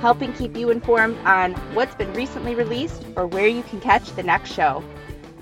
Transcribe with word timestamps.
helping 0.00 0.32
keep 0.32 0.56
you 0.56 0.70
informed 0.70 1.18
on 1.24 1.52
what's 1.74 1.94
been 1.96 2.12
recently 2.12 2.54
released 2.54 3.04
or 3.16 3.26
where 3.26 3.48
you 3.48 3.62
can 3.64 3.80
catch 3.80 4.12
the 4.12 4.22
next 4.22 4.52
show. 4.52 4.82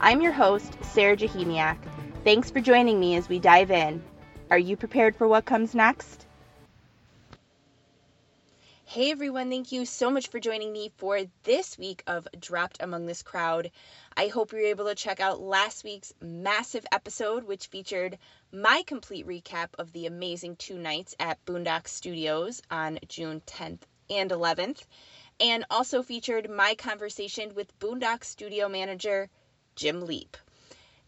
I'm 0.01 0.23
your 0.23 0.32
host, 0.32 0.77
Sarah 0.82 1.16
Jahemiak. 1.16 1.77
Thanks 2.24 2.51
for 2.51 2.60
joining 2.60 2.98
me 2.98 3.16
as 3.16 3.29
we 3.29 3.38
dive 3.38 3.70
in. 3.70 4.02
Are 4.51 4.59
you 4.59 4.77
prepared 4.77 5.15
for 5.15 5.29
what 5.29 5.45
comes 5.45 5.74
next? 5.74 6.27
Hey 8.84 9.10
everyone, 9.10 9.51
thank 9.51 9.73
you 9.73 9.84
so 9.84 10.10
much 10.10 10.29
for 10.29 10.41
joining 10.41 10.73
me 10.73 10.91
for 10.96 11.20
this 11.43 11.77
week 11.77 12.02
of 12.07 12.27
Dropped 12.38 12.79
Among 12.80 13.04
This 13.04 13.23
Crowd. 13.23 13.70
I 14.16 14.29
hope 14.29 14.52
you 14.52 14.59
were 14.59 14.65
able 14.65 14.87
to 14.87 14.95
check 14.95 15.20
out 15.20 15.41
last 15.41 15.84
week's 15.84 16.15
massive 16.23 16.87
episode, 16.93 17.45
which 17.45 17.66
featured 17.66 18.16
my 18.52 18.84
complete 18.87 19.27
recap 19.27 19.68
of 19.79 19.93
the 19.93 20.07
amazing 20.07 20.57
two 20.57 20.79
nights 20.79 21.15
at 21.20 21.45
Boondock 21.45 21.88
Studios 21.88 22.62
on 22.70 22.98
June 23.09 23.43
10th 23.45 23.80
and 24.10 24.30
11th, 24.30 24.84
and 25.41 25.65
also 25.70 26.02
featured 26.02 26.51
my 26.51 26.74
conversation 26.74 27.55
with 27.55 27.78
Boondock 27.78 28.24
Studio 28.24 28.69
manager 28.69 29.29
Jim 29.74 30.07
Leap. 30.07 30.37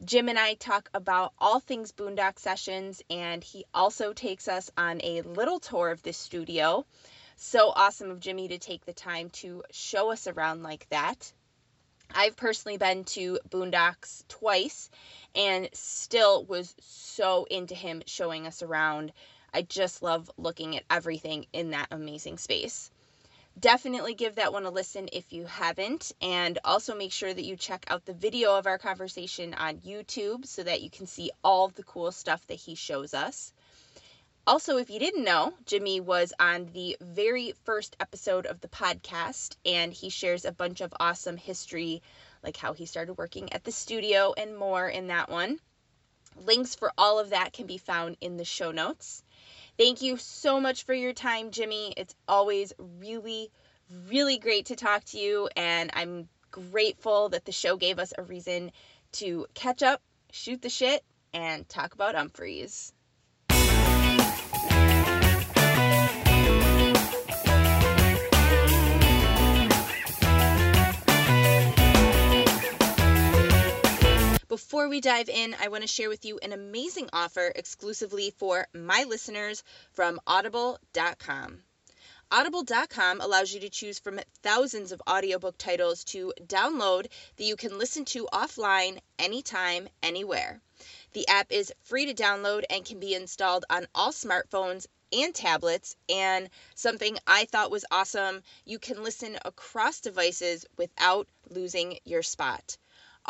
Jim 0.04 0.28
and 0.28 0.38
I 0.38 0.54
talk 0.54 0.91
about 0.94 1.32
all 1.38 1.60
things 1.60 1.92
Boondock 1.92 2.38
Sessions, 2.38 3.02
and 3.10 3.42
he 3.42 3.64
also 3.74 4.12
takes 4.12 4.46
us 4.46 4.70
on 4.76 5.00
a 5.02 5.22
little 5.22 5.58
tour 5.58 5.91
of 5.91 6.02
this 6.02 6.16
studio 6.16 6.84
so 7.41 7.72
awesome 7.74 8.10
of 8.10 8.19
Jimmy 8.19 8.48
to 8.48 8.58
take 8.58 8.84
the 8.84 8.92
time 8.92 9.30
to 9.30 9.62
show 9.70 10.10
us 10.10 10.26
around 10.26 10.64
like 10.64 10.88
that. 10.91 11.32
I've 12.12 12.36
personally 12.36 12.78
been 12.78 13.04
to 13.04 13.38
Boondocks 13.48 14.24
twice 14.28 14.91
and 15.34 15.69
still 15.72 16.44
was 16.44 16.74
so 16.80 17.46
into 17.48 17.74
him 17.74 18.02
showing 18.06 18.46
us 18.46 18.62
around. 18.62 19.12
I 19.52 19.62
just 19.62 20.02
love 20.02 20.30
looking 20.36 20.77
at 20.77 20.84
everything 20.91 21.46
in 21.52 21.70
that 21.70 21.88
amazing 21.91 22.38
space. 22.38 22.91
Definitely 23.58 24.14
give 24.14 24.36
that 24.36 24.52
one 24.52 24.66
a 24.66 24.70
listen 24.70 25.08
if 25.12 25.32
you 25.32 25.44
haven't, 25.44 26.12
and 26.20 26.58
also 26.64 26.94
make 26.94 27.10
sure 27.10 27.32
that 27.32 27.44
you 27.44 27.56
check 27.56 27.84
out 27.88 28.04
the 28.04 28.12
video 28.12 28.56
of 28.56 28.66
our 28.66 28.78
conversation 28.78 29.52
on 29.54 29.78
YouTube 29.78 30.46
so 30.46 30.62
that 30.62 30.80
you 30.80 30.91
can 30.91 31.06
see 31.06 31.32
all 31.42 31.69
the 31.69 31.82
cool 31.82 32.12
stuff 32.12 32.46
that 32.46 32.54
he 32.54 32.76
shows 32.76 33.14
us. 33.14 33.52
Also, 34.46 34.78
if 34.78 34.91
you 34.91 34.98
didn't 34.98 35.24
know, 35.24 35.52
Jimmy 35.66 36.00
was 36.00 36.32
on 36.38 36.70
the 36.72 36.96
very 37.00 37.52
first 37.64 37.96
episode 38.00 38.46
of 38.46 38.60
the 38.60 38.69
podcast, 38.69 39.56
and 39.66 39.92
he 39.92 40.08
shares 40.08 40.44
a 40.44 40.52
bunch 40.52 40.80
of 40.80 40.94
awesome 41.00 41.36
history, 41.36 42.00
like 42.42 42.56
how 42.56 42.72
he 42.72 42.86
started 42.86 43.19
working 43.19 43.52
at 43.52 43.64
the 43.64 43.72
studio 43.72 44.32
and 44.36 44.56
more 44.56 44.88
in 44.88 45.08
that 45.08 45.28
one. 45.28 45.58
Links 46.46 46.76
for 46.76 46.92
all 46.96 47.19
of 47.19 47.30
that 47.30 47.52
can 47.52 47.66
be 47.66 47.78
found 47.78 48.16
in 48.20 48.36
the 48.36 48.44
show 48.44 48.70
notes. 48.70 49.22
Thank 49.78 50.02
you 50.02 50.16
so 50.16 50.60
much 50.60 50.84
for 50.84 50.92
your 50.92 51.12
time, 51.12 51.52
Jimmy. 51.52 51.94
It's 51.96 52.14
always 52.26 52.72
really, 52.98 53.52
really 54.08 54.38
great 54.38 54.66
to 54.66 54.76
talk 54.76 55.04
to 55.04 55.18
you, 55.18 55.48
and 55.56 55.90
I'm 55.94 56.28
grateful 56.50 57.28
that 57.28 57.44
the 57.44 57.52
show 57.52 57.76
gave 57.76 58.00
us 58.00 58.12
a 58.18 58.24
reason 58.24 58.72
to 59.12 59.46
catch 59.54 59.84
up, 59.84 60.02
shoot 60.32 60.60
the 60.60 60.68
shit, 60.68 61.04
and 61.32 61.68
talk 61.68 61.94
about 61.94 62.16
Umphrey's. 62.16 62.92
Before 74.58 74.88
we 74.88 75.00
dive 75.00 75.28
in, 75.28 75.54
I 75.54 75.69
want 75.69 75.82
to 75.82 75.86
share 75.86 76.08
with 76.08 76.24
you 76.24 76.41
an 76.41 76.52
amazing 76.52 77.10
offer 77.12 77.52
exclusively 77.54 78.34
for 78.38 78.66
my 78.74 79.04
listeners 79.04 79.62
from 79.92 80.19
audible.com. 80.26 81.62
Audible.com 82.32 83.20
allows 83.20 83.54
you 83.54 83.60
to 83.60 83.70
choose 83.70 84.00
from 84.00 84.18
thousands 84.42 84.91
of 84.91 85.00
audiobook 85.08 85.56
titles 85.58 86.02
to 86.06 86.32
download 86.44 87.06
that 87.36 87.44
you 87.44 87.54
can 87.54 87.78
listen 87.78 88.04
to 88.06 88.26
offline 88.32 88.98
anytime, 89.16 89.88
anywhere. 90.02 90.60
The 91.12 91.28
app 91.28 91.52
is 91.52 91.72
free 91.84 92.06
to 92.06 92.14
download 92.20 92.64
and 92.68 92.84
can 92.84 92.98
be 92.98 93.14
installed 93.14 93.64
on 93.70 93.86
all 93.94 94.10
smartphones 94.10 94.88
and 95.12 95.32
tablets. 95.32 95.94
And 96.08 96.50
something 96.74 97.16
I 97.28 97.44
thought 97.44 97.70
was 97.70 97.84
awesome 97.92 98.42
you 98.64 98.80
can 98.80 99.04
listen 99.04 99.38
across 99.44 100.00
devices 100.00 100.66
without 100.76 101.28
losing 101.48 102.00
your 102.04 102.24
spot. 102.24 102.76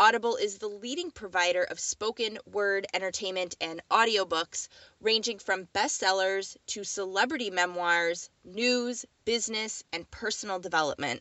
Audible 0.01 0.37
is 0.37 0.59
the 0.59 0.69
leading 0.69 1.11
provider 1.11 1.65
of 1.65 1.81
spoken 1.81 2.39
word 2.47 2.87
entertainment 2.95 3.57
and 3.61 3.83
audiobooks, 3.91 4.69
ranging 5.01 5.41
from 5.41 5.67
bestsellers 5.75 6.57
to 6.69 6.85
celebrity 6.85 7.51
memoirs, 7.51 8.31
news, 8.45 9.05
business, 9.25 9.83
and 9.93 10.09
personal 10.09 10.61
development. 10.61 11.21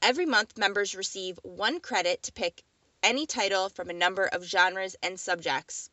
Every 0.00 0.24
month, 0.24 0.56
members 0.56 0.94
receive 0.94 1.38
one 1.42 1.78
credit 1.78 2.22
to 2.22 2.32
pick 2.32 2.64
any 3.02 3.26
title 3.26 3.68
from 3.68 3.90
a 3.90 3.92
number 3.92 4.24
of 4.24 4.44
genres 4.44 4.96
and 5.02 5.20
subjects, 5.20 5.90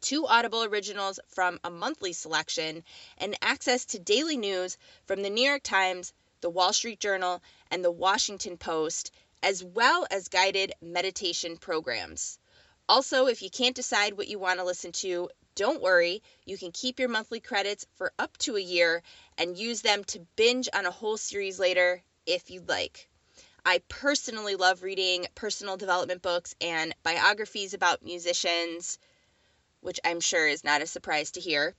two 0.00 0.26
Audible 0.26 0.64
originals 0.64 1.20
from 1.28 1.60
a 1.62 1.68
monthly 1.68 2.14
selection, 2.14 2.84
and 3.18 3.36
access 3.42 3.84
to 3.84 3.98
daily 3.98 4.38
news 4.38 4.78
from 5.04 5.20
the 5.20 5.28
New 5.28 5.46
York 5.46 5.62
Times, 5.62 6.14
the 6.40 6.48
Wall 6.48 6.72
Street 6.72 7.00
Journal, 7.00 7.42
and 7.70 7.84
the 7.84 7.90
Washington 7.90 8.56
Post 8.56 9.12
as 9.42 9.64
well 9.64 10.06
as 10.10 10.28
guided 10.28 10.72
meditation 10.80 11.56
programs. 11.56 12.38
Also, 12.88 13.26
if 13.26 13.42
you 13.42 13.50
can't 13.50 13.76
decide 13.76 14.14
what 14.14 14.28
you 14.28 14.38
want 14.38 14.58
to 14.58 14.64
listen 14.64 14.92
to, 14.92 15.30
don't 15.54 15.82
worry, 15.82 16.22
you 16.44 16.58
can 16.58 16.72
keep 16.72 16.98
your 16.98 17.08
monthly 17.08 17.40
credits 17.40 17.86
for 17.96 18.12
up 18.18 18.36
to 18.38 18.56
a 18.56 18.60
year 18.60 19.02
and 19.38 19.56
use 19.56 19.82
them 19.82 20.04
to 20.04 20.26
binge 20.36 20.68
on 20.72 20.86
a 20.86 20.90
whole 20.90 21.16
series 21.16 21.58
later 21.58 22.02
if 22.26 22.50
you'd 22.50 22.68
like. 22.68 23.08
I 23.64 23.82
personally 23.88 24.56
love 24.56 24.82
reading 24.82 25.26
personal 25.34 25.76
development 25.76 26.22
books 26.22 26.54
and 26.60 26.94
biographies 27.02 27.74
about 27.74 28.02
musicians, 28.02 28.98
which 29.80 30.00
I'm 30.04 30.20
sure 30.20 30.48
is 30.48 30.64
not 30.64 30.82
a 30.82 30.86
surprise 30.86 31.32
to 31.32 31.40
hear. 31.40 31.74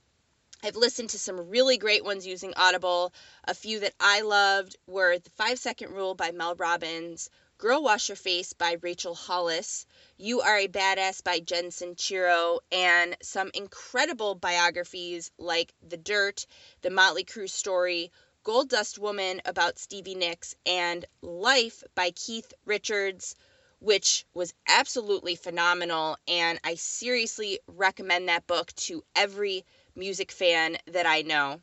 I've 0.62 0.76
listened 0.76 1.10
to 1.10 1.18
some 1.18 1.50
really 1.50 1.76
great 1.76 2.04
ones 2.04 2.24
using 2.24 2.54
Audible. 2.54 3.12
A 3.44 3.54
few 3.54 3.80
that 3.80 3.94
I 3.98 4.20
loved 4.20 4.76
were 4.86 5.18
The 5.18 5.30
Five 5.30 5.58
Second 5.58 5.90
Rule 5.90 6.14
by 6.14 6.30
Mel 6.30 6.54
Robbins, 6.54 7.30
Girl 7.62 7.80
Wash 7.80 8.08
Your 8.08 8.16
Face 8.16 8.54
by 8.54 8.72
Rachel 8.80 9.14
Hollis, 9.14 9.86
You 10.16 10.40
Are 10.40 10.58
a 10.58 10.66
Badass 10.66 11.22
by 11.22 11.38
Jen 11.38 11.66
Sincero, 11.66 12.58
and 12.72 13.16
some 13.22 13.52
incredible 13.54 14.34
biographies 14.34 15.30
like 15.38 15.72
The 15.80 15.96
Dirt, 15.96 16.44
The 16.80 16.90
Motley 16.90 17.22
Crue 17.22 17.48
Story, 17.48 18.10
Gold 18.42 18.68
Dust 18.68 18.98
Woman 18.98 19.42
about 19.44 19.78
Stevie 19.78 20.16
Nicks, 20.16 20.56
and 20.66 21.06
Life 21.20 21.84
by 21.94 22.10
Keith 22.10 22.52
Richards, 22.64 23.36
which 23.78 24.26
was 24.34 24.52
absolutely 24.66 25.36
phenomenal. 25.36 26.16
And 26.26 26.58
I 26.64 26.74
seriously 26.74 27.60
recommend 27.68 28.28
that 28.28 28.48
book 28.48 28.72
to 28.88 29.04
every 29.14 29.64
music 29.94 30.32
fan 30.32 30.78
that 30.86 31.06
I 31.06 31.22
know. 31.22 31.60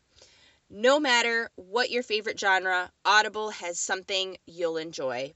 No 0.70 0.98
matter 0.98 1.52
what 1.56 1.90
your 1.90 2.04
favorite 2.04 2.40
genre, 2.40 2.90
Audible 3.04 3.50
has 3.50 3.78
something 3.78 4.38
you'll 4.46 4.78
enjoy 4.78 5.34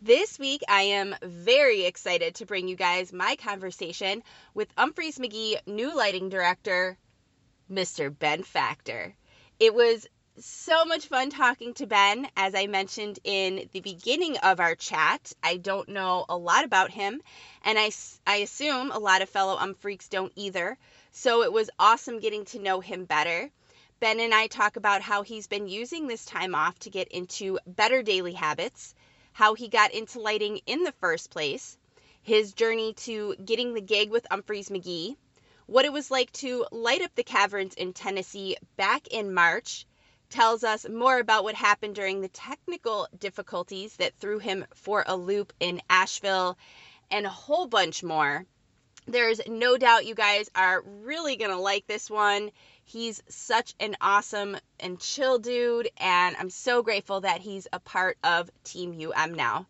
This 0.02 0.40
week, 0.40 0.62
I 0.68 0.82
am 0.84 1.16
very 1.22 1.86
excited 1.86 2.36
to 2.36 2.46
bring 2.46 2.68
you 2.68 2.76
guys 2.76 3.14
my 3.14 3.36
conversation 3.36 4.24
with 4.54 4.74
Umphrey's 4.76 5.20
McGee 5.20 5.66
new 5.68 5.94
lighting 5.96 6.30
director, 6.30 6.98
Mr. 7.70 8.10
Ben 8.18 8.44
Factor. 8.44 9.14
It 9.60 9.74
was 9.74 10.08
so 10.38 10.86
much 10.86 11.08
fun 11.08 11.30
talking 11.30 11.74
to 11.74 11.86
Ben. 11.86 12.30
As 12.38 12.56
I 12.56 12.68
mentioned 12.68 13.20
in 13.26 13.70
the 13.74 13.82
beginning 13.82 14.38
of 14.38 14.62
our 14.62 14.76
chat, 14.76 15.34
I 15.44 15.58
don't 15.58 15.90
know 15.90 16.26
a 16.30 16.38
lot 16.38 16.64
about 16.64 16.92
him, 16.92 17.22
and 17.64 17.78
I, 17.78 17.92
I 18.26 18.38
assume 18.38 18.92
a 18.92 19.00
lot 19.00 19.22
of 19.22 19.30
fellow 19.30 19.58
um 19.58 19.76
don't 20.10 20.32
either. 20.36 20.78
So 21.12 21.44
it 21.44 21.52
was 21.52 21.70
awesome 21.78 22.20
getting 22.20 22.46
to 22.46 22.60
know 22.60 22.80
him 22.80 23.04
better. 23.04 23.52
Ben 24.00 24.22
and 24.22 24.34
I 24.34 24.48
talk 24.48 24.78
about 24.78 25.02
how 25.02 25.24
he's 25.24 25.48
been 25.48 25.68
using 25.68 26.08
this 26.08 26.24
time 26.24 26.56
off 26.56 26.80
to 26.80 26.90
get 26.90 27.10
into 27.10 27.60
better 27.68 28.02
daily 28.02 28.32
habits, 28.32 28.96
how 29.34 29.56
he 29.56 29.68
got 29.68 29.92
into 29.92 30.22
lighting 30.22 30.62
in 30.66 30.84
the 30.84 30.94
first 31.02 31.30
place, 31.32 31.78
his 32.22 32.54
journey 32.54 32.94
to 32.94 33.36
getting 33.44 33.74
the 33.74 33.82
gig 33.82 34.10
with 34.10 34.26
Umphrey's 34.32 34.70
McGee, 34.70 35.18
what 35.66 35.84
it 35.84 35.92
was 35.92 36.10
like 36.10 36.32
to 36.32 36.66
light 36.72 37.02
up 37.02 37.14
the 37.16 37.24
caverns 37.24 37.74
in 37.74 37.92
Tennessee 37.92 38.56
back 38.78 39.08
in 39.08 39.34
March, 39.34 39.86
tells 40.30 40.64
us 40.64 40.88
more 40.88 41.20
about 41.20 41.44
what 41.44 41.56
happened 41.56 41.96
during 41.96 42.22
the 42.22 42.30
technical 42.30 43.08
difficulties 43.18 43.98
that 43.98 44.16
threw 44.16 44.40
him 44.40 44.66
for 44.76 45.04
a 45.08 45.18
loop 45.18 45.52
in 45.60 45.82
Asheville, 45.90 46.58
and 47.12 47.26
a 47.26 47.30
whole 47.30 47.68
bunch 47.68 48.02
more. 48.02 48.46
There's 49.12 49.42
no 49.48 49.76
doubt 49.76 50.06
you 50.06 50.14
guys 50.14 50.52
are 50.54 50.84
really 51.02 51.36
going 51.36 51.50
to 51.50 51.58
like 51.58 51.88
this 51.88 52.12
one. 52.12 52.52
He's 52.84 53.24
such 53.28 53.74
an 53.80 53.96
awesome 54.02 54.56
and 54.80 55.00
chill 55.00 55.40
dude, 55.40 55.90
and 55.98 56.36
I'm 56.38 56.52
so 56.52 56.84
grateful 56.84 57.22
that 57.22 57.42
he's 57.42 57.68
a 57.74 57.80
part 57.80 58.20
of 58.24 58.52
Team 58.64 58.96
UM 59.00 59.34
now. 59.34 59.66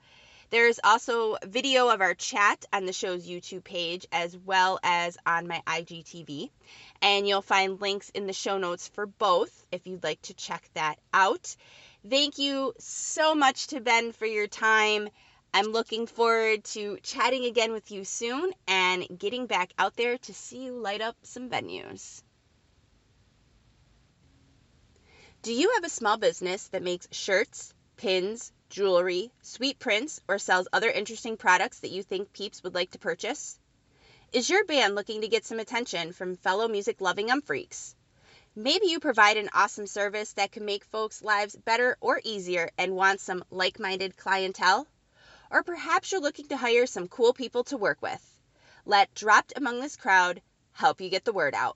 There's 0.50 0.80
also 0.84 1.38
video 1.46 1.88
of 1.90 2.02
our 2.02 2.16
chat 2.16 2.66
on 2.74 2.86
the 2.86 2.92
show's 2.92 3.26
YouTube 3.26 3.64
page 3.64 4.06
as 4.12 4.36
well 4.36 4.80
as 4.84 5.18
on 5.26 5.48
my 5.48 5.62
IGTV. 5.66 6.50
And 7.02 7.26
you'll 7.26 7.42
find 7.42 7.80
links 7.80 8.10
in 8.10 8.28
the 8.28 8.34
show 8.34 8.58
notes 8.58 8.90
for 8.90 9.06
both 9.06 9.66
if 9.72 9.88
you'd 9.88 10.04
like 10.04 10.22
to 10.24 10.34
check 10.34 10.68
that 10.74 10.98
out. 11.14 11.56
Thank 12.10 12.40
you 12.40 12.74
so 12.80 13.36
much 13.36 13.68
to 13.68 13.80
Ben 13.80 14.12
for 14.12 14.26
your 14.26 14.48
time. 14.48 15.10
I'm 15.52 15.68
looking 15.68 16.06
forward 16.06 16.64
to 16.76 17.00
chatting 17.02 17.46
again 17.46 17.72
with 17.72 17.90
you 17.90 18.06
soon 18.06 18.54
and 18.68 19.08
getting 19.18 19.48
back 19.48 19.74
out 19.80 19.96
there 19.96 20.18
to 20.20 20.34
see 20.34 20.66
you 20.66 20.74
light 20.74 21.02
up 21.02 21.16
some 21.24 21.50
venues. 21.50 22.22
Do 25.42 25.52
you 25.52 25.72
have 25.74 25.84
a 25.84 25.90
small 25.90 26.18
business 26.18 26.68
that 26.68 26.84
makes 26.84 27.08
shirts, 27.12 27.74
pins, 27.98 28.52
jewelry, 28.70 29.32
sweet 29.42 29.80
prints, 29.80 30.22
or 30.28 30.38
sells 30.38 30.68
other 30.72 30.92
interesting 30.92 31.36
products 31.36 31.80
that 31.80 31.92
you 31.92 32.04
think 32.04 32.32
peeps 32.32 32.62
would 32.62 32.76
like 32.76 32.92
to 32.92 33.00
purchase? 33.00 33.58
Is 34.32 34.50
your 34.52 34.66
band 34.66 34.94
looking 34.94 35.22
to 35.22 35.28
get 35.28 35.46
some 35.46 35.60
attention 35.60 36.14
from 36.14 36.36
fellow 36.36 36.68
music 36.68 37.02
loving 37.02 37.32
um 37.32 37.42
freaks? 37.42 37.96
Maybe 38.56 38.88
you 38.88 39.00
provide 39.00 39.38
an 39.38 39.50
awesome 39.54 39.88
service 39.88 40.34
that 40.34 40.52
can 40.52 40.66
make 40.66 40.86
folks' 40.86 41.24
lives 41.24 41.56
better 41.56 41.98
or 42.02 42.22
easier 42.24 42.70
and 42.78 42.96
want 42.96 43.20
some 43.20 43.44
like 43.50 43.80
minded 43.80 44.16
clientele? 44.16 44.86
Or 45.52 45.64
perhaps 45.64 46.12
you're 46.12 46.22
looking 46.22 46.48
to 46.50 46.58
hire 46.58 46.86
some 46.86 47.08
cool 47.08 47.34
people 47.34 47.64
to 47.66 47.78
work 47.78 48.02
with. 48.04 48.24
Let 48.86 49.14
Dropped 49.16 49.54
Among 49.56 49.80
This 49.80 49.96
Crowd 49.96 50.44
help 50.74 51.02
you 51.02 51.10
get 51.10 51.26
the 51.26 51.34
word 51.34 51.56
out. 51.56 51.76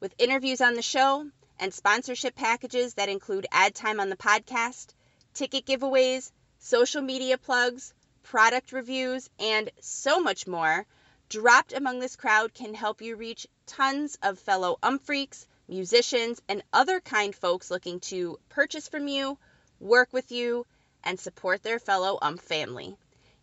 With 0.00 0.14
interviews 0.18 0.60
on 0.60 0.74
the 0.74 0.82
show 0.82 1.26
and 1.58 1.72
sponsorship 1.72 2.34
packages 2.34 2.92
that 2.94 3.08
include 3.08 3.46
ad 3.50 3.74
time 3.74 4.00
on 4.00 4.10
the 4.10 4.16
podcast, 4.16 4.88
ticket 5.32 5.64
giveaways, 5.64 6.30
social 6.58 7.00
media 7.00 7.38
plugs, 7.38 7.94
product 8.22 8.72
reviews, 8.72 9.30
and 9.38 9.70
so 9.80 10.20
much 10.20 10.46
more, 10.46 10.84
Dropped 11.30 11.72
Among 11.72 12.00
This 12.00 12.16
Crowd 12.16 12.52
can 12.52 12.74
help 12.74 13.00
you 13.00 13.16
reach 13.16 13.46
tons 13.66 14.18
of 14.22 14.38
fellow 14.38 14.78
umphreaks, 14.82 15.46
musicians, 15.68 16.42
and 16.50 16.62
other 16.70 17.00
kind 17.00 17.34
folks 17.34 17.70
looking 17.70 17.98
to 18.00 18.38
purchase 18.50 18.88
from 18.88 19.08
you, 19.08 19.38
work 19.80 20.12
with 20.12 20.30
you, 20.30 20.66
and 21.02 21.18
support 21.18 21.62
their 21.62 21.78
fellow 21.78 22.18
ump 22.20 22.42
family. 22.42 22.98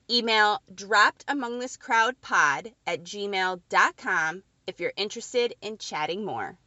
Email 0.10 0.62
dropped 0.74 1.24
among 1.28 1.60
this 1.60 1.78
crowd 1.78 2.20
pod 2.22 2.72
at 2.86 3.04
gmail.com 3.04 4.44
if 4.68 4.80
you're 4.80 4.94
interested 4.96 5.54
in 5.62 5.78
chatting 5.78 6.26
more. 6.26 6.58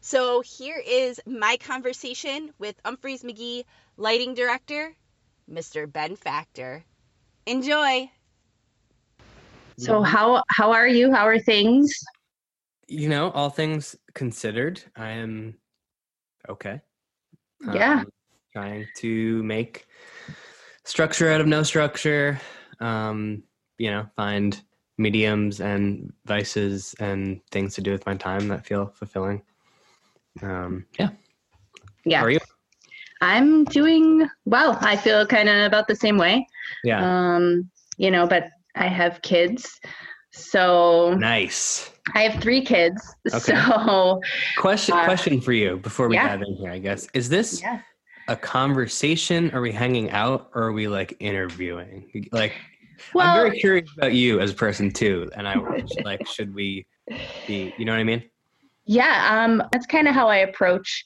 So 0.00 0.40
here 0.40 0.80
is 0.84 1.20
my 1.26 1.56
conversation 1.56 2.52
with 2.58 2.80
Umphrey's 2.84 3.22
McGee 3.22 3.64
lighting 3.96 4.34
director, 4.34 4.94
Mr. 5.50 5.90
Ben 5.90 6.16
Factor. 6.16 6.84
Enjoy. 7.46 8.10
So 9.76 10.02
how 10.02 10.42
how 10.48 10.72
are 10.72 10.88
you? 10.88 11.12
How 11.12 11.26
are 11.26 11.38
things? 11.38 11.92
You 12.86 13.08
know, 13.08 13.30
all 13.30 13.50
things 13.50 13.96
considered, 14.14 14.82
I 14.96 15.10
am 15.10 15.54
okay. 16.48 16.80
Yeah. 17.72 18.00
Um, 18.00 18.12
trying 18.52 18.86
to 18.96 19.42
make 19.42 19.86
structure 20.88 21.30
out 21.30 21.40
of 21.40 21.46
no 21.46 21.62
structure. 21.62 22.40
Um, 22.80 23.42
you 23.76 23.90
know, 23.90 24.06
find 24.16 24.60
mediums 24.96 25.60
and 25.60 26.12
vices 26.24 26.94
and 26.98 27.40
things 27.50 27.74
to 27.74 27.80
do 27.80 27.92
with 27.92 28.04
my 28.06 28.14
time 28.14 28.48
that 28.48 28.66
feel 28.66 28.86
fulfilling. 28.86 29.42
Um, 30.42 30.86
yeah. 30.98 31.10
Yeah. 32.04 32.18
How 32.18 32.24
are 32.24 32.30
you? 32.30 32.40
I'm 33.20 33.64
doing 33.64 34.28
well. 34.44 34.78
I 34.80 34.96
feel 34.96 35.26
kind 35.26 35.48
of 35.48 35.66
about 35.66 35.88
the 35.88 35.96
same 35.96 36.18
way. 36.18 36.46
Yeah. 36.84 37.02
Um, 37.02 37.70
you 37.96 38.10
know, 38.10 38.26
but 38.26 38.48
I 38.74 38.86
have 38.86 39.22
kids. 39.22 39.78
So 40.30 41.14
nice. 41.14 41.90
I 42.14 42.22
have 42.22 42.40
three 42.40 42.64
kids. 42.64 43.14
Okay. 43.32 43.38
So 43.56 44.20
Question 44.56 44.94
Uh, 44.96 45.04
question 45.04 45.40
for 45.40 45.52
you 45.52 45.76
before 45.78 46.08
we 46.08 46.14
yeah. 46.14 46.28
dive 46.28 46.42
in 46.42 46.54
here, 46.54 46.70
I 46.70 46.78
guess. 46.78 47.08
Is 47.12 47.28
this 47.28 47.60
yeah. 47.60 47.80
A 48.28 48.36
conversation? 48.36 49.50
Are 49.52 49.60
we 49.60 49.72
hanging 49.72 50.10
out 50.10 50.50
or 50.54 50.62
are 50.64 50.72
we 50.72 50.86
like 50.88 51.16
interviewing? 51.20 52.28
Like 52.30 52.52
I'm 53.16 53.36
very 53.36 53.58
curious 53.58 53.90
about 53.96 54.12
you 54.14 54.40
as 54.40 54.50
a 54.50 54.54
person 54.54 54.90
too. 54.90 55.30
And 55.36 55.48
I 55.48 55.56
like 56.04 56.26
should 56.26 56.54
we 56.54 56.86
be 57.46 57.74
you 57.76 57.84
know 57.84 57.92
what 57.92 58.00
I 58.00 58.04
mean? 58.04 58.22
yeah, 58.90 59.44
um, 59.44 59.62
that's 59.72 59.86
kind 59.86 60.08
of 60.08 60.14
how 60.14 60.28
I 60.28 60.38
approach 60.38 61.04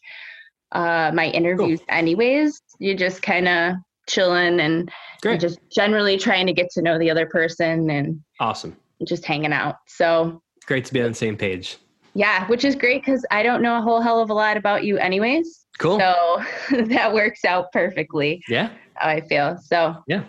uh, 0.72 1.10
my 1.12 1.26
interviews 1.28 1.80
anyways. 1.88 2.60
You 2.78 2.94
just 2.96 3.22
kind 3.22 3.48
of 3.48 3.74
chilling 4.08 4.60
and 4.60 4.90
you're 5.24 5.36
just 5.36 5.58
generally 5.74 6.16
trying 6.16 6.46
to 6.46 6.52
get 6.52 6.70
to 6.70 6.82
know 6.82 6.98
the 6.98 7.10
other 7.10 7.26
person 7.26 7.90
and 7.90 8.20
awesome. 8.40 8.76
just 9.06 9.24
hanging 9.24 9.52
out. 9.52 9.76
So 9.86 10.40
Great 10.66 10.84
to 10.86 10.92
be 10.92 11.02
on 11.02 11.08
the 11.08 11.14
same 11.14 11.36
page. 11.36 11.76
yeah, 12.14 12.46
which 12.46 12.64
is 12.64 12.74
great 12.76 13.04
because 13.04 13.24
I 13.30 13.42
don't 13.42 13.62
know 13.62 13.78
a 13.78 13.80
whole 13.80 14.00
hell 14.00 14.20
of 14.20 14.30
a 14.30 14.34
lot 14.34 14.56
about 14.56 14.84
you 14.84 14.96
anyways. 14.98 15.61
Cool. 15.78 15.98
So 15.98 16.42
that 16.84 17.12
works 17.12 17.44
out 17.44 17.72
perfectly 17.72 18.42
yeah. 18.48 18.70
how 18.94 19.08
I 19.10 19.20
feel. 19.20 19.58
So 19.58 19.96
Yeah. 20.06 20.24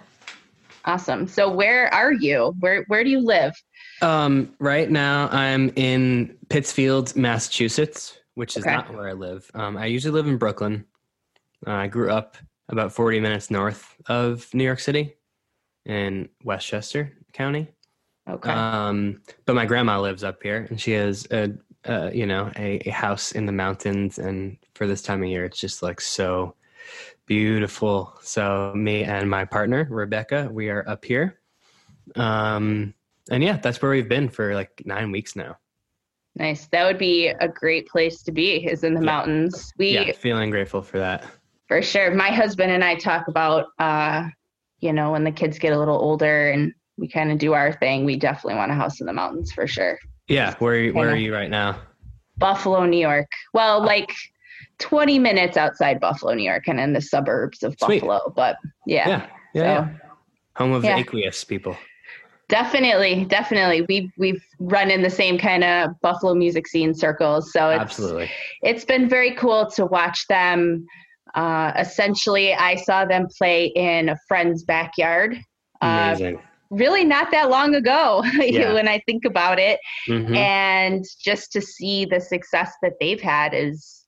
awesome. 0.86 1.28
So 1.28 1.50
where 1.52 1.94
are 1.94 2.14
you? 2.14 2.56
Where 2.60 2.84
where 2.88 3.04
do 3.04 3.10
you 3.10 3.20
live? 3.20 3.54
Um, 4.02 4.54
right 4.60 4.90
now 4.90 5.30
I'm 5.32 5.70
in 5.76 6.38
Pittsfield, 6.50 7.16
Massachusetts, 7.16 8.18
which 8.36 8.58
is 8.58 8.64
Okay. 8.66 8.76
not 8.76 8.94
where 8.94 9.08
I 9.08 9.14
live. 9.14 9.50
Um, 9.54 9.78
I 9.78 9.86
usually 9.86 10.14
live 10.14 10.28
in 10.28 10.38
Brooklyn. 10.38 10.86
Uh, 11.66 11.72
I 11.72 11.88
grew 11.88 12.10
up 12.12 12.38
about 12.70 12.92
40 12.92 13.20
minutes 13.20 13.52
north 13.52 13.96
of 14.08 14.52
New 14.54 14.64
York 14.64 14.80
City 14.80 15.16
in 15.86 16.30
Westchester 16.44 17.14
County. 17.34 17.68
Okay. 18.30 18.52
Um, 18.52 19.22
but 19.46 19.54
my 19.54 19.66
grandma 19.66 20.00
lives 20.00 20.24
up 20.24 20.42
here, 20.42 20.66
and 20.70 20.80
she 20.80 20.92
has 20.94 21.28
a, 21.32 21.52
uh, 21.88 22.10
you 22.14 22.26
know, 22.26 22.52
a, 22.56 22.80
a 22.88 22.92
house 22.92 23.32
in 23.34 23.46
the 23.46 23.52
mountains. 23.52 24.20
And 24.20 24.58
for 24.74 24.88
this 24.88 25.02
time 25.02 25.24
of 25.24 25.30
year, 25.30 25.46
it's 25.46 25.60
just 25.60 25.84
like 25.84 26.00
so 26.02 26.56
beautiful. 27.26 28.14
So 28.22 28.74
me 28.76 29.04
and 29.04 29.30
my 29.30 29.46
partner 29.46 29.88
Rebecca, 29.90 30.50
we 30.52 30.70
are 30.70 30.88
up 30.88 31.06
here. 31.06 31.40
Um, 32.16 32.94
and 33.32 33.44
yeah, 33.44 33.58
that's 33.58 33.82
where 33.82 33.92
we've 33.92 34.10
been 34.10 34.30
for 34.30 34.54
like 34.54 34.82
nine 34.86 35.12
weeks 35.12 35.36
now. 35.36 35.58
nice. 36.36 36.68
That 36.68 36.86
would 36.86 36.98
be 36.98 37.28
a 37.28 37.48
great 37.48 37.88
place 37.88 38.22
to 38.24 38.32
be. 38.32 38.66
Is 38.68 38.84
in 38.84 38.94
the 38.94 39.00
Yeah. 39.02 39.06
mountains. 39.06 39.74
We 39.78 39.90
yeah, 39.90 40.12
feeling 40.14 40.50
grateful 40.50 40.82
for 40.82 41.00
that. 41.00 41.26
for 41.68 41.82
sure. 41.82 42.14
My 42.14 42.30
husband 42.30 42.72
and 42.72 42.84
I 42.84 42.96
talk 42.96 43.28
about, 43.28 43.68
uh, 43.80 44.28
you 44.80 44.92
know, 44.94 45.12
when 45.14 45.24
the 45.24 45.32
kids 45.32 45.58
get 45.60 45.74
a 45.74 45.80
little 45.80 45.98
older 45.98 46.50
and 46.52 46.74
we 46.98 47.08
kind 47.08 47.32
of 47.32 47.38
do 47.40 47.54
our 47.54 47.72
thing. 47.74 48.04
We 48.06 48.18
definitely 48.18 48.56
want 48.56 48.72
a 48.72 48.76
house 48.76 49.00
in 49.00 49.08
the 49.08 49.14
mountains 49.14 49.52
for 49.52 49.66
sure. 49.66 49.98
Yeah, 50.34 50.56
where 50.60 50.74
are 50.74 50.78
you, 50.78 50.94
where 50.94 51.10
are 51.10 51.16
you 51.16 51.34
right 51.34 51.50
now? 51.50 51.80
Buffalo, 52.38 52.86
New 52.86 52.98
York. 52.98 53.28
Well, 53.54 53.84
like 53.84 54.12
20 54.80 55.20
minutes 55.20 55.56
outside 55.58 56.00
Buffalo, 56.00 56.34
New 56.34 56.44
York, 56.44 56.68
and 56.68 56.80
in 56.80 56.94
the 56.94 57.02
suburbs 57.02 57.64
of 57.64 57.76
Sweet. 57.84 58.02
Buffalo. 58.02 58.34
But 58.36 58.58
yeah, 58.88 59.08
Yeah, 59.08 59.28
yeah, 59.54 59.62
so 59.62 59.64
yeah. 59.64 59.98
home 60.58 60.72
of 60.74 60.84
yeah. 60.84 60.96
the 60.96 61.02
aqueous 61.02 61.44
people. 61.44 61.78
definitely, 62.50 63.26
definitely, 63.26 63.82
we 63.88 64.12
we've 64.18 64.44
run 64.60 64.92
in 64.92 65.02
the 65.02 65.10
same 65.10 65.38
kind 65.38 65.64
of 65.64 65.90
Buffalo 66.02 66.34
music 66.36 66.68
scene 66.68 66.94
circles. 66.94 67.52
So 67.54 67.70
it's 67.70 67.82
Absolutely. 67.82 68.30
it's 68.62 68.86
been 68.86 69.08
very 69.08 69.34
cool 69.36 69.68
to 69.72 69.86
watch 69.86 70.28
them. 70.28 70.86
Uh, 71.36 71.72
essentially, 71.80 72.54
I 72.54 72.76
saw 72.76 73.06
them 73.06 73.28
play 73.38 73.68
in 73.76 74.10
a 74.10 74.18
friend's 74.28 74.64
backyard. 74.64 75.36
Uh, 75.82 76.14
Amazing. 76.16 76.40
Really 76.74 77.04
not 77.06 77.32
that 77.32 77.50
long 77.50 77.76
ago 77.76 78.24
Yeah. 78.40 78.74
when 78.74 78.88
I 78.88 79.00
think 79.06 79.26
about 79.26 79.60
it. 79.60 79.80
Mhm. 80.08 80.36
And 80.36 81.06
just 81.24 81.52
to 81.54 81.62
see 81.62 82.06
the 82.06 82.20
success 82.20 82.74
that 82.82 82.94
they've 83.00 83.22
had 83.22 83.54
is 83.54 84.02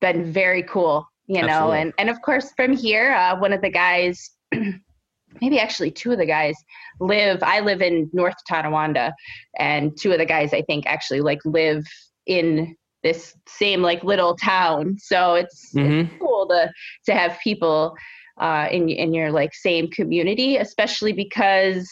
been 0.00 0.32
very 0.32 0.62
cool, 0.62 1.06
you 1.26 1.40
know. 1.42 1.48
Absolutely. 1.48 1.78
And 1.80 1.92
and 1.98 2.10
of 2.10 2.20
course 2.22 2.52
from 2.56 2.72
here, 2.76 3.12
uh, 3.12 3.38
one 3.38 3.52
of 3.52 3.62
the 3.62 3.70
guys, 3.70 4.30
maybe 5.40 5.58
actually 5.58 5.90
two 5.90 6.12
of 6.12 6.18
the 6.18 6.26
guys 6.26 6.54
live. 7.00 7.42
I 7.42 7.60
live 7.60 7.82
in 7.82 8.10
North 8.12 8.36
Tonawanda, 8.48 9.12
and 9.58 9.96
two 9.98 10.12
of 10.12 10.18
the 10.18 10.26
guys 10.26 10.52
I 10.52 10.62
think 10.62 10.86
actually 10.86 11.20
like 11.20 11.40
live 11.44 11.84
in 12.26 12.76
this 13.02 13.34
same 13.48 13.82
like 13.82 14.02
little 14.02 14.34
town. 14.36 14.96
So 14.98 15.34
it's, 15.36 15.72
Mhm. 15.74 16.06
it's 16.06 16.14
cool 16.20 16.46
to 16.48 16.70
to 17.06 17.14
have 17.14 17.38
people 17.42 17.94
uh, 18.38 18.68
in 18.70 18.88
in 18.88 19.12
your 19.14 19.30
like 19.32 19.54
same 19.54 19.88
community, 19.88 20.56
especially 20.56 21.12
because 21.12 21.88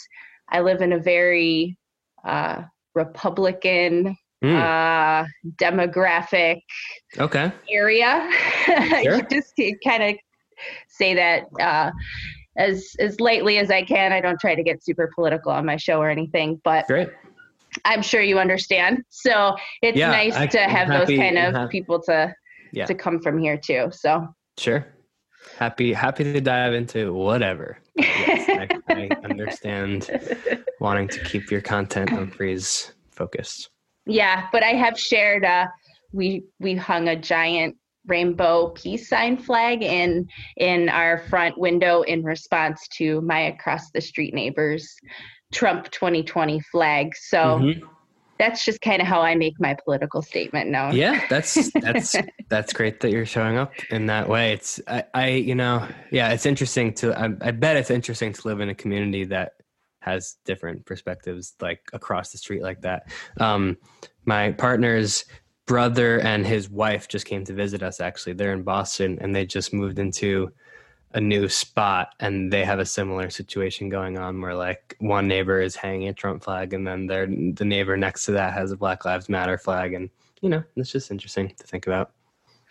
I 0.51 0.61
live 0.61 0.83
in 0.83 0.93
a 0.93 0.99
very 0.99 1.77
uh, 2.25 2.63
Republican 2.95 4.17
Mm, 4.45 4.61
uh, 4.61 5.27
demographic 5.57 6.61
okay. 7.19 7.51
area. 7.71 8.29
Sure. 9.03 9.23
Just 9.31 9.57
to 9.57 9.75
kind 9.83 10.03
of 10.03 10.17
say 10.89 11.15
that 11.15 11.45
uh, 11.59 11.91
as 12.59 12.91
as 12.99 13.21
lightly 13.21 13.57
as 13.57 13.71
I 13.71 13.83
can. 13.85 14.13
I 14.13 14.21
don't 14.21 14.39
try 14.39 14.55
to 14.55 14.63
get 14.63 14.85
super 14.85 15.11
political 15.15 15.51
on 15.51 15.65
my 15.65 15.77
show 15.77 15.99
or 15.99 16.11
anything, 16.11 16.61
but 16.63 16.87
Great. 16.89 17.09
I'm 17.87 18.03
sure 18.03 18.21
you 18.21 18.39
understand. 18.39 19.03
So 19.09 19.57
it's 19.81 19.97
Yeah, 19.97 20.11
nice 20.11 20.37
I- 20.37 20.47
to 20.47 20.59
have 20.59 20.89
happy- 20.89 21.17
those 21.17 21.19
kind 21.19 21.39
of 21.39 21.71
people 21.71 22.03
to 22.03 22.35
Yeah. 22.73 22.85
to 22.85 22.95
come 22.95 23.21
from 23.21 23.39
here 23.39 23.57
too. 23.57 23.89
So 23.93 24.27
Sure. 24.59 24.87
Happy 25.59 25.93
happy 25.93 26.25
to 26.25 26.41
dive 26.41 26.75
into 26.75 27.13
whatever. 27.13 27.79
Yes, 27.97 28.49
I, 28.49 28.69
I 28.93 29.11
understand 29.25 30.11
wanting 30.81 31.09
to 31.09 31.21
keep 31.21 31.51
your 31.51 31.61
content 31.61 32.11
Umphrey's 32.11 32.93
focused. 33.11 33.71
yeah, 34.07 34.49
but 34.53 34.63
I 34.63 34.71
have 34.75 34.99
shared. 34.99 35.45
Uh, 35.45 35.67
we 36.13 36.45
we 36.61 36.75
hung 36.75 37.09
a 37.09 37.17
giant 37.17 37.77
rainbow 38.07 38.69
peace 38.71 39.09
sign 39.09 39.37
flag 39.37 39.83
in 39.83 40.27
in 40.59 40.89
our 40.89 41.19
front 41.31 41.57
window 41.59 42.03
in 42.03 42.23
response 42.23 42.87
to 42.99 43.21
my 43.23 43.41
across 43.43 43.91
the 43.91 44.01
street 44.01 44.35
neighbors 44.35 44.95
Trump 45.53 45.91
2020 45.91 46.61
flag. 46.73 47.15
So 47.17 47.61
Mhm. 47.61 47.83
That's 48.39 48.65
just 48.65 48.81
kind 48.81 49.01
of 49.01 49.09
how 49.09 49.21
I 49.21 49.35
make 49.35 49.61
my 49.61 49.75
political 49.85 50.23
statement 50.23 50.71
known. 50.71 50.95
Yeah, 50.95 51.25
that's 51.29 51.71
that's 51.73 52.17
that's 52.49 52.73
great 52.73 53.01
that 53.01 53.11
you're 53.11 53.27
showing 53.27 53.57
up 53.57 53.73
in 53.91 54.07
that 54.07 54.29
way. 54.29 54.53
It's 54.53 54.81
I, 54.87 55.05
I 55.15 55.29
you 55.31 55.55
know 55.55 55.87
yeah, 56.11 56.31
it's 56.31 56.47
interesting 56.47 56.95
to 56.95 57.19
I, 57.19 57.31
I 57.41 57.51
bet 57.51 57.77
it's 57.77 57.91
interesting 57.91 58.33
to 58.33 58.49
live 58.49 58.61
in 58.61 58.69
a 58.69 58.75
community 58.75 59.25
that 59.25 59.53
has 60.01 60.37
different 60.45 60.85
perspectives 60.85 61.55
like 61.61 61.81
across 61.93 62.31
the 62.31 62.39
street 62.39 62.63
like 62.63 62.83
that. 62.83 63.11
Um, 63.41 63.77
my 64.27 64.53
partner's 64.53 65.25
brother 65.67 66.21
and 66.21 66.47
his 66.47 66.69
wife 66.69 67.09
just 67.09 67.25
came 67.25 67.45
to 67.45 67.55
visit 67.55 67.83
us. 67.83 68.01
Actually, 68.01 68.35
they're 68.35 68.53
in 68.53 68.63
Boston 68.63 69.19
and 69.21 69.35
they 69.35 69.47
just 69.47 69.73
moved 69.73 69.99
into 69.99 70.51
a 71.15 71.21
new 71.21 71.49
spot 71.49 72.09
and 72.21 72.53
they 72.53 72.65
have 72.65 72.81
a 72.81 72.85
similar 72.85 73.31
situation 73.31 73.89
going 73.89 74.19
on 74.19 74.41
where 74.41 74.55
like 74.55 74.97
one 74.99 75.29
neighbor 75.29 75.61
is 75.61 75.77
hanging 75.77 76.09
a 76.09 76.13
Trump 76.13 76.43
flag 76.43 76.75
and 76.75 76.87
then 76.87 77.07
their 77.07 77.27
the 77.27 77.65
neighbor 77.65 77.97
next 77.97 78.25
to 78.27 78.33
that 78.33 78.53
has 78.53 78.73
a 78.73 78.77
Black 78.77 79.05
Lives 79.05 79.29
Matter 79.29 79.57
flag 79.57 79.95
and 79.95 80.11
you 80.43 80.49
know 80.49 80.63
it's 80.77 80.91
just 80.91 81.11
interesting 81.13 81.49
to 81.57 81.67
think 81.67 81.87
about. 81.87 82.11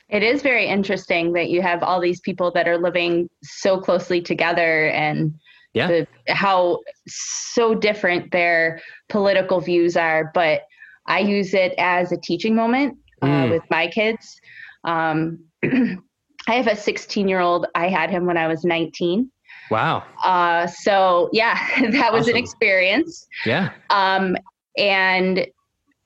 It 0.10 0.22
is 0.22 0.42
very 0.42 0.68
interesting 0.68 1.32
that 1.34 1.50
you 1.50 1.62
have 1.62 1.82
all 1.82 2.00
these 2.02 2.20
people 2.20 2.52
that 2.52 2.68
are 2.68 2.78
living 2.78 3.30
so 3.42 3.80
closely 3.80 4.22
together 4.22 4.88
and 4.90 5.34
Yeah. 5.74 5.88
the, 5.88 6.08
how 6.28 6.82
so 7.08 7.74
different 7.74 8.32
their 8.32 8.82
political 9.10 9.60
views 9.62 9.96
are. 9.98 10.32
But 10.34 10.64
I 11.08 11.20
use 11.20 11.54
it 11.54 11.74
as 11.78 12.12
a 12.12 12.18
teaching 12.18 12.56
moment 12.56 12.98
uh, 13.22 13.28
Mm. 13.28 13.50
with 13.52 13.64
my 13.70 13.88
kids. 13.88 14.40
Um, 14.84 15.40
I 16.48 16.56
have 16.56 16.68
a 16.68 16.76
16 16.76 17.28
year 17.28 17.40
old. 17.40 17.66
I 17.76 17.88
had 17.90 18.10
him 18.10 18.26
when 18.26 18.38
I 18.38 18.48
was 18.48 18.64
19. 18.64 19.32
Wow. 19.72 20.04
Uh, 20.24 20.68
so, 20.68 21.30
yeah, 21.32 21.58
that 21.92 22.12
was 22.12 22.28
an 22.28 22.36
experience. 22.36 23.26
Yeah. 23.46 23.72
Um, 23.90 24.36
and 24.78 25.48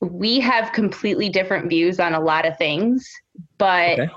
we 0.01 0.39
have 0.39 0.71
completely 0.73 1.27
different 1.29 1.69
views 1.69 1.99
on 1.99 2.13
a 2.13 2.19
lot 2.19 2.45
of 2.45 2.57
things, 2.57 3.09
but 3.57 3.99
Okay. 3.99 4.09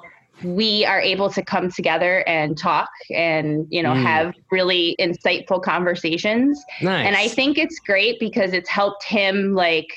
we 0.44 0.84
are 0.84 1.00
able 1.00 1.30
to 1.30 1.42
come 1.42 1.70
together 1.70 2.22
and 2.28 2.56
talk 2.58 2.90
and, 3.14 3.66
you 3.70 3.82
know, 3.82 3.92
Mm. 3.94 4.02
have 4.02 4.34
really 4.50 4.94
insightful 5.00 5.62
conversations. 5.62 6.62
Nice. 6.82 7.06
And 7.06 7.16
I 7.16 7.28
think 7.28 7.56
it's 7.56 7.78
great 7.78 8.20
because 8.20 8.52
it's 8.52 8.68
helped 8.68 9.04
him 9.04 9.54
like 9.54 9.88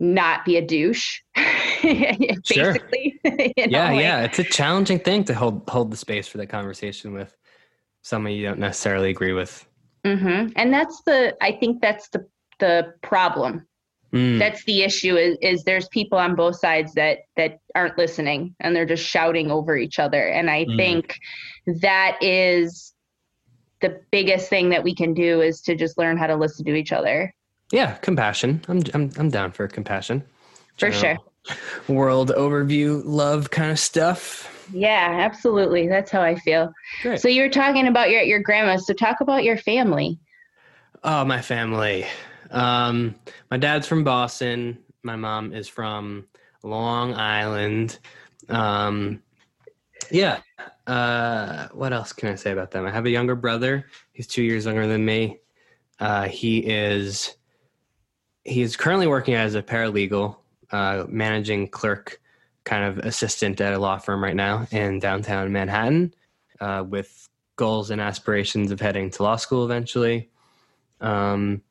not 0.00 0.44
be 0.44 0.56
a 0.56 0.62
douche. 0.64 1.20
Sure. 1.80 2.72
basically. 2.72 3.20
you 3.56 3.66
know, 3.68 3.78
yeah, 3.78 3.90
like- 3.92 4.00
yeah. 4.00 4.22
It's 4.22 4.38
a 4.40 4.44
challenging 4.44 4.98
thing 4.98 5.22
to 5.24 5.34
hold 5.34 5.62
hold 5.68 5.92
the 5.92 5.96
space 5.96 6.26
for 6.26 6.38
that 6.38 6.48
conversation 6.48 7.12
with 7.12 7.36
someone 8.02 8.32
you 8.32 8.44
don't 8.44 8.58
necessarily 8.58 9.10
agree 9.10 9.32
with. 9.32 9.64
Mhm. 10.04 10.52
And 10.56 10.72
that's 10.72 11.00
the 11.06 11.36
I 11.40 11.52
think 11.52 11.80
that's 11.80 12.08
the 12.08 12.26
the 12.58 12.94
problem. 13.02 13.64
Mm, 14.12 14.38
That's 14.38 14.64
the 14.64 14.82
issue 14.82 15.16
is 15.16 15.36
is 15.40 15.62
there's 15.64 15.86
people 15.88 16.18
on 16.18 16.34
both 16.34 16.56
sides 16.58 16.94
that 16.94 17.18
that 17.36 17.58
aren't 17.74 17.96
listening 17.98 18.54
and 18.60 18.74
they're 18.74 18.86
just 18.86 19.04
shouting 19.04 19.50
over 19.50 19.76
each 19.76 19.98
other. 20.00 20.28
And 20.28 20.50
I 20.50 20.64
Mm. 20.64 20.76
think 20.76 21.18
that 21.82 22.18
is 22.22 22.92
the 23.80 24.00
biggest 24.10 24.48
thing 24.48 24.70
that 24.70 24.82
we 24.82 24.94
can 24.94 25.14
do 25.14 25.40
is 25.42 25.60
to 25.62 25.76
just 25.76 25.96
learn 25.98 26.16
how 26.16 26.26
to 26.26 26.34
listen 26.36 26.64
to 26.64 26.74
each 26.74 26.90
other. 26.92 27.32
Yeah, 27.72 27.94
compassion. 27.96 28.62
I'm 28.68 28.82
I'm 28.94 29.10
I'm 29.18 29.28
down 29.30 29.52
for 29.52 29.68
compassion. 29.68 30.24
For 30.76 30.90
General 30.90 31.24
World 31.88 32.30
overview, 32.36 33.02
love 33.04 33.50
kind 33.50 33.70
of 33.70 33.78
stuff. 33.78 34.54
Yeah, 34.72 35.16
absolutely. 35.18 35.88
That's 35.88 36.10
how 36.10 36.22
I 36.22 36.34
feel. 36.34 36.72
Great. 37.02 37.20
So 37.20 37.28
you 37.28 37.42
were 37.42 37.48
talking 37.48 37.86
about 37.88 38.10
your 38.10 38.22
your 38.22 38.40
grandma. 38.40 38.76
So 38.76 38.94
talk 38.94 39.20
about 39.20 39.44
your 39.44 39.56
family. 39.56 40.18
Oh, 41.04 41.24
my 41.24 41.40
family. 41.40 42.06
Um, 42.50 43.14
my 43.50 43.56
dad's 43.56 43.86
from 43.86 44.04
Boston. 44.04 44.78
My 45.02 45.16
mom 45.16 45.52
is 45.52 45.68
from 45.68 46.26
Long 46.62 47.14
Island. 47.14 47.98
Um, 48.48 49.22
yeah. 50.10 50.40
Uh, 50.86 51.68
what 51.72 51.92
else 51.92 52.12
can 52.12 52.30
I 52.30 52.34
say 52.34 52.50
about 52.50 52.70
them? 52.70 52.84
I 52.84 52.90
have 52.90 53.06
a 53.06 53.10
younger 53.10 53.36
brother. 53.36 53.86
He's 54.12 54.26
two 54.26 54.42
years 54.42 54.64
younger 54.64 54.86
than 54.86 55.04
me. 55.04 55.38
Uh, 56.00 56.28
he 56.28 56.58
is 56.58 57.36
he 58.48 58.62
is 58.62 58.76
currently 58.76 59.06
working 59.06 59.34
as 59.34 59.54
a 59.54 59.62
paralegal, 59.62 60.36
uh, 60.70 61.04
managing 61.08 61.68
clerk, 61.68 62.20
kind 62.64 62.84
of 62.84 62.98
assistant 63.04 63.60
at 63.60 63.72
a 63.72 63.78
law 63.78 63.98
firm 63.98 64.22
right 64.22 64.36
now 64.36 64.66
in 64.70 64.98
downtown 64.98 65.52
Manhattan, 65.52 66.14
uh, 66.60 66.84
with 66.86 67.28
goals 67.56 67.90
and 67.90 68.00
aspirations 68.00 68.70
of 68.70 68.80
heading 68.80 69.10
to 69.10 69.22
law 69.22 69.36
school 69.36 69.64
eventually. 69.64 70.30
Um, 71.00 71.62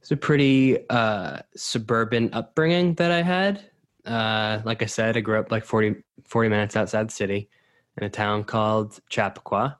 it's 0.00 0.10
a 0.10 0.16
pretty 0.16 0.88
uh, 0.88 1.40
suburban 1.56 2.30
upbringing 2.32 2.94
that 2.94 3.10
I 3.10 3.22
had. 3.22 3.70
Uh, 4.04 4.60
like 4.64 4.82
I 4.82 4.86
said, 4.86 5.16
I 5.16 5.20
grew 5.20 5.38
up 5.38 5.50
like 5.50 5.64
40, 5.64 5.96
40 6.24 6.48
minutes 6.48 6.76
outside 6.76 7.08
the 7.08 7.12
city 7.12 7.50
in 7.96 8.04
a 8.04 8.10
town 8.10 8.44
called 8.44 9.00
Chappaqua. 9.08 9.78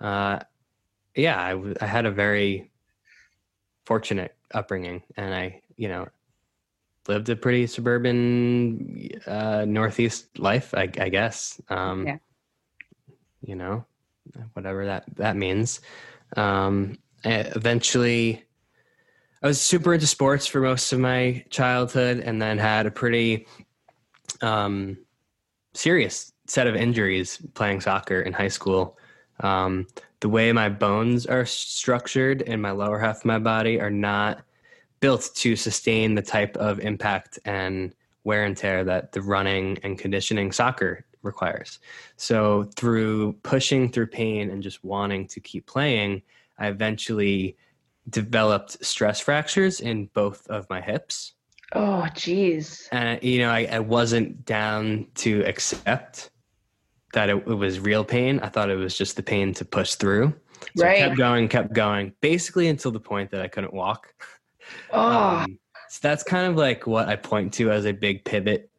Uh, 0.00 0.38
yeah, 1.16 1.42
I, 1.42 1.50
w- 1.50 1.74
I 1.80 1.86
had 1.86 2.06
a 2.06 2.12
very 2.12 2.70
fortunate 3.84 4.36
upbringing, 4.52 5.02
and 5.16 5.34
I, 5.34 5.62
you 5.76 5.88
know, 5.88 6.08
lived 7.08 7.28
a 7.28 7.36
pretty 7.36 7.66
suburban 7.66 9.08
uh, 9.26 9.64
northeast 9.66 10.38
life, 10.38 10.74
I, 10.74 10.90
I 10.98 11.08
guess. 11.08 11.60
Um, 11.68 12.06
Yeah. 12.06 12.18
You 13.40 13.54
know, 13.54 13.84
whatever 14.54 14.84
that 14.86 15.04
that 15.16 15.36
means. 15.36 15.80
Um, 16.36 16.98
I 17.24 17.50
eventually, 17.54 18.44
I 19.42 19.46
was 19.46 19.60
super 19.60 19.94
into 19.94 20.06
sports 20.06 20.46
for 20.46 20.60
most 20.60 20.92
of 20.92 20.98
my 20.98 21.44
childhood, 21.50 22.18
and 22.18 22.42
then 22.42 22.58
had 22.58 22.86
a 22.86 22.90
pretty 22.90 23.46
um, 24.42 24.98
serious 25.72 26.32
set 26.46 26.66
of 26.66 26.74
injuries 26.74 27.40
playing 27.54 27.80
soccer 27.80 28.20
in 28.20 28.32
high 28.32 28.48
school. 28.48 28.98
Um, 29.40 29.86
the 30.20 30.28
way 30.28 30.52
my 30.52 30.68
bones 30.68 31.26
are 31.26 31.46
structured 31.46 32.42
in 32.42 32.60
my 32.60 32.72
lower 32.72 32.98
half 32.98 33.18
of 33.18 33.24
my 33.24 33.38
body 33.38 33.80
are 33.80 33.90
not 33.90 34.42
built 35.00 35.30
to 35.36 35.54
sustain 35.54 36.14
the 36.14 36.22
type 36.22 36.56
of 36.56 36.80
impact 36.80 37.38
and 37.44 37.94
wear 38.24 38.44
and 38.44 38.56
tear 38.56 38.84
that 38.84 39.12
the 39.12 39.22
running 39.22 39.78
and 39.82 39.98
conditioning 39.98 40.50
soccer 40.50 41.04
requires. 41.22 41.78
So, 42.16 42.64
through 42.76 43.34
pushing 43.42 43.90
through 43.90 44.08
pain 44.08 44.50
and 44.50 44.62
just 44.62 44.84
wanting 44.84 45.26
to 45.28 45.40
keep 45.40 45.66
playing, 45.66 46.22
I 46.58 46.68
eventually 46.68 47.56
developed 48.10 48.84
stress 48.84 49.20
fractures 49.20 49.80
in 49.80 50.06
both 50.14 50.46
of 50.48 50.68
my 50.70 50.80
hips. 50.80 51.34
Oh, 51.72 52.06
geez. 52.14 52.88
And, 52.92 53.22
you 53.22 53.40
know, 53.40 53.50
I, 53.50 53.68
I 53.70 53.78
wasn't 53.78 54.44
down 54.46 55.06
to 55.16 55.42
accept 55.44 56.30
that 57.12 57.30
it, 57.30 57.36
it 57.36 57.54
was 57.54 57.80
real 57.80 58.04
pain. 58.04 58.40
I 58.40 58.48
thought 58.48 58.70
it 58.70 58.76
was 58.76 58.96
just 58.96 59.16
the 59.16 59.22
pain 59.22 59.54
to 59.54 59.64
push 59.64 59.94
through. 59.94 60.34
So 60.76 60.86
I 60.86 60.88
Right. 60.88 60.98
kept 60.98 61.16
going, 61.16 61.48
kept 61.48 61.72
going, 61.72 62.12
basically 62.20 62.68
until 62.68 62.90
the 62.90 63.00
point 63.00 63.30
that 63.30 63.40
I 63.40 63.48
couldn't 63.48 63.74
walk. 63.74 64.14
Oh, 64.92 65.38
Um, 65.38 65.58
so 65.88 66.00
that's 66.02 66.22
kind 66.22 66.46
of 66.46 66.56
like 66.56 66.86
what 66.86 67.08
I 67.08 67.16
point 67.16 67.54
to 67.54 67.70
as 67.70 67.86
a 67.86 67.92
big 67.92 68.24
pivot 68.24 68.70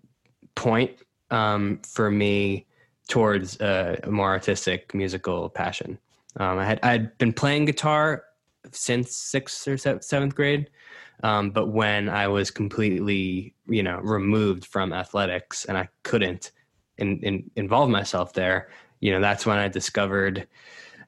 point 0.53 0.91
um, 1.31 1.79
for 1.83 2.11
me 2.11 2.67
towards 3.07 3.59
a, 3.59 3.99
a 4.03 4.11
more 4.11 4.29
artistic 4.29 4.93
musical 4.93 5.49
passion. 5.49 5.97
Um, 6.37 6.59
I 6.59 6.65
had 6.65 6.79
I'd 6.83 7.17
been 7.17 7.33
playing 7.33 7.65
guitar 7.65 8.23
since 8.71 9.15
sixth 9.15 9.67
or 9.67 9.77
seventh 9.77 10.35
grade, 10.35 10.69
um, 11.23 11.49
but 11.49 11.67
when 11.69 12.07
I 12.07 12.27
was 12.27 12.51
completely 12.51 13.55
you 13.67 13.81
know 13.81 13.97
removed 13.99 14.65
from 14.65 14.93
athletics 14.93 15.65
and 15.65 15.75
I 15.77 15.89
couldn't 16.03 16.51
in, 16.99 17.19
in, 17.19 17.51
involve 17.55 17.89
myself 17.89 18.33
there, 18.33 18.69
you 18.99 19.11
know 19.11 19.19
that's 19.19 19.45
when 19.45 19.57
I 19.57 19.67
discovered 19.67 20.47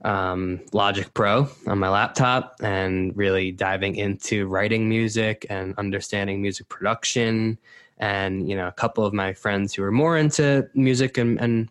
um, 0.04 0.62
Logic 0.74 1.14
Pro 1.14 1.48
on 1.68 1.80
my 1.80 1.90
laptop 1.90 2.56
and 2.62 3.16
really 3.16 3.52
diving 3.52 3.96
into 3.96 4.48
writing 4.48 4.90
music 4.90 5.46
and 5.50 5.74
understanding 5.78 6.42
music 6.42 6.70
production. 6.70 7.58
And, 7.98 8.50
you 8.50 8.56
know, 8.56 8.68
a 8.68 8.72
couple 8.72 9.06
of 9.06 9.14
my 9.14 9.34
friends 9.34 9.74
who 9.74 9.84
were 9.84 9.92
more 9.92 10.18
into 10.18 10.68
music 10.74 11.18
and, 11.18 11.40
and 11.40 11.70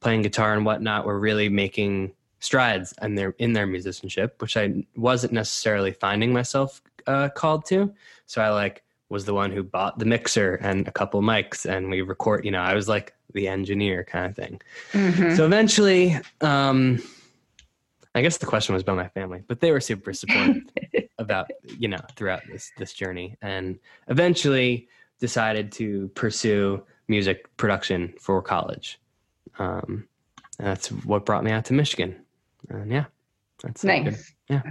playing 0.00 0.22
guitar 0.22 0.52
and 0.52 0.66
whatnot 0.66 1.06
were 1.06 1.18
really 1.18 1.48
making 1.48 2.12
strides 2.40 2.92
in 3.00 3.14
their, 3.14 3.34
in 3.38 3.54
their 3.54 3.66
musicianship, 3.66 4.42
which 4.42 4.56
I 4.56 4.84
wasn't 4.96 5.32
necessarily 5.32 5.92
finding 5.92 6.32
myself 6.32 6.82
uh, 7.06 7.30
called 7.30 7.64
to. 7.66 7.92
So 8.26 8.42
I 8.42 8.50
like 8.50 8.82
was 9.08 9.24
the 9.24 9.34
one 9.34 9.50
who 9.50 9.62
bought 9.62 9.98
the 9.98 10.06
mixer 10.06 10.54
and 10.56 10.88
a 10.88 10.90
couple 10.90 11.20
mics 11.20 11.66
and 11.66 11.90
we 11.90 12.00
record, 12.00 12.44
you 12.44 12.50
know, 12.50 12.62
I 12.62 12.74
was 12.74 12.88
like 12.88 13.14
the 13.32 13.48
engineer 13.48 14.04
kind 14.04 14.26
of 14.26 14.36
thing. 14.36 14.60
Mm-hmm. 14.92 15.34
So 15.34 15.44
eventually, 15.44 16.18
um, 16.40 17.02
I 18.14 18.22
guess 18.22 18.38
the 18.38 18.46
question 18.46 18.74
was 18.74 18.82
about 18.82 18.96
my 18.96 19.08
family, 19.08 19.42
but 19.46 19.60
they 19.60 19.72
were 19.72 19.80
super 19.80 20.12
supportive 20.12 20.62
about 21.18 21.50
you 21.78 21.88
know 21.88 22.00
throughout 22.16 22.42
this 22.50 22.72
this 22.76 22.92
journey, 22.92 23.36
and 23.42 23.78
eventually 24.08 24.88
decided 25.18 25.72
to 25.72 26.08
pursue 26.14 26.84
music 27.08 27.54
production 27.56 28.12
for 28.18 28.42
college. 28.42 29.00
Um, 29.58 30.06
and 30.58 30.66
that's 30.66 30.88
what 30.88 31.24
brought 31.24 31.44
me 31.44 31.50
out 31.50 31.64
to 31.66 31.72
Michigan. 31.72 32.16
And 32.68 32.90
yeah, 32.90 33.04
that's 33.62 33.84
nice. 33.84 34.04
Good. 34.04 34.18
Yeah. 34.48 34.62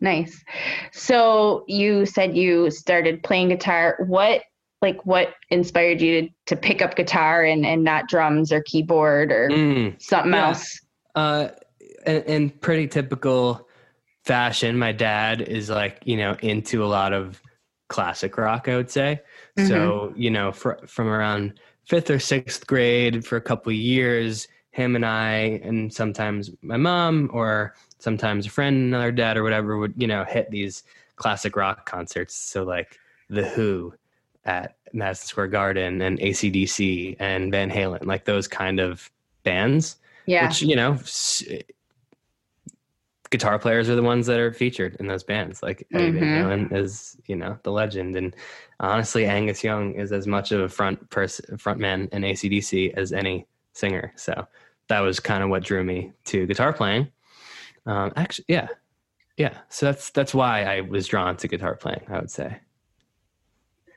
Nice. 0.00 0.44
So 0.92 1.64
you 1.66 2.04
said 2.04 2.36
you 2.36 2.70
started 2.70 3.22
playing 3.22 3.48
guitar. 3.48 3.96
What 4.06 4.42
like 4.82 5.04
what 5.06 5.34
inspired 5.50 6.00
you 6.00 6.22
to, 6.22 6.28
to 6.46 6.56
pick 6.56 6.82
up 6.82 6.96
guitar 6.96 7.42
and, 7.42 7.64
and 7.64 7.82
not 7.82 8.08
drums 8.08 8.52
or 8.52 8.62
keyboard 8.62 9.32
or 9.32 9.48
mm, 9.48 10.00
something 10.00 10.32
yeah. 10.32 10.48
else? 10.48 10.80
Uh, 11.14 11.48
in, 12.06 12.22
in 12.22 12.50
pretty 12.50 12.86
typical 12.86 13.66
fashion, 14.24 14.78
my 14.78 14.92
dad 14.92 15.40
is 15.40 15.70
like, 15.70 16.00
you 16.04 16.16
know, 16.16 16.36
into 16.42 16.84
a 16.84 16.86
lot 16.86 17.12
of 17.12 17.40
classic 17.88 18.36
rock, 18.36 18.68
I 18.68 18.76
would 18.76 18.90
say. 18.90 19.20
Mm-hmm. 19.56 19.68
So, 19.68 20.12
you 20.16 20.30
know, 20.30 20.52
for, 20.52 20.78
from 20.86 21.08
around 21.08 21.58
fifth 21.84 22.10
or 22.10 22.18
sixth 22.18 22.66
grade 22.66 23.24
for 23.24 23.36
a 23.36 23.40
couple 23.40 23.72
years, 23.72 24.48
him 24.72 24.94
and 24.94 25.06
I, 25.06 25.60
and 25.64 25.92
sometimes 25.92 26.50
my 26.60 26.76
mom 26.76 27.30
or 27.32 27.74
sometimes 27.98 28.46
a 28.46 28.50
friend, 28.50 28.76
another 28.76 29.12
dad 29.12 29.38
or 29.38 29.42
whatever 29.42 29.78
would, 29.78 29.94
you 29.96 30.06
know, 30.06 30.24
hit 30.24 30.50
these 30.50 30.82
classic 31.14 31.56
rock 31.56 31.86
concerts. 31.88 32.34
So 32.34 32.62
like 32.62 32.98
The 33.30 33.48
Who 33.48 33.94
at 34.46 34.76
Madison 34.92 35.26
Square 35.26 35.48
Garden 35.48 36.00
and 36.00 36.18
ACDC 36.18 37.16
and 37.18 37.50
Van 37.52 37.70
Halen, 37.70 38.06
like 38.06 38.24
those 38.24 38.48
kind 38.48 38.80
of 38.80 39.10
bands. 39.42 39.96
Yeah. 40.26 40.48
Which, 40.48 40.62
you 40.62 40.74
know, 40.74 40.98
guitar 43.30 43.58
players 43.58 43.88
are 43.88 43.94
the 43.94 44.02
ones 44.02 44.26
that 44.26 44.38
are 44.38 44.52
featured 44.52 44.96
in 44.98 45.06
those 45.06 45.24
bands. 45.24 45.62
Like 45.62 45.86
Eddie 45.92 46.12
mm-hmm. 46.12 46.20
Van 46.20 46.68
Halen 46.68 46.76
is, 46.76 47.16
you 47.26 47.36
know, 47.36 47.58
the 47.62 47.72
legend. 47.72 48.16
And 48.16 48.34
honestly, 48.80 49.26
Angus 49.26 49.62
Young 49.62 49.94
is 49.94 50.12
as 50.12 50.26
much 50.26 50.52
of 50.52 50.60
a 50.60 50.68
front 50.68 51.10
person, 51.10 51.58
front 51.58 51.78
man 51.78 52.08
in 52.12 52.22
ACDC 52.22 52.94
as 52.94 53.12
any 53.12 53.46
singer. 53.72 54.12
So 54.16 54.46
that 54.88 55.00
was 55.00 55.20
kind 55.20 55.42
of 55.42 55.50
what 55.50 55.64
drew 55.64 55.84
me 55.84 56.12
to 56.26 56.46
guitar 56.46 56.72
playing. 56.72 57.08
Um, 57.86 58.12
actually, 58.16 58.46
yeah, 58.48 58.68
yeah. 59.36 59.58
So 59.68 59.86
that's 59.86 60.10
that's 60.10 60.34
why 60.34 60.64
I 60.64 60.80
was 60.80 61.06
drawn 61.06 61.36
to 61.36 61.48
guitar 61.48 61.76
playing. 61.76 62.04
I 62.08 62.18
would 62.18 62.30
say. 62.30 62.58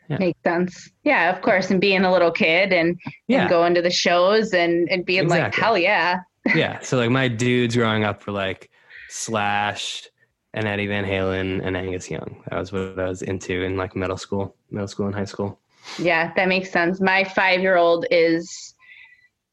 Yeah. 0.09 0.17
Makes 0.17 0.43
sense. 0.43 0.89
Yeah, 1.03 1.35
of 1.35 1.41
course. 1.41 1.69
And 1.69 1.79
being 1.79 2.03
a 2.03 2.11
little 2.11 2.31
kid 2.31 2.73
and, 2.73 2.99
yeah. 3.27 3.41
and 3.41 3.49
going 3.49 3.75
to 3.75 3.81
the 3.81 3.91
shows 3.91 4.53
and, 4.53 4.89
and 4.89 5.05
being 5.05 5.23
exactly. 5.23 5.43
like, 5.43 5.55
hell 5.55 5.77
yeah. 5.77 6.19
yeah. 6.55 6.79
So 6.81 6.97
like 6.97 7.11
my 7.11 7.27
dudes 7.27 7.75
growing 7.75 8.03
up 8.03 8.25
were 8.25 8.33
like, 8.33 8.69
Slash 9.09 10.07
and 10.53 10.67
Eddie 10.67 10.87
Van 10.87 11.05
Halen 11.05 11.65
and 11.65 11.75
Angus 11.77 12.09
Young. 12.09 12.43
That 12.49 12.59
was 12.59 12.71
what 12.71 12.97
I 12.97 13.05
was 13.05 13.21
into 13.21 13.63
in 13.63 13.77
like 13.77 13.95
middle 13.95 14.17
school, 14.17 14.55
middle 14.71 14.87
school 14.87 15.07
and 15.07 15.15
high 15.15 15.25
school. 15.25 15.59
Yeah, 15.97 16.33
that 16.35 16.47
makes 16.47 16.71
sense. 16.71 16.99
My 16.99 17.23
five 17.23 17.61
year 17.61 17.77
old 17.77 18.05
is 18.11 18.75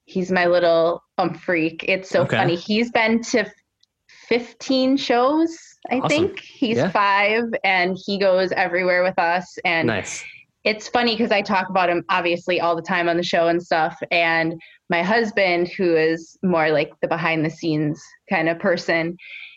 he's 0.04 0.30
my 0.30 0.46
little 0.46 1.02
um 1.18 1.34
freak. 1.34 1.84
It's 1.88 2.08
so 2.08 2.22
okay. 2.22 2.36
funny. 2.36 2.56
He's 2.56 2.90
been 2.90 3.22
to 3.24 3.50
15 4.28 4.96
shows, 4.96 5.56
I 5.90 5.98
awesome. 5.98 6.08
think. 6.08 6.40
He's 6.40 6.78
yeah. 6.78 6.90
five 6.90 7.44
and 7.64 7.96
he 8.04 8.18
goes 8.18 8.52
everywhere 8.52 9.02
with 9.02 9.18
us. 9.18 9.58
And 9.64 9.86
nice. 9.86 10.24
It's 10.66 10.88
funny 10.88 11.14
because 11.14 11.30
I 11.30 11.42
talk 11.42 11.70
about 11.70 11.88
him 11.88 12.04
obviously 12.08 12.60
all 12.60 12.74
the 12.74 12.82
time 12.82 13.08
on 13.08 13.16
the 13.16 13.22
show 13.22 13.46
and 13.46 13.62
stuff. 13.62 13.96
And 14.10 14.60
my 14.90 15.00
husband, 15.00 15.68
who 15.68 15.94
is 15.94 16.36
more 16.42 16.70
like 16.70 16.90
the 17.00 17.06
behind 17.06 17.44
the 17.44 17.50
scenes 17.50 18.02
kind 18.28 18.48
of 18.48 18.58
person, 18.58 19.16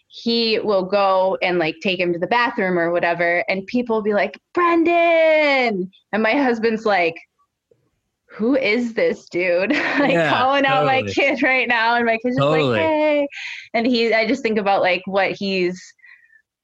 he 0.09 0.59
will 0.59 0.83
go 0.83 1.35
and 1.41 1.57
like 1.57 1.75
take 1.81 1.99
him 1.99 2.13
to 2.13 2.19
the 2.19 2.27
bathroom 2.27 2.77
or 2.77 2.91
whatever 2.91 3.43
and 3.47 3.65
people 3.67 3.97
will 3.97 4.03
be 4.03 4.13
like 4.13 4.39
brendan 4.55 5.89
and 6.11 6.23
my 6.23 6.33
husband's 6.33 6.83
like 6.83 7.13
who 8.27 8.55
is 8.57 8.95
this 8.95 9.29
dude 9.29 9.69
like 9.99 10.11
yeah, 10.11 10.31
calling 10.31 10.63
totally. 10.63 10.79
out 10.79 10.85
my 10.85 11.03
kid 11.03 11.43
right 11.43 11.67
now 11.67 11.95
and 11.95 12.07
my 12.07 12.17
kid's 12.23 12.37
just 12.37 12.39
totally. 12.39 12.69
like 12.69 12.81
hey 12.81 13.27
and 13.75 13.85
he 13.85 14.11
i 14.11 14.27
just 14.27 14.41
think 14.41 14.57
about 14.57 14.81
like 14.81 15.03
what 15.05 15.31
he's 15.33 15.79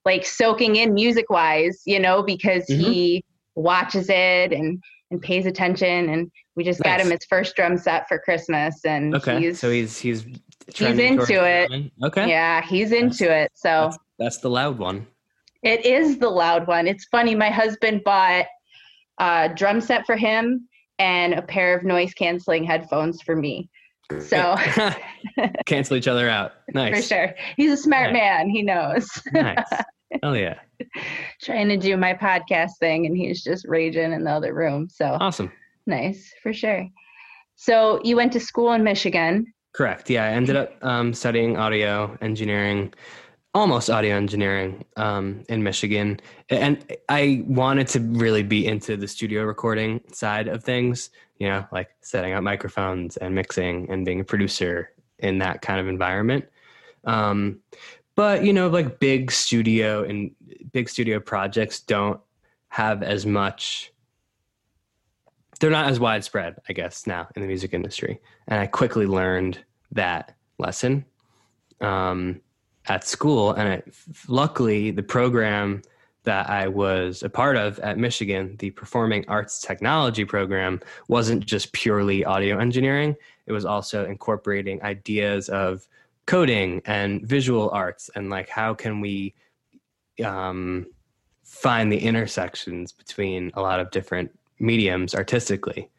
like 0.05 0.25
soaking 0.25 0.77
in 0.77 0.95
music 0.95 1.29
wise 1.29 1.83
you 1.85 1.99
know 1.99 2.23
because 2.23 2.65
mm-hmm. 2.65 2.81
he 2.81 3.25
watches 3.55 4.09
it 4.09 4.51
mm-hmm. 4.51 4.61
and 4.61 4.83
and 5.11 5.21
pays 5.21 5.45
attention 5.45 6.09
and 6.09 6.31
we 6.55 6.63
just 6.63 6.83
nice. 6.83 6.97
got 6.97 7.05
him 7.05 7.11
his 7.11 7.23
first 7.29 7.55
drum 7.55 7.77
set 7.77 8.07
for 8.07 8.17
christmas 8.17 8.83
and 8.85 9.15
okay 9.15 9.39
he's, 9.39 9.59
so 9.59 9.69
he's 9.69 9.99
he's 9.99 10.25
he's 10.73 10.99
into 10.99 11.45
it. 11.45 11.91
Okay. 12.03 12.29
Yeah, 12.29 12.61
he's 12.61 12.91
into 12.91 13.25
that's, 13.25 13.45
it. 13.45 13.51
So 13.55 13.69
that's, 13.69 13.97
that's, 14.19 14.37
the 14.37 14.49
loud 14.49 14.77
one. 14.77 15.05
It 15.63 15.85
is 15.85 16.17
the 16.17 16.29
loud 16.29 16.67
one. 16.67 16.87
It's 16.87 17.05
funny. 17.05 17.35
My 17.35 17.49
husband 17.49 18.03
bought 18.03 18.45
a 19.19 19.49
drum 19.53 19.81
set 19.81 20.05
for 20.05 20.15
him 20.15 20.67
and 20.99 21.33
a 21.33 21.41
pair 21.41 21.77
of 21.77 21.83
noise 21.83 22.13
canceling 22.13 22.63
headphones 22.63 23.21
for 23.21 23.35
me. 23.35 23.69
So 24.19 24.55
cancel 25.65 25.97
each 25.97 26.07
other 26.07 26.29
out. 26.29 26.53
Nice. 26.73 26.95
For 26.95 27.15
sure. 27.15 27.35
He's 27.57 27.71
a 27.71 27.77
smart 27.77 28.11
nice. 28.11 28.21
man. 28.21 28.49
He 28.49 28.61
knows. 28.61 29.07
nice. 29.33 29.63
Oh 30.23 30.33
yeah. 30.33 30.59
Trying 31.41 31.69
to 31.69 31.77
do 31.77 31.97
my 31.97 32.13
podcast 32.13 32.71
thing 32.79 33.05
and 33.05 33.15
he's 33.15 33.43
just 33.43 33.65
raging 33.67 34.13
in 34.13 34.23
the 34.23 34.31
other 34.31 34.53
room. 34.53 34.89
So 34.89 35.17
awesome. 35.19 35.51
Nice, 35.87 36.33
for 36.41 36.53
sure. 36.53 36.87
So 37.55 38.01
you 38.03 38.15
went 38.15 38.33
to 38.33 38.39
school 38.39 38.73
in 38.73 38.83
Michigan. 38.83 39.53
Correct. 39.73 40.09
Yeah, 40.09 40.25
I 40.25 40.29
ended 40.29 40.55
up 40.55 40.73
um, 40.81 41.13
studying 41.13 41.57
audio 41.57 42.17
engineering, 42.21 42.93
almost 43.53 43.89
audio 43.89 44.15
engineering 44.15 44.85
um, 44.95 45.43
in 45.49 45.63
Michigan, 45.63 46.19
and 46.49 46.85
I 47.09 47.43
wanted 47.45 47.87
to 47.89 47.99
really 47.99 48.43
be 48.43 48.65
into 48.65 48.95
the 48.97 49.07
studio 49.07 49.43
recording 49.43 50.01
side 50.11 50.47
of 50.47 50.63
things. 50.63 51.09
You 51.39 51.49
know, 51.49 51.65
like 51.71 51.89
setting 51.99 52.33
up 52.33 52.43
microphones 52.43 53.17
and 53.17 53.35
mixing 53.35 53.91
and 53.91 54.05
being 54.05 54.21
a 54.21 54.23
producer 54.23 54.91
in 55.19 55.39
that 55.39 55.61
kind 55.61 55.79
of 55.79 55.87
environment. 55.87 56.45
Um, 57.03 57.59
but 58.15 58.43
you 58.43 58.53
know, 58.53 58.67
like 58.69 58.99
big 58.99 59.31
studio 59.31 60.03
and 60.03 60.31
big 60.71 60.89
studio 60.89 61.19
projects 61.19 61.79
don't 61.79 62.19
have 62.69 63.03
as 63.03 63.25
much 63.25 63.93
they're 65.59 65.69
not 65.69 65.87
as 65.87 65.99
widespread, 65.99 66.57
I 66.67 66.73
guess, 66.73 67.07
now 67.07 67.27
in 67.35 67.41
the 67.41 67.47
music 67.47 67.73
industry. 67.73 68.19
And 68.47 68.59
I 68.59 68.67
quickly 68.67 69.05
learned 69.05 69.63
that 69.91 70.35
lesson 70.57 71.05
um, 71.81 72.41
at 72.87 73.07
school. 73.07 73.51
And 73.53 73.81
luckily, 74.27 74.91
the 74.91 75.03
program 75.03 75.81
that 76.23 76.49
I 76.49 76.67
was 76.67 77.23
a 77.23 77.29
part 77.29 77.55
of 77.55 77.79
at 77.79 77.97
Michigan, 77.97 78.55
the 78.57 78.71
Performing 78.71 79.25
Arts 79.27 79.61
Technology 79.61 80.25
program, 80.25 80.81
wasn't 81.07 81.45
just 81.45 81.71
purely 81.71 82.25
audio 82.25 82.57
engineering. 82.57 83.15
It 83.45 83.53
was 83.53 83.65
also 83.65 84.05
incorporating 84.05 84.81
ideas 84.81 85.49
of 85.49 85.87
coding 86.25 86.81
and 86.85 87.21
visual 87.21 87.69
arts 87.71 88.09
and 88.15 88.29
like 88.29 88.49
how 88.49 88.73
can 88.73 88.99
we 88.99 89.33
um, 90.23 90.85
find 91.43 91.91
the 91.91 91.99
intersections 91.99 92.91
between 92.91 93.51
a 93.53 93.61
lot 93.61 93.79
of 93.79 93.91
different 93.91 94.31
mediums 94.59 95.13
artistically. 95.13 95.89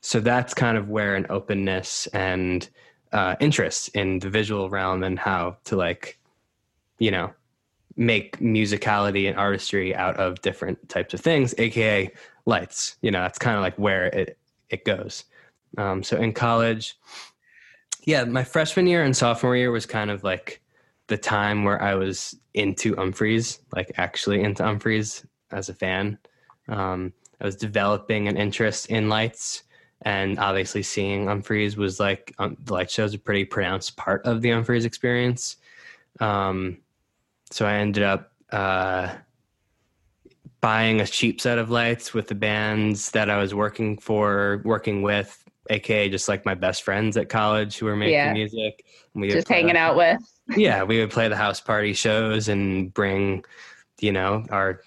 So 0.00 0.20
that's 0.20 0.54
kind 0.54 0.78
of 0.78 0.88
where 0.88 1.14
an 1.14 1.26
openness 1.30 2.06
and 2.08 2.68
uh, 3.12 3.36
interest 3.40 3.88
in 3.90 4.18
the 4.20 4.30
visual 4.30 4.70
realm 4.70 5.02
and 5.02 5.18
how 5.18 5.56
to 5.64 5.76
like, 5.76 6.18
you 6.98 7.10
know, 7.10 7.32
make 7.96 8.38
musicality 8.38 9.28
and 9.28 9.38
artistry 9.38 9.94
out 9.94 10.16
of 10.16 10.40
different 10.42 10.88
types 10.88 11.14
of 11.14 11.20
things, 11.20 11.54
aka 11.58 12.10
lights. 12.44 12.96
You 13.02 13.10
know, 13.10 13.20
that's 13.20 13.38
kind 13.38 13.56
of 13.56 13.62
like 13.62 13.76
where 13.78 14.06
it 14.06 14.38
it 14.70 14.84
goes. 14.84 15.24
Um, 15.78 16.02
so 16.02 16.16
in 16.16 16.32
college, 16.32 16.96
yeah, 18.06 18.24
my 18.24 18.44
freshman 18.44 18.86
year 18.86 19.02
and 19.02 19.16
sophomore 19.16 19.56
year 19.56 19.72
was 19.72 19.84
kind 19.84 20.10
of 20.10 20.22
like 20.24 20.62
the 21.08 21.18
time 21.18 21.64
where 21.64 21.82
I 21.82 21.94
was 21.94 22.36
into 22.54 22.94
Umphrey's, 22.94 23.60
like 23.74 23.92
actually 23.96 24.42
into 24.42 24.62
Umphrey's 24.62 25.26
as 25.50 25.68
a 25.68 25.74
fan. 25.74 26.16
Um, 26.68 27.12
I 27.40 27.44
was 27.44 27.56
developing 27.56 28.28
an 28.28 28.36
interest 28.36 28.86
in 28.86 29.08
lights, 29.08 29.64
and 30.02 30.38
obviously 30.38 30.82
seeing 30.82 31.26
Umphrey's 31.26 31.76
was 31.76 31.98
like 31.98 32.32
um, 32.38 32.56
the 32.64 32.74
light 32.74 32.90
show 32.90 33.04
is 33.04 33.14
a 33.14 33.18
pretty 33.18 33.44
pronounced 33.44 33.96
part 33.96 34.24
of 34.24 34.40
the 34.40 34.50
Umphrey's 34.50 34.84
experience. 34.84 35.56
Um, 36.20 36.78
so 37.50 37.66
I 37.66 37.74
ended 37.74 38.04
up 38.04 38.32
uh, 38.50 39.14
buying 40.60 41.00
a 41.00 41.06
cheap 41.06 41.40
set 41.40 41.58
of 41.58 41.70
lights 41.70 42.14
with 42.14 42.28
the 42.28 42.34
bands 42.36 43.10
that 43.10 43.30
I 43.30 43.38
was 43.38 43.52
working 43.52 43.98
for, 43.98 44.62
working 44.64 45.02
with, 45.02 45.45
aka 45.70 46.08
just 46.08 46.28
like 46.28 46.44
my 46.44 46.54
best 46.54 46.82
friends 46.82 47.16
at 47.16 47.28
college 47.28 47.78
who 47.78 47.86
were 47.86 47.96
making 47.96 48.14
Yeah. 48.14 48.32
music. 48.32 48.84
And 49.14 49.22
we 49.22 49.28
Just 49.30 49.48
hanging 49.48 49.76
out 49.76 49.96
with. 49.96 50.18
yeah, 50.56 50.82
we 50.82 51.00
would 51.00 51.10
play 51.10 51.28
the 51.28 51.36
house 51.36 51.60
party 51.60 51.92
shows 51.92 52.48
and 52.48 52.92
bring, 52.94 53.44
you 54.00 54.12
know, 54.12 54.44
our 54.50 54.80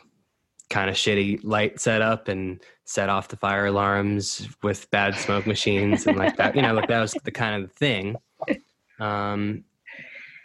kind 0.69 0.89
of 0.89 0.95
shitty 0.95 1.39
light 1.43 1.79
setup 1.79 2.27
and 2.27 2.59
set 2.85 3.09
off 3.09 3.27
the 3.27 3.37
fire 3.37 3.65
alarms 3.67 4.47
with 4.63 4.89
bad 4.91 5.15
smoke 5.15 5.45
machines 5.47 6.05
and 6.07 6.17
like 6.17 6.37
that. 6.37 6.55
You 6.55 6.61
know, 6.61 6.73
like 6.73 6.87
that 6.87 7.01
was 7.01 7.13
the 7.23 7.31
kind 7.31 7.63
of 7.63 7.71
thing. 7.73 8.15
Um, 8.99 9.63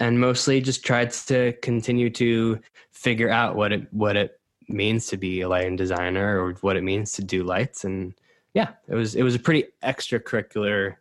and 0.01 0.21
mostly 0.21 0.61
just 0.61 0.85
tried 0.85 1.11
to 1.13 1.53
continue 1.63 2.11
to 2.11 2.61
figure 2.93 3.31
out 3.31 3.55
what 3.57 3.73
it 3.73 3.87
what 3.93 4.17
it 4.17 4.41
means 4.69 5.07
to 5.09 5.17
be 5.17 5.43
a 5.43 5.49
lighting 5.49 5.77
designer 5.77 6.43
or 6.43 6.53
what 6.63 6.77
it 6.77 6.83
means 6.83 7.13
to 7.13 7.23
do 7.23 7.45
lights 7.45 7.85
and 7.85 8.15
yeah 8.55 8.71
it 8.89 8.95
was 8.95 9.15
it 9.15 9.23
was 9.23 9.35
a 9.35 9.39
pretty 9.39 9.65
extracurricular 9.83 10.97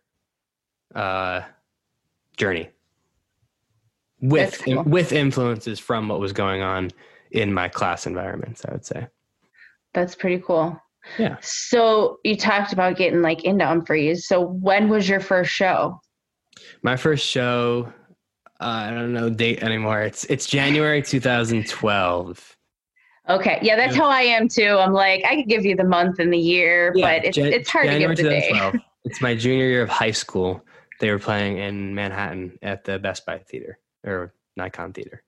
uh 0.95 1.41
journey 2.37 2.69
with 4.19 4.61
cool. 4.63 4.83
with 4.83 5.11
influences 5.11 5.79
from 5.79 6.07
what 6.07 6.19
was 6.19 6.33
going 6.33 6.61
on 6.61 6.89
in 7.31 7.53
my 7.53 7.67
class 7.69 8.05
environments 8.05 8.65
i 8.65 8.71
would 8.71 8.85
say 8.85 9.07
That's 9.93 10.15
pretty 10.15 10.41
cool. 10.41 10.79
Yeah. 11.19 11.35
So 11.41 12.17
you 12.23 12.35
talked 12.37 12.73
about 12.73 12.95
getting 12.95 13.21
like 13.21 13.43
into 13.43 13.65
Umphrey's. 13.65 14.25
So 14.25 14.41
when 14.41 14.87
was 14.89 15.07
your 15.07 15.19
first 15.19 15.51
show? 15.51 15.99
my 16.81 16.95
first 16.95 17.25
show 17.27 17.91
uh, 18.61 18.87
i 18.87 18.89
don't 18.89 19.13
know 19.13 19.29
date 19.29 19.61
anymore 19.63 20.01
it's 20.01 20.23
it's 20.25 20.45
january 20.45 21.01
2012 21.01 22.57
Okay. 23.29 23.59
Yeah, 23.61 23.75
that's 23.75 23.95
Yeah. 23.95 24.01
how 24.03 24.09
I 24.09 24.21
am 24.21 24.47
too. 24.47 24.77
I'm 24.79 24.93
like, 24.93 25.23
I 25.25 25.35
could 25.35 25.47
give 25.47 25.65
you 25.65 25.75
the 25.75 25.83
month 25.83 26.19
and 26.19 26.31
the 26.31 26.37
year, 26.37 26.93
but 26.93 27.23
it's 27.25 27.35
Jan- 27.37 27.53
it's 27.53 27.69
hard 27.69 27.85
January 27.87 28.15
to 28.15 28.21
give 28.23 28.31
the 28.31 28.39
day. 28.39 28.73
it's 29.05 29.21
my 29.21 29.33
junior 29.35 29.65
year 29.65 29.83
of 29.83 29.89
high 29.89 30.11
school. 30.11 30.63
They 30.99 31.09
were 31.09 31.19
playing 31.19 31.57
in 31.57 31.95
Manhattan 31.95 32.57
at 32.61 32.83
the 32.83 32.99
Best 32.99 33.25
Buy 33.25 33.39
Theater 33.39 33.79
or 34.05 34.33
Nikon 34.57 34.93
Theater. 34.93 35.23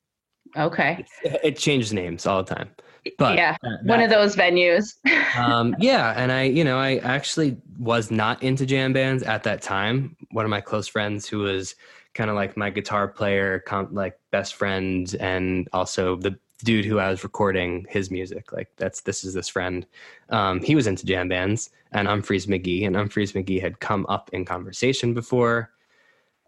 Okay. 0.58 1.06
It, 1.24 1.40
it 1.44 1.58
changes 1.58 1.92
names 1.94 2.26
all 2.26 2.44
the 2.44 2.54
time. 2.56 2.70
But 3.18 3.38
yeah. 3.38 3.58
uh, 3.64 3.78
One 3.84 4.02
of 4.02 4.10
those 4.10 4.36
venues. 4.36 4.96
um, 5.38 5.76
yeah, 5.80 6.14
and 6.18 6.32
I, 6.32 6.44
you 6.44 6.64
know, 6.64 6.78
I 6.78 6.98
actually 6.98 7.58
was 7.78 8.10
not 8.12 8.42
into 8.42 8.66
jam 8.66 8.94
bands 8.94 9.22
at 9.24 9.44
that 9.44 9.62
time. 9.62 10.16
One 10.32 10.44
of 10.46 10.50
my 10.50 10.62
close 10.62 10.88
friends, 10.88 11.28
who 11.28 11.40
was 11.40 11.76
kind 12.14 12.30
of 12.30 12.36
like 12.36 12.58
my 12.58 12.70
guitar 12.70 13.08
player, 13.08 13.60
com- 13.60 13.94
like 13.94 14.18
best 14.32 14.56
friend, 14.56 15.14
and 15.20 15.68
also 15.74 16.16
the 16.16 16.38
dude 16.64 16.86
who 16.86 17.00
I 17.00 17.10
was 17.10 17.24
recording 17.24 17.86
his 17.90 18.10
music. 18.10 18.52
Like 18.52 18.70
that's 18.78 19.02
this 19.02 19.24
is 19.24 19.34
this 19.34 19.50
friend. 19.50 19.86
Um, 20.30 20.62
he 20.62 20.76
was 20.76 20.88
into 20.88 21.06
jam 21.06 21.28
bands, 21.28 21.70
and 21.92 22.08
Umphrey's 22.08 22.48
McGee, 22.48 22.86
and 22.86 22.96
Umphrey's 22.96 23.34
McGee 23.34 23.62
had 23.62 23.80
come 23.80 24.06
up 24.08 24.30
in 24.34 24.46
conversation 24.46 25.14
before. 25.14 25.72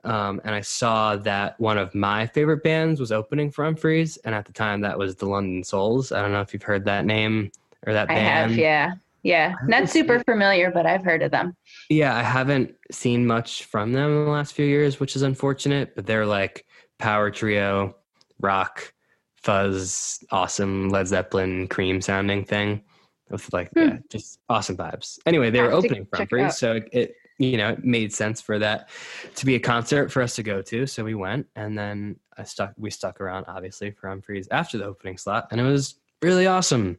Um, 0.04 0.40
and 0.46 0.56
I 0.56 0.62
saw 0.62 1.18
that 1.18 1.60
one 1.60 1.78
of 1.78 1.94
my 1.94 2.28
favorite 2.28 2.64
bands 2.64 3.00
was 3.00 3.12
opening 3.12 3.52
for 3.52 3.66
Umphrey's, 3.66 4.18
and 4.18 4.34
at 4.34 4.46
the 4.46 4.54
time 4.54 4.82
that 4.82 4.98
was 4.98 5.16
the 5.16 5.26
London 5.26 5.64
Souls. 5.64 6.12
I 6.12 6.22
don't 6.22 6.32
know 6.32 6.42
if 6.42 6.54
you've 6.54 6.64
heard 6.64 6.86
that 6.86 7.06
name 7.06 7.52
or 7.86 7.94
that 7.94 8.10
I 8.10 8.16
band. 8.16 8.52
have, 8.52 8.58
yeah. 8.60 8.94
Yeah. 9.24 9.56
haven't 9.60 9.90
super 9.90 10.24
familiar, 10.24 10.72
but 10.72 10.86
I've 10.86 11.04
heard 11.04 11.22
of 11.22 11.32
them. 11.32 11.58
Yeah, 11.90 12.16
I 12.16 12.24
haven't 12.24 12.76
seen 12.92 13.28
much 13.28 13.66
from 13.66 13.92
them 13.92 14.12
in 14.12 14.26
the 14.26 14.32
last 14.32 14.54
few 14.54 14.66
years, 14.66 15.02
which 15.02 15.18
is 15.18 15.22
unfortunate. 15.22 15.96
But 15.96 16.06
they're 16.06 16.26
like 16.26 16.66
power 16.98 17.30
trio, 17.30 17.96
rock, 18.40 18.94
fuzz, 19.42 20.24
awesome 20.32 20.90
Led 20.90 21.08
Zeppelin, 21.08 21.68
cream 21.68 22.02
sounding 22.02 22.44
thing 22.44 22.82
with 23.30 23.52
like 23.54 23.70
Hmm. 23.74 23.80
yeah, 23.80 23.98
just 24.10 24.40
awesome 24.50 24.78
vibes. 24.78 25.20
Anyway, 25.26 25.50
they 25.50 25.62
were 25.62 25.72
opening 25.72 26.08
it 26.12 26.52
so 26.52 26.74
it, 26.74 26.90
it 26.92 27.16
you 27.40 27.58
know 27.58 27.70
it 27.70 27.84
made 27.84 28.14
sense 28.14 28.42
for 28.42 28.58
that 28.60 28.90
to 29.36 29.46
be 29.46 29.56
a 29.56 29.60
concert 29.60 30.12
for 30.12 30.22
us 30.22 30.36
to 30.36 30.44
go 30.44 30.62
to. 30.64 30.88
So 30.88 31.04
we 31.04 31.16
went, 31.16 31.48
and 31.56 31.78
then 31.78 32.18
I 32.38 32.44
stuck. 32.44 32.74
We 32.78 32.90
stuck 32.90 33.22
around 33.22 33.46
obviously 33.48 33.92
for 33.92 34.10
Umphrey's 34.10 34.48
after 34.52 34.78
the 34.78 34.86
opening 34.86 35.18
slot, 35.18 35.48
and 35.52 35.60
it 35.60 35.64
was 35.64 35.96
really 36.22 36.48
awesome, 36.48 36.98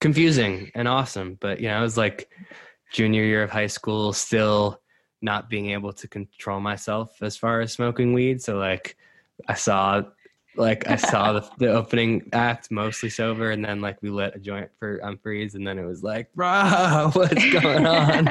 confusing 0.00 0.70
and 0.74 0.88
awesome. 0.88 1.38
But 1.40 1.60
you 1.60 1.68
know, 1.68 1.78
it 1.78 1.82
was 1.82 1.96
like 1.96 2.30
junior 2.92 3.22
year 3.22 3.42
of 3.42 3.50
high 3.50 3.68
school, 3.68 4.12
still 4.12 4.80
not 5.22 5.50
being 5.50 5.70
able 5.70 5.92
to 5.92 6.08
control 6.08 6.60
myself 6.60 7.22
as 7.22 7.36
far 7.36 7.60
as 7.60 7.72
smoking 7.72 8.12
weed. 8.12 8.42
So 8.42 8.56
like, 8.56 8.96
I 9.48 9.54
saw. 9.54 10.02
Like 10.56 10.88
I 10.88 10.96
saw 10.96 11.32
the, 11.34 11.50
the 11.58 11.72
opening 11.72 12.28
act 12.32 12.70
mostly 12.70 13.10
sober, 13.10 13.50
and 13.50 13.64
then 13.64 13.80
like 13.80 13.98
we 14.02 14.10
lit 14.10 14.34
a 14.34 14.38
joint 14.38 14.70
for 14.78 14.98
Umphrey's, 14.98 15.54
and 15.54 15.66
then 15.66 15.78
it 15.78 15.84
was 15.84 16.02
like, 16.02 16.32
"Bro, 16.34 17.10
what's 17.14 17.50
going 17.52 17.86
on?" 17.86 18.28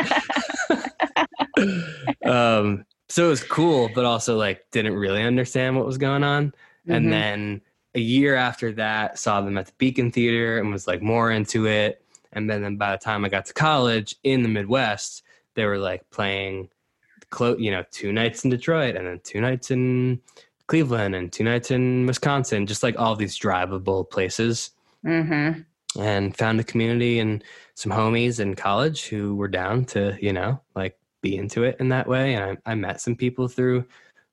um, 2.26 2.86
so 3.08 3.26
it 3.26 3.30
was 3.30 3.44
cool, 3.44 3.90
but 3.94 4.06
also 4.06 4.38
like 4.38 4.70
didn't 4.72 4.96
really 4.96 5.24
understand 5.24 5.76
what 5.76 5.86
was 5.86 5.98
going 5.98 6.24
on. 6.24 6.54
Mhm. 6.88 6.96
And 6.96 7.12
then 7.12 7.62
a 7.96 8.00
year 8.00 8.36
after 8.36 8.72
that, 8.74 9.18
saw 9.18 9.42
them 9.42 9.58
at 9.58 9.68
the 9.68 9.74
Beacon 9.78 10.12
Theater 10.12 10.60
and 10.60 10.72
was 10.72 10.88
like 10.88 11.02
more 11.02 11.32
into 11.32 11.68
it. 11.68 12.04
And 12.34 12.50
then, 12.50 12.62
then 12.62 12.78
by 12.78 12.92
the 12.92 12.98
time 13.00 13.26
I 13.26 13.30
got 13.30 13.46
to 13.48 13.54
college 13.54 14.16
in 14.24 14.44
the 14.44 14.50
Midwest, 14.50 15.24
they 15.56 15.66
were 15.66 15.80
like 15.80 16.08
playing, 16.12 16.70
clo- 17.32 17.58
you 17.58 17.72
know, 17.72 17.84
two 17.92 18.14
nights 18.14 18.44
in 18.44 18.52
Detroit 18.52 18.96
and 18.96 19.08
then 19.08 19.20
two 19.24 19.42
nights 19.42 19.72
in 19.72 20.22
Cleveland 20.70 21.16
and 21.16 21.32
two 21.34 21.44
nights 21.44 21.72
in 21.72 22.06
Wisconsin, 22.06 22.68
just 22.68 22.84
like 22.84 22.98
all 22.98 23.16
these 23.16 23.38
drivable 23.38 24.10
places. 24.10 24.72
Mhm. 25.06 25.66
and 25.98 26.38
found 26.38 26.60
a 26.60 26.64
community 26.64 27.20
and 27.20 27.44
some 27.74 27.92
homies 27.92 28.40
in 28.40 28.56
college 28.56 29.08
who 29.08 29.36
were 29.36 29.48
down 29.48 29.84
to 29.86 30.16
you 30.22 30.32
know 30.32 30.62
like 30.76 30.96
be 31.22 31.36
into 31.36 31.64
it 31.64 31.78
in 31.80 31.90
that 31.90 32.06
way. 32.08 32.36
And 32.36 32.60
i, 32.66 32.72
I 32.72 32.76
met 32.76 33.02
some 33.02 33.16
people 33.16 33.48
through 33.48 33.86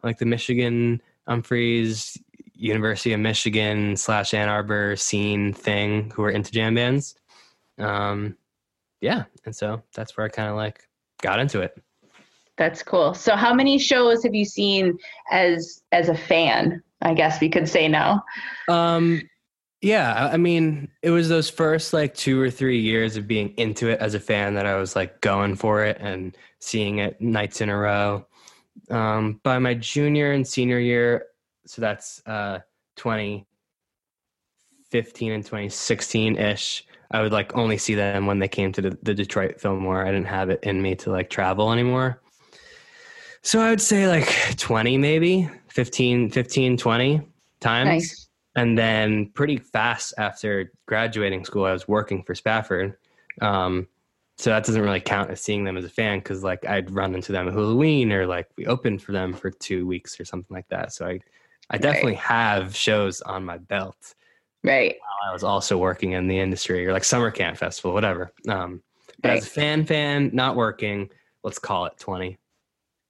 like 0.03 0.19
the 0.19 0.27
michigan 0.27 1.01
Umphrey's 1.29 2.19
university 2.55 3.13
of 3.15 3.21
michigan 3.21 3.97
slash 3.97 4.35
ann 4.35 4.49
arbor 4.51 4.97
scene 4.97 5.55
thing 5.55 6.11
who 6.11 6.23
were 6.23 6.31
into 6.31 6.53
jam 6.53 6.75
bands. 6.75 7.15
Um 7.79 8.37
yeah. 9.01 9.25
And 9.47 9.55
so 9.57 9.83
that's 9.95 10.17
where 10.17 10.27
i 10.27 10.29
kind 10.29 10.51
of 10.51 10.57
like 10.57 10.89
got 11.23 11.39
into 11.41 11.61
it 11.63 11.73
That's 12.57 12.83
cool. 12.83 13.13
So 13.15 13.37
how 13.37 13.53
many 13.53 13.79
shows 13.79 14.23
have 14.23 14.35
you 14.35 14.45
seen 14.45 14.99
as 15.31 15.83
as 15.93 16.09
a 16.09 16.17
fan? 16.17 16.83
I 17.03 17.13
guess 17.15 17.41
we 17.41 17.49
could 17.51 17.69
say 17.69 17.89
now. 17.89 18.25
Um, 18.69 19.21
yeah, 19.83 20.31
I- 20.33 20.39
mean, 20.39 20.89
it 21.03 21.11
was 21.11 21.29
those 21.29 21.51
first 21.51 21.93
like 21.93 22.15
two 22.15 22.41
or 22.41 22.51
three 22.51 22.81
years 22.81 23.17
of 23.19 23.29
being 23.29 23.51
into 23.59 23.89
it 23.89 24.01
as 24.01 24.15
a 24.15 24.21
fan 24.21 24.55
that 24.55 24.65
I 24.67 24.77
was 24.77 24.97
like 24.97 25.21
going 25.21 25.57
for 25.57 25.85
it 25.85 25.99
and 26.01 26.35
seeing 26.59 26.99
it 26.99 27.21
nights 27.21 27.61
in 27.61 27.69
a 27.69 27.77
row. 27.77 28.27
Um, 28.91 29.41
by 29.43 29.59
my 29.59 29.75
junior 29.75 30.33
and 30.33 30.47
senior 30.47 30.79
year, 30.79 31.27
so 31.67 31.81
that's 31.83 32.23
uh 32.27 32.61
2015 32.97 35.33
and 35.33 35.45
2016 35.45 36.37
ish. 36.37 36.87
I 37.11 37.23
would 37.23 37.33
like 37.33 37.57
only 37.57 37.79
see 37.79 37.95
them 37.95 38.27
when 38.27 38.39
they 38.39 38.49
came 38.49 38.73
to 38.73 38.83
the, 38.83 38.99
the 39.03 39.15
Detroit 39.15 39.61
Fillmore. 39.61 40.05
I 40.07 40.11
didn't 40.11 40.27
have 40.27 40.51
it 40.51 40.61
in 40.63 40.83
me 40.83 40.95
to 40.97 41.11
like 41.11 41.31
travel 41.31 41.73
anymore. 41.73 42.21
So 43.47 43.61
I 43.61 43.71
would 43.71 43.81
say 43.81 44.09
like 44.09 44.57
20 44.57 44.99
maybe, 44.99 45.49
15, 45.69 46.31
15, 46.31 46.77
20 46.77 47.21
times. 47.61 47.87
Nice. 47.87 48.29
And 48.57 48.77
then 48.77 49.27
pretty 49.35 49.57
fast 49.59 50.15
after 50.19 50.73
graduating 50.87 51.45
school, 51.45 51.65
I 51.65 51.73
was 51.73 51.87
working 51.87 52.25
for 52.25 52.35
Spafford. 52.35 52.97
Um, 53.41 53.87
so 54.37 54.51
that 54.51 54.65
doesn't 54.65 54.83
really 54.83 55.01
count 55.01 55.31
as 55.31 55.41
seeing 55.41 55.63
them 55.63 55.77
as 55.77 55.85
a 55.85 55.89
fan 55.89 56.19
because 56.19 56.43
like 56.43 56.67
I'd 56.67 56.91
run 56.91 57.15
into 57.15 57.31
them 57.31 57.47
at 57.47 57.55
Halloween 57.55 58.11
or 58.11 58.27
like 58.27 58.49
we 58.57 58.67
opened 58.67 59.01
for 59.01 59.13
them 59.13 59.33
for 59.33 59.53
two 59.53 59.87
weeks 59.87 60.19
or 60.19 60.25
something 60.25 60.53
like 60.53 60.69
that. 60.71 60.93
So 60.93 61.07
I, 61.07 61.21
I 61.71 61.79
definitely 61.79 62.15
have 62.15 62.75
shows 62.75 63.21
on 63.23 63.45
my 63.45 63.59
belt 63.59 64.15
Right. 64.65 64.97
while 64.99 65.31
I 65.31 65.33
was 65.33 65.45
also 65.45 65.79
working 65.79 66.13
in 66.13 66.27
the 66.27 66.41
industry 66.41 66.85
or 66.85 66.93
like 66.93 67.05
summer 67.05 67.31
camp 67.31 67.59
festival, 67.59 67.93
whatever. 67.93 68.33
Um, 68.49 68.83
but 69.23 69.31
as 69.31 69.47
a 69.47 69.51
fan, 69.51 69.87
fan, 69.87 70.31
not 70.33 70.57
working, 70.57 71.11
let's 71.45 71.61
call 71.61 71.87
it 71.87 71.97
20. 72.01 72.37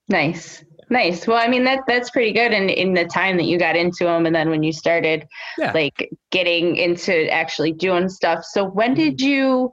Nice. 0.09 0.64
Nice. 0.88 1.27
Well, 1.27 1.37
I 1.37 1.49
mean 1.49 1.64
that 1.64 1.81
that's 1.88 2.11
pretty 2.11 2.33
good 2.33 2.53
in 2.53 2.69
in 2.69 2.95
the 2.95 3.05
time 3.07 3.37
that 3.38 3.45
you 3.47 3.59
got 3.59 3.75
into 3.75 4.05
them 4.05 4.25
and 4.25 4.35
then 4.35 4.51
when 4.51 4.62
you 4.62 4.73
started 4.73 5.27
Yeah. 5.59 5.73
like 5.73 6.09
getting 6.31 6.77
into 6.77 7.29
actually 7.33 7.73
doing 7.73 8.09
stuff. 8.09 8.45
So 8.45 8.64
when 8.64 8.95
did 8.95 9.21
you 9.21 9.73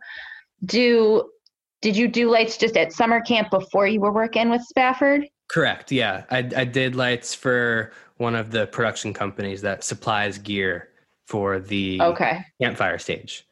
do 0.66 1.30
did 1.82 1.96
you 1.96 2.08
do 2.08 2.32
lights 2.32 2.58
just 2.58 2.78
at 2.78 2.94
summer 2.94 3.22
camp 3.22 3.52
before 3.52 3.86
you 3.86 4.00
were 4.00 4.12
working 4.12 4.50
with 4.50 4.64
Spafford? 4.64 5.28
Correct. 5.50 5.92
Yeah, 5.92 6.24
I, 6.32 6.38
I 6.56 6.64
did 6.66 6.96
lights 6.96 7.36
for 7.36 7.92
one 8.18 8.34
of 8.36 8.50
the 8.52 8.68
production 8.68 9.14
companies 9.14 9.62
that 9.62 9.84
supplies 9.84 10.38
gear 10.40 10.90
for 11.28 11.60
the 11.60 12.02
Okay. 12.02 12.44
campfire 12.62 12.98
stage. 12.98 13.46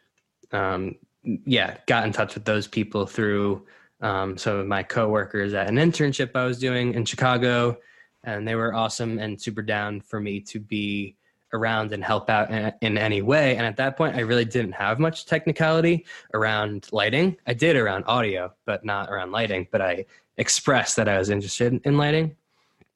Um, 0.51 0.95
yeah, 1.23 1.77
got 1.85 2.05
in 2.05 2.11
touch 2.13 2.33
with 2.33 2.45
those 2.45 2.67
people 2.67 3.05
through 3.05 3.65
um, 4.01 4.37
some 4.37 4.57
of 4.57 4.67
my 4.67 4.83
coworkers 4.83 5.53
at 5.53 5.67
an 5.67 5.75
internship 5.75 6.31
I 6.35 6.45
was 6.45 6.59
doing 6.59 6.93
in 6.93 7.05
Chicago, 7.05 7.77
and 8.23 8.47
they 8.47 8.55
were 8.55 8.73
awesome 8.73 9.19
and 9.19 9.39
super 9.39 9.61
down 9.61 10.01
for 10.01 10.19
me 10.19 10.39
to 10.41 10.59
be 10.59 11.15
around 11.53 11.91
and 11.91 12.03
help 12.03 12.29
out 12.29 12.49
in, 12.49 12.73
in 12.81 12.97
any 12.97 13.21
way. 13.21 13.55
And 13.57 13.65
at 13.65 13.77
that 13.77 13.97
point, 13.97 14.15
I 14.15 14.21
really 14.21 14.45
didn't 14.45 14.73
have 14.73 14.99
much 14.99 15.25
technicality 15.25 16.05
around 16.33 16.87
lighting. 16.91 17.37
I 17.45 17.53
did 17.53 17.75
around 17.75 18.05
audio, 18.05 18.53
but 18.65 18.85
not 18.85 19.09
around 19.09 19.31
lighting. 19.31 19.67
But 19.71 19.81
I 19.81 20.05
expressed 20.37 20.95
that 20.95 21.07
I 21.07 21.17
was 21.17 21.29
interested 21.29 21.79
in 21.83 21.97
lighting. 21.97 22.35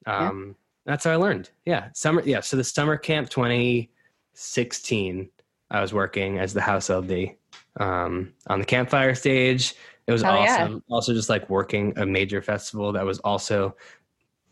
Um, 0.06 0.56
That's 0.84 1.04
how 1.04 1.12
I 1.12 1.16
learned. 1.16 1.50
Yeah, 1.64 1.88
summer. 1.92 2.22
Yeah, 2.24 2.40
so 2.40 2.56
the 2.56 2.64
summer 2.64 2.96
camp 2.96 3.28
2016, 3.28 5.28
I 5.70 5.80
was 5.80 5.92
working 5.92 6.38
as 6.38 6.54
the 6.54 6.60
house 6.60 6.88
LD 6.88 7.34
um, 7.78 8.32
on 8.46 8.60
the 8.60 8.64
campfire 8.64 9.14
stage. 9.14 9.74
It 10.06 10.12
was 10.12 10.22
Oh, 10.22 10.34
yeah. 10.34 10.64
awesome. 10.64 10.82
Also, 10.88 11.12
just 11.12 11.28
like 11.28 11.48
working 11.50 11.92
a 11.96 12.06
major 12.06 12.40
festival 12.40 12.92
that 12.92 13.04
was 13.04 13.18
also 13.20 13.76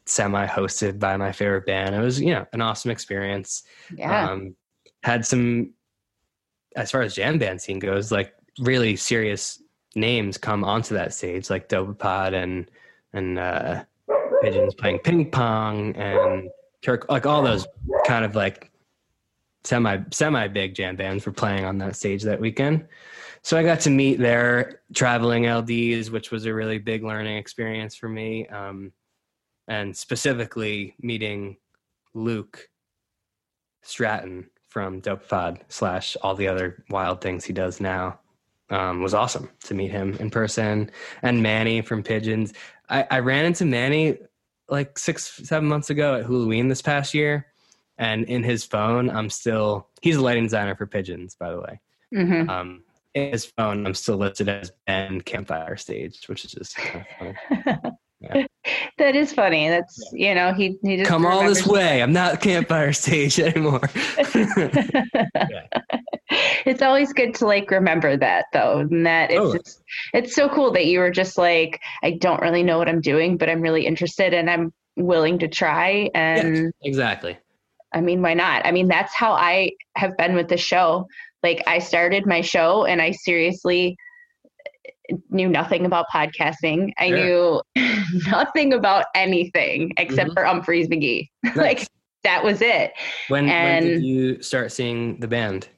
semi 0.07 0.47
hosted 0.47 0.99
by 0.99 1.17
my 1.17 1.33
favorite 1.33 1.67
band. 1.67 1.95
It 1.95 2.01
was, 2.01 2.21
you 2.21 2.35
know, 2.35 2.47
an 2.53 2.61
awesome 2.61 2.91
experience. 2.91 3.63
Yeah. 3.97 4.31
Um, 4.31 4.55
had 5.03 5.25
some, 5.25 5.73
as 6.77 6.91
far 6.91 7.03
as 7.03 7.15
jam 7.15 7.39
band 7.39 7.61
scene 7.61 7.79
goes, 7.79 8.11
like 8.11 8.35
really 8.59 8.97
serious 8.97 9.63
names 9.95 10.37
come 10.39 10.65
onto 10.65 10.95
that 10.95 11.15
stage, 11.15 11.51
like 11.51 11.69
Dopapod 11.69 12.35
and 12.35 12.71
and 13.13 13.39
uh, 13.39 13.85
Pigeons 14.43 14.75
playing 14.75 14.99
ping 14.99 15.31
pong 15.31 15.95
and 15.95 16.51
Kirk, 16.85 17.09
like 17.09 17.27
all 17.27 17.43
those 17.43 17.67
kind 18.07 18.25
of 18.25 18.35
like 18.35 18.73
semi 19.63 19.99
semi 20.11 20.49
big 20.49 20.75
jam 20.75 20.97
bands 20.97 21.25
were 21.25 21.33
playing 21.33 21.65
on 21.65 21.79
that 21.79 21.95
stage 21.97 22.23
that 22.25 22.41
weekend. 22.41 22.87
So 23.45 23.59
I 23.59 23.63
got 23.63 23.81
to 23.81 23.91
meet 23.91 24.19
their 24.19 24.81
traveling 24.95 25.43
LDs, 25.43 26.09
which 26.09 26.31
was 26.31 26.47
a 26.47 26.55
really 26.55 26.79
big 26.79 27.05
learning 27.05 27.37
experience 27.37 27.95
for 27.95 28.09
me. 28.09 28.49
Um, 28.49 28.93
and 29.69 29.95
specifically 29.95 30.95
meeting 31.01 31.59
Luke 32.15 32.69
Stratton 33.83 34.49
from 34.69 35.03
Dopapod 35.03 35.61
slash 35.69 36.17
all 36.23 36.35
the 36.35 36.49
other 36.49 36.85
wild 36.89 37.21
things 37.21 37.45
he 37.45 37.53
does 37.53 37.83
now 37.83 38.19
um, 38.71 39.03
was 39.03 39.13
awesome 39.13 39.51
to 39.65 39.75
meet 39.75 39.91
him 39.91 40.15
in 40.21 40.31
person. 40.31 40.91
And 41.21 41.43
Manny 41.43 41.83
from 41.83 42.03
Pigeons. 42.03 42.55
I, 42.89 43.07
I 43.11 43.19
ran 43.19 43.45
into 43.45 43.67
Manny 43.67 44.17
like 44.71 44.99
six, 44.99 45.31
seven 45.45 45.69
months 45.69 45.91
ago 45.91 46.15
at 46.15 46.23
Halloween 46.23 46.69
this 46.69 46.81
past 46.81 47.13
year. 47.13 47.47
And 47.99 48.25
in 48.25 48.43
his 48.43 48.65
phone, 48.65 49.11
I'm 49.11 49.29
still, 49.29 49.89
he's 50.01 50.17
a 50.17 50.23
lighting 50.23 50.45
designer 50.45 50.75
for 50.77 50.87
Pigeons, 50.87 51.37
by 51.39 51.51
the 51.51 51.61
way. 51.61 51.81
hmm 52.11 52.49
Um, 52.49 52.84
in 53.15 53.33
his 53.33 53.47
phone, 53.47 53.87
I'm 53.87 53.95
still 53.95 54.17
listed 54.17 54.49
as 54.49 54.73
Ben 54.87 55.21
Campfire 55.21 55.77
Stage, 55.77 56.27
which 56.27 56.45
is 56.45 56.53
just 56.53 56.77
kind 56.77 57.05
of 57.21 57.37
funny. 57.47 58.47
that 58.99 59.15
is 59.15 59.33
funny. 59.33 59.69
That's 59.69 60.11
you 60.13 60.35
know 60.35 60.53
he 60.53 60.79
he 60.83 60.97
just 60.97 61.09
Come 61.09 61.27
all 61.27 61.45
this 61.45 61.67
way. 61.67 62.03
I'm 62.03 62.13
not 62.13 62.41
Campfire 62.41 62.93
Stage 62.93 63.39
anymore. 63.39 63.81
it's 66.67 66.83
always 66.83 67.13
good 67.13 67.35
to 67.35 67.47
like 67.47 67.71
remember 67.71 68.17
that 68.17 68.47
though 68.53 68.81
and 68.81 69.07
that 69.07 69.31
it's 69.31 69.39
Totally. 69.39 69.59
just, 69.59 69.83
it's 70.13 70.35
so 70.35 70.49
cool 70.49 70.73
that 70.73 70.87
you 70.87 70.99
were 70.99 71.11
just 71.11 71.37
like 71.37 71.81
i 72.03 72.13
don't 72.13 72.41
really 72.41 72.63
know 72.63 72.79
what 72.79 72.89
i'm 72.89 73.01
doing 73.01 73.37
but 73.37 73.51
i'm 73.51 73.61
really 73.61 73.87
interested 73.87 74.33
and 74.33 74.49
i'm 74.49 74.73
willing 74.97 75.39
to 75.39 75.49
try 75.49 76.11
and 76.15 76.73
exactly. 76.83 77.37
i 77.93 78.01
mean 78.01 78.23
why 78.23 78.33
not 78.35 78.65
i 78.65 78.73
mean 78.73 78.89
that's 78.89 79.15
how 79.15 79.33
i 79.33 79.71
have 79.97 80.17
been 80.17 80.35
with 80.35 80.49
the 80.49 80.57
show 80.57 81.07
like 81.45 81.63
i 81.69 81.79
started 81.79 82.27
my 82.27 82.41
show 82.41 82.85
and 82.87 83.01
i 83.01 83.11
seriously 83.13 83.97
knew 85.31 85.49
nothing 85.49 85.85
about 85.87 86.07
podcasting 86.13 86.91
i 86.99 87.09
Sure. 87.11 87.17
knew 87.19 87.63
nothing 88.31 88.73
about 88.73 89.05
anything 89.15 89.93
except 89.99 90.31
Mhm. 90.31 90.35
for 90.35 90.43
Umphrey's 90.45 90.89
McGee 90.89 91.29
like 91.57 91.87
that 92.25 92.43
was 92.43 92.61
it 92.63 92.93
when, 93.29 93.47
when 93.47 93.83
did 93.85 94.03
you 94.03 94.43
start 94.43 94.73
seeing 94.73 95.21
the 95.21 95.29
band? 95.29 95.69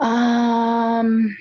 Um, 0.00 1.36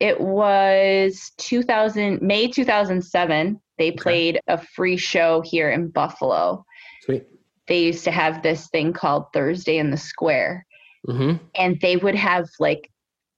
it 0.00 0.18
was 0.20 1.30
2000 1.38 2.20
May 2.22 2.48
2007. 2.48 3.60
They 3.78 3.92
played 3.92 4.40
a 4.48 4.58
free 4.74 4.96
show 4.96 5.42
here 5.42 5.70
in 5.70 5.88
Buffalo. 5.90 6.64
Sweet. 7.02 7.26
They 7.68 7.82
used 7.82 8.04
to 8.04 8.10
have 8.10 8.42
this 8.42 8.68
thing 8.70 8.92
called 8.92 9.26
Thursday 9.32 9.78
in 9.78 9.90
the 9.90 9.96
Square, 9.96 10.66
Mm-hmm. 11.06 11.36
and 11.54 11.80
they 11.80 11.96
would 11.96 12.14
have 12.14 12.48
like 12.58 12.90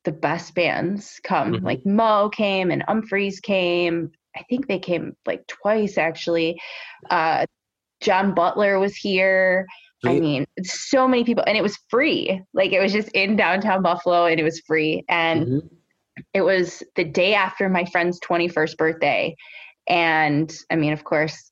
the 0.05 0.13
best 0.13 0.55
bands 0.55 1.21
come. 1.25 1.55
Mhm. 1.55 1.63
Like 1.65 1.85
Mo 1.85 2.29
came 2.29 2.71
and 2.71 2.85
Umphreys 2.87 3.43
came. 3.43 4.13
I 4.37 4.43
think 4.49 4.69
they 4.69 4.79
came 4.79 5.17
like 5.27 5.47
twice 5.49 5.99
actually. 5.99 6.61
Uh, 7.11 7.45
John 8.01 8.35
Butler 8.35 8.79
was 8.79 8.95
here. 8.95 9.67
I 10.05 10.21
mean, 10.21 10.47
so 10.63 11.09
many 11.09 11.25
people, 11.25 11.43
and 11.47 11.57
it 11.57 11.63
was 11.63 11.77
free. 11.89 12.41
Like 12.55 12.73
it 12.73 12.79
was 12.81 12.93
just 12.93 13.09
in 13.09 13.35
downtown 13.35 13.83
Buffalo, 13.83 14.27
and 14.27 14.39
it 14.39 14.45
was 14.45 14.61
free. 14.61 15.03
And 15.09 15.47
Mhm. 15.47 15.71
it 16.35 16.43
was 16.43 16.85
the 16.95 17.03
day 17.03 17.35
after 17.35 17.69
my 17.69 17.85
friend's 17.87 18.21
21st 18.21 18.77
birthday. 18.79 19.35
And 19.89 20.55
I 20.71 20.77
mean, 20.77 20.93
of 20.93 21.03
course, 21.03 21.51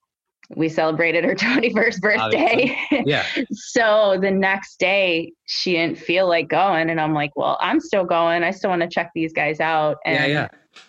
we 0.57 0.69
celebrated 0.69 1.25
her 1.25 1.35
21st 1.35 2.01
birthday. 2.01 2.77
Yeah. 3.07 3.25
so 3.53 4.19
the 4.21 4.31
next 4.31 4.79
day, 4.79 5.33
she 5.47 5.73
didn't 5.73 5.99
feel 5.99 6.29
like 6.29 6.49
going. 6.49 6.91
And 6.91 7.01
I'm 7.01 7.15
like, 7.15 7.31
well, 7.37 7.57
I'm 7.61 7.81
still 7.81 8.05
going. 8.05 8.43
I 8.43 8.51
still 8.51 8.71
want 8.71 8.83
to 8.83 8.89
check 8.89 9.11
these 9.15 9.33
guys 9.33 9.61
out. 9.61 9.97
And 10.05 10.33
Yeah. 10.33 10.49
Yeah. 10.75 10.81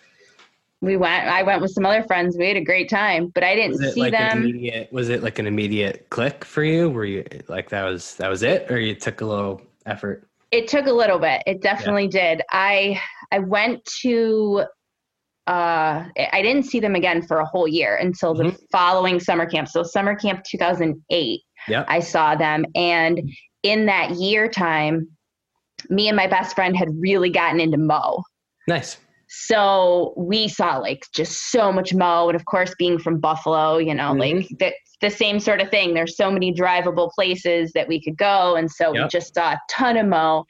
we 0.82 0.96
went, 0.96 1.26
I 1.26 1.42
went 1.42 1.62
with 1.62 1.70
some 1.72 1.86
other 1.86 2.02
friends. 2.04 2.36
We 2.38 2.46
had 2.48 2.56
a 2.56 2.64
great 2.64 2.88
time, 2.90 3.28
but 3.34 3.42
I 3.42 3.54
didn't 3.54 3.72
Was 3.72 3.80
it 3.82 3.94
see 3.94 4.00
like 4.00 4.14
an 4.14 4.28
them. 4.28 4.42
immediate? 4.44 4.92
Was 4.92 5.08
it 5.08 5.22
like 5.22 5.38
an 5.38 5.46
immediate 5.46 6.06
click 6.10 6.44
for 6.44 6.62
you? 6.62 6.90
Were 6.90 7.04
you 7.06 7.24
like 7.48 7.70
that 7.70 7.84
was 7.84 8.14
that 8.16 8.28
was 8.28 8.42
it, 8.42 8.70
or 8.70 8.78
you 8.78 8.94
took 8.94 9.20
a 9.22 9.26
little 9.26 9.62
effort? 9.86 10.28
it 10.52 10.68
took 10.68 10.86
a 10.86 10.92
little 10.92 11.18
bit 11.18 11.42
it 11.44 11.60
definitely 11.60 12.06
did 12.06 12.40
i 12.52 12.98
i 13.32 13.38
went 13.40 13.84
to 13.84 14.62
uh 15.46 16.04
i 16.32 16.42
didn't 16.42 16.64
see 16.64 16.80
them 16.80 16.94
again 16.94 17.22
for 17.22 17.38
a 17.38 17.44
whole 17.46 17.68
year 17.68 17.96
until 17.96 18.34
the 18.34 18.44
Mhm. 18.44 18.56
following 18.72 19.20
summer 19.20 19.46
camp. 19.46 19.68
So 19.68 19.82
summer 19.82 20.14
camp 20.16 20.42
2008 20.44 21.40
Yeah. 21.68 21.84
i 21.88 22.00
saw 22.00 22.34
them. 22.34 22.64
And 22.74 23.20
in 23.62 23.86
that 23.86 24.12
year 24.12 24.48
time 24.48 25.08
me 25.90 26.08
and 26.08 26.16
my 26.16 26.26
best 26.26 26.54
friend 26.56 26.76
had 26.76 26.88
really 26.98 27.30
gotten 27.30 27.60
into 27.60 27.78
mo. 27.78 28.22
Nice. 28.68 28.98
so 29.28 30.14
we 30.16 30.46
saw 30.48 30.78
like 30.78 31.02
just 31.14 31.50
so 31.50 31.72
much 31.72 31.92
mo. 31.94 32.28
And 32.28 32.36
of 32.36 32.44
course 32.46 32.74
being 32.78 32.98
from 32.98 33.20
buffalo 33.20 33.78
you 33.78 33.94
know 33.94 34.12
Mhm. 34.14 34.20
like 34.38 34.48
the, 34.58 34.72
the 35.02 35.10
same 35.10 35.38
sort 35.40 35.60
of 35.60 35.68
thing. 35.70 35.92
There's 35.94 36.16
so 36.16 36.30
many 36.30 36.52
drivable 36.54 37.10
places 37.12 37.70
that 37.74 37.86
we 37.86 38.02
could 38.02 38.16
go. 38.16 38.56
And 38.56 38.70
so 38.70 38.92
we 38.92 39.06
just 39.08 39.34
saw 39.34 39.52
a 39.52 39.60
ton 39.70 39.98
of 39.98 40.06
mo. 40.06 40.44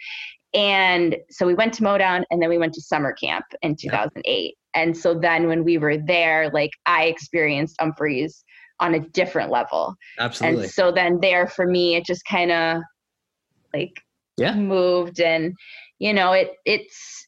And 0.54 1.16
so 1.30 1.46
we 1.46 1.54
went 1.54 1.74
to 1.74 1.82
modown 1.82 2.22
and 2.30 2.40
then 2.40 2.48
we 2.48 2.56
went 2.56 2.72
to 2.74 2.80
summer 2.80 3.12
camp 3.12 3.44
in 3.62 3.74
2008 3.74 4.54
and 4.77 4.97
so 4.97 5.15
then 5.15 5.49
when 5.49 5.65
we 5.65 5.79
were 5.79 5.97
there 5.99 6.51
like 6.51 6.71
i 6.87 7.05
experienced 7.05 7.77
umphreys 7.81 8.45
on 8.79 8.95
a 8.95 9.01
different 9.11 9.51
level 9.51 9.95
Absolutely. 10.19 10.62
and 10.65 10.71
so 10.71 10.93
then 10.93 11.19
there 11.21 11.47
for 11.49 11.67
me 11.67 11.97
it 11.97 12.05
just 12.05 12.23
kind 12.27 12.53
of 12.53 12.83
like 13.75 13.93
Yeah. 14.37 14.55
moved 14.55 15.21
and 15.21 15.55
you 15.99 16.12
know 16.12 16.33
it 16.33 16.53
it's 16.65 17.27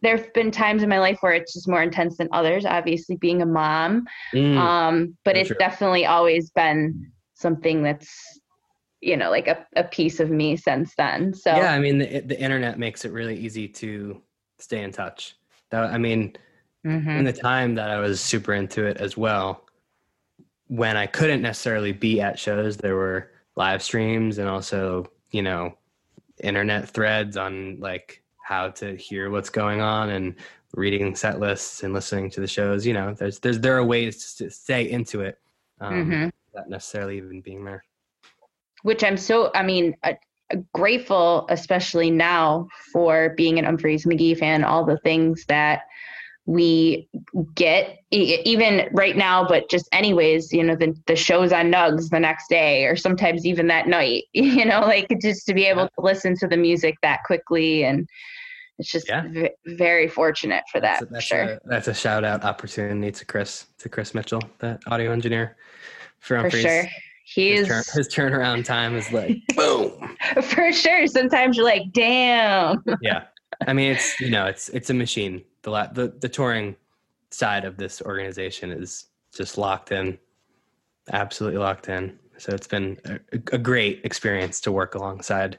there've 0.00 0.32
been 0.32 0.52
times 0.52 0.84
in 0.84 0.88
my 0.88 1.00
life 1.00 1.18
where 1.20 1.32
it's 1.32 1.52
just 1.52 1.68
more 1.68 1.82
intense 1.82 2.16
than 2.16 2.28
others 2.32 2.64
obviously 2.64 3.16
being 3.16 3.42
a 3.42 3.46
mom 3.46 4.04
Mm, 4.34 4.56
um 4.56 5.18
but 5.24 5.36
it's 5.36 5.52
definitely 5.58 6.06
always 6.06 6.50
been 6.50 7.10
something 7.34 7.82
that's 7.82 8.40
you 9.00 9.16
know 9.16 9.30
like 9.30 9.48
a, 9.48 9.66
a 9.76 9.84
piece 9.84 10.20
of 10.20 10.30
me 10.30 10.56
since 10.56 10.94
then 10.96 11.34
so 11.34 11.54
yeah, 11.54 11.72
I 11.72 11.78
mean 11.80 11.98
the 11.98 12.20
the 12.20 12.40
internet 12.40 12.78
makes 12.78 13.04
it 13.04 13.12
really 13.12 13.36
easy 13.36 13.68
to 13.68 14.22
stay 14.58 14.82
in 14.82 14.92
touch. 14.92 15.36
That 15.70 15.84
I 15.84 15.98
mean, 15.98 16.34
mhm. 16.86 17.18
in 17.18 17.24
the 17.24 17.32
time 17.32 17.74
that 17.76 17.90
I 17.90 17.98
was 18.00 18.20
super 18.20 18.52
into 18.54 18.84
it 18.84 18.96
as 18.98 19.16
well, 19.16 19.64
when 20.66 20.96
I 20.96 21.06
couldn't 21.06 21.42
necessarily 21.42 21.92
be 21.92 22.20
at 22.20 22.38
shows, 22.38 22.76
there 22.76 22.94
were 22.94 23.30
live 23.56 23.82
streams 23.82 24.38
and 24.38 24.48
also, 24.48 25.10
you 25.30 25.42
know, 25.42 25.76
internet 26.42 26.88
threads 26.88 27.36
on 27.36 27.80
like 27.80 28.22
how 28.44 28.70
to 28.70 28.96
hear 28.96 29.30
what's 29.30 29.50
going 29.50 29.80
on 29.80 30.10
and 30.10 30.34
reading 30.74 31.16
set 31.16 31.40
lists 31.40 31.82
and 31.82 31.92
listening 31.94 32.30
to 32.30 32.40
the 32.40 32.46
shows. 32.46 32.86
You 32.86 32.92
know, 32.94 33.14
there's 33.14 33.38
there's 33.40 33.58
there 33.60 33.76
are 33.76 33.84
ways 33.84 34.34
to 34.36 34.50
stay 34.50 34.88
into 34.90 35.22
it, 35.22 35.38
um, 35.80 36.10
Mhm. 36.10 36.32
without 36.52 36.68
necessarily 36.68 37.16
even 37.18 37.40
being 37.40 37.64
there. 37.64 37.84
which 38.84 39.02
i'm 39.02 39.16
so 39.16 39.50
i 39.56 39.62
mean 39.62 39.96
uh, 40.04 40.12
grateful 40.72 41.46
especially 41.50 42.10
now 42.12 42.68
for 42.92 43.34
being 43.36 43.58
an 43.58 43.64
umphreys 43.64 44.06
mcgee 44.06 44.38
fan 44.38 44.62
all 44.62 44.84
the 44.84 44.98
things 44.98 45.44
that 45.48 45.82
we 46.48 47.06
get 47.54 47.98
even 48.10 48.88
right 48.92 49.18
now 49.18 49.46
but 49.46 49.68
just 49.68 49.86
anyways 49.92 50.50
you 50.50 50.64
know 50.64 50.74
the, 50.74 50.96
the 51.06 51.14
shows 51.14 51.52
on 51.52 51.70
nugs 51.70 52.08
the 52.08 52.18
next 52.18 52.48
day 52.48 52.86
or 52.86 52.96
sometimes 52.96 53.44
even 53.44 53.66
that 53.66 53.86
night 53.86 54.24
you 54.32 54.64
know 54.64 54.80
like 54.80 55.06
just 55.20 55.44
to 55.44 55.52
be 55.52 55.66
able 55.66 55.82
yeah. 55.82 55.88
to 55.88 56.00
listen 56.00 56.34
to 56.34 56.48
the 56.48 56.56
music 56.56 56.96
that 57.02 57.20
quickly. 57.26 57.84
And 57.84 58.08
it's 58.78 58.90
just 58.90 59.08
yeah. 59.08 59.24
v- 59.28 59.50
very 59.66 60.08
fortunate 60.08 60.64
for 60.72 60.80
that 60.80 61.00
that's, 61.00 61.12
that's 61.12 61.28
for 61.28 61.34
sure 61.34 61.42
a, 61.42 61.60
that's 61.66 61.88
a 61.88 61.94
shout 61.94 62.24
out 62.24 62.44
opportunity 62.44 63.10
to 63.10 63.26
chris 63.26 63.66
to 63.76 63.88
chris 63.88 64.14
mitchell 64.14 64.40
the 64.60 64.78
audio 64.86 65.12
engineer 65.12 65.56
for, 66.20 66.40
for 66.48 66.50
sure. 66.50 66.84
He's 67.24 67.58
his, 67.58 67.68
turn, 67.68 67.82
his 67.94 68.08
turnaround 68.08 68.64
time 68.64 68.96
is 68.96 69.12
like 69.12 69.36
boom. 69.54 70.16
For 70.42 70.72
sure. 70.72 71.06
Sometimes 71.06 71.58
you're 71.58 71.66
like 71.66 71.92
damn. 71.92 72.82
Yeah. 73.02 73.24
I 73.66 73.74
mean 73.74 73.92
it's 73.92 74.18
you 74.18 74.30
know 74.30 74.46
it's 74.46 74.70
it's 74.70 74.88
a 74.88 74.94
machine 74.94 75.44
the 75.68 75.72
la- 75.72 75.92
the 75.92 76.14
the 76.20 76.28
touring 76.28 76.76
side 77.30 77.64
of 77.64 77.76
this 77.76 78.00
organization 78.02 78.72
is 78.72 79.06
just 79.34 79.58
locked 79.58 79.92
in 79.92 80.18
absolutely 81.12 81.58
locked 81.58 81.88
in 81.88 82.18
so 82.38 82.52
it's 82.52 82.66
been 82.66 82.98
a, 83.04 83.36
a 83.52 83.58
great 83.58 84.00
experience 84.04 84.60
to 84.60 84.72
work 84.72 84.94
alongside 84.94 85.58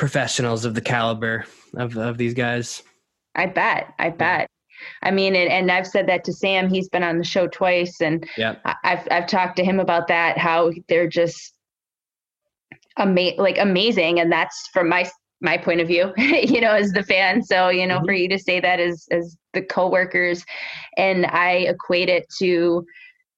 professionals 0.00 0.64
of 0.64 0.74
the 0.74 0.80
caliber 0.80 1.44
of, 1.76 1.96
of 1.96 2.16
these 2.16 2.32
guys. 2.32 2.82
I 3.34 3.46
bet. 3.46 3.92
I 3.98 4.10
bet. 4.10 4.48
I 5.02 5.10
mean, 5.10 5.36
and, 5.36 5.50
and 5.50 5.70
I've 5.70 5.86
said 5.86 6.08
that 6.08 6.24
to 6.24 6.32
Sam. 6.32 6.70
He's 6.70 6.88
been 6.88 7.02
on 7.02 7.18
the 7.18 7.24
show 7.24 7.46
twice, 7.46 8.00
and 8.00 8.26
yeah, 8.38 8.56
I've 8.82 9.06
I've 9.10 9.26
talked 9.26 9.56
to 9.56 9.64
him 9.64 9.78
about 9.78 10.08
that. 10.08 10.38
How 10.38 10.72
they're 10.88 11.06
just 11.06 11.52
ama- 12.96 13.36
like 13.36 13.58
amazing, 13.58 14.20
and 14.20 14.32
that's 14.32 14.68
from 14.72 14.88
my 14.88 15.08
my 15.40 15.56
point 15.56 15.80
of 15.80 15.88
view, 15.88 16.12
you 16.18 16.60
know, 16.60 16.72
as 16.72 16.92
the 16.92 17.02
fan. 17.02 17.42
So 17.42 17.68
you 17.68 17.86
know, 17.86 17.96
mm-hmm. 17.96 18.06
for 18.06 18.12
you 18.12 18.28
to 18.28 18.38
say 18.38 18.60
that 18.60 18.80
as 18.80 19.06
as 19.10 19.36
the 19.52 19.62
coworkers, 19.62 20.44
and 20.96 21.26
I 21.26 21.66
equate 21.68 22.08
it 22.08 22.26
to 22.38 22.84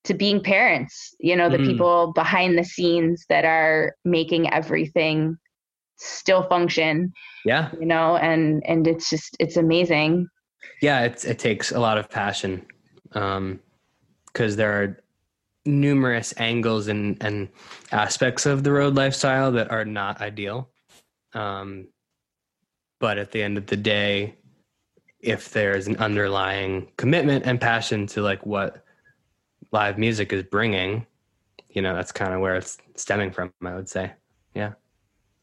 to 0.05 0.15
being 0.15 0.43
parents. 0.43 1.15
You 1.21 1.37
know, 1.37 1.49
the 1.49 1.59
mm-hmm. 1.59 1.67
people 1.67 2.13
behind 2.13 2.59
the 2.59 2.65
scenes 2.65 3.25
that 3.29 3.45
are 3.45 3.95
making 4.05 4.53
everything 4.53 5.39
still 6.03 6.43
function 6.49 7.13
yeah 7.45 7.71
you 7.79 7.87
know 7.87 8.17
and 8.17 8.63
and 8.67 8.87
it's 8.87 9.09
just 9.09 9.37
it's 9.39 9.57
amazing 9.57 10.29
yeah 10.81 11.03
it's, 11.03 11.25
it 11.25 11.39
takes 11.39 11.73
a 11.73 11.79
lot 11.79 11.99
of 11.99 12.11
passion 12.11 12.65
um 13.13 13.61
because 14.27 14.57
there 14.57 14.73
are 14.73 14.99
numerous 15.65 16.35
angles 16.39 16.89
and 16.89 17.17
and 17.23 17.49
aspects 17.93 18.47
of 18.47 18.65
the 18.65 18.73
road 18.73 18.95
lifestyle 18.95 19.53
that 19.53 19.71
are 19.71 19.85
not 19.85 20.21
ideal 20.21 20.69
um 21.35 21.87
but 23.03 23.19
at 23.19 23.33
the 23.33 23.43
end 23.43 23.59
of 23.59 23.67
the 23.67 23.77
day 23.77 24.33
if 25.19 25.51
there's 25.51 25.89
an 25.89 25.97
underlying 25.97 26.87
commitment 26.97 27.45
and 27.45 27.61
passion 27.61 28.07
to 28.07 28.23
like 28.23 28.47
what 28.47 28.85
live 29.73 29.99
music 29.99 30.33
is 30.33 30.45
bringing 30.45 31.05
you 31.69 31.83
know 31.83 31.95
that's 31.95 32.13
kind 32.13 32.33
of 32.33 32.41
where 32.41 32.55
it's 32.55 32.79
stemming 32.95 33.33
from 33.33 33.53
i 33.65 33.75
would 33.75 33.89
say. 33.89 34.13
Yeah. 34.55 34.75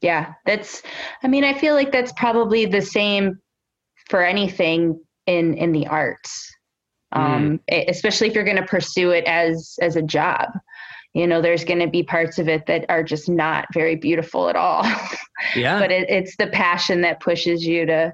Yeah 0.02 0.34
that's 0.46 0.82
i 1.22 1.28
mean 1.28 1.44
i 1.44 1.54
feel 1.54 1.76
like 1.76 1.92
that's 1.92 2.14
probably 2.14 2.66
the 2.66 2.82
same 2.82 3.38
for 4.10 4.24
anything 4.24 5.00
in 5.28 5.54
in 5.56 5.74
the 5.74 5.86
arts. 5.88 6.56
Um 7.12 7.60
mm. 7.70 7.90
especially 7.90 8.28
if 8.28 8.36
you're 8.36 8.46
going 8.46 8.56
to 8.56 8.64
pursue 8.64 9.12
it 9.12 9.26
as 9.26 9.78
as 9.82 9.98
a 9.98 10.02
job 10.02 10.50
you 11.14 11.28
know 11.28 11.42
there's 11.42 11.64
going 11.64 11.80
to 11.80 11.88
be 11.88 12.04
parts 12.04 12.40
of 12.40 12.48
it 12.48 12.66
that 12.68 12.86
are 12.90 13.04
just 13.04 13.30
not 13.30 13.66
very 13.74 13.96
beautiful 13.96 14.50
at 14.50 14.56
all 14.56 14.84
yeah 15.56 15.80
but 15.80 15.92
it, 15.92 16.10
it's 16.10 16.36
the 16.38 16.48
passion 16.48 17.02
that 17.02 17.20
pushes 17.20 17.66
you 17.66 17.86
to 17.86 18.14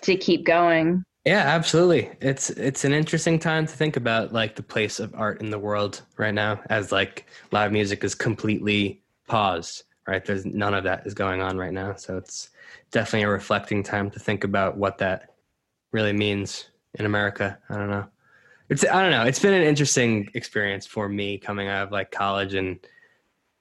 to 0.00 0.16
keep 0.16 0.44
going 0.44 1.04
yeah 1.24 1.42
absolutely 1.46 2.10
it's 2.20 2.50
it's 2.50 2.84
an 2.84 2.92
interesting 2.92 3.38
time 3.38 3.66
to 3.66 3.72
think 3.72 3.96
about 3.96 4.32
like 4.32 4.56
the 4.56 4.62
place 4.62 5.00
of 5.00 5.14
art 5.14 5.40
in 5.40 5.50
the 5.50 5.58
world 5.58 6.02
right 6.16 6.34
now 6.34 6.60
as 6.68 6.92
like 6.92 7.26
live 7.52 7.72
music 7.72 8.04
is 8.04 8.14
completely 8.14 9.02
paused 9.28 9.84
right? 10.10 10.24
There's 10.24 10.44
none 10.44 10.74
of 10.74 10.82
that 10.84 11.06
is 11.06 11.14
going 11.14 11.40
on 11.40 11.56
right 11.56 11.72
now. 11.72 11.94
So 11.94 12.16
it's 12.16 12.50
definitely 12.90 13.24
a 13.24 13.28
reflecting 13.28 13.84
time 13.84 14.10
to 14.10 14.18
think 14.18 14.42
about 14.42 14.76
what 14.76 14.98
that 14.98 15.34
really 15.92 16.12
means 16.12 16.66
in 16.94 17.06
America. 17.06 17.56
I 17.68 17.76
don't 17.76 17.90
know. 17.90 18.08
It's 18.70 18.84
I 18.84 19.02
don't 19.02 19.10
know. 19.10 19.24
It's 19.24 19.40
been 19.40 19.52
an 19.52 19.64
interesting 19.64 20.30
experience 20.34 20.86
for 20.86 21.08
me 21.08 21.38
coming 21.38 21.66
out 21.66 21.82
of 21.82 21.92
like 21.92 22.12
college 22.12 22.54
and 22.54 22.78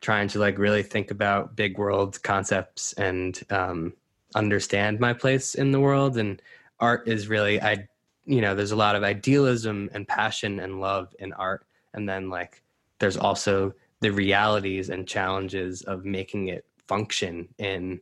trying 0.01 0.27
to 0.29 0.39
like 0.39 0.59
really 0.59 0.83
think 0.83 1.09
about 1.09 1.55
big 1.55 1.79
world 1.79 2.21
concepts 2.21 2.93
and 2.93 3.41
um, 3.49 3.93
understand 4.35 4.99
my 4.99 5.13
place 5.13 5.55
in 5.55 5.71
the 5.71 5.79
world. 5.79 6.17
And 6.17 6.39
art 6.79 7.07
is 7.07 7.27
really 7.27 7.59
I 7.59 7.87
you 8.25 8.39
know 8.39 8.53
there's 8.53 8.71
a 8.71 8.75
lot 8.75 8.95
of 8.95 9.01
idealism 9.01 9.89
and 9.93 10.07
passion 10.07 10.59
and 10.59 10.79
love 10.79 11.15
in 11.17 11.33
art, 11.33 11.65
and 11.95 12.07
then 12.07 12.29
like 12.29 12.61
there's 12.99 13.17
also 13.17 13.73
the 14.01 14.11
realities 14.11 14.89
and 14.89 15.07
challenges 15.07 15.81
of 15.81 16.05
making 16.05 16.49
it 16.49 16.65
function 16.87 17.47
in 17.57 17.99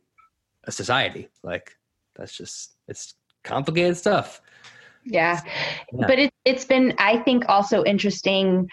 a 0.64 0.72
society. 0.72 1.30
Like 1.42 1.74
that's 2.14 2.36
just 2.36 2.74
it's 2.86 3.14
complicated 3.44 3.96
stuff. 3.96 4.42
Yeah. 5.10 5.40
yeah. 5.92 6.06
But 6.06 6.18
it 6.18 6.32
it's 6.44 6.64
been 6.64 6.94
I 6.98 7.18
think 7.18 7.44
also 7.48 7.84
interesting 7.84 8.68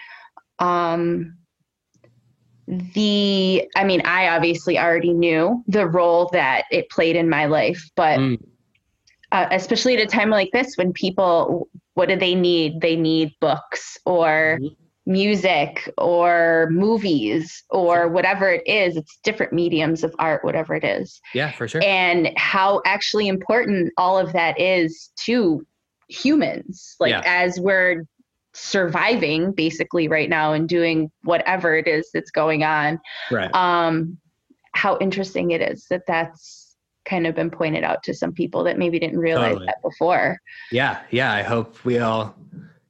um 0.58 1.36
the 2.68 3.68
I 3.76 3.84
mean 3.84 4.02
I 4.04 4.28
obviously 4.28 4.78
already 4.78 5.12
knew 5.12 5.62
the 5.66 5.86
role 5.86 6.28
that 6.32 6.64
it 6.70 6.90
played 6.90 7.16
in 7.16 7.28
my 7.28 7.46
life, 7.46 7.82
but 7.94 8.18
mm. 8.18 8.38
uh, 9.32 9.46
especially 9.50 9.96
at 9.96 10.02
a 10.02 10.06
time 10.06 10.30
like 10.30 10.50
this 10.52 10.76
when 10.76 10.92
people 10.92 11.68
what 11.94 12.08
do 12.08 12.16
they 12.16 12.34
need? 12.34 12.80
They 12.80 12.96
need 12.96 13.32
books 13.40 13.96
or 14.04 14.58
mm-hmm 14.60 14.74
music 15.06 15.88
or 15.98 16.68
movies 16.72 17.62
or 17.70 18.08
whatever 18.08 18.50
it 18.50 18.66
is 18.66 18.96
it's 18.96 19.20
different 19.22 19.52
mediums 19.52 20.02
of 20.02 20.12
art 20.18 20.44
whatever 20.44 20.74
it 20.74 20.82
is 20.82 21.20
yeah 21.32 21.52
for 21.52 21.68
sure 21.68 21.80
and 21.84 22.30
how 22.36 22.82
actually 22.84 23.28
important 23.28 23.92
all 23.96 24.18
of 24.18 24.32
that 24.32 24.60
is 24.60 25.10
to 25.14 25.64
humans 26.08 26.96
like 27.00 27.10
yeah. 27.10 27.22
as 27.24 27.58
we're 27.58 28.04
surviving 28.54 29.52
basically 29.52 30.08
right 30.08 30.30
now 30.30 30.52
and 30.52 30.68
doing 30.68 31.10
whatever 31.24 31.76
it 31.76 31.86
is 31.86 32.08
that's 32.14 32.30
going 32.30 32.62
on 32.62 32.98
right 33.30 33.54
um 33.54 34.16
how 34.72 34.96
interesting 34.98 35.50
it 35.50 35.60
is 35.60 35.86
that 35.90 36.02
that's 36.06 36.76
kind 37.04 37.26
of 37.26 37.34
been 37.34 37.50
pointed 37.50 37.84
out 37.84 38.02
to 38.02 38.12
some 38.14 38.32
people 38.32 38.64
that 38.64 38.78
maybe 38.78 38.98
didn't 38.98 39.18
realize 39.18 39.52
totally. 39.52 39.66
that 39.66 39.82
before 39.82 40.40
yeah 40.70 41.02
yeah 41.10 41.32
i 41.32 41.42
hope 41.42 41.84
we 41.84 41.98
all 41.98 42.34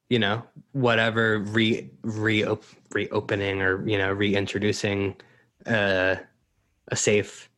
you 0.08 0.18
know 0.18 0.42
whatever 0.72 1.38
re 1.38 1.90
re 2.02 2.44
reopening 2.92 3.62
or 3.62 3.86
you 3.88 3.98
know 3.98 4.12
reintroducing 4.12 5.16
uh, 5.66 6.16
a 6.88 6.96
safe 6.96 7.50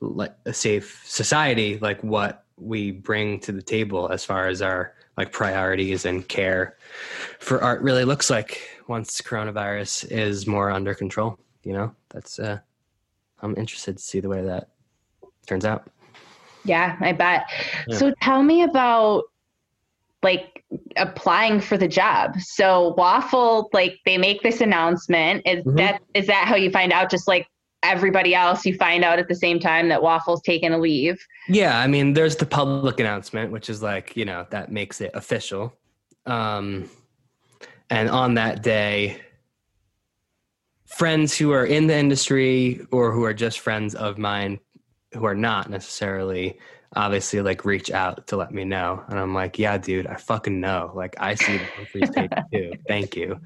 like 0.00 0.34
a 0.44 0.52
safe 0.52 1.02
society 1.06 1.78
like 1.78 2.02
what 2.02 2.44
we 2.58 2.90
bring 2.90 3.38
to 3.40 3.52
the 3.52 3.62
table 3.62 4.08
as 4.10 4.24
far 4.24 4.48
as 4.48 4.60
our 4.60 4.94
like 5.16 5.32
priorities 5.32 6.04
and 6.04 6.28
care 6.28 6.76
for 7.38 7.62
art 7.62 7.80
really 7.82 8.04
looks 8.04 8.30
like 8.30 8.60
once 8.88 9.20
coronavirus 9.20 10.10
is 10.10 10.46
more 10.46 10.70
under 10.70 10.94
control 10.94 11.38
you 11.64 11.72
know 11.72 11.94
that's 12.10 12.38
uh 12.38 12.58
i'm 13.42 13.56
interested 13.56 13.96
to 13.96 14.02
see 14.02 14.20
the 14.20 14.28
way 14.28 14.42
that 14.42 14.68
turns 15.46 15.64
out 15.64 15.88
yeah 16.64 16.96
i 17.00 17.12
bet 17.12 17.46
yeah. 17.86 17.96
so 17.96 18.12
tell 18.20 18.42
me 18.42 18.62
about 18.62 19.24
like 20.22 20.64
applying 20.96 21.60
for 21.60 21.76
the 21.76 21.88
job. 21.88 22.38
So 22.40 22.94
Waful, 22.98 23.68
like 23.72 24.00
they 24.04 24.18
make 24.18 24.42
this 24.42 24.60
announcement. 24.60 25.42
Is 25.46 25.64
mm-hmm. 25.64 25.76
that 25.76 26.02
is 26.14 26.26
that 26.26 26.46
how 26.48 26.56
you 26.56 26.70
find 26.70 26.92
out? 26.92 27.10
Just 27.10 27.28
like 27.28 27.46
everybody 27.82 28.34
else, 28.34 28.64
you 28.64 28.74
find 28.76 29.04
out 29.04 29.18
at 29.18 29.28
the 29.28 29.34
same 29.34 29.60
time 29.60 29.88
that 29.88 30.00
Waful's 30.00 30.42
taking 30.42 30.72
a 30.72 30.78
leave. 30.78 31.24
Yeah, 31.48 31.78
I 31.78 31.86
mean, 31.86 32.12
there's 32.12 32.36
the 32.36 32.46
public 32.46 33.00
announcement, 33.00 33.52
which 33.52 33.68
is 33.70 33.82
like 33.82 34.16
you 34.16 34.24
know 34.24 34.46
that 34.50 34.70
makes 34.70 35.00
it 35.00 35.10
official. 35.14 35.72
Um, 36.26 36.90
and 37.90 38.10
on 38.10 38.34
that 38.34 38.62
day, 38.62 39.20
friends 40.86 41.36
who 41.36 41.52
are 41.52 41.64
in 41.64 41.86
the 41.86 41.96
industry 41.96 42.80
or 42.90 43.12
who 43.12 43.24
are 43.24 43.34
just 43.34 43.60
friends 43.60 43.94
of 43.94 44.18
mine 44.18 44.58
who 45.12 45.24
are 45.24 45.34
not 45.34 45.70
necessarily 45.70 46.58
obviously 46.94 47.40
like 47.40 47.64
reach 47.64 47.90
out 47.90 48.26
to 48.28 48.36
let 48.36 48.52
me 48.52 48.64
know. 48.64 49.02
And 49.08 49.18
I'm 49.18 49.34
like, 49.34 49.58
yeah, 49.58 49.76
dude, 49.78 50.06
I 50.06 50.16
fucking 50.16 50.60
know. 50.60 50.92
Like 50.94 51.14
I 51.18 51.34
see 51.34 51.58
the 51.58 51.64
Umphrey's 51.78 52.48
too. 52.52 52.72
Thank 52.88 53.16
you. 53.16 53.40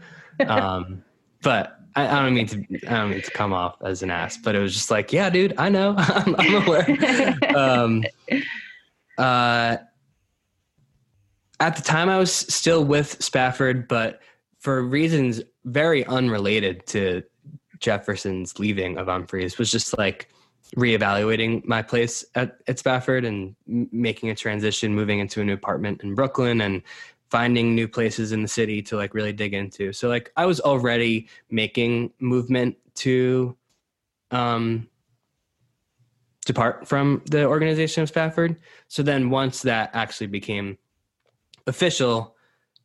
Um, 0.46 1.02
but 1.42 1.79
I, 1.96 2.06
I, 2.06 2.22
don't 2.22 2.34
mean 2.34 2.46
to 2.46 2.64
I 2.88 2.98
don't 2.98 3.10
mean 3.10 3.22
to 3.22 3.30
come 3.30 3.52
off 3.52 3.76
as 3.82 4.02
an 4.02 4.10
ass, 4.10 4.36
but 4.36 4.54
it 4.54 4.60
was 4.60 4.72
just 4.72 4.90
like, 4.90 5.12
yeah, 5.12 5.30
dude, 5.30 5.54
I 5.58 5.68
know. 5.68 5.94
I'm, 5.98 6.36
I'm 6.38 6.66
aware. 6.66 7.38
um, 7.56 8.04
uh, 9.18 9.76
at 11.58 11.76
the 11.76 11.82
time 11.82 12.08
I 12.08 12.18
was 12.18 12.32
still 12.32 12.84
with 12.84 13.22
Spafford, 13.22 13.88
but 13.88 14.20
for 14.58 14.82
reasons 14.82 15.42
very 15.64 16.04
unrelated 16.06 16.86
to 16.86 17.22
Jefferson's 17.80 18.58
leaving 18.58 18.98
of 18.98 19.08
Umphrey's 19.08 19.58
was 19.58 19.70
just 19.70 19.96
like 19.98 20.28
reevaluating 20.76 21.64
my 21.64 21.82
place 21.82 22.24
at, 22.34 22.58
at 22.68 22.78
Spafford 22.78 23.24
and 23.24 23.56
making 23.66 24.30
a 24.30 24.34
transition, 24.34 24.94
moving 24.94 25.18
into 25.18 25.40
a 25.40 25.44
new 25.44 25.54
apartment 25.54 26.02
in 26.02 26.14
Brooklyn 26.14 26.60
and 26.60 26.82
finding 27.30 27.74
new 27.74 27.88
places 27.88 28.32
in 28.32 28.42
the 28.42 28.48
city 28.48 28.82
to 28.82 28.96
like 28.96 29.14
really 29.14 29.32
dig 29.32 29.54
into. 29.54 29.92
So 29.92 30.08
like 30.08 30.32
I 30.36 30.46
was 30.46 30.60
already 30.60 31.28
making 31.50 32.12
movement 32.18 32.76
to 32.96 33.56
um 34.30 34.88
depart 36.44 36.88
from 36.88 37.22
the 37.30 37.44
organization 37.44 38.02
of 38.02 38.08
Spafford. 38.08 38.56
So 38.88 39.02
then 39.02 39.30
once 39.30 39.62
that 39.62 39.90
actually 39.94 40.26
became 40.26 40.78
official, 41.66 42.36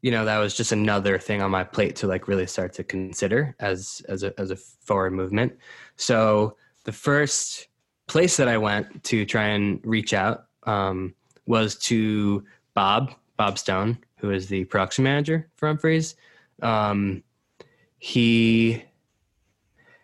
you 0.01 0.11
know, 0.11 0.25
that 0.25 0.37
was 0.37 0.55
just 0.55 0.71
another 0.71 1.17
thing 1.17 1.41
on 1.41 1.49
my 1.49 1.63
plate 1.63 1.95
to 1.97 2.07
like 2.07 2.27
really 2.27 2.45
start 2.45 2.73
to 2.73 2.83
consider 2.83 3.55
as 3.59 4.03
as 4.07 4.23
a 4.23 4.39
as 4.39 4.51
a 4.51 4.55
forward 4.55 5.13
movement. 5.13 5.57
So 5.95 6.57
the 6.83 6.91
first 6.91 7.67
place 8.07 8.37
that 8.37 8.47
I 8.47 8.57
went 8.57 9.03
to 9.05 9.25
try 9.25 9.47
and 9.47 9.79
reach 9.83 10.13
out 10.13 10.45
um, 10.63 11.15
was 11.47 11.75
to 11.75 12.43
Bob 12.75 13.13
Bob 13.37 13.57
Stone, 13.57 13.97
who 14.17 14.31
is 14.31 14.47
the 14.47 14.65
production 14.65 15.03
manager 15.03 15.49
for 15.55 15.73
Umphrey's. 15.73 16.15
Um, 16.61 17.23
he 17.99 18.83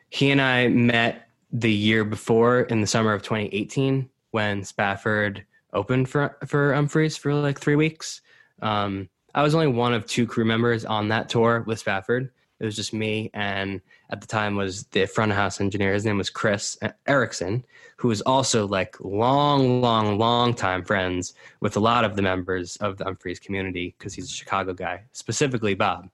he 0.10 0.32
and 0.32 0.42
I 0.42 0.68
met 0.68 1.30
the 1.52 1.72
year 1.72 2.04
before 2.04 2.62
in 2.62 2.82
the 2.82 2.88
summer 2.88 3.14
of 3.14 3.22
2018 3.22 4.10
when 4.32 4.64
Spafford 4.64 5.46
opened 5.74 6.10
for 6.10 6.38
for 6.46 6.74
Umphrey's 6.74 7.18
for 7.18 7.34
like 7.34 7.60
three 7.60 7.76
weeks. 7.76 8.22
Um, 8.62 9.10
I 9.34 9.44
was 9.44 9.56
only 9.56 9.68
one 9.68 9.94
of 9.94 10.06
two 10.06 10.28
crew 10.28 10.46
members 10.46 10.86
on 10.86 11.08
that 11.10 11.30
tour 11.30 11.64
with 11.66 11.80
Spafford. 11.80 12.32
It 12.62 12.66
was 12.66 12.76
just 12.76 12.94
me, 12.94 13.32
and 13.34 13.82
at 14.12 14.22
the 14.22 14.28
time 14.28 14.56
was 14.56 14.84
the 14.92 15.08
front 15.08 15.32
of 15.32 15.38
house 15.38 15.60
engineer. 15.60 15.94
His 15.94 16.06
name 16.06 16.20
was 16.20 16.30
Chris 16.30 16.78
Erickson, 17.08 17.66
who 17.98 18.08
was 18.08 18.22
also 18.22 18.68
like 18.68 18.96
long, 19.00 19.82
long, 19.82 20.20
long 20.20 20.54
time 20.54 20.86
friends 20.86 21.34
with 21.60 21.76
a 21.76 21.80
lot 21.80 22.06
of 22.06 22.16
the 22.16 22.22
members 22.22 22.76
of 22.78 22.98
the 22.98 23.06
Umphrey's 23.06 23.40
community 23.40 23.96
because 23.98 24.14
he's 24.14 24.26
a 24.26 24.34
Chicago 24.34 24.74
guy, 24.74 25.02
specifically 25.12 25.74
Bob. 25.74 26.08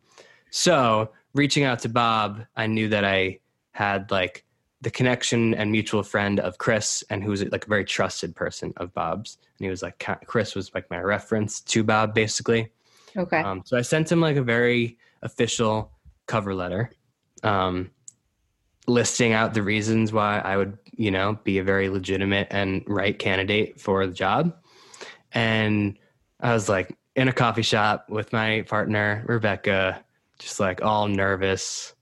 So 0.50 1.12
reaching 1.34 1.66
out 1.66 1.80
to 1.80 1.90
Bob, 1.90 2.46
I 2.56 2.66
knew 2.66 2.88
that 2.88 3.04
I 3.04 3.40
had 3.72 4.10
like 4.10 4.46
the 4.80 4.90
connection 4.90 5.54
and 5.54 5.70
mutual 5.70 6.02
friend 6.02 6.40
of 6.40 6.60
Chris, 6.60 7.04
and 7.10 7.22
who 7.22 7.32
was 7.32 7.44
like 7.44 7.66
a 7.66 7.70
very 7.70 7.84
trusted 7.84 8.38
person 8.38 8.74
of 8.78 8.94
Bob's. 8.94 9.38
And 9.60 9.66
he 9.66 9.70
was 9.70 9.82
like, 9.82 10.08
Chris 10.26 10.56
was 10.56 10.74
like 10.74 10.90
my 10.90 11.00
reference 11.02 11.60
to 11.62 11.84
Bob, 11.84 12.14
basically. 12.14 12.72
Okay. 13.18 13.42
Um, 13.42 13.64
so 13.66 13.76
I 13.76 13.82
sent 13.82 14.10
him 14.10 14.22
like 14.22 14.38
a 14.38 14.44
very 14.44 14.98
official 15.24 15.92
cover 16.28 16.54
letter, 16.54 16.92
um, 17.44 17.92
listing 18.88 19.34
out 19.34 19.54
the 19.54 19.64
reasons 19.64 20.14
why 20.14 20.40
I 20.40 20.58
would, 20.58 20.78
you 20.94 21.12
know, 21.12 21.40
be 21.44 21.58
a 21.58 21.64
very 21.64 21.90
legitimate 21.90 22.48
and 22.52 22.84
right 22.88 23.18
candidate 23.18 23.80
for 23.80 24.06
the 24.06 24.14
job. 24.14 24.56
And 25.32 25.98
I 26.40 26.54
was 26.54 26.70
like 26.70 26.96
in 27.16 27.28
a 27.28 27.34
coffee 27.34 27.64
shop 27.64 28.06
with 28.10 28.32
my 28.32 28.62
partner, 28.68 29.26
Rebecca, 29.28 30.04
just 30.40 30.60
like 30.60 30.82
all 30.84 31.08
nervous 31.08 31.94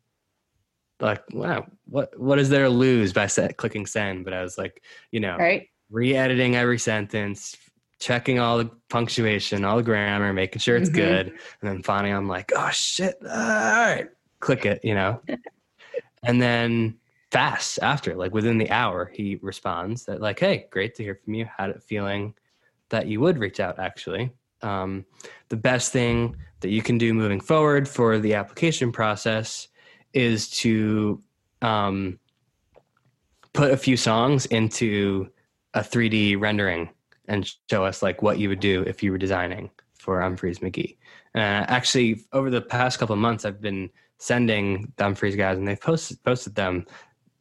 like 0.99 1.23
wow 1.31 1.65
what 1.85 2.17
what 2.19 2.39
is 2.39 2.49
there 2.49 2.63
to 2.63 2.69
lose 2.69 3.13
by 3.13 3.27
set, 3.27 3.57
clicking 3.57 3.85
send 3.85 4.23
but 4.23 4.33
i 4.33 4.41
was 4.41 4.57
like 4.57 4.81
you 5.11 5.19
know 5.19 5.35
right 5.37 5.67
re-editing 5.89 6.55
every 6.55 6.79
sentence 6.79 7.55
checking 7.99 8.39
all 8.39 8.57
the 8.57 8.69
punctuation 8.89 9.63
all 9.65 9.77
the 9.77 9.83
grammar 9.83 10.33
making 10.33 10.59
sure 10.59 10.75
it's 10.75 10.89
mm-hmm. 10.89 10.97
good 10.97 11.27
and 11.27 11.37
then 11.61 11.83
finally 11.83 12.11
i'm 12.11 12.27
like 12.27 12.51
oh 12.55 12.69
shit 12.71 13.15
all 13.23 13.29
right 13.29 14.07
click 14.39 14.65
it 14.65 14.83
you 14.83 14.95
know? 14.95 15.21
And 16.27 16.41
then 16.41 16.97
fast 17.31 17.77
after 17.83 18.15
like 18.15 18.33
within 18.33 18.57
the 18.57 18.71
hour 18.71 19.11
he 19.13 19.37
responds 19.41 20.05
that 20.05 20.21
like 20.21 20.39
hey 20.39 20.67
great 20.71 20.95
to 20.95 21.03
hear 21.03 21.15
from 21.15 21.35
you. 21.35 21.45
Had 21.57 21.69
it 21.69 21.83
feeling 21.83 22.33
that 22.89 23.07
you 23.07 23.19
would 23.19 23.37
reach 23.37 23.59
out 23.59 23.77
actually. 23.77 24.31
Um, 24.61 25.05
the 25.49 25.57
best 25.57 25.91
thing 25.91 26.35
that 26.61 26.69
you 26.69 26.81
can 26.81 26.97
do 26.97 27.13
moving 27.13 27.39
forward 27.39 27.87
for 27.87 28.17
the 28.17 28.33
application 28.33 28.91
process 28.91 29.67
is 30.13 30.49
to 30.49 31.21
um, 31.61 32.19
put 33.53 33.71
a 33.71 33.77
few 33.77 33.97
songs 33.97 34.45
into 34.47 35.29
a 35.73 35.81
3D 35.81 36.39
rendering 36.39 36.89
and 37.27 37.51
show 37.69 37.83
us 37.85 38.01
like 38.01 38.21
what 38.21 38.39
you 38.39 38.49
would 38.49 38.59
do 38.59 38.83
if 38.83 39.03
you 39.03 39.11
were 39.11 39.17
designing 39.17 39.69
for 39.97 40.19
Umphrey's 40.19 40.59
McGee. 40.59 40.97
Uh, 41.33 41.65
actually, 41.67 42.23
over 42.31 42.49
the 42.49 42.61
past 42.61 42.97
couple 42.97 43.13
of 43.13 43.19
months, 43.19 43.43
I've 43.43 43.61
been 43.61 43.89
sending 44.17 44.91
Umphrey's 44.97 45.35
guys, 45.35 45.57
and 45.57 45.67
they've 45.67 45.79
posted 45.79 46.23
posted 46.23 46.55
them 46.55 46.85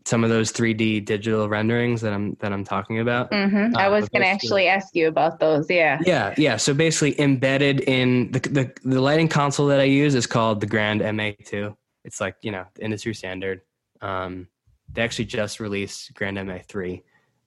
some 0.07 0.23
of 0.23 0.29
those 0.29 0.53
3D 0.53 1.05
digital 1.05 1.49
renderings 1.49 2.03
that 2.03 2.13
I'm 2.13 2.35
that 2.41 2.53
I'm 2.53 2.65
talking 2.65 3.01
about. 3.01 3.31
Mm-hmm. 3.31 3.77
I 3.77 3.87
uh, 3.87 3.91
was 3.91 4.09
going 4.09 4.23
to 4.23 4.29
actually 4.29 4.67
ask 4.67 4.95
you 4.95 5.09
about 5.09 5.41
those. 5.41 5.69
Yeah. 5.71 5.99
Yeah, 6.05 6.35
yeah. 6.37 6.57
So 6.57 6.75
basically, 6.75 7.19
embedded 7.21 7.81
in 7.81 8.31
the, 8.33 8.41
the 8.41 8.73
the 8.85 9.01
lighting 9.01 9.29
console 9.29 9.67
that 9.69 9.81
I 9.81 9.85
use 9.85 10.15
is 10.15 10.27
called 10.27 10.61
the 10.61 10.67
Grand 10.67 11.01
MA2. 11.01 11.75
It's 12.05 12.21
like 12.21 12.37
you 12.43 12.53
know 12.53 12.67
the 12.75 12.85
industry 12.85 13.15
standard. 13.15 13.63
Um, 14.01 14.49
they 14.93 15.03
actually 15.03 15.25
just 15.25 15.61
released 15.61 16.13
Grand 16.15 16.37
MA3, 16.37 17.03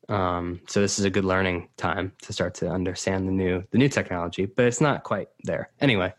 um, 0.10 0.62
so 0.68 0.82
this 0.82 0.98
is 0.98 1.06
a 1.06 1.10
good 1.10 1.26
learning 1.26 1.70
time 1.78 2.14
to 2.24 2.34
start 2.34 2.56
to 2.56 2.70
understand 2.70 3.28
the 3.28 3.32
new 3.32 3.64
the 3.72 3.78
new 3.78 3.90
technology. 3.90 4.46
But 4.48 4.66
it's 4.66 4.82
not 4.82 5.04
quite 5.04 5.28
there. 5.44 5.70
Anyway, 5.80 6.14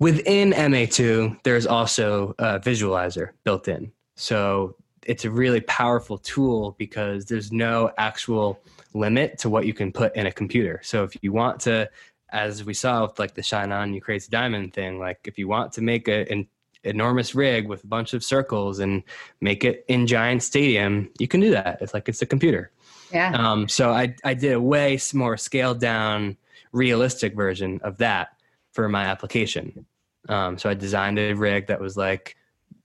within 0.00 0.52
MA2, 0.52 1.42
there's 1.44 1.66
also 1.66 2.34
a 2.38 2.58
visualizer 2.58 3.30
built 3.44 3.68
in. 3.68 3.92
So 4.16 4.74
it's 5.06 5.24
a 5.24 5.30
really 5.30 5.60
powerful 5.60 6.18
tool 6.18 6.74
because 6.78 7.26
there's 7.26 7.52
no 7.52 7.92
actual 7.96 8.60
limit 8.92 9.38
to 9.38 9.48
what 9.48 9.66
you 9.66 9.72
can 9.72 9.92
put 9.92 10.14
in 10.16 10.26
a 10.26 10.32
computer. 10.32 10.80
So 10.82 11.04
if 11.04 11.16
you 11.22 11.32
want 11.32 11.60
to, 11.60 11.88
as 12.30 12.64
we 12.64 12.74
saw 12.74 13.02
with 13.06 13.18
like 13.18 13.34
the 13.34 13.42
shine 13.42 13.70
on 13.70 13.94
you 13.94 14.00
crazy 14.00 14.28
diamond 14.30 14.74
thing, 14.74 14.98
like 14.98 15.20
if 15.24 15.38
you 15.38 15.46
want 15.46 15.72
to 15.74 15.82
make 15.82 16.08
a, 16.08 16.30
an 16.30 16.48
enormous 16.84 17.34
rig 17.34 17.68
with 17.68 17.84
a 17.84 17.86
bunch 17.86 18.14
of 18.14 18.24
circles 18.24 18.78
and 18.78 19.02
make 19.40 19.64
it 19.64 19.84
in 19.88 20.06
giant 20.06 20.42
stadium 20.42 21.10
you 21.18 21.28
can 21.28 21.38
do 21.38 21.50
that 21.50 21.76
it's 21.82 21.92
like 21.92 22.08
it's 22.08 22.22
a 22.22 22.26
computer 22.26 22.70
yeah 23.12 23.32
um, 23.34 23.68
so 23.68 23.90
i 23.90 24.14
i 24.24 24.32
did 24.32 24.52
a 24.52 24.60
way 24.60 24.98
more 25.12 25.36
scaled 25.36 25.78
down 25.78 26.34
realistic 26.72 27.34
version 27.34 27.78
of 27.82 27.98
that 27.98 28.30
for 28.72 28.88
my 28.88 29.04
application 29.04 29.86
um, 30.28 30.58
so 30.58 30.68
i 30.68 30.74
designed 30.74 31.18
a 31.18 31.32
rig 31.32 31.66
that 31.66 31.80
was 31.80 31.96
like 31.96 32.36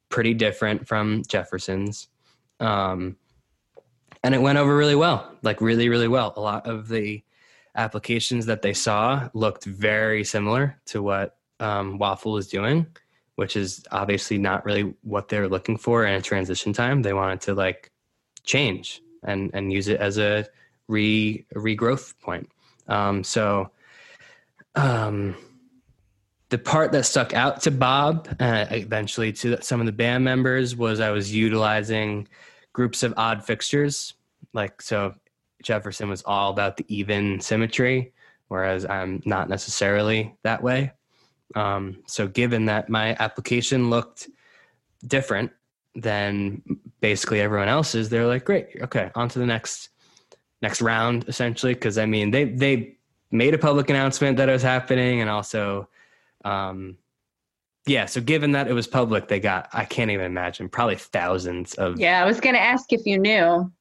pretty 0.10 0.34
different 0.34 0.88
from 0.88 1.24
jefferson's 1.28 2.08
um, 2.60 3.16
and 4.24 4.34
it 4.34 4.42
went 4.42 4.58
over 4.58 4.76
really 4.76 4.96
well 4.96 5.36
like 5.42 5.62
really 5.62 5.90
really 5.90 6.08
well 6.08 6.34
a 6.38 6.42
lot 6.42 6.68
of 6.68 6.88
the 6.88 7.24
applications 7.76 8.46
that 8.46 8.62
they 8.62 8.74
saw 8.74 9.30
looked 9.34 9.66
very 9.66 10.24
similar 10.24 10.80
to 10.86 11.04
what 11.04 11.38
um, 11.60 12.00
Waful 12.00 12.32
was 12.32 12.48
doing 12.48 12.86
which 13.36 13.58
is 13.58 13.86
obviously 13.92 14.38
not 14.38 14.66
really 14.66 14.94
what 15.02 15.28
they're 15.28 15.50
looking 15.50 15.78
for 15.78 16.06
in 16.06 16.14
a 16.16 16.22
transition 16.22 16.74
time. 16.74 17.02
They 17.02 17.14
wanted 17.14 17.42
to 17.42 17.54
like 17.54 17.92
change 18.44 19.02
and 19.24 19.52
and 19.54 19.72
use 19.72 19.88
it 19.88 20.00
as 20.00 20.18
a 20.18 20.48
re 20.88 21.46
regrowth 21.54 22.20
point. 22.20 22.50
Um, 22.88 23.24
so 23.24 23.72
um, 24.76 25.36
the 26.50 26.58
part 26.58 26.92
that 26.92 27.06
stuck 27.06 27.34
out 27.34 27.62
to 27.62 27.72
Bob, 27.72 28.28
uh, 28.40 28.66
eventually 28.72 29.32
to 29.34 29.62
some 29.62 29.80
of 29.80 29.86
the 29.86 29.92
band 29.92 30.24
members, 30.24 30.76
was 30.76 31.00
I 31.00 31.10
was 31.12 31.34
utilizing 31.34 32.28
groups 32.74 33.04
of 33.04 33.14
odd 33.18 33.44
fixtures. 33.44 34.14
Like 34.54 34.82
so, 34.82 35.16
Jefferson 35.64 36.10
was 36.10 36.22
all 36.24 36.52
about 36.52 36.78
the 36.78 36.86
even 36.88 37.40
symmetry, 37.40 38.14
whereas 38.48 38.86
I'm 38.86 39.24
not 39.26 39.50
necessarily 39.50 40.36
that 40.44 40.62
way. 40.62 40.92
Um, 41.56 41.98
so 42.06 42.28
given 42.28 42.66
that 42.66 42.90
my 42.90 43.16
application 43.20 43.90
looked 43.90 44.30
different 45.08 45.52
than 45.96 46.62
basically 47.02 47.42
everyone 47.42 47.70
else's, 47.70 48.10
they're 48.10 48.28
like, 48.28 48.46
great, 48.46 48.68
okay, 48.82 49.12
on 49.16 49.30
to 49.30 49.40
the 49.40 49.46
next 49.46 49.90
next 50.62 50.82
round, 50.82 51.26
essentially. 51.28 51.74
Because 51.74 51.98
I 51.98 52.06
mean, 52.06 52.32
they 52.32 52.46
they 52.46 52.98
made 53.32 53.54
a 53.54 53.58
public 53.58 53.90
announcement 53.90 54.38
that 54.38 54.50
it 54.50 54.52
was 54.52 54.62
happening, 54.62 55.22
and 55.22 55.30
also, 55.30 55.90
um, 56.46 56.98
yeah. 57.86 58.06
So 58.06 58.22
given 58.22 58.54
that 58.54 58.68
it 58.68 58.74
was 58.74 58.88
public, 58.88 59.28
they 59.28 59.40
got 59.40 59.70
I 59.74 59.86
can't 59.86 60.12
even 60.12 60.26
imagine 60.26 60.70
probably 60.70 60.96
thousands 60.96 61.74
of. 61.76 62.00
Yeah, 62.00 62.22
I 62.22 62.26
was 62.26 62.40
going 62.40 62.56
to 62.56 62.62
ask 62.62 62.94
if 62.94 63.06
you 63.06 63.20
knew. 63.20 63.72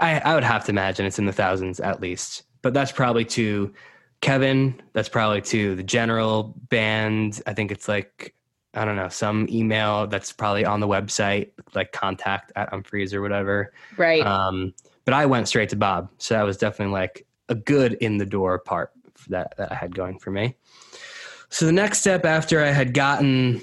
I 0.00 0.20
I 0.20 0.34
would 0.34 0.44
have 0.44 0.64
to 0.66 0.70
imagine 0.70 1.06
it's 1.06 1.18
in 1.18 1.26
the 1.26 1.32
thousands 1.32 1.80
at 1.80 2.00
least, 2.00 2.44
but 2.62 2.72
that's 2.72 2.92
probably 2.92 3.24
to 3.26 3.72
Kevin. 4.20 4.80
That's 4.92 5.08
probably 5.08 5.42
to 5.42 5.74
the 5.74 5.82
general 5.82 6.54
band. 6.68 7.42
I 7.46 7.52
think 7.52 7.70
it's 7.70 7.88
like 7.88 8.34
I 8.74 8.84
don't 8.84 8.96
know 8.96 9.10
some 9.10 9.46
email 9.50 10.06
that's 10.06 10.32
probably 10.32 10.64
on 10.64 10.80
the 10.80 10.88
website, 10.88 11.50
like 11.74 11.92
contact 11.92 12.52
at 12.56 12.72
Umphrey's 12.72 13.12
or 13.12 13.20
whatever. 13.20 13.74
Right. 13.98 14.24
Um, 14.24 14.72
but 15.04 15.12
I 15.12 15.26
went 15.26 15.48
straight 15.48 15.68
to 15.70 15.76
Bob, 15.76 16.10
so 16.16 16.34
that 16.34 16.44
was 16.44 16.56
definitely 16.56 16.92
like 16.92 17.26
a 17.48 17.54
good 17.54 17.94
in 17.94 18.16
the 18.16 18.24
door 18.24 18.58
part 18.58 18.92
that 19.28 19.54
that 19.58 19.72
I 19.72 19.74
had 19.74 19.94
going 19.94 20.18
for 20.18 20.30
me. 20.30 20.56
So 21.52 21.66
the 21.66 21.72
next 21.72 22.00
step 22.00 22.24
after 22.24 22.62
I 22.62 22.70
had 22.70 22.94
gotten 22.94 23.62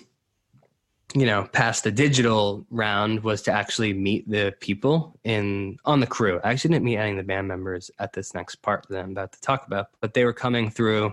you 1.15 1.25
know 1.25 1.49
past 1.53 1.83
the 1.83 1.91
digital 1.91 2.63
round 2.69 3.23
was 3.23 3.41
to 3.41 3.51
actually 3.51 3.93
meet 3.93 4.29
the 4.29 4.53
people 4.59 5.17
in 5.23 5.75
on 5.83 5.99
the 5.99 6.05
crew 6.05 6.39
i 6.43 6.51
actually 6.51 6.69
didn't 6.69 6.85
meet 6.85 6.97
any 6.97 7.09
of 7.09 7.17
the 7.17 7.23
band 7.23 7.47
members 7.47 7.89
at 7.97 8.13
this 8.13 8.35
next 8.35 8.57
part 8.57 8.85
that 8.87 8.99
i'm 8.99 9.09
about 9.09 9.31
to 9.31 9.41
talk 9.41 9.65
about 9.65 9.87
but 10.01 10.13
they 10.13 10.23
were 10.23 10.31
coming 10.31 10.69
through 10.69 11.11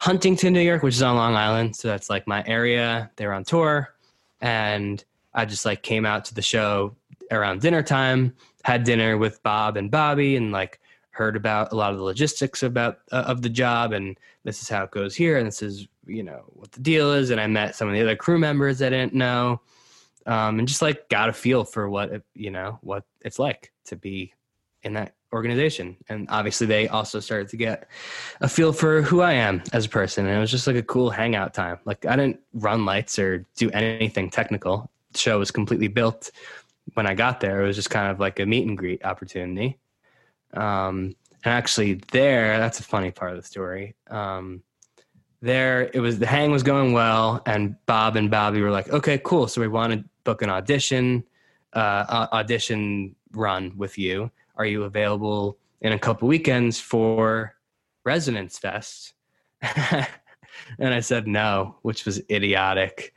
Huntington, 0.00 0.52
New 0.52 0.60
York, 0.60 0.82
which 0.82 0.94
is 0.94 1.02
on 1.02 1.16
Long 1.16 1.34
Island. 1.34 1.74
So 1.74 1.88
that's 1.88 2.08
like 2.08 2.26
my 2.26 2.44
area. 2.46 3.10
They 3.16 3.26
were 3.26 3.32
on 3.32 3.44
tour. 3.44 3.94
And 4.40 5.02
I 5.34 5.44
just 5.44 5.64
like 5.64 5.82
came 5.82 6.06
out 6.06 6.24
to 6.26 6.34
the 6.34 6.42
show 6.42 6.94
around 7.30 7.60
dinner 7.60 7.82
time, 7.82 8.34
had 8.62 8.84
dinner 8.84 9.18
with 9.18 9.42
Bob 9.42 9.76
and 9.76 9.90
Bobby, 9.90 10.36
and 10.36 10.52
like 10.52 10.80
heard 11.18 11.34
about 11.34 11.72
a 11.72 11.74
lot 11.74 11.90
of 11.90 11.98
the 11.98 12.04
logistics 12.04 12.62
about 12.62 13.00
uh, 13.10 13.24
of 13.26 13.42
the 13.42 13.48
job 13.48 13.92
and 13.92 14.16
this 14.44 14.62
is 14.62 14.68
how 14.68 14.84
it 14.84 14.90
goes 14.92 15.16
here 15.16 15.36
and 15.36 15.48
this 15.48 15.62
is 15.62 15.88
you 16.06 16.22
know 16.22 16.44
what 16.54 16.70
the 16.70 16.80
deal 16.80 17.12
is 17.12 17.30
and 17.30 17.40
i 17.40 17.46
met 17.46 17.74
some 17.74 17.88
of 17.88 17.94
the 17.94 18.00
other 18.00 18.14
crew 18.14 18.38
members 18.38 18.80
i 18.80 18.88
didn't 18.88 19.12
know 19.12 19.60
um, 20.26 20.60
and 20.60 20.68
just 20.68 20.80
like 20.80 21.08
got 21.08 21.28
a 21.28 21.32
feel 21.32 21.64
for 21.64 21.90
what 21.90 22.10
it, 22.10 22.22
you 22.34 22.52
know 22.52 22.78
what 22.82 23.02
it's 23.22 23.40
like 23.40 23.72
to 23.84 23.96
be 23.96 24.32
in 24.84 24.92
that 24.92 25.12
organization 25.32 25.96
and 26.08 26.28
obviously 26.30 26.68
they 26.68 26.86
also 26.86 27.18
started 27.18 27.48
to 27.48 27.56
get 27.56 27.88
a 28.40 28.48
feel 28.48 28.72
for 28.72 29.02
who 29.02 29.20
i 29.20 29.32
am 29.32 29.60
as 29.72 29.86
a 29.86 29.88
person 29.88 30.24
and 30.24 30.36
it 30.36 30.40
was 30.40 30.52
just 30.52 30.68
like 30.68 30.76
a 30.76 30.82
cool 30.82 31.10
hangout 31.10 31.52
time. 31.52 31.78
Like 31.84 32.06
i 32.06 32.14
didn't 32.14 32.38
run 32.54 32.84
lights 32.86 33.18
or 33.18 33.44
do 33.56 33.70
anything 33.72 34.30
technical. 34.30 34.88
The 35.12 35.18
show 35.18 35.38
was 35.40 35.50
completely 35.50 35.88
built. 35.88 36.30
When 36.94 37.06
i 37.06 37.14
got 37.14 37.40
there 37.40 37.60
it 37.62 37.66
was 37.66 37.76
just 37.76 37.90
kind 37.90 38.08
of 38.08 38.20
like 38.20 38.38
a 38.38 38.46
meet 38.46 38.66
and 38.68 38.78
greet 38.78 39.04
opportunity 39.04 39.78
um, 40.54 41.14
and 41.44 41.54
actually, 41.54 42.00
there, 42.12 42.58
that's 42.58 42.80
a 42.80 42.82
funny 42.82 43.10
part 43.10 43.32
of 43.32 43.36
the 43.36 43.46
story. 43.46 43.94
Um, 44.10 44.62
there, 45.40 45.90
it 45.94 46.00
was 46.00 46.18
the 46.18 46.26
hang 46.26 46.50
was 46.50 46.62
going 46.62 46.92
well, 46.92 47.42
and 47.46 47.76
Bob 47.86 48.16
and 48.16 48.30
Bobby 48.30 48.60
were 48.60 48.70
like, 48.70 48.88
"Okay, 48.90 49.18
cool. 49.24 49.46
So 49.46 49.60
we 49.60 49.68
want 49.68 49.92
to 49.92 50.04
book 50.24 50.42
an 50.42 50.50
audition, 50.50 51.24
uh, 51.74 52.26
audition 52.32 53.14
run 53.32 53.72
with 53.76 53.98
you. 53.98 54.30
Are 54.56 54.66
you 54.66 54.82
available 54.84 55.58
in 55.80 55.92
a 55.92 55.98
couple 55.98 56.26
weekends 56.26 56.80
for 56.80 57.54
Resonance 58.04 58.58
Fest?" 58.58 59.14
and 59.62 60.08
I 60.80 61.00
said 61.00 61.28
no, 61.28 61.76
which 61.82 62.04
was 62.04 62.20
idiotic. 62.30 63.14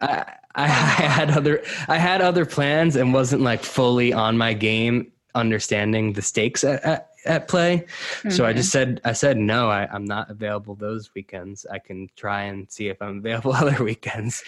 I, 0.00 0.34
I, 0.56 0.64
I 0.64 0.66
had 0.66 1.30
other 1.30 1.62
I 1.86 1.98
had 1.98 2.20
other 2.20 2.44
plans 2.44 2.96
and 2.96 3.14
wasn't 3.14 3.42
like 3.42 3.62
fully 3.62 4.12
on 4.12 4.36
my 4.36 4.54
game 4.54 5.12
understanding 5.34 6.12
the 6.12 6.22
stakes 6.22 6.64
at, 6.64 6.82
at, 6.84 7.10
at 7.24 7.48
play. 7.48 7.78
Mm-hmm. 7.78 8.30
So 8.30 8.44
I 8.46 8.52
just 8.52 8.74
mm-hmm. 8.74 8.92
said, 8.94 9.00
I 9.04 9.12
said, 9.12 9.36
no, 9.36 9.70
I, 9.70 9.88
I'm 9.92 10.04
not 10.04 10.30
available 10.30 10.74
those 10.74 11.10
weekends. 11.14 11.66
I 11.70 11.78
can 11.78 12.08
try 12.16 12.42
and 12.42 12.70
see 12.70 12.88
if 12.88 13.00
I'm 13.00 13.18
available 13.18 13.52
other 13.54 13.82
weekends. 13.82 14.42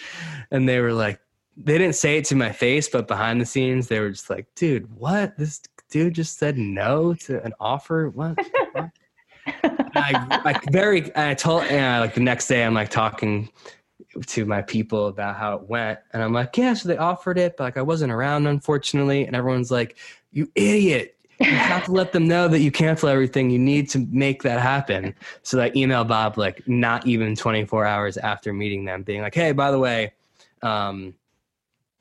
And 0.51 0.67
they 0.67 0.79
were 0.79 0.93
like, 0.93 1.19
they 1.55 1.77
didn't 1.77 1.95
say 1.95 2.17
it 2.17 2.25
to 2.25 2.35
my 2.35 2.51
face, 2.51 2.89
but 2.89 3.07
behind 3.07 3.39
the 3.39 3.45
scenes, 3.45 3.87
they 3.87 3.99
were 3.99 4.09
just 4.09 4.29
like, 4.29 4.47
dude, 4.55 4.91
what? 4.97 5.37
This 5.37 5.61
dude 5.89 6.15
just 6.15 6.39
said 6.39 6.57
no 6.57 7.13
to 7.13 7.43
an 7.43 7.53
offer. 7.59 8.09
What? 8.09 8.39
I 9.45 10.41
like 10.43 10.63
very, 10.71 11.15
I 11.15 11.35
told, 11.35 11.63
and 11.65 12.01
like 12.01 12.15
the 12.15 12.21
next 12.21 12.47
day 12.47 12.63
I'm 12.63 12.73
like 12.73 12.89
talking 12.89 13.49
to 14.27 14.45
my 14.45 14.61
people 14.61 15.07
about 15.07 15.35
how 15.35 15.55
it 15.55 15.63
went. 15.63 15.99
And 16.11 16.21
I'm 16.21 16.33
like, 16.33 16.55
yeah, 16.57 16.73
so 16.73 16.87
they 16.87 16.97
offered 16.97 17.37
it, 17.37 17.57
but 17.57 17.63
like 17.63 17.77
I 17.77 17.81
wasn't 17.81 18.11
around, 18.11 18.47
unfortunately. 18.47 19.25
And 19.25 19.35
everyone's 19.35 19.71
like, 19.71 19.97
you 20.31 20.49
idiot. 20.55 21.15
You 21.39 21.47
have 21.51 21.85
to 21.85 21.91
let 21.91 22.13
them 22.13 22.27
know 22.27 22.47
that 22.47 22.59
you 22.59 22.71
cancel 22.71 23.09
everything. 23.09 23.49
You 23.49 23.59
need 23.59 23.89
to 23.89 24.07
make 24.11 24.43
that 24.43 24.61
happen. 24.61 25.13
So 25.41 25.59
I 25.59 25.71
email 25.75 26.05
Bob 26.05 26.37
like 26.37 26.65
not 26.67 27.05
even 27.07 27.35
24 27.35 27.85
hours 27.85 28.17
after 28.17 28.53
meeting 28.53 28.85
them, 28.85 29.03
being 29.03 29.21
like, 29.21 29.35
hey, 29.35 29.51
by 29.51 29.71
the 29.71 29.79
way, 29.79 30.13
um, 30.61 31.15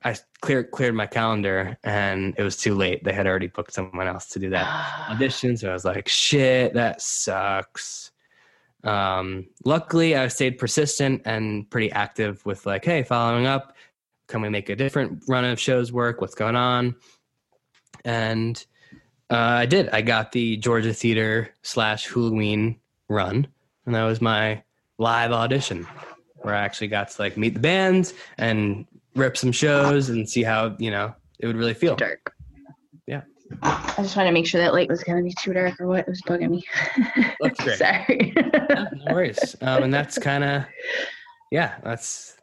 I 0.05 0.17
cleared 0.41 0.71
cleared 0.71 0.95
my 0.95 1.07
calendar 1.07 1.79
and 1.85 2.35
it 2.37 2.43
was 2.43 2.57
too 2.57 2.75
late. 2.75 3.05
They 3.05 3.13
had 3.13 3.27
already 3.27 3.47
booked 3.47 3.73
someone 3.73 4.07
else 4.07 4.27
to 4.31 4.39
do 4.39 4.51
that 4.51 5.09
audition. 5.11 5.57
So 5.57 5.71
I 5.71 5.73
was 5.73 5.85
like, 5.85 6.09
shit, 6.09 6.75
that 6.75 7.01
sucks. 7.01 8.12
Um, 8.85 9.47
luckily, 9.65 10.17
I 10.17 10.29
stayed 10.29 10.59
persistent 10.59 11.23
and 11.25 11.69
pretty 11.71 11.91
active 11.93 12.45
with 12.45 12.67
like, 12.67 12.85
hey, 12.85 13.03
following 13.03 13.47
up. 13.47 13.77
Can 14.29 14.41
we 14.41 14.49
make 14.49 14.69
a 14.69 14.77
different 14.77 15.23
run 15.29 15.45
of 15.45 15.61
shows 15.61 15.93
work? 15.93 16.21
What's 16.21 16.35
going 16.35 16.57
on? 16.57 16.97
and 18.05 18.65
uh, 19.31 19.37
I 19.37 19.67
did. 19.67 19.89
I 19.91 20.03
got 20.03 20.33
the 20.33 20.57
Georgia 20.59 20.93
Theater 20.93 21.51
slash 21.63 22.09
Halloween 22.09 22.79
run, 23.09 23.47
and 23.87 23.95
that 23.95 24.05
was 24.05 24.21
my 24.21 24.63
live 24.99 25.33
audition, 25.33 25.87
where 26.37 26.55
I 26.55 26.61
actually 26.61 26.89
got 26.89 27.11
to 27.11 27.23
like 27.23 27.37
meet 27.37 27.55
the 27.55 27.61
bands 27.61 28.15
and 28.39 28.87
rip 29.15 29.37
some 29.37 29.53
shows 29.53 30.09
and 30.09 30.29
see 30.29 30.43
how 30.43 30.77
you 30.79 30.91
know 30.91 31.15
it 31.39 31.47
would 31.47 31.57
really 31.57 31.75
feel. 31.75 31.97
Dark. 31.97 32.35
I 33.63 33.95
just 33.99 34.17
wanted 34.17 34.31
to 34.31 34.35
make 34.35 34.47
sure 34.47 34.61
that 34.61 34.73
light 34.73 34.89
was 34.89 35.03
gonna 35.05 35.23
be 35.23 35.35
too 35.39 35.53
dark 35.53 35.81
or 35.81 35.87
what. 35.87 36.01
It 36.01 36.09
was 36.09 36.23
bugging 36.23 36.51
me. 36.51 36.65
Looks 37.41 37.59
great. 37.65 37.79
Sorry. 37.79 38.33
no, 38.37 38.87
no 38.93 39.15
worries. 39.15 39.57
Um, 39.61 39.85
and 39.85 39.95
that's 39.95 40.19
kind 40.19 40.45
of 40.45 40.65
yeah. 41.51 41.75
That's 41.83 42.37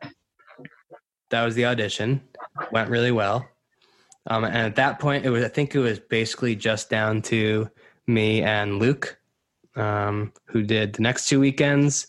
that 1.29 1.43
was 1.43 1.55
the 1.55 1.65
audition. 1.65 2.21
Went 2.71 2.89
really 2.89 3.11
well. 3.11 3.47
Um, 4.27 4.43
and 4.43 4.57
at 4.57 4.75
that 4.75 4.99
point, 4.99 5.25
it 5.25 5.29
was 5.29 5.43
I 5.43 5.49
think 5.49 5.75
it 5.75 5.79
was 5.79 5.99
basically 5.99 6.55
just 6.55 6.89
down 6.89 7.21
to 7.23 7.69
me 8.07 8.41
and 8.41 8.79
Luke, 8.79 9.17
um, 9.75 10.33
who 10.45 10.63
did 10.63 10.93
the 10.93 11.01
next 11.01 11.27
two 11.27 11.39
weekends. 11.39 12.07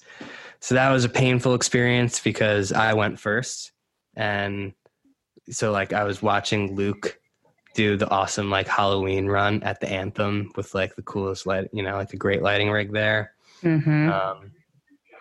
So 0.61 0.75
that 0.75 0.91
was 0.91 1.05
a 1.05 1.09
painful 1.09 1.55
experience 1.55 2.21
because 2.21 2.73
I 2.73 2.93
went 2.93 3.19
first, 3.19 3.73
and 4.15 4.75
so 5.51 5.73
like 5.73 5.93
I 5.93 6.05
was 6.05 6.23
watching 6.23 6.75
Luke 6.75 7.20
do 7.83 7.97
the 7.97 8.09
awesome 8.11 8.51
like 8.51 8.69
Halloween 8.69 9.27
run 9.27 9.63
at 9.63 9.81
the 9.81 9.91
Anthem 9.91 10.53
with 10.57 10.75
like 10.75 10.97
the 10.97 11.03
coolest 11.03 11.47
light, 11.47 11.69
you 11.73 11.83
know, 11.83 11.97
like 11.97 12.13
a 12.13 12.17
great 12.17 12.43
lighting 12.43 12.71
rig 12.71 12.93
there. 12.93 13.33
Mm-hmm. 13.63 14.11
Um, 14.11 14.53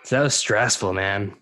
so 0.04 0.18
that 0.18 0.24
was 0.24 0.36
stressful, 0.36 0.94
man 0.94 1.36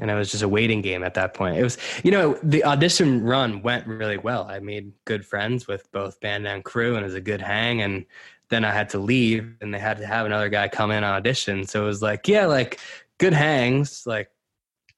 and 0.00 0.10
it 0.10 0.14
was 0.14 0.30
just 0.30 0.42
a 0.42 0.48
waiting 0.48 0.82
game 0.82 1.04
at 1.04 1.14
that 1.14 1.34
point. 1.34 1.56
It 1.56 1.62
was, 1.62 1.78
you 2.02 2.10
know, 2.10 2.38
the 2.42 2.64
audition 2.64 3.22
run 3.22 3.62
went 3.62 3.86
really 3.86 4.18
well. 4.18 4.44
I 4.44 4.58
made 4.58 4.92
good 5.04 5.24
friends 5.24 5.68
with 5.68 5.90
both 5.92 6.20
band 6.20 6.46
and 6.48 6.64
crew, 6.64 6.96
and 6.96 7.02
it 7.02 7.06
was 7.06 7.14
a 7.14 7.20
good 7.20 7.40
hang. 7.40 7.80
And 7.80 8.04
then 8.48 8.64
I 8.64 8.72
had 8.72 8.88
to 8.90 8.98
leave, 8.98 9.54
and 9.60 9.72
they 9.72 9.78
had 9.78 9.98
to 9.98 10.06
have 10.06 10.26
another 10.26 10.48
guy 10.48 10.68
come 10.68 10.90
in 10.90 11.04
on 11.04 11.14
audition. 11.14 11.64
So 11.66 11.84
it 11.84 11.86
was 11.86 12.02
like, 12.02 12.26
yeah, 12.26 12.46
like 12.46 12.80
good 13.18 13.32
hangs, 13.32 14.04
like 14.04 14.30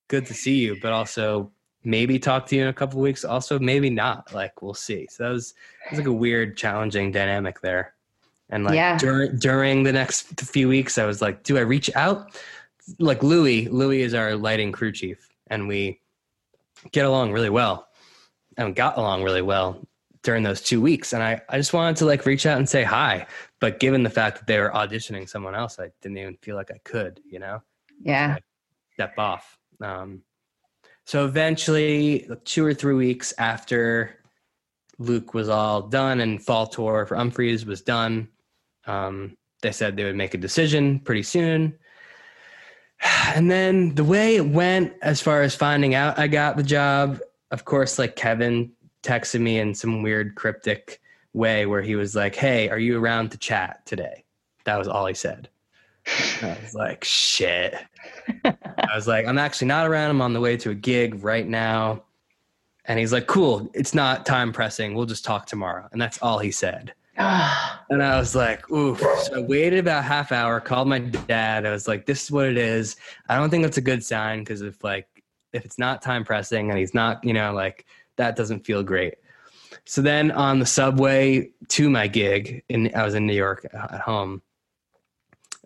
good 0.09 0.27
to 0.27 0.35
see 0.35 0.57
you, 0.57 0.79
but 0.81 0.93
also 0.93 1.53
maybe 1.87 2.19
talk 2.19 2.47
to 2.47 2.57
you 2.57 2.63
in 2.63 2.69
a 2.69 2.73
couple 2.73 3.01
weeks. 3.01 3.25
Also, 3.25 3.59
maybe 3.59 3.89
not. 3.89 4.35
Like 4.35 4.61
we'll 4.61 4.75
see. 4.75 5.07
So 5.11 5.25
that 5.25 5.31
was, 5.31 5.55
it 5.87 5.93
was 5.93 5.99
like 6.01 6.09
a 6.09 6.13
weird, 6.13 6.57
challenging 6.57 7.13
dynamic 7.13 7.61
there. 7.61 7.95
And 8.51 8.65
like 8.65 8.75
yeah. 8.75 8.99
during 8.99 9.39
during 9.39 9.83
the 9.83 9.93
next 9.93 10.41
few 10.41 10.69
weeks, 10.69 10.99
I 10.99 11.07
was 11.07 11.23
like, 11.23 11.43
do 11.43 11.57
I 11.57 11.63
reach 11.63 11.91
out? 11.95 12.37
like 12.99 13.23
Louis, 13.23 13.69
Louis 13.69 14.03
is 14.03 14.15
our 14.15 14.37
lighting 14.37 14.73
crew 14.73 14.93
chief, 14.93 15.29
and 15.49 15.67
we 15.69 16.01
get 16.93 17.05
along 17.05 17.33
really 17.33 17.51
well, 17.51 17.89
and 18.57 18.75
got 18.75 18.97
along 18.97 19.23
really 19.23 19.43
well 19.43 19.81
during 20.23 20.43
those 20.43 20.61
two 20.61 20.81
weeks. 20.81 21.13
And 21.13 21.23
I, 21.23 21.41
I 21.49 21.57
just 21.57 21.73
wanted 21.73 21.97
to 21.97 22.07
like 22.07 22.27
reach 22.27 22.47
out 22.47 22.59
and 22.59 22.69
say 22.69 22.83
hi, 22.83 23.27
but 23.61 23.81
given 23.81 24.03
the 24.03 24.11
fact 24.11 24.39
that 24.39 24.47
they 24.47 24.59
were 24.59 24.71
auditioning 24.71 25.29
someone 25.29 25.55
else, 25.55 25.79
I 25.79 25.91
didn't 26.03 26.19
even 26.19 26.37
feel 26.43 26.57
like 26.57 26.71
I 26.71 26.79
could, 26.85 27.21
you 27.29 27.39
know? 27.39 27.63
Yeah. 28.03 28.39
step 28.95 29.19
off. 29.19 29.59
Um, 29.81 30.23
so 31.07 31.25
eventually, 31.25 32.29
two 32.45 32.67
or 32.67 32.75
three 32.75 32.95
weeks 32.95 33.33
after 33.39 34.17
Luke 34.99 35.35
was 35.35 35.49
all 35.49 35.83
done 35.83 36.21
and 36.21 36.43
fall 36.43 36.67
tour 36.67 37.07
for 37.07 37.17
Umphrey's 37.17 37.65
was 37.65 37.81
done, 37.81 38.29
um, 38.89 39.37
they 39.63 39.71
said 39.71 39.97
they 39.97 40.03
would 40.03 40.17
make 40.17 40.35
a 40.35 40.39
decision 40.39 40.99
pretty 41.01 41.23
soon. 41.23 41.79
And 43.37 43.51
then 43.51 43.95
the 43.95 44.05
way 44.05 44.37
it 44.37 44.47
went 44.47 44.95
as 45.03 45.21
far 45.21 45.43
as 45.43 45.55
finding 45.55 45.95
out 45.95 46.19
I 46.19 46.27
got 46.27 46.57
the 46.57 46.63
job, 46.63 47.21
of 47.51 47.67
course, 47.67 47.99
like 47.99 48.17
Kevin 48.17 48.73
texted 49.03 49.41
me 49.41 49.59
in 49.59 49.75
some 49.75 50.03
weird 50.03 50.35
cryptic 50.35 51.03
way 51.35 51.67
where 51.67 51.83
he 51.83 51.95
was 51.95 52.17
like, 52.17 52.35
Hey, 52.35 52.71
are 52.71 52.79
you 52.79 52.99
around 52.99 53.33
to 53.33 53.39
chat 53.39 53.85
today? 53.85 54.25
That 54.65 54.79
was 54.79 54.89
all 54.89 55.07
he 55.07 55.15
said. 55.15 55.51
I 56.43 56.57
was 56.63 56.75
like, 56.75 57.05
shit. 57.05 57.75
I 58.91 58.97
was 58.97 59.07
like, 59.07 59.27
I'm 59.27 59.39
actually 59.39 59.69
not 59.69 59.87
around. 59.87 60.11
I'm 60.11 60.21
on 60.21 60.33
the 60.33 60.41
way 60.41 60.57
to 60.59 60.71
a 60.71 60.75
gig 60.75 61.23
right 61.23 61.47
now. 61.47 62.03
And 62.85 62.99
he's 62.99 63.13
like, 63.13 63.27
cool. 63.27 63.71
It's 63.75 63.95
not 63.95 64.27
time 64.27 64.53
pressing. 64.53 64.95
We'll 64.95 65.07
just 65.07 65.25
talk 65.25 65.47
tomorrow. 65.47 65.89
And 65.93 66.01
that's 66.01 66.19
all 66.23 66.39
he 66.39 66.51
said. 66.51 66.95
and 67.19 68.03
I 68.03 68.19
was 68.19 68.35
like, 68.35 68.71
oof. 68.71 69.01
So 69.01 69.37
I 69.37 69.41
waited 69.41 69.79
about 69.79 70.05
half 70.05 70.33
hour, 70.33 70.61
called 70.61 70.89
my 70.89 70.99
dad. 70.99 71.65
I 71.65 71.71
was 71.71 71.89
like, 71.89 72.07
this 72.07 72.25
is 72.25 72.31
what 72.31 72.47
it 72.47 72.59
is. 72.59 72.97
I 73.29 73.37
don't 73.37 73.51
think 73.51 73.65
that's 73.65 73.79
a 73.79 73.83
good 73.83 74.05
sign 74.05 74.41
because 74.41 74.61
if 74.61 74.85
like 74.85 75.09
if 75.53 75.65
it's 75.65 75.79
not 75.79 76.03
time 76.03 76.25
pressing 76.25 76.69
and 76.71 76.79
he's 76.79 76.93
not, 76.93 77.25
you 77.25 77.33
know, 77.33 77.53
like 77.53 77.87
that 78.17 78.37
doesn't 78.37 78.67
feel 78.67 78.83
great. 78.83 79.15
So 79.87 80.03
then 80.03 80.31
on 80.31 80.59
the 80.59 80.67
subway 80.67 81.51
to 81.69 81.89
my 81.89 82.07
gig, 82.07 82.63
in 82.69 82.95
I 82.95 83.05
was 83.05 83.15
in 83.15 83.27
New 83.27 83.35
York 83.35 83.67
at 83.73 84.01
home. 84.01 84.43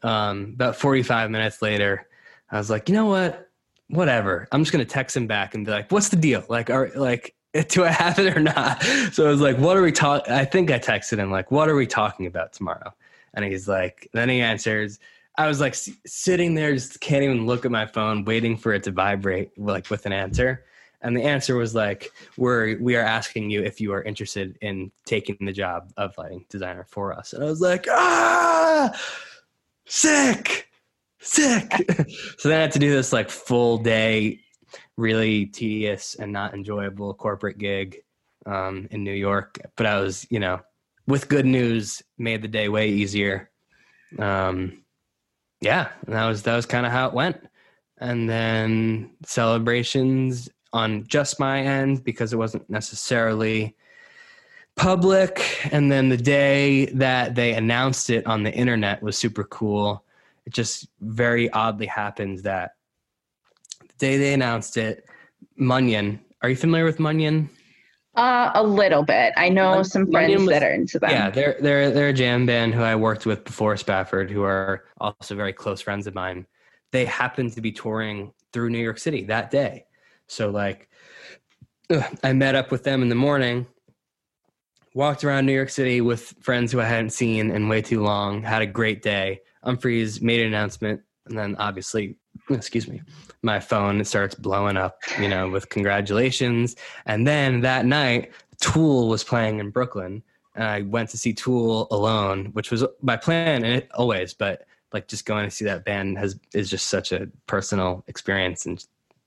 Um, 0.02 0.52
about 0.54 0.76
45 0.76 1.30
minutes 1.30 1.60
later, 1.60 2.06
I 2.50 2.58
was 2.58 2.70
like, 2.70 2.88
you 2.88 2.94
know 2.94 3.06
what? 3.06 3.48
Whatever. 3.88 4.48
I'm 4.52 4.62
just 4.62 4.72
gonna 4.72 4.84
text 4.84 5.16
him 5.16 5.26
back 5.26 5.54
and 5.54 5.64
be 5.64 5.72
like, 5.72 5.90
what's 5.90 6.08
the 6.08 6.16
deal? 6.16 6.44
Like, 6.48 6.70
are 6.70 6.90
like 6.94 7.34
do 7.68 7.84
I 7.84 7.88
have 7.88 8.18
it 8.18 8.36
or 8.36 8.40
not? 8.40 8.82
So 9.12 9.26
I 9.26 9.30
was 9.30 9.40
like, 9.40 9.58
what 9.58 9.76
are 9.76 9.82
we 9.82 9.92
talking? 9.92 10.32
I 10.32 10.44
think 10.44 10.70
I 10.70 10.78
texted 10.78 11.18
him 11.18 11.30
like, 11.30 11.50
what 11.50 11.68
are 11.68 11.74
we 11.74 11.86
talking 11.86 12.26
about 12.26 12.52
tomorrow? 12.52 12.94
And 13.34 13.44
he's 13.44 13.66
like, 13.66 14.08
then 14.12 14.28
he 14.28 14.40
answers, 14.40 14.98
I 15.36 15.46
was 15.46 15.60
like 15.60 15.74
sitting 16.06 16.54
there, 16.54 16.72
just 16.74 17.00
can't 17.00 17.24
even 17.24 17.46
look 17.46 17.64
at 17.64 17.70
my 17.70 17.86
phone, 17.86 18.24
waiting 18.24 18.56
for 18.56 18.72
it 18.72 18.82
to 18.84 18.92
vibrate, 18.92 19.58
like 19.58 19.90
with 19.90 20.06
an 20.06 20.12
answer. 20.12 20.64
And 21.02 21.16
the 21.16 21.22
answer 21.22 21.56
was 21.56 21.74
like, 21.74 22.12
"We're 22.36 22.78
we 22.78 22.94
are 22.94 23.02
asking 23.02 23.48
you 23.48 23.62
if 23.62 23.80
you 23.80 23.92
are 23.94 24.02
interested 24.02 24.58
in 24.60 24.92
taking 25.06 25.38
the 25.40 25.52
job 25.52 25.90
of 25.96 26.16
lighting 26.18 26.44
designer 26.50 26.84
for 26.86 27.14
us." 27.14 27.32
And 27.32 27.42
I 27.42 27.46
was 27.46 27.62
like, 27.62 27.86
"Ah, 27.88 28.92
sick, 29.86 30.68
sick." 31.20 31.72
so 32.38 32.48
then 32.48 32.58
I 32.58 32.62
had 32.62 32.72
to 32.72 32.78
do 32.78 32.90
this 32.90 33.12
like 33.12 33.30
full 33.30 33.78
day, 33.78 34.40
really 34.96 35.46
tedious 35.46 36.14
and 36.14 36.32
not 36.32 36.54
enjoyable 36.54 37.14
corporate 37.14 37.58
gig 37.58 37.98
um, 38.46 38.88
in 38.90 39.04
New 39.04 39.12
York. 39.12 39.58
But 39.76 39.86
I 39.86 40.00
was, 40.00 40.26
you 40.30 40.40
know, 40.40 40.60
with 41.06 41.28
good 41.28 41.46
news, 41.46 42.02
made 42.18 42.42
the 42.42 42.48
day 42.48 42.68
way 42.68 42.88
easier. 42.88 43.50
Um, 44.18 44.82
yeah, 45.60 45.88
and 46.06 46.14
that 46.14 46.26
was 46.26 46.42
that 46.42 46.56
was 46.56 46.66
kind 46.66 46.86
of 46.86 46.92
how 46.92 47.08
it 47.08 47.14
went. 47.14 47.36
And 47.98 48.28
then 48.28 49.10
celebrations 49.26 50.48
on 50.72 51.06
just 51.06 51.38
my 51.38 51.60
end 51.60 52.02
because 52.04 52.32
it 52.32 52.36
wasn't 52.36 52.68
necessarily 52.70 53.76
public. 54.76 55.68
And 55.70 55.92
then 55.92 56.08
the 56.08 56.16
day 56.16 56.86
that 56.86 57.34
they 57.34 57.52
announced 57.52 58.08
it 58.08 58.26
on 58.26 58.42
the 58.42 58.52
internet 58.52 59.02
was 59.02 59.18
super 59.18 59.44
cool. 59.44 60.04
It 60.46 60.54
just 60.54 60.88
very 61.00 61.50
oddly 61.50 61.86
happened 61.86 62.40
that 62.44 62.72
the 63.80 63.94
day 63.98 64.16
they 64.16 64.32
announced 64.32 64.76
it, 64.76 65.04
Mungion. 65.58 66.20
Are 66.42 66.48
you 66.48 66.56
familiar 66.56 66.84
with 66.84 66.98
Mungion? 66.98 67.48
Uh, 68.16 68.50
a 68.54 68.62
little 68.62 69.04
bit. 69.04 69.32
I 69.36 69.48
know 69.48 69.74
Mon- 69.76 69.84
some 69.84 70.10
friends 70.10 70.40
was- 70.40 70.48
that 70.48 70.62
are 70.62 70.72
into 70.72 70.98
them. 70.98 71.10
Yeah, 71.10 71.30
they're 71.30 71.56
they're 71.60 71.90
they're 71.90 72.08
a 72.08 72.12
jam 72.12 72.46
band 72.46 72.74
who 72.74 72.82
I 72.82 72.96
worked 72.96 73.26
with 73.26 73.44
before 73.44 73.76
Spafford, 73.76 74.30
who 74.30 74.42
are 74.42 74.84
also 74.98 75.34
very 75.36 75.52
close 75.52 75.80
friends 75.80 76.06
of 76.06 76.14
mine. 76.14 76.46
They 76.92 77.04
happened 77.04 77.52
to 77.52 77.60
be 77.60 77.70
touring 77.70 78.32
through 78.52 78.70
New 78.70 78.78
York 78.78 78.98
City 78.98 79.22
that 79.24 79.50
day, 79.52 79.84
so 80.26 80.50
like, 80.50 80.88
ugh, 81.90 82.04
I 82.24 82.32
met 82.32 82.56
up 82.56 82.72
with 82.72 82.82
them 82.82 83.02
in 83.02 83.08
the 83.08 83.14
morning, 83.14 83.66
walked 84.92 85.22
around 85.22 85.46
New 85.46 85.54
York 85.54 85.70
City 85.70 86.00
with 86.00 86.34
friends 86.40 86.72
who 86.72 86.80
I 86.80 86.86
hadn't 86.86 87.10
seen 87.10 87.50
in 87.52 87.68
way 87.68 87.80
too 87.80 88.02
long. 88.02 88.42
Had 88.42 88.62
a 88.62 88.66
great 88.66 89.02
day. 89.02 89.40
Umphrey's 89.64 90.20
made 90.20 90.40
an 90.40 90.48
announcement, 90.48 91.02
and 91.26 91.38
then 91.38 91.56
obviously, 91.56 92.16
excuse 92.48 92.88
me, 92.88 93.02
my 93.42 93.60
phone 93.60 94.04
starts 94.04 94.34
blowing 94.34 94.76
up, 94.76 94.98
you 95.18 95.28
know, 95.28 95.48
with 95.48 95.68
congratulations. 95.68 96.76
And 97.06 97.26
then 97.26 97.60
that 97.60 97.86
night, 97.86 98.32
Tool 98.60 99.08
was 99.08 99.24
playing 99.24 99.58
in 99.58 99.70
Brooklyn, 99.70 100.22
and 100.54 100.64
I 100.64 100.82
went 100.82 101.10
to 101.10 101.18
see 101.18 101.32
Tool 101.32 101.88
alone, 101.90 102.46
which 102.52 102.70
was 102.70 102.84
my 103.02 103.16
plan, 103.16 103.64
and 103.64 103.74
it 103.74 103.90
always. 103.94 104.34
But 104.34 104.66
like, 104.92 105.08
just 105.08 105.24
going 105.24 105.44
to 105.44 105.50
see 105.50 105.64
that 105.66 105.84
band 105.84 106.18
has 106.18 106.38
is 106.52 106.68
just 106.68 106.88
such 106.88 107.12
a 107.12 107.28
personal 107.46 108.04
experience, 108.08 108.66
and 108.66 108.84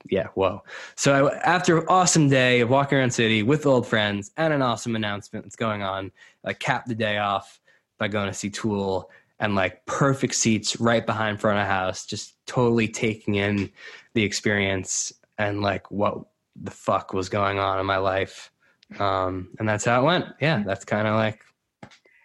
yeah, 0.10 0.28
whoa. 0.34 0.64
So 0.96 1.28
I, 1.28 1.38
after 1.38 1.80
an 1.80 1.86
awesome 1.88 2.30
day 2.30 2.60
of 2.60 2.70
walking 2.70 2.98
around 2.98 3.12
city 3.12 3.44
with 3.44 3.66
old 3.66 3.88
friends 3.88 4.32
and 4.38 4.54
an 4.54 4.62
awesome 4.62 4.96
announcement 4.96 5.46
that's 5.46 5.56
going 5.56 5.82
on, 5.82 6.12
I 6.44 6.54
capped 6.54 6.88
the 6.88 6.96
day 6.96 7.18
off 7.18 7.62
by 7.98 8.10
going 8.10 8.28
to 8.28 8.34
see 8.34 8.50
Tool 8.50 9.10
and 9.40 9.56
like 9.56 9.86
perfect 9.86 10.36
seats 10.36 10.80
right 10.80 11.06
behind 11.06 11.40
front 11.40 11.60
of 11.60 11.68
house, 11.68 12.06
just 12.06 12.36
totally 12.46 12.88
taking 12.88 13.36
in 13.36 13.70
the 14.14 14.24
experience 14.24 15.12
and 15.38 15.62
like 15.62 15.90
what 15.92 16.20
the 16.56 16.72
fuck 16.72 17.14
was 17.14 17.30
going 17.30 17.60
on 17.60 17.80
in 17.80 17.86
my 17.86 17.98
life. 17.98 18.52
Um, 19.00 19.50
and 19.60 19.68
that's 19.68 19.86
how 19.86 20.02
it 20.02 20.06
went. 20.06 20.26
Yeah, 20.40 20.64
that's 20.66 20.86
kind 20.86 21.08
of 21.08 21.16
like 21.16 21.42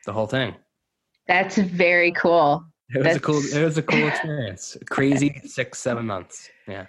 the 0.04 0.12
whole 0.12 0.26
thing. 0.26 0.54
That's 1.26 1.56
very 1.56 2.12
cool. 2.12 2.64
It 2.94 3.04
was 3.04 3.16
a 3.16 3.20
cool. 3.20 3.42
It 3.52 3.62
was 3.64 3.76
a 3.78 3.82
cool 3.82 4.06
experience. 4.08 4.76
Crazy 4.88 5.40
six, 5.44 5.78
seven 5.78 6.06
months. 6.06 6.48
Yeah. 6.66 6.86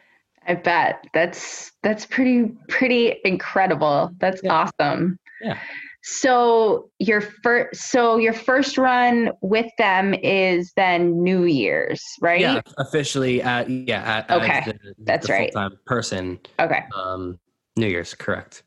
I 0.48 0.56
bet 0.56 1.06
that's 1.14 1.74
that's 1.84 2.06
pretty 2.06 2.52
pretty 2.70 3.18
incredible. 3.26 4.12
That's 4.20 4.42
Yeah. 4.44 4.68
awesome. 4.80 5.20
Yeah. 5.42 5.58
So 6.02 6.90
your 7.00 7.22
first 7.22 7.92
so 7.92 8.18
your 8.18 8.34
first 8.34 8.78
run 8.78 9.32
with 9.42 9.70
them 9.78 10.14
is 10.14 10.72
then 10.76 11.24
New 11.24 11.44
Year's, 11.44 12.02
right? 12.22 12.40
Yeah, 12.40 12.62
officially 12.78 13.42
at 13.42 13.70
yeah 13.70 14.24
at, 14.28 14.32
Okay, 14.32 14.64
the, 14.66 14.94
that's 15.00 15.28
the 15.28 15.34
right. 15.34 15.54
person. 15.86 16.40
Okay. 16.60 16.84
Um, 16.96 17.38
New 17.76 17.88
Year's, 17.88 18.14
correct. 18.14 18.64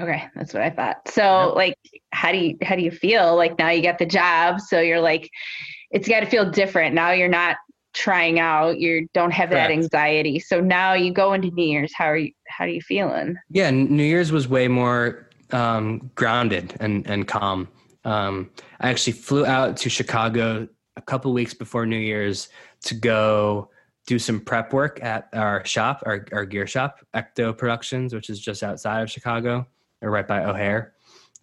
Okay, 0.00 0.24
that's 0.34 0.52
what 0.52 0.62
I 0.62 0.70
thought. 0.70 1.08
So 1.08 1.52
like 1.54 1.76
how 2.12 2.32
do 2.32 2.38
you 2.38 2.56
how 2.62 2.74
do 2.76 2.82
you 2.82 2.90
feel 2.90 3.36
like 3.36 3.58
now 3.58 3.70
you 3.70 3.82
got 3.82 3.98
the 3.98 4.06
job 4.06 4.60
so 4.60 4.80
you're 4.80 5.00
like 5.00 5.30
it's 5.90 6.08
got 6.08 6.20
to 6.20 6.26
feel 6.26 6.50
different. 6.50 6.94
Now 6.94 7.12
you're 7.12 7.28
not 7.28 7.56
trying 7.94 8.38
out, 8.38 8.78
you 8.78 9.06
don't 9.12 9.32
have 9.32 9.50
that 9.50 9.70
anxiety. 9.70 10.40
So 10.40 10.60
now 10.60 10.94
you 10.94 11.12
go 11.12 11.34
into 11.34 11.50
New 11.50 11.66
Year's, 11.66 11.92
how 11.94 12.06
are 12.06 12.16
you 12.16 12.32
how 12.48 12.64
are 12.64 12.68
you 12.68 12.80
feeling? 12.80 13.36
Yeah, 13.50 13.70
New 13.70 14.04
Year's 14.04 14.32
was 14.32 14.48
way 14.48 14.68
more 14.68 15.28
um, 15.52 16.10
grounded 16.14 16.74
and 16.80 17.06
and 17.06 17.28
calm. 17.28 17.68
Um, 18.04 18.50
I 18.80 18.90
actually 18.90 19.12
flew 19.14 19.46
out 19.46 19.76
to 19.78 19.90
Chicago 19.90 20.68
a 20.96 21.02
couple 21.02 21.32
weeks 21.32 21.54
before 21.54 21.86
New 21.86 21.98
Year's 21.98 22.48
to 22.82 22.94
go 22.94 23.70
do 24.06 24.18
some 24.18 24.40
prep 24.40 24.72
work 24.72 25.02
at 25.02 25.28
our 25.32 25.64
shop, 25.64 26.02
our, 26.04 26.26
our 26.32 26.44
gear 26.44 26.66
shop, 26.66 26.98
Ecto 27.14 27.56
Productions, 27.56 28.12
which 28.12 28.30
is 28.30 28.40
just 28.40 28.62
outside 28.62 29.00
of 29.00 29.10
Chicago, 29.10 29.66
or 30.00 30.10
right 30.10 30.26
by 30.26 30.44
O'Hare. 30.44 30.94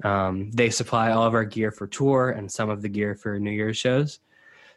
Um, 0.04 0.52
they 0.52 0.70
supply 0.70 1.12
all 1.12 1.24
of 1.24 1.34
our 1.34 1.46
gear 1.46 1.72
for 1.72 1.88
tour 1.88 2.32
and 2.32 2.52
some 2.52 2.70
of 2.70 2.82
the 2.82 2.90
gear 2.90 3.16
for 3.16 3.40
New 3.40 3.52
Year's 3.52 3.78
shows. 3.78 4.20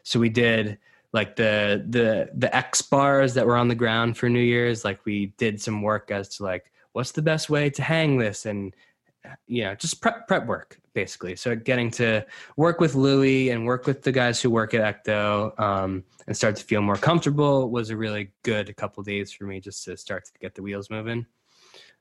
So 0.03 0.19
we 0.19 0.29
did 0.29 0.77
like 1.13 1.35
the 1.35 1.85
the 1.89 2.29
the 2.33 2.53
X 2.55 2.81
bars 2.81 3.33
that 3.35 3.45
were 3.45 3.55
on 3.55 3.67
the 3.67 3.75
ground 3.75 4.17
for 4.17 4.27
New 4.27 4.41
Year's. 4.41 4.83
Like 4.83 5.05
we 5.05 5.27
did 5.37 5.61
some 5.61 5.81
work 5.81 6.11
as 6.11 6.29
to 6.37 6.43
like 6.43 6.71
what's 6.93 7.11
the 7.11 7.21
best 7.21 7.49
way 7.49 7.69
to 7.69 7.81
hang 7.81 8.17
this 8.17 8.45
and 8.45 8.75
you 9.47 9.63
know 9.63 9.75
just 9.75 10.01
prep 10.01 10.27
prep 10.27 10.45
work 10.45 10.79
basically. 10.93 11.35
So 11.35 11.55
getting 11.55 11.89
to 11.91 12.25
work 12.55 12.79
with 12.79 12.95
Louis 12.95 13.49
and 13.49 13.65
work 13.65 13.87
with 13.87 14.03
the 14.03 14.11
guys 14.11 14.41
who 14.41 14.49
work 14.49 14.73
at 14.73 15.03
Ecto 15.03 15.59
um, 15.59 16.03
and 16.27 16.37
start 16.37 16.55
to 16.57 16.63
feel 16.63 16.81
more 16.81 16.95
comfortable 16.95 17.69
was 17.69 17.89
a 17.89 17.97
really 17.97 18.31
good 18.43 18.75
couple 18.77 19.01
days 19.03 19.31
for 19.31 19.45
me 19.45 19.59
just 19.59 19.83
to 19.85 19.97
start 19.97 20.25
to 20.25 20.31
get 20.39 20.55
the 20.55 20.61
wheels 20.61 20.89
moving. 20.89 21.25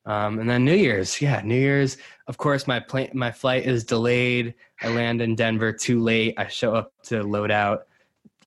Um, 0.04 0.40
and 0.40 0.50
then 0.50 0.64
New 0.64 0.74
Year's, 0.74 1.20
yeah, 1.20 1.40
New 1.42 1.58
Year's. 1.58 1.96
Of 2.26 2.36
course, 2.36 2.66
my 2.66 2.80
plane, 2.80 3.10
my 3.14 3.30
flight 3.30 3.64
is 3.64 3.84
delayed. 3.84 4.54
I 4.82 4.88
land 4.88 5.22
in 5.22 5.36
Denver 5.36 5.72
too 5.72 6.00
late. 6.00 6.34
I 6.36 6.48
show 6.48 6.74
up 6.74 6.92
to 7.04 7.22
load 7.22 7.50
out 7.50 7.86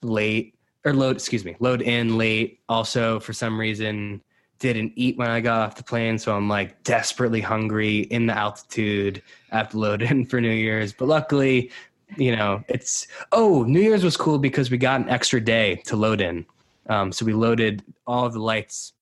late 0.02 0.56
or 0.84 0.94
load, 0.94 1.16
excuse 1.16 1.46
me, 1.46 1.56
load 1.60 1.82
in 1.82 2.18
late. 2.18 2.60
Also, 2.68 3.20
for 3.20 3.34
some 3.34 3.60
reason, 3.60 4.22
didn't 4.60 4.94
eat 4.96 5.18
when 5.18 5.30
I 5.30 5.42
got 5.42 5.62
off 5.62 5.76
the 5.76 5.84
plane, 5.84 6.18
so 6.18 6.36
I'm 6.36 6.48
like 6.48 6.84
desperately 6.84 7.42
hungry 7.42 8.00
in 8.00 8.26
the 8.26 8.38
altitude. 8.38 9.22
I 9.52 9.58
have 9.58 9.70
to 9.70 9.80
load 9.80 10.02
in 10.02 10.26
for 10.26 10.40
New 10.40 10.50
Year's, 10.52 10.94
but 10.94 11.08
luckily, 11.08 11.72
you 12.18 12.36
know, 12.36 12.64
it's 12.68 13.08
oh, 13.32 13.64
New 13.64 13.82
Year's 13.82 14.04
was 14.04 14.18
cool 14.18 14.38
because 14.38 14.72
we 14.72 14.78
got 14.78 15.02
an 15.02 15.10
extra 15.10 15.42
day 15.42 15.76
to 15.86 15.96
load 15.96 16.22
in. 16.22 16.46
Um, 16.88 17.12
so 17.12 17.26
we 17.26 17.34
loaded 17.34 17.84
all 18.06 18.26
of 18.26 18.34
the 18.34 18.40
lights 18.40 18.94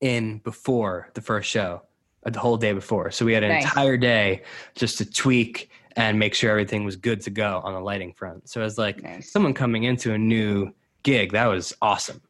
in 0.00 0.38
before 0.38 1.08
the 1.14 1.20
first 1.20 1.48
show, 1.48 1.82
uh, 2.26 2.30
the 2.30 2.40
whole 2.40 2.56
day 2.56 2.72
before. 2.72 3.10
So 3.10 3.24
we 3.24 3.32
had 3.32 3.44
an 3.44 3.50
Nice. 3.50 3.64
entire 3.64 3.96
day 3.96 4.42
just 4.74 4.98
to 4.98 5.10
tweak 5.10 5.70
and 5.96 6.18
make 6.18 6.34
sure 6.34 6.50
everything 6.50 6.84
was 6.84 6.96
good 6.96 7.20
to 7.22 7.30
go 7.30 7.60
on 7.64 7.72
the 7.72 7.80
lighting 7.80 8.12
front. 8.12 8.48
So 8.48 8.62
as 8.62 8.78
like 8.78 9.02
Nice. 9.02 9.30
someone 9.30 9.54
coming 9.54 9.84
into 9.84 10.12
a 10.12 10.18
new 10.18 10.72
gig, 11.04 11.32
that 11.32 11.46
was 11.46 11.72
awesome. 11.80 12.20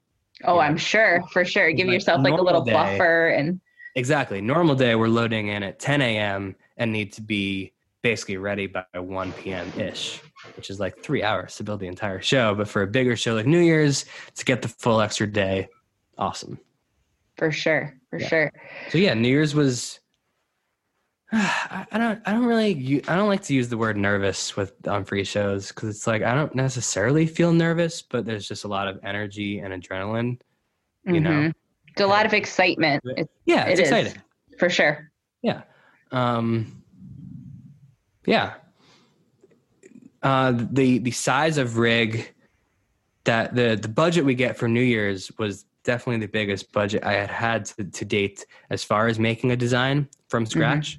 Oh, 0.45 0.57
Yeah. 0.57 0.61
I'm 0.66 0.76
sure, 0.76 1.22
for 1.32 1.45
sure. 1.45 1.70
Give 1.72 1.86
Like, 1.86 1.95
yourself 1.95 2.22
like 2.22 2.32
a 2.38 2.43
little 2.43 2.62
day- 2.64 2.72
buffer 2.72 3.28
and 3.28 3.61
Exactly. 3.95 4.40
Normal 4.40 4.74
day, 4.74 4.95
we're 4.95 5.09
loading 5.09 5.49
in 5.49 5.62
at 5.62 5.78
10 5.78 6.01
a.m. 6.01 6.57
and 6.78 6.90
need 6.93 7.12
to 7.12 7.20
be 7.22 7.72
basically 8.01 8.38
ready 8.38 8.66
by 8.66 8.84
1 8.95 9.32
p.m. 9.34 9.70
ish, 9.78 10.18
which 10.57 10.70
is 10.70 10.80
like 10.80 10.99
three 11.03 11.22
hours 11.22 11.57
to 11.57 11.62
build 11.62 11.78
the 11.80 11.86
entire 11.86 12.20
show. 12.22 12.55
But 12.55 12.68
for 12.68 12.82
a 12.82 12.86
bigger 12.86 13.16
show 13.16 13.34
like 13.34 13.47
New 13.47 13.61
Year's, 13.61 14.07
to 14.36 14.45
get 14.47 14.62
the 14.62 14.68
full 14.68 15.01
extra 15.03 15.26
day, 15.30 15.68
awesome. 16.18 16.59
for 17.36 17.51
sure, 17.53 17.95
for 18.11 18.18
Yeah. 18.18 18.28
sure. 18.28 18.53
So 18.90 18.99
yeah, 18.99 19.12
New 19.14 19.28
Year's 19.28 19.55
was. 19.55 20.01
I 21.35 21.87
I 21.93 21.99
don't. 21.99 22.20
I 22.26 22.33
don't 22.33 22.45
really. 22.45 23.03
I 23.09 23.16
don't 23.16 23.28
like 23.28 23.43
to 23.45 23.55
use 23.55 23.68
the 23.68 23.78
word 23.78 23.97
nervous 23.97 24.55
with 24.57 24.80
Umphrey's 24.83 25.28
shows 25.28 25.68
because 25.68 25.89
it's 25.89 26.07
like 26.07 26.22
I 26.22 26.35
don't 26.35 26.55
necessarily 26.55 27.26
feel 27.26 27.53
nervous, 27.53 28.03
but 28.03 28.24
there's 28.26 28.47
just 28.47 28.64
a 28.64 28.68
lot 28.68 28.87
of 28.89 28.99
energy 29.03 29.61
and 29.61 29.72
adrenaline. 29.72 30.39
You 31.07 31.20
know. 31.20 31.30
Mhm. 31.30 31.55
It's 31.89 32.01
a 32.01 32.07
lot 32.07 32.24
of 32.26 32.33
excitement. 32.35 33.03
Yeah, 33.45 33.64
it's 33.66 33.80
It 33.80 33.83
is. 33.85 33.89
exciting. 33.91 34.22
for 34.59 34.68
sure. 34.70 35.09
Um, 36.11 36.83
yeah. 38.26 38.55
Uh, 40.22 40.53
the 40.72 40.99
the 40.99 41.11
size 41.11 41.57
of 41.57 41.78
rig 41.78 42.35
that 43.24 43.55
the 43.55 43.78
the 43.80 43.89
budget 43.89 44.24
we 44.26 44.35
get 44.35 44.59
for 44.59 44.68
New 44.68 44.83
Year's 44.83 45.30
was 45.39 45.64
definitely 45.85 46.24
the 46.26 46.30
biggest 46.30 46.70
budget 46.72 47.03
I 47.03 47.14
had 47.14 47.30
had 47.30 47.64
to, 47.64 47.85
to 47.85 48.05
date 48.05 48.45
as 48.68 48.85
far 48.85 49.07
as 49.09 49.18
making 49.18 49.51
a 49.53 49.57
design 49.57 50.07
from 50.28 50.45
scratch. 50.45 50.99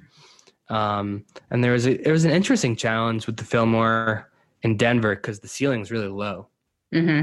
Um, 0.68 1.24
and 1.50 1.62
there 1.62 1.72
was 1.72 1.86
a, 1.86 2.06
it 2.08 2.10
was 2.10 2.24
an 2.24 2.30
interesting 2.30 2.74
challenge 2.76 3.26
with 3.26 3.36
the 3.36 3.44
Fillmore 3.44 4.30
in 4.62 4.76
Denver 4.76 5.14
because 5.14 5.40
the 5.40 5.48
ceiling's 5.48 5.90
really 5.90 6.08
low. 6.08 6.48
hmm 6.92 7.22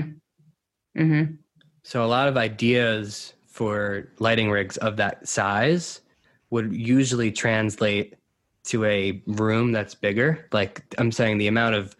Mm-hmm. 0.97 1.35
So 1.83 2.03
a 2.03 2.05
lot 2.07 2.27
of 2.27 2.35
ideas 2.37 3.33
for 3.47 4.09
lighting 4.19 4.51
rigs 4.51 4.77
of 4.77 4.97
that 4.97 5.27
size 5.27 6.01
would 6.49 6.73
usually 6.75 7.31
translate 7.31 8.15
to 8.65 8.83
a 8.85 9.23
room 9.25 9.71
that's 9.71 9.95
bigger. 9.95 10.47
Like 10.51 10.83
I'm 10.97 11.11
saying, 11.11 11.37
the 11.37 11.47
amount 11.47 11.75
of 11.75 11.95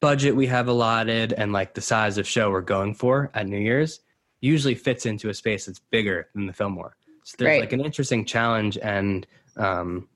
budget 0.00 0.34
we 0.36 0.46
have 0.48 0.68
allotted 0.68 1.32
and 1.34 1.52
like 1.52 1.74
the 1.74 1.80
size 1.80 2.18
of 2.18 2.26
show 2.26 2.50
we're 2.50 2.60
going 2.60 2.94
for 2.94 3.30
at 3.34 3.46
New 3.46 3.58
Year's 3.58 4.00
usually 4.40 4.74
fits 4.74 5.06
into 5.06 5.28
a 5.30 5.34
space 5.34 5.66
that's 5.66 5.78
bigger 5.78 6.28
than 6.34 6.46
the 6.46 6.52
Fillmore. 6.52 6.96
So 7.24 7.36
there's 7.38 7.48
Right. 7.48 7.60
like 7.60 7.72
an 7.72 7.80
interesting 7.80 8.24
challenge 8.24 8.76
and 8.82 9.26
um, 9.56 10.08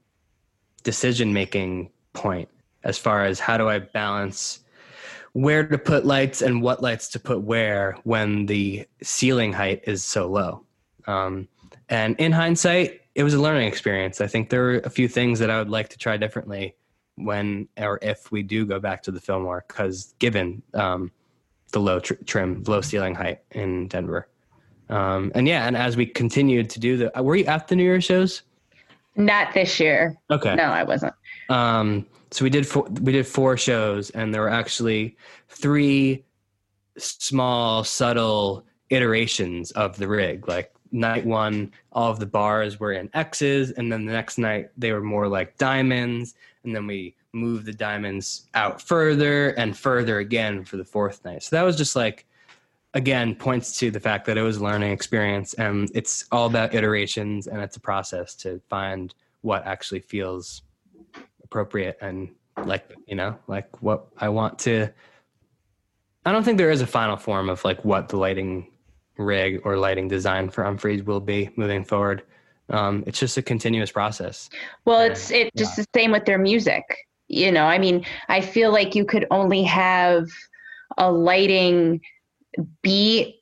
decision 0.81 1.33
making 1.33 1.91
point 2.12 2.49
as 2.85 2.99
far 2.99 3.24
as 3.24 3.39
how 3.39 3.57
do 3.57 3.68
I 3.68 3.78
balance 3.78 4.61
where 5.33 5.66
to 5.66 5.78
put 5.78 6.05
lights 6.05 6.43
and 6.43 6.62
what 6.62 6.83
lights 6.83 7.09
to 7.09 7.20
put 7.20 7.43
where 7.43 7.97
when 8.05 8.47
the 8.47 8.87
ceiling 9.03 9.53
height 9.53 9.83
is 9.87 10.05
so 10.05 10.26
low. 10.26 10.64
Um, 11.07 11.49
and 11.89 12.16
in 12.18 12.33
hindsight, 12.33 13.03
it 13.14 13.22
was 13.22 13.35
a 13.35 13.41
learning 13.41 13.68
experience. 13.68 14.20
I 14.20 14.26
think 14.26 14.51
there 14.51 14.62
were 14.62 14.78
a 14.78 14.91
few 14.91 15.09
things 15.09 15.39
that 15.39 15.51
I 15.51 15.59
would 15.59 15.70
like 15.70 15.89
to 15.91 15.99
try 15.99 16.16
differently 16.16 16.74
when 17.16 17.68
or 17.76 17.99
if 18.03 18.33
we 18.33 18.43
do 18.43 18.64
go 18.64 18.81
back 18.81 19.03
to 19.03 19.11
the 19.11 19.20
Fillmore, 19.20 19.64
because 19.68 20.14
given 20.18 20.62
um, 20.74 21.12
the 21.72 21.81
low 21.81 22.01
tr- 22.01 22.14
trim, 22.24 22.62
low 22.66 22.81
ceiling 22.81 23.14
height 23.14 23.41
in 23.51 23.89
Denver. 23.89 24.28
Um, 24.89 25.31
and 25.35 25.47
yeah, 25.47 25.66
and 25.66 25.76
as 25.76 25.97
we 25.97 26.07
continued 26.07 26.70
to 26.70 26.81
do 26.81 26.97
the, 26.97 27.22
were 27.22 27.37
you 27.37 27.45
at 27.45 27.68
the 27.68 27.76
New 27.76 27.85
Year 27.85 28.01
shows? 28.01 28.43
Not 29.16 29.54
this 29.54 29.80
year. 29.80 30.16
Okay. 30.30 30.54
No, 30.54 30.64
I 30.64 30.82
wasn't. 30.84 31.14
Um, 31.48 32.06
so 32.30 32.44
we 32.44 32.50
did 32.50 32.66
four, 32.66 32.84
we 33.02 33.12
did 33.12 33.26
four 33.26 33.56
shows, 33.56 34.11
and 34.11 34.32
there 34.32 34.42
were 34.42 34.50
actually 34.50 35.16
three 35.48 36.24
small, 36.96 37.82
subtle 37.84 38.64
iterations 38.90 39.72
of 39.72 39.96
the 39.96 40.06
rig. 40.06 40.46
Like 40.48 40.72
night 40.92 41.26
one, 41.26 41.72
all 41.92 42.11
of 42.11 42.18
the 42.18 42.26
bars 42.26 42.78
were 42.78 42.92
in 42.92 43.11
X's, 43.14 43.72
and 43.72 43.90
then 43.90 44.04
the 44.04 44.12
next 44.12 44.38
night 44.38 44.70
they 44.76 44.92
were 44.92 45.02
more 45.02 45.28
like 45.28 45.56
diamonds, 45.58 46.34
and 46.64 46.74
then 46.74 46.86
we 46.86 47.16
moved 47.32 47.66
the 47.66 47.72
diamonds 47.72 48.48
out 48.54 48.82
further 48.82 49.50
and 49.50 49.76
further 49.76 50.18
again 50.18 50.64
for 50.64 50.76
the 50.76 50.84
fourth 50.84 51.24
night. 51.24 51.42
So 51.42 51.56
that 51.56 51.62
was 51.62 51.76
just 51.76 51.94
like 51.94 52.26
again 52.95 53.34
points 53.34 53.78
to 53.78 53.91
the 53.91 54.01
fact 54.01 54.26
that 54.26 54.36
it 54.36 54.43
was 54.43 54.57
a 54.57 54.64
learning 54.64 54.91
experience 54.91 55.55
and 55.55 55.91
it's 55.95 56.24
all 56.32 56.47
about 56.47 56.74
iterations 56.74 57.47
and 57.47 57.61
it's 57.61 57.76
a 57.76 57.80
process 57.80 58.34
to 58.34 58.61
find 58.68 59.14
what 59.43 59.64
actually 59.64 60.01
feels 60.01 60.62
appropriate 61.45 61.97
and 62.01 62.28
like 62.64 62.91
you 63.07 63.14
know 63.14 63.36
like 63.47 63.80
what 63.80 64.07
i 64.18 64.28
want 64.28 64.59
to 64.59 64.88
i 66.26 66.32
don't 66.32 66.43
think 66.43 66.59
there 66.59 66.70
is 66.70 66.80
a 66.80 66.86
final 66.86 67.16
form 67.16 67.49
of 67.49 67.64
like 67.64 67.84
what 67.84 68.09
the 68.09 68.16
lighting 68.16 68.66
rig 69.20 69.61
or 69.64 69.76
lighting 69.76 70.09
design 70.09 70.49
for 70.49 70.64
Umphrey's 70.64 71.05
will 71.05 71.20
be 71.20 71.51
moving 71.57 71.84
forward. 71.84 72.22
Um, 72.70 73.05
it's 73.07 73.18
just 73.18 73.36
a 73.36 73.43
continuous 73.43 73.93
process. 73.93 74.49
Well, 74.84 75.01
it's 75.01 75.30
it's 75.30 75.51
just 75.57 75.76
the 75.76 75.86
same 75.95 76.12
with 76.12 76.24
their 76.24 76.38
music. 76.38 76.84
You 77.28 77.53
know, 77.53 77.64
I 77.64 77.78
mean, 77.78 78.05
I 78.28 78.41
feel 78.41 78.72
like 78.72 78.95
you 78.95 79.05
could 79.05 79.26
only 79.30 79.62
have 79.64 80.28
a 80.99 81.11
lighting 81.11 82.01
be 82.82 83.40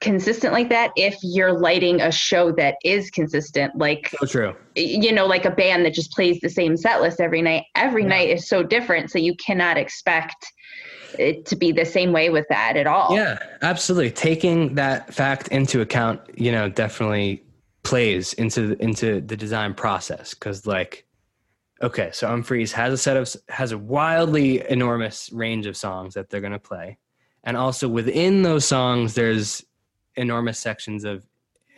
consistent 0.00 0.52
like 0.52 0.68
that 0.68 0.90
if 0.96 1.16
you're 1.22 1.58
lighting 1.58 2.00
a 2.00 2.10
show 2.10 2.52
that 2.52 2.76
is 2.84 3.10
consistent 3.10 3.76
like 3.76 4.14
so 4.20 4.26
true 4.26 4.54
you 4.76 5.12
know 5.12 5.26
like 5.26 5.44
a 5.44 5.50
band 5.50 5.84
that 5.84 5.92
just 5.92 6.12
plays 6.12 6.38
the 6.40 6.48
same 6.48 6.76
set 6.76 7.00
list 7.00 7.20
every 7.20 7.42
night 7.42 7.64
every 7.74 8.02
Yeah. 8.02 8.08
night 8.08 8.28
is 8.30 8.48
so 8.48 8.62
different 8.62 9.10
so 9.10 9.18
you 9.18 9.34
cannot 9.36 9.76
expect 9.76 10.46
it 11.18 11.46
to 11.46 11.56
be 11.56 11.72
the 11.72 11.84
same 11.84 12.12
way 12.12 12.30
with 12.30 12.46
that 12.48 12.76
at 12.76 12.86
all 12.86 13.14
Yeah, 13.14 13.38
absolutely. 13.62 14.10
Taking 14.10 14.74
that 14.74 15.12
fact 15.12 15.48
into 15.48 15.80
account, 15.80 16.20
you 16.36 16.52
know, 16.52 16.68
definitely 16.68 17.42
plays 17.82 18.34
into 18.34 18.68
the, 18.68 18.82
into 18.82 19.20
the 19.22 19.36
design 19.36 19.72
process 19.74 20.34
because, 20.34 20.66
like, 20.66 21.06
okay, 21.82 22.10
so 22.12 22.28
Umphrey's 22.28 22.72
has 22.72 22.92
a 22.92 22.98
set 22.98 23.16
of 23.16 23.34
has 23.48 23.72
a 23.72 23.78
wildly 23.78 24.62
enormous 24.68 25.32
range 25.32 25.66
of 25.66 25.76
songs 25.76 26.14
that 26.14 26.28
they're 26.28 26.42
going 26.42 26.52
to 26.52 26.58
play, 26.58 26.98
and 27.44 27.56
also 27.56 27.88
within 27.88 28.42
those 28.42 28.64
songs, 28.66 29.14
there's 29.14 29.64
enormous 30.16 30.58
sections 30.58 31.04
of 31.04 31.26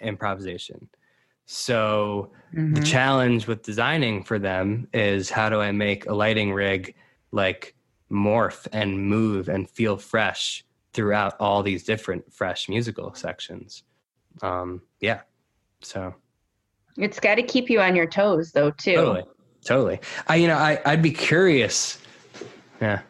improvisation. 0.01 0.89
So 1.47 2.31
the 2.55 2.81
Mhm. 2.81 2.85
challenge 2.85 3.47
with 3.47 3.63
designing 3.63 4.23
for 4.25 4.39
them 4.39 4.89
is 4.93 5.31
how 5.31 5.49
do 5.49 5.61
I 5.61 5.73
make 5.73 6.07
a 6.07 6.15
lighting 6.15 6.53
rig 6.53 6.95
like 7.33 7.75
morph 8.11 8.67
and 8.73 9.09
move 9.09 9.49
and 9.49 9.69
feel 9.69 9.97
fresh 9.97 10.65
throughout 10.93 11.35
all 11.39 11.63
these 11.63 11.85
different 11.85 12.33
fresh 12.33 12.69
musical 12.69 13.15
sections. 13.15 13.85
Um, 14.43 14.83
yeah. 15.01 15.21
So 15.81 16.15
it's 16.97 17.21
got 17.21 17.37
to 17.37 17.43
keep 17.43 17.71
you 17.71 17.81
on 17.81 17.95
your 17.95 18.07
toes 18.07 18.53
though 18.53 18.71
too 18.71 18.95
totally, 18.95 19.25
totally. 19.65 20.01
I, 20.27 20.37
you 20.37 20.49
know, 20.49 20.57
I, 20.57 20.81
I'd 20.85 21.03
be 21.03 21.13
curious. 21.13 21.99
Yeah. 22.81 23.01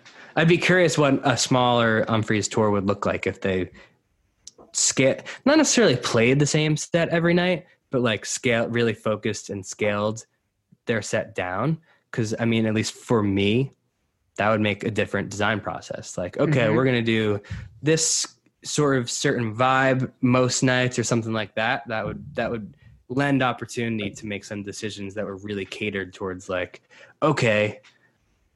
I'd 0.40 0.48
be 0.48 0.56
curious 0.56 0.96
what 0.96 1.20
a 1.22 1.36
smaller 1.36 2.02
Umphrey's 2.06 2.48
tour 2.48 2.70
would 2.70 2.86
look 2.86 3.04
like 3.04 3.26
if 3.26 3.42
they 3.42 3.70
scale, 4.72 5.18
not 5.44 5.58
necessarily 5.58 5.96
played 5.96 6.38
the 6.38 6.46
same 6.46 6.78
set 6.78 7.10
every 7.10 7.34
night, 7.34 7.66
but 7.90 8.00
like 8.00 8.24
scale, 8.24 8.66
really 8.66 8.94
focused 8.94 9.50
and 9.50 9.66
scaled 9.66 10.24
their 10.86 11.02
set 11.02 11.34
down. 11.34 11.76
Cause 12.10 12.34
I 12.40 12.46
mean, 12.46 12.64
at 12.64 12.72
least 12.72 12.94
for 12.94 13.22
me, 13.22 13.72
that 14.36 14.48
would 14.48 14.62
make 14.62 14.82
a 14.82 14.90
different 14.90 15.28
design 15.28 15.60
process. 15.60 16.16
Like, 16.16 16.38
okay, 16.38 16.68
Mhm. 16.68 16.74
we're 16.74 16.84
going 16.84 17.04
to 17.04 17.12
do 17.12 17.42
this 17.82 18.26
sort 18.64 18.96
of 18.96 19.10
certain 19.10 19.54
vibe 19.54 20.10
most 20.22 20.62
nights 20.62 20.98
or 20.98 21.04
something 21.04 21.34
like 21.34 21.54
that. 21.56 21.86
That 21.88 22.06
would, 22.06 22.34
that 22.36 22.50
would 22.50 22.74
lend 23.10 23.42
opportunity 23.42 24.10
to 24.10 24.26
make 24.26 24.44
some 24.44 24.62
decisions 24.62 25.12
that 25.14 25.26
were 25.26 25.36
really 25.36 25.66
catered 25.66 26.14
towards 26.14 26.48
like, 26.48 26.80
okay, 27.22 27.80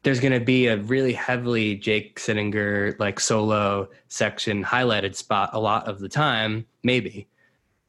there's 0.04 0.20
going 0.20 0.32
to 0.32 0.44
be 0.44 0.66
a 0.66 0.76
really 0.76 1.14
heavily 1.14 1.76
Jake 1.76 2.20
Cinninger 2.20 2.96
like 3.00 3.18
solo 3.18 3.88
section 4.08 4.62
highlighted 4.62 5.14
spot 5.14 5.50
a 5.54 5.58
lot 5.58 5.88
of 5.88 5.98
the 5.98 6.10
time, 6.10 6.66
maybe. 6.82 7.26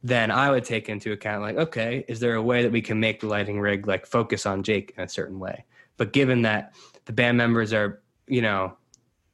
Then 0.02 0.30
I 0.30 0.50
would 0.50 0.64
take 0.64 0.88
into 0.88 1.12
account 1.12 1.42
like, 1.42 1.56
okay, 1.56 2.06
is 2.08 2.18
there 2.18 2.34
a 2.34 2.42
way 2.42 2.62
that 2.62 2.72
we 2.72 2.80
can 2.80 2.98
make 2.98 3.20
the 3.20 3.26
lighting 3.26 3.60
rig 3.60 3.86
like 3.86 4.06
focus 4.06 4.46
on 4.46 4.62
Jake 4.62 4.94
in 4.96 5.04
a 5.04 5.08
certain 5.08 5.38
way? 5.38 5.64
But 5.98 6.14
given 6.14 6.42
that 6.42 6.74
the 7.04 7.12
band 7.12 7.36
members 7.36 7.74
are, 7.74 8.00
you 8.26 8.40
know, 8.40 8.76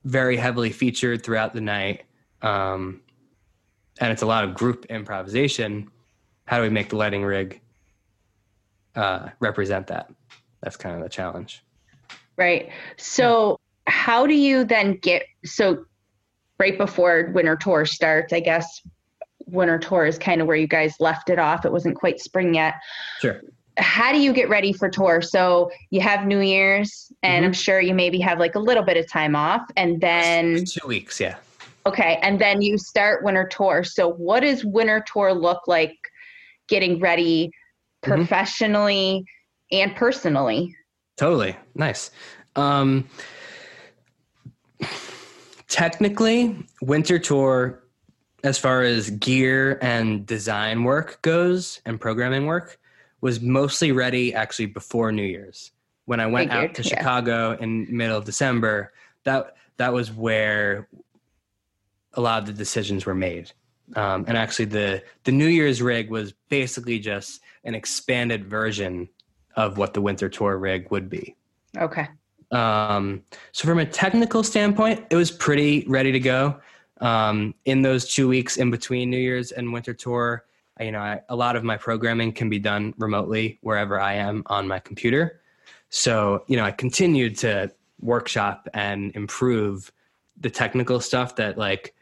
very 0.05 0.37
heavily 0.37 0.71
featured 0.71 1.23
throughout 1.23 1.55
the 1.55 1.61
night, 1.61 2.03
um, 2.43 3.01
and 4.01 4.11
it's 4.11 4.23
a 4.23 4.27
lot 4.27 4.43
of 4.43 4.55
group 4.55 4.87
improvisation, 4.87 5.89
how 6.47 6.57
do 6.57 6.65
we 6.65 6.71
make 6.71 6.89
the 6.89 6.97
lighting 6.97 7.23
rig 7.23 7.61
uh, 8.97 9.29
represent 9.39 9.87
that? 9.87 10.11
That's 10.63 10.77
kind 10.77 10.97
of 10.97 11.03
the 11.03 11.09
challenge. 11.09 11.63
Right. 12.37 12.71
So 12.97 13.59
how 13.87 14.27
do 14.27 14.35
you 14.35 14.65
then 14.65 14.97
get 14.97 15.25
so 15.45 15.85
right 16.59 16.77
before 16.79 17.31
winter 17.35 17.57
tour 17.57 17.85
starts, 17.85 18.33
I 18.33 18.41
guess 18.41 18.81
winter 19.47 19.79
tour 19.79 20.07
is 20.07 20.19
kind 20.19 20.41
of 20.41 20.47
where 20.47 20.57
you 20.57 20.67
guys 20.69 20.95
left 21.01 21.29
it 21.29 21.39
off. 21.39 21.65
It 21.65 21.73
wasn't 21.73 21.97
quite 21.97 22.21
spring 22.21 22.55
yet. 22.55 22.75
Sure. 23.21 23.43
How 23.79 24.13
do 24.13 24.19
you 24.21 24.33
get 24.33 24.49
ready 24.49 24.73
for 24.73 24.89
tour? 24.89 25.21
So 25.23 25.71
you 25.91 26.01
have 26.01 26.27
New 26.27 26.41
Year's 26.41 27.11
and 27.23 27.45
I'm 27.45 27.53
sure 27.53 27.81
you 27.81 27.95
maybe 27.95 28.21
have 28.21 28.39
like 28.39 28.55
a 28.55 28.59
little 28.61 28.83
bit 28.85 28.97
of 28.97 29.11
time 29.11 29.35
off 29.35 29.63
and 29.77 30.01
then 30.01 30.65
Two 30.65 30.87
weeks, 30.87 31.19
yeah. 31.21 31.37
okay, 31.87 32.19
and 32.23 32.39
then 32.41 32.63
you 32.63 32.77
start 32.79 33.25
winter 33.25 33.49
tour. 33.51 33.83
So 33.83 34.09
what 34.13 34.41
does 34.41 34.65
winter 34.65 35.03
tour 35.11 35.33
look 35.35 35.67
like 35.67 35.97
getting 36.69 37.01
ready 37.01 37.51
Mhm. 38.05 38.17
professionally 38.17 39.25
and 39.71 39.95
personally? 39.97 40.77
Totally. 41.17 41.57
Nice. 41.75 42.11
Um, 42.57 43.09
technically, 45.69 46.67
winter 46.81 47.19
tour, 47.19 47.83
as 48.45 48.59
far 48.59 48.83
as 48.83 49.11
gear 49.11 49.79
and 49.83 50.27
design 50.27 50.85
work 50.85 51.23
goes 51.23 51.81
and 51.87 52.01
programming 52.01 52.47
work, 52.47 52.79
was 53.21 53.41
mostly 53.41 53.93
ready 53.93 54.35
actually 54.35 54.67
before 54.67 55.13
New 55.13 55.23
Year's. 55.23 55.71
When 56.05 56.19
I 56.19 56.27
went 56.27 56.51
out 56.51 56.75
to 56.75 56.83
yeah. 56.83 56.89
Chicago 56.89 57.57
in 57.61 57.87
middle 57.97 58.19
of 58.19 58.25
December, 58.25 58.93
that 59.25 59.55
that 59.77 59.93
was 59.93 60.13
where 60.13 60.89
a 62.15 62.21
lot 62.21 62.41
of 62.41 62.47
the 62.47 62.53
decisions 62.53 63.07
were 63.07 63.15
made. 63.15 63.53
Um, 63.95 64.25
and 64.27 64.37
actually, 64.37 64.65
the 64.67 65.03
the 65.25 65.33
New 65.33 65.47
Year's 65.47 65.81
rig 65.81 66.11
was 66.11 66.33
basically 66.49 66.99
just 66.99 67.41
an 67.65 67.75
expanded 67.75 68.47
version 68.47 69.09
of 69.57 69.79
what 69.79 69.95
the 69.95 70.01
winter 70.01 70.29
tour 70.29 70.59
rig 70.59 70.91
would 70.91 71.09
be. 71.09 71.37
Okay. 71.79 72.09
Um, 72.51 73.23
so 73.53 73.67
from 73.67 73.79
a 73.79 73.87
technical 73.87 74.43
standpoint, 74.43 75.05
it 75.11 75.17
was 75.17 75.31
pretty 75.31 75.85
ready 75.89 76.13
to 76.13 76.21
go. 76.21 76.61
Um, 77.01 77.55
in 77.65 77.83
those 77.83 78.13
two 78.13 78.29
weeks 78.29 78.59
in 78.59 78.71
between 78.71 79.11
New 79.11 79.19
Year's 79.19 79.53
and 79.53 79.73
winter 79.73 79.95
tour, 79.95 80.45
I- 80.79 80.85
you 80.85 80.93
know, 80.93 81.01
I, 81.01 81.21
a 81.29 81.37
lot 81.37 81.57
of 81.57 81.65
my 81.65 81.77
programming 81.77 82.33
can 82.33 82.49
be 82.49 82.59
done 82.59 82.95
remotely 82.99 83.59
wherever 83.63 83.99
I 84.01 84.15
am 84.15 84.43
on 84.47 84.69
my 84.69 84.79
computer. 84.79 85.41
So, 85.89 86.45
you 86.47 86.57
know, 86.57 86.65
I 86.65 86.71
continued 86.71 87.37
to 87.39 87.73
workshop 88.01 88.69
and 88.75 89.15
improve 89.15 89.93
the 90.41 90.51
technical 90.51 91.01
stuff 91.01 91.37
that 91.37 91.59
like 91.59 91.95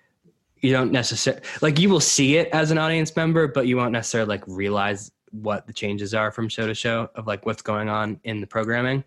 you 0.61 0.73
don't 0.73 0.93
necessarily 0.93 1.43
like 1.63 1.79
you 1.79 1.89
will 1.89 2.01
see 2.01 2.37
it 2.37 2.49
as 2.53 2.71
an 2.71 2.79
audience 2.79 3.15
member, 3.17 3.49
but 3.49 3.67
you 3.67 3.77
won't 3.77 3.93
necessarily 3.93 4.29
like 4.29 4.45
realize 4.47 5.11
what 5.31 5.67
the 5.67 5.73
changes 5.73 6.15
are 6.15 6.31
from 6.31 6.49
show 6.49 6.67
to 6.67 6.75
show 6.75 7.09
of 7.15 7.27
like 7.27 7.47
what's 7.47 7.63
going 7.63 7.89
on 7.89 8.21
in 8.25 8.41
the 8.41 8.47
programming. 8.47 9.05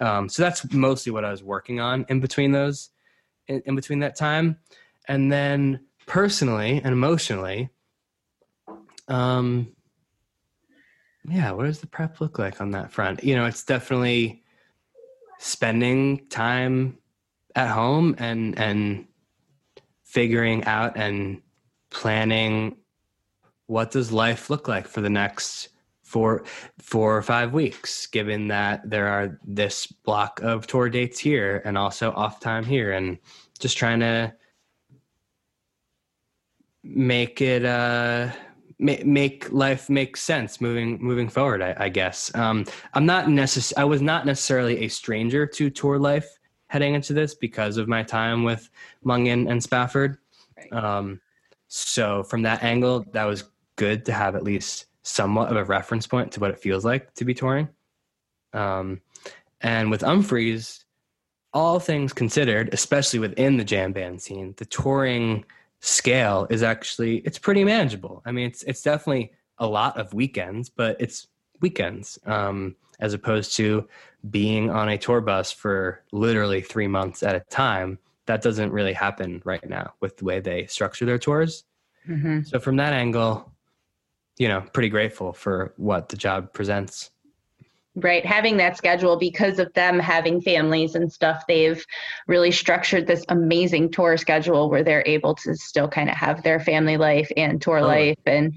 Um, 0.00 0.28
so 0.28 0.42
that's 0.42 0.72
mostly 0.72 1.12
what 1.12 1.24
I 1.24 1.30
was 1.30 1.42
working 1.42 1.80
on 1.80 2.06
in 2.08 2.20
between 2.20 2.52
those, 2.52 2.90
in, 3.48 3.62
in 3.66 3.74
between 3.74 3.98
that 4.00 4.16
time, 4.16 4.58
and 5.08 5.30
then 5.30 5.80
personally 6.06 6.80
and 6.84 6.92
emotionally, 6.92 7.70
um, 9.08 9.74
yeah, 11.28 11.50
what 11.52 11.64
does 11.64 11.80
the 11.80 11.86
prep 11.86 12.20
look 12.20 12.38
like 12.38 12.60
on 12.60 12.72
that 12.72 12.92
front? 12.92 13.24
You 13.24 13.34
know, 13.34 13.46
it's 13.46 13.64
definitely 13.64 14.42
spending 15.38 16.26
time 16.28 16.98
at 17.56 17.68
home 17.68 18.14
and 18.18 18.58
and 18.58 19.06
figuring 20.02 20.64
out 20.64 20.96
and 20.96 21.40
planning 21.90 22.76
what 23.66 23.90
does 23.90 24.12
life 24.12 24.50
look 24.50 24.68
like 24.68 24.86
for 24.86 25.00
the 25.00 25.10
next 25.10 25.68
four 26.02 26.44
four 26.78 27.16
or 27.16 27.22
five 27.22 27.52
weeks 27.52 28.06
given 28.06 28.48
that 28.48 28.88
there 28.88 29.08
are 29.08 29.38
this 29.44 29.86
block 29.86 30.40
of 30.42 30.66
tour 30.66 30.88
dates 30.88 31.18
here 31.18 31.62
and 31.64 31.78
also 31.78 32.12
off 32.12 32.40
time 32.40 32.64
here 32.64 32.92
and 32.92 33.18
just 33.58 33.76
trying 33.76 34.00
to 34.00 34.32
make 36.82 37.40
it 37.40 37.64
uh 37.64 38.30
make 38.78 39.50
life 39.50 39.88
make 39.88 40.16
sense 40.16 40.60
moving 40.60 41.02
moving 41.02 41.28
forward 41.28 41.62
i, 41.62 41.74
I 41.78 41.88
guess 41.88 42.34
um, 42.34 42.66
i'm 42.92 43.06
not 43.06 43.26
necess- 43.26 43.72
i 43.78 43.84
was 43.84 44.02
not 44.02 44.26
necessarily 44.26 44.84
a 44.84 44.88
stranger 44.88 45.46
to 45.46 45.70
tour 45.70 45.98
life 45.98 46.38
heading 46.74 46.94
into 46.94 47.12
this 47.12 47.36
because 47.36 47.76
of 47.76 47.86
my 47.86 48.02
time 48.02 48.42
with 48.42 48.68
Mungion 49.04 49.48
and 49.48 49.62
Spafford. 49.62 50.18
Right. 50.56 50.72
Um, 50.72 51.20
so 51.68 52.24
from 52.24 52.42
that 52.42 52.64
angle, 52.64 53.04
that 53.12 53.24
was 53.24 53.44
good 53.76 54.04
to 54.06 54.12
have 54.12 54.36
at 54.36 54.44
least 54.44 54.86
somewhat 55.02 55.50
of 55.50 55.56
a 55.56 55.64
reference 55.64 56.06
point 56.06 56.32
to 56.32 56.40
what 56.40 56.50
it 56.50 56.58
feels 56.58 56.84
like 56.84 57.12
to 57.14 57.24
be 57.24 57.34
touring. 57.34 57.68
Um, 58.52 59.00
and 59.60 59.90
with 59.90 60.02
Umphrey's, 60.02 60.84
all 61.52 61.78
things 61.78 62.12
considered, 62.12 62.70
especially 62.72 63.18
within 63.18 63.56
the 63.56 63.64
jam 63.64 63.92
band 63.92 64.20
scene, 64.20 64.54
the 64.56 64.64
touring 64.64 65.44
scale 65.80 66.46
is 66.50 66.62
actually 66.62 67.18
it's 67.18 67.38
pretty 67.38 67.62
manageable. 67.62 68.22
I 68.24 68.32
mean, 68.32 68.46
it's 68.46 68.62
it's 68.64 68.82
definitely 68.82 69.32
a 69.58 69.66
lot 69.66 69.98
of 69.98 70.12
weekends, 70.14 70.68
but 70.68 70.96
it's 70.98 71.28
weekends 71.60 72.18
um, 72.26 72.74
as 72.98 73.14
opposed 73.14 73.54
to 73.56 73.86
being 74.30 74.70
on 74.70 74.88
a 74.88 74.98
tour 74.98 75.20
bus 75.20 75.52
for 75.52 76.02
literally 76.12 76.60
three 76.60 76.88
months 76.88 77.22
at 77.22 77.36
a 77.36 77.40
time. 77.40 77.98
That 78.26 78.42
doesn't 78.42 78.72
really 78.72 78.94
happen 78.94 79.42
right 79.44 79.68
now 79.68 79.94
with 80.00 80.16
the 80.16 80.24
way 80.24 80.40
they 80.40 80.66
structure 80.66 81.04
their 81.04 81.18
tours. 81.18 81.64
Mm-hmm. 82.08 82.42
So, 82.42 82.58
from 82.58 82.76
that 82.76 82.92
angle, 82.92 83.53
you 84.36 84.48
know, 84.48 84.62
pretty 84.72 84.88
grateful 84.88 85.32
for 85.32 85.72
what 85.76 86.08
the 86.08 86.16
job 86.16 86.52
presents. 86.52 87.10
Right. 87.96 88.26
Having 88.26 88.56
that 88.56 88.76
schedule 88.76 89.16
because 89.16 89.60
of 89.60 89.72
them 89.74 90.00
having 90.00 90.40
families 90.40 90.96
and 90.96 91.12
stuff, 91.12 91.44
they've 91.46 91.84
really 92.26 92.50
structured 92.50 93.06
this 93.06 93.24
amazing 93.28 93.92
tour 93.92 94.16
schedule 94.16 94.68
where 94.68 94.82
they're 94.82 95.04
able 95.06 95.36
to 95.36 95.54
still 95.54 95.86
kind 95.86 96.10
of 96.10 96.16
have 96.16 96.42
their 96.42 96.58
family 96.58 96.96
life 96.96 97.30
and 97.36 97.62
tour 97.62 97.78
oh. 97.78 97.86
life. 97.86 98.18
And 98.26 98.52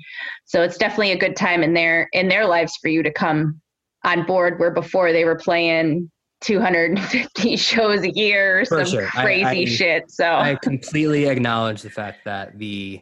so 0.46 0.64
it's 0.64 0.78
definitely 0.78 1.12
a 1.12 1.20
good 1.20 1.36
time 1.36 1.62
in 1.62 1.76
their 1.76 2.10
in 2.14 2.30
their 2.30 2.48
lives 2.48 2.78
for 2.82 2.88
you 2.88 3.04
to 3.04 3.14
come 3.14 3.62
on 4.04 4.26
board 4.26 4.60
where 4.60 4.72
before 4.72 5.12
they 5.12 5.24
were 5.24 5.36
playing 5.38 6.10
250 6.42 7.56
shows 7.58 8.02
a 8.02 8.12
year, 8.12 8.66
For 8.66 8.86
some 8.86 9.00
sure. 9.02 9.08
crazy 9.08 9.46
I, 9.46 9.52
I, 9.52 9.66
shit. 9.66 10.12
So 10.12 10.26
I 10.26 10.56
completely 10.56 11.26
acknowledge 11.28 11.84
the 11.84 11.92
fact 11.92 12.26
that 12.26 12.58
the 12.58 13.02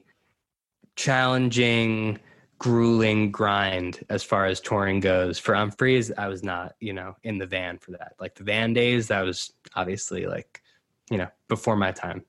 challenging, 0.97 2.19
grueling 2.58 3.32
grind 3.32 4.03
as 4.10 4.24
far 4.24 4.45
as 4.45 4.62
touring 4.62 4.99
goes 4.99 5.38
for 5.38 5.53
Umphrey's, 5.53 6.12
I 6.18 6.28
was 6.28 6.43
not, 6.43 6.76
you 6.80 6.93
know, 6.93 7.16
in 7.24 7.38
the 7.38 7.45
van 7.45 7.78
for 7.78 7.91
that. 7.91 8.14
Like 8.20 8.36
the 8.36 8.43
van 8.43 8.74
days, 8.74 9.08
that 9.08 9.22
was 9.22 9.53
obviously 9.76 10.26
like, 10.26 10.62
you 11.10 11.18
know, 11.18 11.28
before 11.47 11.76
my 11.76 11.91
time. 11.91 12.24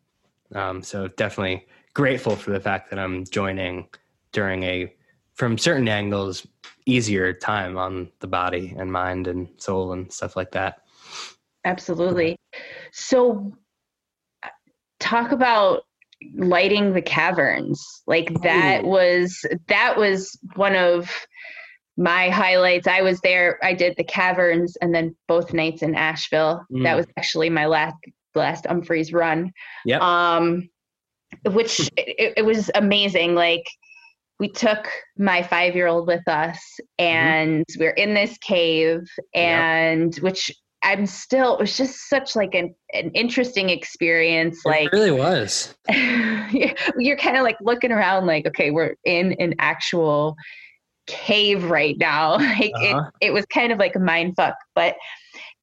Um, 0.55 0.83
so 0.83 1.09
definitely 1.09 1.67
grateful 1.95 2.37
for 2.37 2.51
the 2.51 2.61
fact 2.61 2.91
that 2.91 2.99
I'm 2.99 3.25
joining 3.25 3.89
during 4.33 4.63
a 4.65 4.93
from 5.35 5.59
certain 5.59 5.89
angles 5.89 6.47
easier 6.87 7.33
time 7.33 7.77
on 7.77 8.11
the 8.21 8.27
body 8.27 8.75
and 8.79 8.93
mind 8.93 9.27
and 9.27 9.49
soul 9.57 9.93
and 9.93 10.13
stuff 10.13 10.37
like 10.37 10.51
that 10.53 10.83
absolutely 11.65 12.37
so 12.93 13.53
talk 15.01 15.33
about 15.33 15.85
lighting 16.35 16.93
the 16.93 17.03
caverns 17.03 18.03
like 18.07 18.33
that 18.43 18.85
Ooh. 18.85 18.89
was 18.89 19.45
that 19.69 19.97
was 19.97 20.39
one 20.55 20.75
of 20.75 21.11
my 21.97 22.29
highlights 22.29 22.87
i 22.87 23.03
was 23.03 23.21
there 23.21 23.59
i 23.63 23.73
did 23.73 23.95
the 23.97 24.05
caverns 24.05 24.77
and 24.77 24.95
then 24.95 25.17
both 25.29 25.53
nights 25.53 25.83
in 25.83 25.95
asheville 25.95 26.65
mm. 26.71 26.83
that 26.83 26.97
was 26.97 27.07
actually 27.17 27.51
my 27.51 27.67
last 27.67 27.97
last 28.35 28.65
Umphrey's 28.65 29.13
run 29.13 29.51
yeah 29.85 29.99
um 30.01 30.69
which 31.47 31.91
it, 31.97 32.35
it 32.37 32.45
was 32.45 32.71
amazing 32.75 33.35
like 33.35 33.65
we 34.39 34.49
took 34.49 34.89
my 35.17 35.43
five 35.43 35.75
year 35.75 35.87
old 35.87 36.07
with 36.07 36.27
us 36.29 36.59
mm-hmm. 37.01 37.05
and 37.05 37.65
mm-hmm. 37.65 37.81
we 37.81 37.87
are 37.87 37.93
in 37.93 38.15
this 38.15 38.37
cave 38.39 39.01
and 39.35 40.15
yep. 40.15 40.23
which 40.23 40.51
I'm 40.87 41.05
still 41.05 41.55
it 41.55 41.61
was 41.61 41.77
just 41.77 42.09
such 42.09 42.37
like 42.37 42.55
an, 42.55 42.75
an 42.93 43.11
interesting 43.11 43.71
experience. 43.71 44.61
It 44.65 44.69
like 44.69 44.93
really 44.93 45.11
was. 45.11 45.75
you're 45.91 47.17
kind 47.17 47.37
of 47.37 47.43
like 47.43 47.57
looking 47.61 47.91
around 47.91 48.27
like, 48.27 48.47
okay, 48.47 48.71
we're 48.71 48.95
in 49.05 49.33
an 49.41 49.55
actual 49.59 50.37
cave 51.09 51.65
right 51.65 51.97
now. 51.99 52.37
Like 52.39 52.73
uh-huh. 52.77 53.11
it 53.21 53.27
it 53.29 53.33
was 53.33 53.45
kind 53.47 53.73
of 53.73 53.79
like 53.79 53.97
a 53.97 54.01
mind 54.01 54.35
fuck. 54.37 54.55
But 54.77 54.95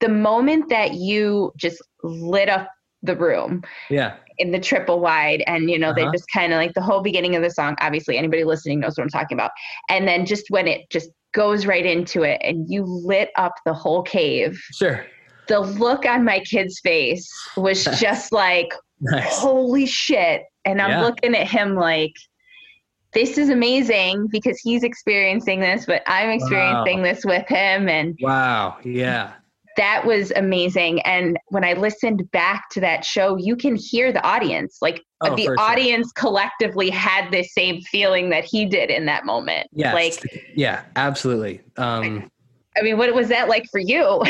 the 0.02 0.10
moment 0.10 0.70
that 0.70 0.96
you 0.96 1.54
just 1.58 1.82
lit 2.04 2.50
up 2.50 2.68
the 3.04 3.16
room. 3.16 3.64
Yeah. 3.90 4.16
In 4.38 4.52
the 4.52 4.60
triple 4.60 5.00
wide. 5.00 5.44
And, 5.46 5.70
you 5.70 5.78
know, 5.78 5.90
uh-huh. 5.90 6.06
they 6.06 6.18
just 6.18 6.26
kind 6.34 6.54
of 6.54 6.58
like 6.58 6.74
the 6.74 6.82
whole 6.82 7.02
beginning 7.02 7.36
of 7.36 7.44
the 7.44 7.52
song, 7.52 7.76
obviously 7.80 8.18
anybody 8.18 8.44
listening 8.44 8.80
knows 8.80 8.98
what 8.98 9.04
I'm 9.04 9.10
talking 9.10 9.36
about. 9.36 9.52
And 9.90 10.08
then 10.08 10.26
just 10.26 10.46
when 10.50 10.68
it 10.68 10.90
just 10.90 11.10
goes 11.34 11.66
right 11.66 11.86
into 11.86 12.24
it 12.24 12.40
and 12.44 12.66
you 12.70 12.84
lit 12.84 13.30
up 13.36 13.54
the 13.66 13.74
whole 13.74 14.02
cave. 14.02 14.60
Sure. 14.72 15.06
The 15.48 15.60
look 15.60 16.06
on 16.06 16.24
my 16.24 16.40
kid's 16.40 16.80
face 16.80 17.30
was 17.58 17.84
just 18.00 18.32
like, 18.32 18.74
nice. 19.02 19.38
holy 19.38 19.86
shit. 19.86 20.44
And 20.66 20.82
I'm 20.82 20.92
yeah. 20.92 21.02
looking 21.02 21.36
at 21.36 21.48
him 21.48 21.76
like, 21.76 22.14
this 23.14 23.38
is 23.38 23.50
amazing 23.50 24.28
because 24.32 24.60
he's 24.60 24.84
experiencing 24.84 25.60
this, 25.60 25.86
but 25.86 26.02
I'm 26.08 26.30
experiencing 26.30 27.00
wow. 27.00 27.04
this 27.04 27.26
with 27.26 27.48
him. 27.48 27.88
And 27.88 28.18
wow, 28.22 28.78
yeah 28.84 29.34
that 29.78 30.06
was 30.06 30.32
amazing. 30.36 31.02
And 31.02 31.38
when 31.48 31.64
I 31.64 31.74
listened 31.74 32.30
back 32.32 32.70
to 32.72 32.80
that 32.82 33.06
show, 33.06 33.38
you 33.38 33.56
can 33.56 33.76
hear 33.76 34.12
the 34.12 34.24
audience. 34.24 34.78
Like 34.82 35.04
oh, 35.22 35.36
the 35.36 35.50
audience 35.60 36.08
sure. 36.08 36.30
collectively 36.30 36.90
had 36.90 37.32
the 37.32 37.44
same 37.44 37.82
feeling 37.82 38.30
that 38.30 38.46
he 38.46 38.66
did 38.66 38.90
in 38.90 39.06
that 39.06 39.26
moment. 39.26 39.68
Yeah. 39.74 39.94
Like 39.94 40.22
yeah, 40.56 40.84
absolutely. 40.96 41.62
Um 41.78 42.30
I 42.78 42.82
mean, 42.82 42.98
what 42.98 43.14
was 43.14 43.28
that 43.30 43.50
like 43.50 43.66
for 43.70 43.80
you? 43.80 44.22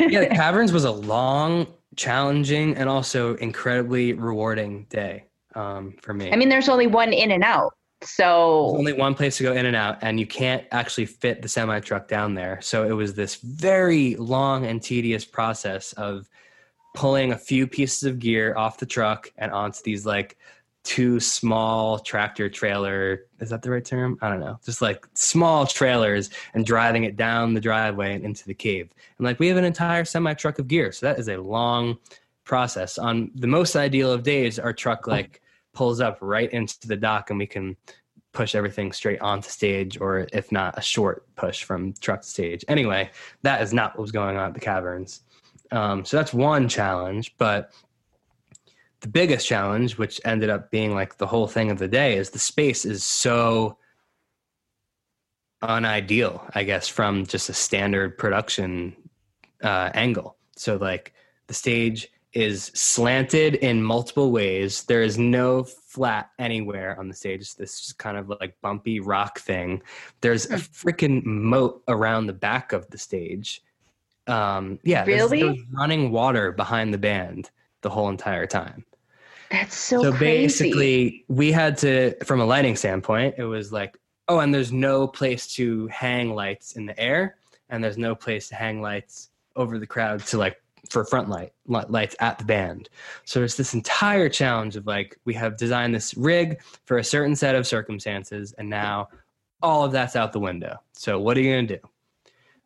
yeah, 0.00 0.20
the 0.20 0.30
caverns 0.32 0.72
was 0.72 0.84
a 0.84 0.90
long, 0.90 1.66
challenging, 1.96 2.76
and 2.76 2.88
also 2.88 3.34
incredibly 3.36 4.12
rewarding 4.12 4.84
day 4.90 5.24
um, 5.54 5.94
for 6.00 6.14
me. 6.14 6.32
I 6.32 6.36
mean, 6.36 6.48
there's 6.48 6.68
only 6.68 6.86
one 6.86 7.12
in 7.12 7.30
and 7.30 7.44
out. 7.44 7.72
So 8.02 8.68
There's 8.68 8.78
only 8.78 8.92
one 8.94 9.14
place 9.14 9.36
to 9.38 9.42
go 9.42 9.52
in 9.52 9.66
and 9.66 9.76
out, 9.76 9.98
and 10.02 10.18
you 10.18 10.26
can't 10.26 10.64
actually 10.70 11.06
fit 11.06 11.42
the 11.42 11.48
semi 11.48 11.80
truck 11.80 12.08
down 12.08 12.34
there. 12.34 12.58
So 12.62 12.84
it 12.84 12.92
was 12.92 13.14
this 13.14 13.36
very 13.36 14.16
long 14.16 14.64
and 14.64 14.82
tedious 14.82 15.24
process 15.24 15.92
of 15.94 16.28
pulling 16.94 17.32
a 17.32 17.36
few 17.36 17.66
pieces 17.66 18.04
of 18.04 18.18
gear 18.18 18.56
off 18.56 18.78
the 18.78 18.86
truck 18.86 19.30
and 19.36 19.52
onto 19.52 19.80
these 19.84 20.06
like 20.06 20.38
two 20.82 21.20
small 21.20 21.98
tractor 21.98 22.48
trailer 22.48 23.26
is 23.38 23.50
that 23.50 23.62
the 23.62 23.70
right 23.70 23.84
term? 23.84 24.18
I 24.22 24.28
don't 24.28 24.40
know. 24.40 24.58
Just 24.64 24.80
like 24.80 25.06
small 25.14 25.66
trailers 25.66 26.30
and 26.54 26.64
driving 26.64 27.04
it 27.04 27.16
down 27.16 27.54
the 27.54 27.60
driveway 27.60 28.14
and 28.14 28.24
into 28.24 28.46
the 28.46 28.54
cave. 28.54 28.90
And 29.18 29.26
like 29.26 29.38
we 29.38 29.48
have 29.48 29.56
an 29.56 29.64
entire 29.64 30.04
semi 30.04 30.34
truck 30.34 30.58
of 30.58 30.68
gear 30.68 30.92
so 30.92 31.06
that 31.06 31.18
is 31.18 31.28
a 31.28 31.36
long 31.36 31.98
process. 32.44 32.98
On 32.98 33.30
the 33.34 33.46
most 33.46 33.76
ideal 33.76 34.10
of 34.12 34.22
days 34.22 34.58
our 34.58 34.72
truck 34.72 35.06
like 35.06 35.42
pulls 35.72 36.00
up 36.00 36.18
right 36.20 36.50
into 36.52 36.88
the 36.88 36.96
dock 36.96 37.30
and 37.30 37.38
we 37.38 37.46
can 37.46 37.76
push 38.32 38.54
everything 38.54 38.92
straight 38.92 39.20
onto 39.20 39.48
stage 39.48 40.00
or 40.00 40.26
if 40.32 40.50
not 40.50 40.78
a 40.78 40.82
short 40.82 41.26
push 41.36 41.62
from 41.62 41.92
truck 42.00 42.22
to 42.22 42.28
stage. 42.28 42.64
Anyway 42.68 43.10
that 43.42 43.60
is 43.60 43.74
not 43.74 43.94
what 43.94 44.02
was 44.02 44.12
going 44.12 44.36
on 44.36 44.48
at 44.48 44.54
the 44.54 44.60
caverns. 44.60 45.22
Um, 45.72 46.04
so 46.04 46.16
that's 46.16 46.32
one 46.32 46.68
challenge 46.68 47.34
but 47.38 47.72
the 49.00 49.08
biggest 49.08 49.46
challenge 49.46 49.96
which 49.98 50.20
ended 50.24 50.50
up 50.50 50.70
being 50.70 50.94
like 50.94 51.16
the 51.18 51.26
whole 51.26 51.46
thing 51.46 51.70
of 51.70 51.78
the 51.78 51.88
day 51.88 52.16
is 52.16 52.30
the 52.30 52.38
space 52.38 52.84
is 52.84 53.02
so 53.04 53.76
unideal 55.62 56.42
i 56.54 56.62
guess 56.64 56.88
from 56.88 57.26
just 57.26 57.48
a 57.48 57.52
standard 57.54 58.16
production 58.16 58.94
uh, 59.62 59.90
angle 59.94 60.36
so 60.56 60.76
like 60.76 61.12
the 61.48 61.54
stage 61.54 62.08
is 62.32 62.70
slanted 62.74 63.56
in 63.56 63.82
multiple 63.82 64.30
ways. 64.30 64.84
There 64.84 65.02
is 65.02 65.18
no 65.18 65.64
flat 65.64 66.30
anywhere 66.38 66.96
on 66.96 67.08
the 67.08 67.14
stage. 67.14 67.40
It's 67.40 67.54
this 67.54 67.92
kind 67.94 68.16
of 68.16 68.28
like 68.28 68.54
bumpy 68.62 69.00
rock 69.00 69.40
thing. 69.40 69.82
There's 70.20 70.46
a 70.46 70.54
freaking 70.54 71.24
moat 71.24 71.82
around 71.88 72.26
the 72.26 72.32
back 72.32 72.72
of 72.72 72.88
the 72.90 72.98
stage. 72.98 73.62
Um, 74.28 74.78
yeah, 74.84 75.04
there's- 75.04 75.22
Really? 75.22 75.42
there's 75.42 75.66
running 75.72 76.12
water 76.12 76.52
behind 76.52 76.94
the 76.94 76.98
band 76.98 77.50
the 77.82 77.90
whole 77.90 78.08
entire 78.08 78.46
time. 78.46 78.84
That's 79.50 79.76
so, 79.76 80.02
so 80.02 80.12
crazy. 80.12 80.46
basically, 80.46 81.24
we 81.28 81.50
had 81.50 81.76
to, 81.78 82.14
from 82.24 82.40
a 82.40 82.44
lighting 82.44 82.76
standpoint, 82.76 83.34
it 83.36 83.44
was 83.44 83.72
like, 83.72 83.98
oh, 84.28 84.38
and 84.38 84.54
there's 84.54 84.72
no 84.72 85.08
place 85.08 85.52
to 85.54 85.88
hang 85.88 86.34
lights 86.34 86.76
in 86.76 86.86
the 86.86 86.98
air, 86.98 87.36
and 87.68 87.82
there's 87.82 87.98
no 87.98 88.14
place 88.14 88.48
to 88.48 88.54
hang 88.54 88.80
lights 88.80 89.30
over 89.56 89.78
the 89.78 89.86
crowd 89.86 90.20
to 90.26 90.38
like 90.38 90.56
for 90.88 91.04
front 91.04 91.28
light 91.28 91.52
lights 91.66 92.16
at 92.20 92.38
the 92.38 92.44
band. 92.44 92.88
So 93.24 93.42
it's 93.42 93.56
this 93.56 93.74
entire 93.74 94.28
challenge 94.28 94.76
of 94.76 94.86
like 94.86 95.18
we 95.24 95.34
have 95.34 95.56
designed 95.56 95.94
this 95.94 96.14
rig 96.14 96.60
for 96.84 96.98
a 96.98 97.04
certain 97.04 97.34
set 97.36 97.54
of 97.54 97.66
circumstances, 97.66 98.52
and 98.56 98.70
now 98.70 99.08
all 99.62 99.84
of 99.84 99.92
that's 99.92 100.16
out 100.16 100.32
the 100.32 100.40
window. 100.40 100.78
So 100.92 101.18
what 101.18 101.36
are 101.36 101.40
you 101.40 101.54
gonna 101.54 101.66
do? 101.66 101.88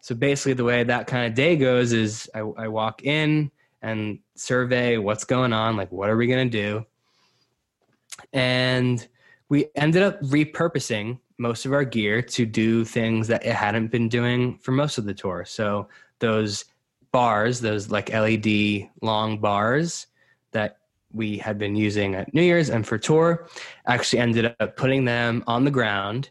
So 0.00 0.14
basically, 0.14 0.52
the 0.52 0.64
way 0.64 0.84
that 0.84 1.06
kind 1.06 1.26
of 1.26 1.34
day 1.34 1.56
goes 1.56 1.92
is 1.92 2.28
I, 2.34 2.40
I 2.40 2.68
walk 2.68 3.04
in 3.04 3.50
and 3.84 4.18
survey 4.34 4.96
what's 4.96 5.24
going 5.24 5.52
on, 5.52 5.76
like 5.76 5.92
what 5.92 6.08
are 6.08 6.16
we 6.16 6.26
gonna 6.26 6.46
do, 6.46 6.84
and 8.32 9.06
we 9.48 9.66
ended 9.76 10.02
up 10.02 10.20
repurposing 10.22 11.18
most 11.38 11.66
of 11.66 11.72
our 11.72 11.84
gear 11.84 12.22
to 12.22 12.46
do 12.46 12.84
things 12.84 13.28
that 13.28 13.44
it 13.44 13.54
hadn't 13.54 13.88
been 13.88 14.08
doing 14.08 14.58
for 14.58 14.72
most 14.72 14.98
of 14.98 15.04
the 15.04 15.14
tour. 15.14 15.44
So 15.44 15.88
those 16.20 16.64
bars, 17.12 17.60
those 17.60 17.90
like 17.90 18.12
LED 18.12 18.88
long 19.02 19.40
bars 19.40 20.06
that 20.52 20.78
we 21.12 21.38
had 21.38 21.58
been 21.58 21.76
using 21.76 22.14
at 22.14 22.32
New 22.34 22.42
Year's 22.42 22.70
and 22.70 22.86
for 22.86 22.98
tour, 22.98 23.48
actually 23.86 24.20
ended 24.20 24.54
up 24.58 24.76
putting 24.76 25.04
them 25.04 25.44
on 25.46 25.64
the 25.64 25.70
ground 25.70 26.30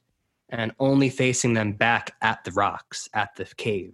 and 0.50 0.74
only 0.80 1.10
facing 1.10 1.54
them 1.54 1.74
back 1.74 2.16
at 2.22 2.44
the 2.44 2.52
rocks 2.52 3.10
at 3.14 3.36
the 3.36 3.46
cave. 3.58 3.94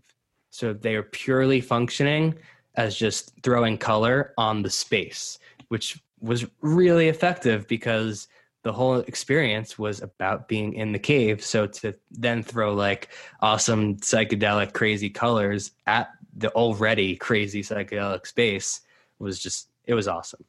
So 0.49 0.73
they 0.73 0.95
are 0.95 1.03
purely 1.03 1.61
functioning 1.61 2.37
as 2.79 2.95
just 2.95 3.33
throwing 3.43 3.77
color 3.77 4.33
on 4.37 4.63
the 4.63 4.69
space, 4.69 5.37
which 5.67 6.01
was 6.21 6.45
really 6.61 7.09
effective 7.09 7.67
because 7.67 8.29
the 8.63 8.71
whole 8.71 8.99
experience 9.01 9.77
was 9.77 10.01
about 10.01 10.47
being 10.47 10.73
in 10.73 10.93
the 10.93 10.99
cave. 10.99 11.43
So 11.43 11.67
to 11.67 11.93
then 12.09 12.41
throw 12.41 12.73
like 12.73 13.09
awesome 13.41 13.97
psychedelic 13.97 14.71
crazy 14.71 15.09
colors 15.09 15.71
at 15.87 16.09
the 16.37 16.51
already 16.51 17.17
crazy 17.17 17.61
psychedelic 17.63 18.25
space 18.25 18.79
was 19.19 19.39
just 19.39 19.67
it 19.83 19.93
was 19.93 20.07
awesome. 20.07 20.45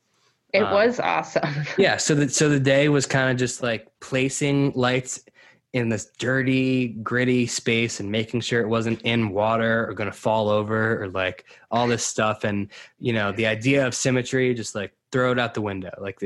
it 0.53 0.63
um, 0.63 0.73
was 0.73 1.01
awesome. 1.01 1.51
Yeah, 1.79 1.97
so 1.97 2.15
the 2.15 2.29
so 2.29 2.49
the 2.49 2.61
day 2.61 2.89
was 2.89 3.07
kind 3.07 3.29
of 3.33 3.37
just 3.39 3.61
like 3.61 3.89
placing 3.99 4.71
lights 4.77 5.25
in 5.73 5.89
this 5.89 6.07
dirty, 6.19 6.89
gritty 6.89 7.47
space 7.47 8.01
and 8.01 8.11
making 8.11 8.41
sure 8.41 8.61
it 8.61 8.69
wasn't 8.69 9.01
in 9.03 9.31
water 9.31 9.89
or 9.89 9.95
going 9.95 10.11
to 10.11 10.17
fall 10.17 10.49
over 10.49 11.03
or 11.03 11.09
like 11.09 11.45
all 11.71 11.87
this 11.87 12.05
stuff 12.05 12.43
and 12.43 12.69
you 12.99 13.13
know, 13.13 13.31
the 13.31 13.47
idea 13.47 13.87
of 13.87 13.95
symmetry 13.95 14.53
just 14.53 14.75
like 14.75 14.93
throw 15.13 15.31
it 15.33 15.39
out 15.39 15.55
the 15.55 15.61
window. 15.61 15.91
Like 15.99 16.21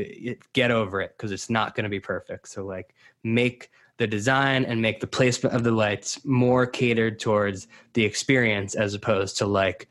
get 0.54 0.70
over 0.70 1.00
it 1.00 1.14
because 1.16 1.30
it's 1.30 1.50
not 1.50 1.74
going 1.74 1.84
to 1.84 1.90
be 1.90 2.00
perfect. 2.00 2.48
So 2.48 2.64
like 2.64 2.94
make 3.22 3.70
the 3.98 4.06
design 4.06 4.64
and 4.64 4.80
make 4.80 5.00
the 5.00 5.06
placement 5.06 5.54
of 5.54 5.62
the 5.62 5.70
lights 5.70 6.24
more 6.24 6.66
catered 6.66 7.20
towards 7.20 7.68
the 7.92 8.04
experience 8.04 8.74
as 8.74 8.94
opposed 8.94 9.38
to 9.38 9.46
like 9.46 9.88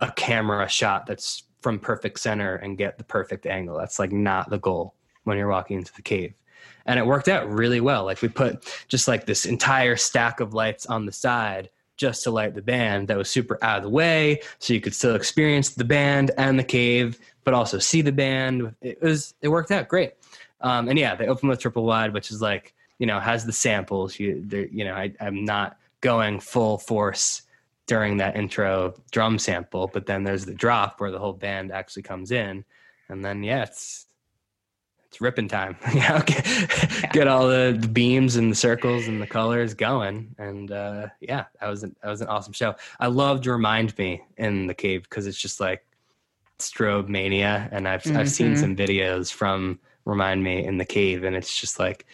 a 0.00 0.10
camera 0.12 0.68
shot 0.68 1.06
that's 1.06 1.44
from 1.60 1.78
perfect 1.78 2.20
center 2.20 2.56
and 2.56 2.78
get 2.78 2.98
the 2.98 3.04
perfect 3.04 3.46
angle. 3.46 3.78
That's 3.78 3.98
like 3.98 4.12
not 4.12 4.50
the 4.50 4.58
goal 4.58 4.94
when 5.24 5.38
you're 5.38 5.48
walking 5.48 5.78
into 5.78 5.92
the 5.94 6.02
cave. 6.02 6.34
And 6.88 6.98
it 6.98 7.06
worked 7.06 7.28
out 7.28 7.48
really 7.52 7.82
well. 7.82 8.04
Like 8.04 8.22
we 8.22 8.28
put 8.28 8.64
just 8.88 9.06
like 9.06 9.26
this 9.26 9.44
entire 9.44 9.94
stack 9.94 10.40
of 10.40 10.54
lights 10.54 10.86
on 10.86 11.04
the 11.04 11.12
side 11.12 11.68
just 11.98 12.22
to 12.22 12.30
light 12.30 12.54
the 12.54 12.62
band 12.62 13.08
that 13.08 13.18
was 13.18 13.28
super 13.28 13.62
out 13.62 13.76
of 13.76 13.82
the 13.82 13.90
way 13.90 14.40
so 14.58 14.72
you 14.72 14.80
could 14.80 14.94
still 14.94 15.14
experience 15.14 15.70
the 15.70 15.84
band 15.84 16.30
and 16.38 16.58
the 16.58 16.64
cave 16.64 17.18
but 17.44 17.52
also 17.52 17.78
see 17.78 18.00
the 18.00 18.12
band. 18.12 18.74
It 18.80 19.02
was 19.02 19.34
it 19.42 19.48
worked 19.48 19.70
out 19.70 19.88
great. 19.88 20.14
Um, 20.62 20.88
and 20.88 20.98
yeah 20.98 21.14
they 21.14 21.26
opened 21.26 21.50
with 21.50 21.60
triple 21.60 21.84
wide 21.84 22.14
which 22.14 22.30
is 22.30 22.40
like 22.40 22.72
you 22.98 23.06
know 23.06 23.20
has 23.20 23.44
the 23.44 23.52
samples. 23.52 24.18
You 24.18 24.48
you 24.72 24.84
know 24.84 24.94
I, 24.94 25.12
i'm 25.20 25.44
not 25.44 25.76
going 26.00 26.40
full 26.40 26.78
force 26.78 27.42
during 27.86 28.16
that 28.16 28.36
intro 28.36 28.94
drum 29.10 29.38
sample 29.38 29.88
but 29.92 30.06
then 30.06 30.24
there's 30.24 30.46
the 30.46 30.54
drop 30.54 31.00
where 31.00 31.10
the 31.10 31.18
whole 31.18 31.34
band 31.34 31.70
actually 31.70 32.04
comes 32.04 32.30
in. 32.30 32.64
And 33.10 33.22
then 33.22 33.42
yeah 33.42 33.64
it's 33.64 34.06
it's 35.08 35.20
ripping 35.20 35.48
time. 35.48 35.76
You 35.94 36.00
know 36.00 36.20
get, 37.12 37.28
all 37.28 37.48
the, 37.48 37.76
the 37.80 37.88
beams 37.88 38.36
and 38.36 38.50
the 38.50 38.54
circles 38.56 39.08
and 39.08 39.20
the 39.20 39.26
colors 39.26 39.74
going. 39.74 40.34
And 40.38 40.70
uh 40.70 41.08
yeah 41.20 41.44
that 41.60 41.68
was 41.68 41.82
an, 41.82 41.96
that 42.02 42.10
was 42.10 42.20
an 42.20 42.28
awesome 42.28 42.52
show. 42.52 42.74
I 43.00 43.06
loved 43.06 43.46
remind 43.46 43.96
me 43.98 44.22
in 44.36 44.66
the 44.66 44.74
cave 44.74 45.04
because 45.04 45.26
it's 45.26 45.40
just 45.40 45.60
like 45.60 45.84
strobe 46.58 47.08
mania. 47.08 47.68
And 47.72 47.88
i've 47.88 48.10
i've 48.14 48.28
seen 48.28 48.52
Mhm. 48.52 48.58
some 48.58 48.76
videos 48.76 49.32
from 49.32 49.78
remind 50.04 50.42
me 50.42 50.64
in 50.64 50.76
the 50.78 50.84
cave. 50.84 51.24
And 51.24 51.34
it's 51.36 51.58
just 51.58 51.78
like 51.78 52.06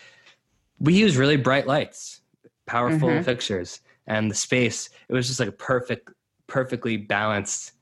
we 0.79 0.95
use 0.95 1.17
really 1.17 1.37
bright 1.37 1.67
lights 1.67 2.21
powerful 2.67 3.09
Mhm. 3.11 3.25
fixtures 3.25 3.81
and 4.07 4.31
the 4.31 4.35
space. 4.35 4.89
It 5.09 5.13
was 5.15 5.27
just 5.27 5.41
like 5.41 5.49
a 5.49 5.53
perfect 5.53 6.11
perfectly 6.47 6.97
balanced 6.97 7.73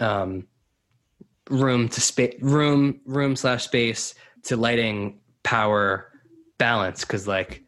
um 0.00 0.46
room 1.50 1.88
to 1.88 2.00
space 2.00 2.36
room 2.40 3.00
room 3.04 3.36
slash 3.36 3.64
space 3.64 4.14
to 4.44 4.56
lighting 4.56 5.18
power 5.42 6.10
balance 6.58 7.02
because 7.02 7.26
like 7.26 7.64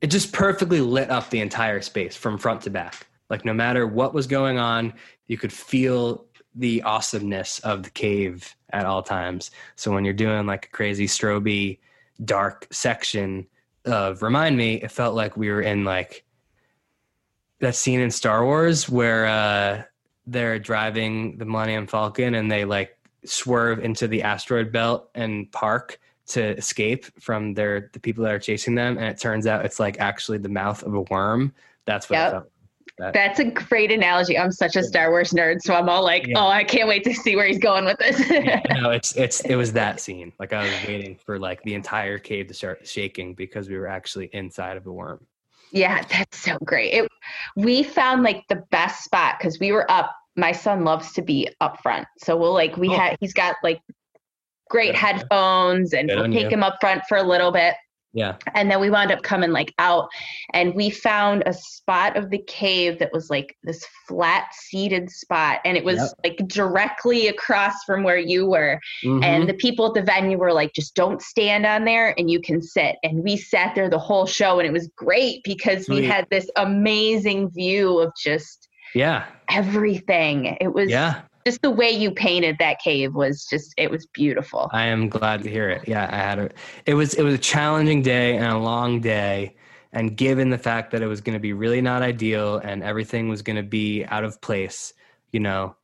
it 0.00 0.08
just 0.08 0.32
perfectly 0.32 0.80
lit 0.80 1.10
up 1.10 1.30
the 1.30 1.40
entire 1.40 1.80
space 1.80 2.16
from 2.16 2.38
front 2.38 2.62
to 2.62 2.70
back. 2.70 3.06
Like 3.28 3.44
no 3.44 3.52
matter 3.52 3.86
what 3.86 4.14
was 4.14 4.26
going 4.26 4.58
on 4.58 4.92
you 5.26 5.38
could 5.38 5.52
feel 5.52 6.26
the 6.56 6.82
awesomeness 6.82 7.60
of 7.60 7.84
the 7.84 7.90
cave 7.90 8.56
at 8.72 8.84
all 8.84 9.02
times. 9.02 9.52
So 9.76 9.92
when 9.92 10.04
you're 10.04 10.14
doing 10.14 10.46
like 10.46 10.66
a 10.66 10.70
crazy 10.70 11.06
stroby 11.06 11.78
dark 12.24 12.66
section 12.70 13.46
of 13.84 14.22
remind 14.22 14.56
me 14.56 14.74
it 14.74 14.90
felt 14.90 15.14
like 15.14 15.36
we 15.36 15.48
were 15.50 15.62
in 15.62 15.84
like 15.84 16.24
that 17.60 17.74
scene 17.74 18.00
in 18.00 18.10
star 18.10 18.44
wars 18.44 18.88
where 18.88 19.26
uh 19.26 19.82
they're 20.26 20.58
driving 20.58 21.36
the 21.38 21.44
millennium 21.44 21.86
falcon 21.86 22.34
and 22.34 22.50
they 22.50 22.64
like 22.64 22.96
swerve 23.24 23.80
into 23.84 24.06
the 24.08 24.22
asteroid 24.22 24.70
belt 24.72 25.10
and 25.14 25.50
park 25.52 25.98
to 26.26 26.56
escape 26.56 27.06
from 27.20 27.54
their 27.54 27.90
the 27.92 28.00
people 28.00 28.22
that 28.24 28.32
are 28.32 28.38
chasing 28.38 28.74
them 28.74 28.96
and 28.96 29.06
it 29.06 29.18
turns 29.18 29.46
out 29.46 29.64
it's 29.64 29.80
like 29.80 29.98
actually 30.00 30.38
the 30.38 30.48
mouth 30.48 30.82
of 30.84 30.94
a 30.94 31.00
worm 31.02 31.52
that's 31.86 32.08
what 32.08 32.16
Yep. 32.16 32.32
that. 32.98 33.14
That's 33.14 33.38
a 33.40 33.44
great 33.46 33.90
analogy. 33.90 34.36
I'm 34.36 34.52
such 34.52 34.76
a 34.76 34.82
Star 34.82 35.10
Wars 35.10 35.30
nerd, 35.32 35.62
so 35.62 35.74
I'm 35.74 35.88
all 35.88 36.04
like, 36.04 36.26
Yeah. 36.26 36.38
oh, 36.38 36.48
I 36.48 36.64
can't 36.64 36.86
wait 36.86 37.02
to 37.04 37.14
see 37.14 37.34
where 37.34 37.46
he's 37.46 37.58
going 37.58 37.86
with 37.86 37.96
this. 37.98 38.18
no 38.28 38.90
it's 38.98 39.16
it's 39.16 39.40
it 39.40 39.54
was 39.56 39.72
that 39.72 40.00
scene 40.00 40.32
like 40.38 40.52
i 40.52 40.62
was 40.64 40.72
waiting 40.86 41.16
for 41.16 41.38
like 41.38 41.62
the 41.62 41.72
entire 41.74 42.18
cave 42.18 42.46
to 42.48 42.54
start 42.54 42.86
shaking 42.86 43.32
because 43.34 43.68
we 43.70 43.78
were 43.78 43.86
actually 43.88 44.28
inside 44.34 44.76
of 44.76 44.86
a 44.86 44.92
worm 44.92 45.24
Yeah, 45.72 46.02
that's 46.10 46.38
so 46.38 46.58
great. 46.64 46.92
It, 46.92 47.08
we 47.56 47.82
found 47.82 48.22
like 48.22 48.44
the 48.48 48.64
best 48.70 49.04
spot 49.04 49.36
because 49.38 49.58
we 49.60 49.72
were 49.72 49.90
up. 49.90 50.14
My 50.36 50.52
son 50.52 50.84
loves 50.84 51.12
to 51.14 51.22
be 51.22 51.48
up 51.60 51.80
front, 51.82 52.06
so 52.18 52.36
we'll 52.36 52.54
like 52.54 52.76
we 52.76 52.88
Oh. 52.88 52.96
had 52.96 53.16
he's 53.20 53.32
got 53.34 53.56
like 53.62 53.80
great 54.68 54.94
you. 54.94 54.98
headphones, 54.98 55.92
and 55.92 56.08
Good 56.08 56.16
we'll 56.18 56.32
take 56.32 56.50
you. 56.50 56.56
him 56.56 56.62
up 56.62 56.78
front 56.80 57.02
for 57.08 57.18
a 57.18 57.22
little 57.22 57.50
bit, 57.52 57.74
yeah. 58.12 58.36
And 58.54 58.70
then 58.70 58.80
we 58.80 58.90
wound 58.90 59.12
up 59.12 59.22
coming 59.22 59.50
like 59.52 59.72
out, 59.78 60.08
and 60.52 60.74
we 60.74 60.90
found 60.90 61.44
a 61.46 61.52
spot 61.52 62.16
of 62.16 62.30
the 62.30 62.42
cave 62.46 62.98
that 62.98 63.12
was 63.12 63.30
like 63.30 63.56
this 63.62 63.86
flat 64.08 64.46
seated 64.52 65.10
spot, 65.10 65.60
and 65.64 65.76
it 65.76 65.84
was 65.84 65.98
Yep. 65.98 66.10
like 66.24 66.48
directly 66.48 67.28
across 67.28 67.84
from 67.84 68.02
where 68.02 68.18
you 68.18 68.46
were, 68.46 68.80
Mhm. 69.04 69.24
and 69.24 69.48
the 69.48 69.54
people 69.54 69.86
at 69.86 69.94
the 69.94 70.02
venue 70.02 70.38
were 70.38 70.52
like 70.52 70.72
just 70.74 70.94
don't 70.94 71.22
stand 71.22 71.66
on 71.66 71.84
there 71.84 72.14
and 72.18 72.30
you 72.30 72.40
can 72.40 72.60
sit. 72.60 72.96
And 73.02 73.22
we 73.22 73.36
sat 73.36 73.74
there 73.74 73.88
the 73.88 73.98
whole 73.98 74.26
show 74.26 74.58
and 74.58 74.66
it 74.66 74.72
was 74.72 74.88
great 74.96 75.42
because 75.44 75.88
we 75.88 76.04
had 76.04 76.26
this 76.30 76.50
amazing 76.56 77.50
view 77.50 77.98
of 78.00 78.12
just 78.20 78.68
yeah. 78.94 79.24
everything. 79.50 80.56
It 80.60 80.72
was 80.74 80.90
yeah 80.90 81.22
just 81.46 81.62
the 81.62 81.70
way 81.70 81.90
you 81.90 82.10
painted 82.10 82.56
that 82.58 82.78
cave 82.80 83.14
was 83.14 83.46
just 83.46 83.72
it 83.76 83.90
was 83.90 84.06
beautiful 84.06 84.68
I 84.72 84.86
am 84.86 85.08
glad 85.08 85.42
to 85.42 85.50
hear 85.50 85.70
it. 85.70 85.88
Yeah, 85.88 86.08
I 86.10 86.16
had 86.16 86.38
a 86.38 86.50
it 86.86 86.94
was 86.94 87.14
it 87.14 87.22
was 87.22 87.34
a 87.34 87.38
challenging 87.38 88.02
day 88.02 88.36
and 88.36 88.46
a 88.46 88.58
long 88.58 89.00
day 89.00 89.56
and 89.92 90.16
given 90.16 90.50
the 90.50 90.58
fact 90.58 90.92
that 90.92 91.02
it 91.02 91.06
was 91.06 91.20
going 91.20 91.34
to 91.34 91.40
be 91.40 91.52
really 91.52 91.80
not 91.80 92.02
ideal 92.02 92.58
and 92.58 92.82
everything 92.82 93.28
was 93.28 93.42
going 93.42 93.56
to 93.56 93.62
be 93.62 94.04
out 94.04 94.24
of 94.24 94.40
place, 94.40 94.92
you 95.32 95.40
know, 95.40 95.76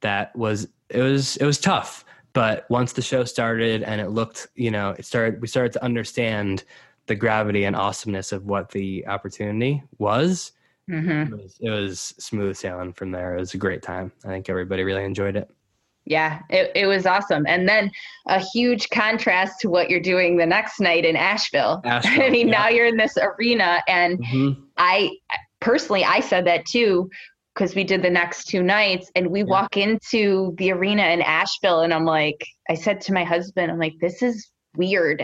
that 0.00 0.34
was 0.34 0.68
it 0.88 1.02
was 1.02 1.36
it 1.36 1.44
was 1.44 1.60
tough. 1.60 2.04
But 2.32 2.66
once 2.68 2.92
the 2.92 3.02
show 3.02 3.24
started 3.24 3.82
and 3.82 4.00
it 4.00 4.10
looked, 4.10 4.48
you 4.54 4.70
know, 4.70 4.90
it 4.90 5.04
started 5.04 5.40
we 5.40 5.48
started 5.48 5.72
to 5.74 5.84
understand 5.84 6.64
the 7.06 7.14
gravity 7.14 7.64
and 7.64 7.74
awesomeness 7.74 8.32
of 8.32 8.46
what 8.46 8.70
the 8.70 9.06
opportunity 9.06 9.82
was. 9.98 10.52
Hmm 10.88 11.32
It 11.34 11.42
was, 11.42 11.56
it 11.60 11.70
was 11.70 12.00
smooth 12.18 12.56
sailing 12.56 12.92
from 12.92 13.10
there. 13.10 13.36
It 13.36 13.40
was 13.40 13.54
a 13.54 13.58
great 13.58 13.82
time. 13.82 14.10
I 14.24 14.28
think 14.28 14.48
everybody 14.48 14.82
really 14.84 15.04
enjoyed 15.04 15.36
it. 15.36 15.50
Yeah, 16.04 16.40
it, 16.48 16.72
it 16.74 16.86
was 16.86 17.04
awesome. 17.04 17.44
And 17.46 17.68
then 17.68 17.90
a 18.26 18.38
huge 18.40 18.88
contrast 18.88 19.60
to 19.60 19.68
what 19.68 19.90
you're 19.90 20.00
doing 20.00 20.38
the 20.38 20.46
next 20.46 20.80
night 20.80 21.04
in 21.04 21.16
Asheville. 21.16 21.82
Asheville, 21.84 22.22
I 22.22 22.30
mean, 22.30 22.48
yeah. 22.48 22.52
now 22.58 22.68
you're 22.68 22.86
in 22.86 22.96
this 22.96 23.18
arena. 23.18 23.82
And 23.86 24.18
Mhm. 24.24 24.62
I 24.78 25.10
personally, 25.60 26.04
I 26.04 26.20
said 26.20 26.46
that 26.46 26.64
too, 26.64 27.10
because 27.54 27.74
we 27.74 27.84
did 27.84 28.00
the 28.02 28.08
next 28.08 28.46
two 28.46 28.62
nights 28.62 29.10
and 29.16 29.26
we 29.30 29.40
Yeah. 29.40 29.46
walk 29.46 29.76
into 29.76 30.54
the 30.56 30.72
arena 30.72 31.02
in 31.08 31.20
Asheville. 31.20 31.82
And 31.82 31.92
I'm 31.92 32.06
like, 32.06 32.42
I 32.70 32.74
said 32.74 33.02
to 33.02 33.12
my 33.12 33.24
husband, 33.24 33.70
I'm 33.70 33.78
like, 33.78 33.96
this 34.00 34.22
is 34.22 34.50
weird. 34.76 35.22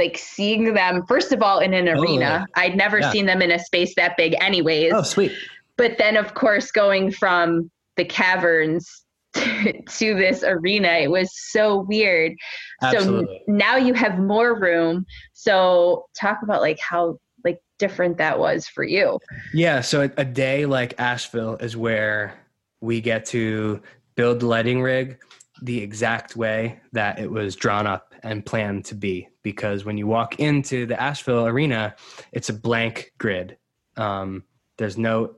Like 0.00 0.16
seeing 0.16 0.72
them, 0.72 1.04
first 1.06 1.30
of 1.30 1.42
all, 1.42 1.58
in 1.60 1.74
an 1.74 1.86
oh, 1.88 1.94
Totally. 1.94 2.16
arena. 2.16 2.46
I'd 2.56 2.74
never 2.74 3.00
Yeah. 3.00 3.10
seen 3.12 3.26
them 3.26 3.42
in 3.42 3.50
a 3.50 3.58
space 3.58 3.94
that 3.96 4.16
big, 4.16 4.34
anyways 4.40 4.92
Oh, 4.94 5.02
sweet. 5.02 5.30
but 5.76 5.98
then 5.98 6.16
of 6.16 6.32
course 6.34 6.70
going 6.72 7.10
from 7.12 7.70
the 7.96 8.04
caverns 8.06 8.88
to, 9.34 10.14
this 10.14 10.42
arena 10.42 10.88
it 10.88 11.10
was 11.10 11.30
so 11.52 11.80
weird 11.82 12.32
so 12.80 12.86
Absolutely. 12.88 13.42
n- 13.48 13.56
now 13.58 13.76
you 13.76 13.92
have 13.94 14.18
more 14.18 14.58
room 14.58 15.04
so 15.34 16.06
talk 16.18 16.38
about 16.42 16.60
like 16.62 16.80
how 16.80 17.16
like 17.44 17.58
different 17.78 18.16
that 18.18 18.38
was 18.40 18.66
for 18.66 18.82
you 18.82 19.18
Yeah, 19.54 19.82
so 19.82 20.00
a, 20.02 20.10
a 20.16 20.24
day 20.24 20.66
like 20.66 20.94
Asheville 20.98 21.56
is 21.56 21.76
where 21.76 22.34
we 22.80 23.00
get 23.00 23.24
to 23.26 23.80
build 24.16 24.40
the 24.40 24.46
lighting 24.46 24.80
rig 24.82 25.18
the 25.62 25.80
exact 25.82 26.36
way 26.36 26.80
that 26.92 27.18
it 27.18 27.30
was 27.30 27.56
drawn 27.56 27.86
up 27.86 28.14
and 28.22 28.44
planned 28.44 28.84
to 28.86 28.94
be. 28.94 29.28
Because 29.42 29.84
when 29.84 29.98
you 29.98 30.06
walk 30.06 30.40
into 30.40 30.86
the 30.86 31.00
Asheville 31.00 31.46
arena, 31.46 31.94
it's 32.32 32.48
a 32.48 32.54
blank 32.54 33.12
grid. 33.18 33.56
Um, 33.96 34.44
there's 34.76 34.98
no 34.98 35.36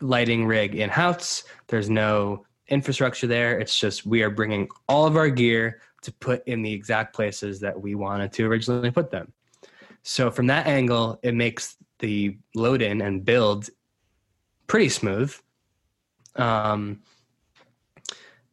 lighting 0.00 0.46
rig 0.46 0.74
in 0.74 0.90
house. 0.90 1.44
There's 1.68 1.90
no 1.90 2.44
infrastructure 2.68 3.26
there. 3.26 3.58
It's 3.58 3.78
just 3.78 4.06
we 4.06 4.22
are 4.22 4.30
bringing 4.30 4.68
all 4.88 5.06
of 5.06 5.16
our 5.16 5.28
gear 5.28 5.80
to 6.02 6.12
put 6.12 6.46
in 6.46 6.62
the 6.62 6.72
exact 6.72 7.14
places 7.14 7.60
that 7.60 7.78
we 7.78 7.94
wanted 7.94 8.32
to 8.32 8.46
originally 8.46 8.90
put 8.90 9.10
them. 9.10 9.32
So 10.02 10.30
from 10.30 10.46
that 10.46 10.66
angle, 10.66 11.18
it 11.22 11.34
makes 11.34 11.76
the 11.98 12.38
load 12.54 12.80
in 12.80 13.02
and 13.02 13.24
build 13.24 13.68
pretty 14.66 14.88
smooth. 14.88 15.34
Um, 16.36 17.02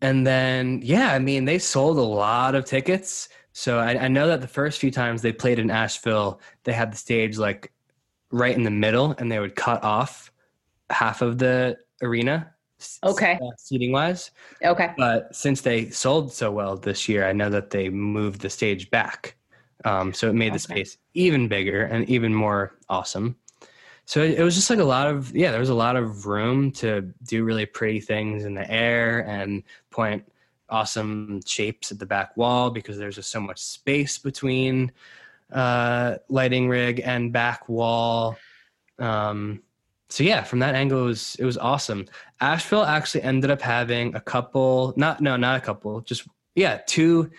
and 0.01 0.25
then, 0.25 0.81
yeah, 0.83 1.11
I 1.13 1.19
mean, 1.19 1.45
they 1.45 1.59
sold 1.59 1.97
a 1.97 2.01
lot 2.01 2.55
of 2.55 2.65
tickets. 2.65 3.29
So 3.53 3.79
I, 3.79 4.05
I 4.05 4.07
know 4.07 4.27
that 4.27 4.41
the 4.41 4.47
first 4.47 4.79
few 4.79 4.91
times 4.91 5.21
they 5.21 5.31
played 5.33 5.57
in 5.59 5.71
Asheville, 5.71 6.39
they 6.63 6.73
had 6.73 6.91
the 6.91 6.97
stage 6.97 7.37
like 7.37 7.71
right 8.31 8.55
in 8.55 8.63
the 8.63 8.71
middle, 8.71 9.15
and 9.17 9.31
they 9.31 9.39
would 9.39 9.55
cut 9.55 9.83
off 9.83 10.31
half 10.89 11.21
of 11.21 11.37
the 11.37 11.77
arena, 12.01 12.53
Okay. 13.03 13.39
uh, 13.41 13.49
seating 13.57 13.91
wise. 13.91 14.31
okay 14.63 14.93
But 14.97 15.35
since 15.35 15.61
they 15.61 15.89
sold 15.89 16.31
so 16.31 16.51
well 16.51 16.77
this 16.77 17.09
year, 17.09 17.27
I 17.27 17.33
know 17.33 17.49
that 17.49 17.71
they 17.71 17.89
moved 17.89 18.41
the 18.41 18.49
stage 18.49 18.89
back. 18.91 19.35
Um, 19.85 20.13
so 20.13 20.29
it 20.29 20.33
made 20.33 20.53
the 20.53 20.59
space 20.59 20.97
even 21.13 21.47
bigger 21.47 21.83
and 21.83 22.07
even 22.09 22.33
more 22.33 22.75
awesome. 22.89 23.35
So 24.08 24.24
it, 24.24 24.41
was 24.41 24.55
just 24.55 24.70
like 24.70 24.80
a 24.80 24.86
lot 24.86 25.08
of, 25.08 25.36
yeah, 25.36 25.51
there 25.51 25.60
was 25.60 25.68
a 25.68 25.76
lot 25.76 25.97
of 25.97 26.26
room 26.26 26.72
to 26.72 27.14
do 27.24 27.43
really 27.43 27.66
pretty 27.66 27.99
things 27.99 28.45
in 28.45 28.53
the 28.53 28.70
air 28.72 29.20
and 29.28 29.64
point 29.91 30.24
awesome 30.70 31.41
shapes 31.45 31.91
at 31.91 31.99
the 31.99 32.05
back 32.05 32.38
wall 32.38 32.70
because 32.70 32.97
there's 32.97 33.16
just 33.16 33.30
so 33.30 33.41
much 33.41 33.60
space 33.60 34.18
between 34.18 34.93
uh, 35.51 36.16
lighting 36.30 36.70
rig 36.70 37.01
and 37.03 37.34
back 37.34 37.68
wall. 37.68 38.38
Um, 38.97 39.62
so 40.08 40.24
yeah, 40.24 40.41
from 40.41 40.60
that 40.60 40.74
angle, 40.74 41.01
it 41.01 41.08
was 41.08 41.36
it 41.38 41.43
was 41.43 41.58
awesome. 41.58 42.05
Asheville 42.39 42.86
actually 42.86 43.24
ended 43.24 43.51
up 43.51 43.62
having 43.62 44.16
a 44.16 44.22
couple, 44.22 44.93
not 44.95 45.20
no, 45.20 45.36
not 45.36 45.58
a 45.58 45.62
couple, 45.62 45.99
just 45.99 46.26
yeah, 46.55 46.80
two 46.88 47.30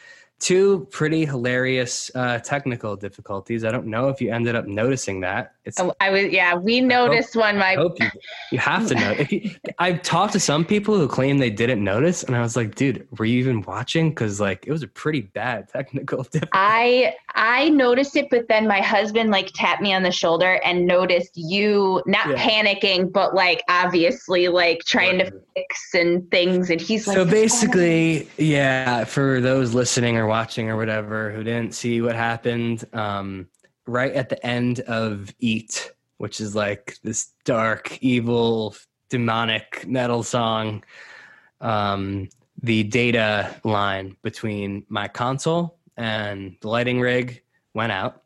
two 0.41 0.87
pretty 0.91 1.25
hilarious 1.27 2.11
uh, 2.15 2.39
technical 2.39 2.97
difficulties. 2.97 3.65
I 3.65 3.71
don't 3.71 3.87
know 3.87 4.09
if 4.09 4.21
you 4.21 4.33
ended 4.33 4.55
up 4.55 4.67
noticing 4.67 5.21
that. 5.21 5.55
It's 5.65 5.79
Oh, 5.81 5.93
i 6.01 6.09
was 6.11 6.25
yeah 6.33 6.55
we 6.55 6.81
noticed 6.81 7.37
one 7.37 7.57
I 7.57 7.59
my 7.59 7.75
hope 7.75 8.01
you 8.01 8.09
you 8.53 8.59
have 8.59 8.87
to 8.89 8.95
know. 8.95 9.15
You, 9.31 9.51
I've 9.79 10.01
talked 10.03 10.33
to 10.35 10.41
some 10.41 10.65
people 10.65 10.97
who 10.97 11.07
claim 11.09 11.39
they 11.39 11.51
didn't 11.51 11.83
notice, 11.85 12.23
and 12.23 12.35
I 12.35 12.41
was 12.41 12.57
like, 12.57 12.75
dude, 12.75 13.07
were 13.19 13.27
you 13.27 13.39
even 13.39 13.61
watching? 13.63 14.11
Because 14.11 14.41
like 14.41 14.67
it 14.67 14.73
was 14.73 14.83
a 14.83 14.89
pretty 14.89 15.23
bad 15.23 15.69
technical 15.69 16.23
difficulty. 16.33 16.51
I 16.55 17.15
I 17.35 17.69
noticed 17.71 18.17
it, 18.17 18.29
but 18.31 18.49
then 18.49 18.67
my 18.67 18.81
husband 18.81 19.31
like 19.31 19.51
tapped 19.55 19.83
me 19.83 19.93
on 19.93 20.03
the 20.05 20.13
shoulder 20.13 20.61
and 20.65 20.87
noticed 20.87 21.33
you 21.35 22.03
not 22.07 22.29
Yeah. 22.29 22.37
panicking, 22.37 23.13
but 23.13 23.35
like 23.35 23.63
obviously 23.69 24.49
like 24.49 24.81
trying 24.87 25.19
to 25.19 25.31
fix 25.55 25.95
and 25.95 26.31
things. 26.31 26.71
And 26.71 26.81
he's 26.81 27.07
like, 27.07 27.17
so 27.17 27.23
"Oh." 27.23 27.25
basically, 27.27 28.29
yeah, 28.39 29.05
for 29.05 29.41
those 29.41 29.75
listening 29.75 30.17
or 30.17 30.27
watching 30.29 30.69
or 30.71 30.77
whatever 30.77 31.31
who 31.33 31.43
didn't 31.43 31.75
see 31.75 32.01
what 32.01 32.15
happened, 32.15 32.85
um, 32.93 33.49
right 33.87 34.13
at 34.13 34.29
the 34.29 34.45
end 34.47 34.81
of 34.81 35.35
Eat, 35.41 35.93
which 36.19 36.41
is 36.41 36.55
like 36.55 36.97
this 37.03 37.33
dark, 37.45 37.99
evil, 38.03 38.77
demonic 39.09 39.87
metal 39.87 40.23
song, 40.23 40.85
um, 41.61 42.29
the 42.63 42.85
data 42.85 43.57
line 43.65 44.17
between 44.23 44.85
my 44.89 45.09
console 45.09 45.79
and 45.97 46.57
the 46.61 46.69
lighting 46.69 47.01
rig 47.01 47.43
went 47.75 47.93
out. 47.93 48.23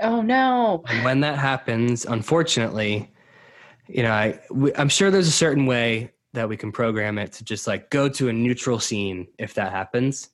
oh 0.00 0.22
no, 0.22 0.82
And 0.88 1.04
when 1.04 1.20
that 1.20 1.38
happens, 1.38 2.04
unfortunately, 2.04 3.12
you 3.86 4.02
know, 4.02 4.12
I 4.12 4.40
we, 4.50 4.74
I'm 4.74 4.88
sure 4.88 5.10
there's 5.10 5.28
a 5.28 5.32
certain 5.32 5.66
way 5.66 6.12
that 6.32 6.48
we 6.48 6.56
can 6.56 6.72
program 6.72 7.18
it 7.18 7.32
to 7.32 7.44
just 7.44 7.66
like 7.66 7.90
go 7.90 8.08
to 8.08 8.28
a 8.28 8.32
neutral 8.32 8.80
scene 8.80 9.28
if 9.38 9.54
that 9.54 9.72
happens. 9.72 10.30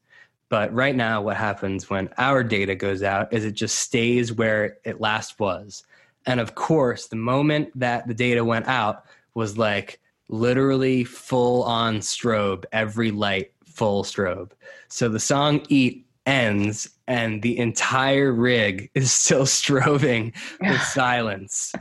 But 0.51 0.75
right 0.75 0.97
now, 0.97 1.23
what 1.23 1.37
happens 1.37 1.89
when 1.89 2.11
our 2.19 2.45
data 2.45 2.75
goes 2.75 3.03
out 3.03 3.33
is 3.33 3.45
it 3.45 3.53
just 3.53 3.79
stays 3.79 4.33
where 4.33 4.79
it 4.85 5.01
last 5.01 5.39
was. 5.39 5.85
And 6.27 6.41
of 6.41 6.55
course, 6.55 7.07
the 7.07 7.17
moment 7.17 7.71
that 7.79 8.07
the 8.07 8.15
data 8.15 8.45
went 8.45 8.67
out 8.67 9.05
was 9.35 9.57
like 9.57 10.01
literally 10.29 11.05
full 11.05 11.63
on 11.63 12.01
strobe, 12.01 12.65
every 12.73 13.13
light 13.13 13.53
full 13.65 14.05
strobe. 14.05 14.51
So 14.89 15.09
the 15.09 15.21
song 15.21 15.65
Eat 15.69 16.05
ends 16.27 16.91
and 17.07 17.43
the 17.43 17.59
entire 17.59 18.33
rig 18.33 18.91
is 18.95 19.13
still 19.13 19.45
strobing 19.45 20.35
with 20.61 20.81
silence. 20.83 21.73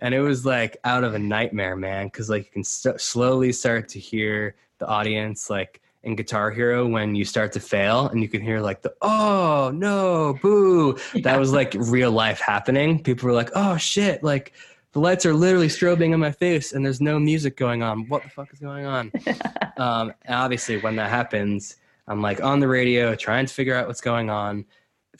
And 0.00 0.14
it 0.14 0.20
was 0.20 0.44
like 0.44 0.76
out 0.84 1.04
of 1.04 1.14
a 1.14 1.18
nightmare, 1.18 1.76
man, 1.76 2.06
because 2.06 2.28
like 2.28 2.44
you 2.44 2.52
can 2.52 2.64
st- 2.64 3.00
slowly 3.00 3.52
start 3.52 3.88
to 3.90 3.98
hear 3.98 4.56
the 4.78 4.86
audience, 4.86 5.48
like 5.48 5.81
in 6.04 6.16
Guitar 6.16 6.50
Hero, 6.50 6.86
when 6.86 7.14
you 7.14 7.24
start 7.24 7.52
to 7.52 7.60
fail 7.60 8.08
and 8.08 8.20
you 8.20 8.28
can 8.28 8.40
hear 8.40 8.60
like 8.60 8.82
the, 8.82 8.92
oh 9.02 9.70
no, 9.74 10.38
boo. 10.42 10.98
That 11.22 11.38
was 11.38 11.52
like 11.52 11.74
real 11.76 12.10
life 12.10 12.40
happening. 12.40 13.02
People 13.02 13.26
were 13.26 13.34
like, 13.34 13.50
oh 13.54 13.76
shit, 13.76 14.22
like 14.22 14.52
the 14.92 15.00
lights 15.00 15.24
are 15.24 15.34
literally 15.34 15.68
strobing 15.68 16.12
in 16.12 16.20
my 16.20 16.32
face 16.32 16.72
and 16.72 16.84
there's 16.84 17.00
no 17.00 17.18
music 17.18 17.56
going 17.56 17.82
on. 17.82 18.08
What 18.08 18.22
the 18.24 18.30
fuck 18.30 18.52
is 18.52 18.58
going 18.58 18.86
on? 18.86 19.12
um, 19.76 20.12
obviously, 20.28 20.78
when 20.80 20.96
that 20.96 21.10
happens, 21.10 21.76
I'm 22.08 22.20
like 22.20 22.42
on 22.42 22.60
the 22.60 22.68
radio 22.68 23.14
trying 23.14 23.46
to 23.46 23.54
figure 23.54 23.74
out 23.74 23.86
what's 23.86 24.00
going 24.00 24.28
on. 24.28 24.64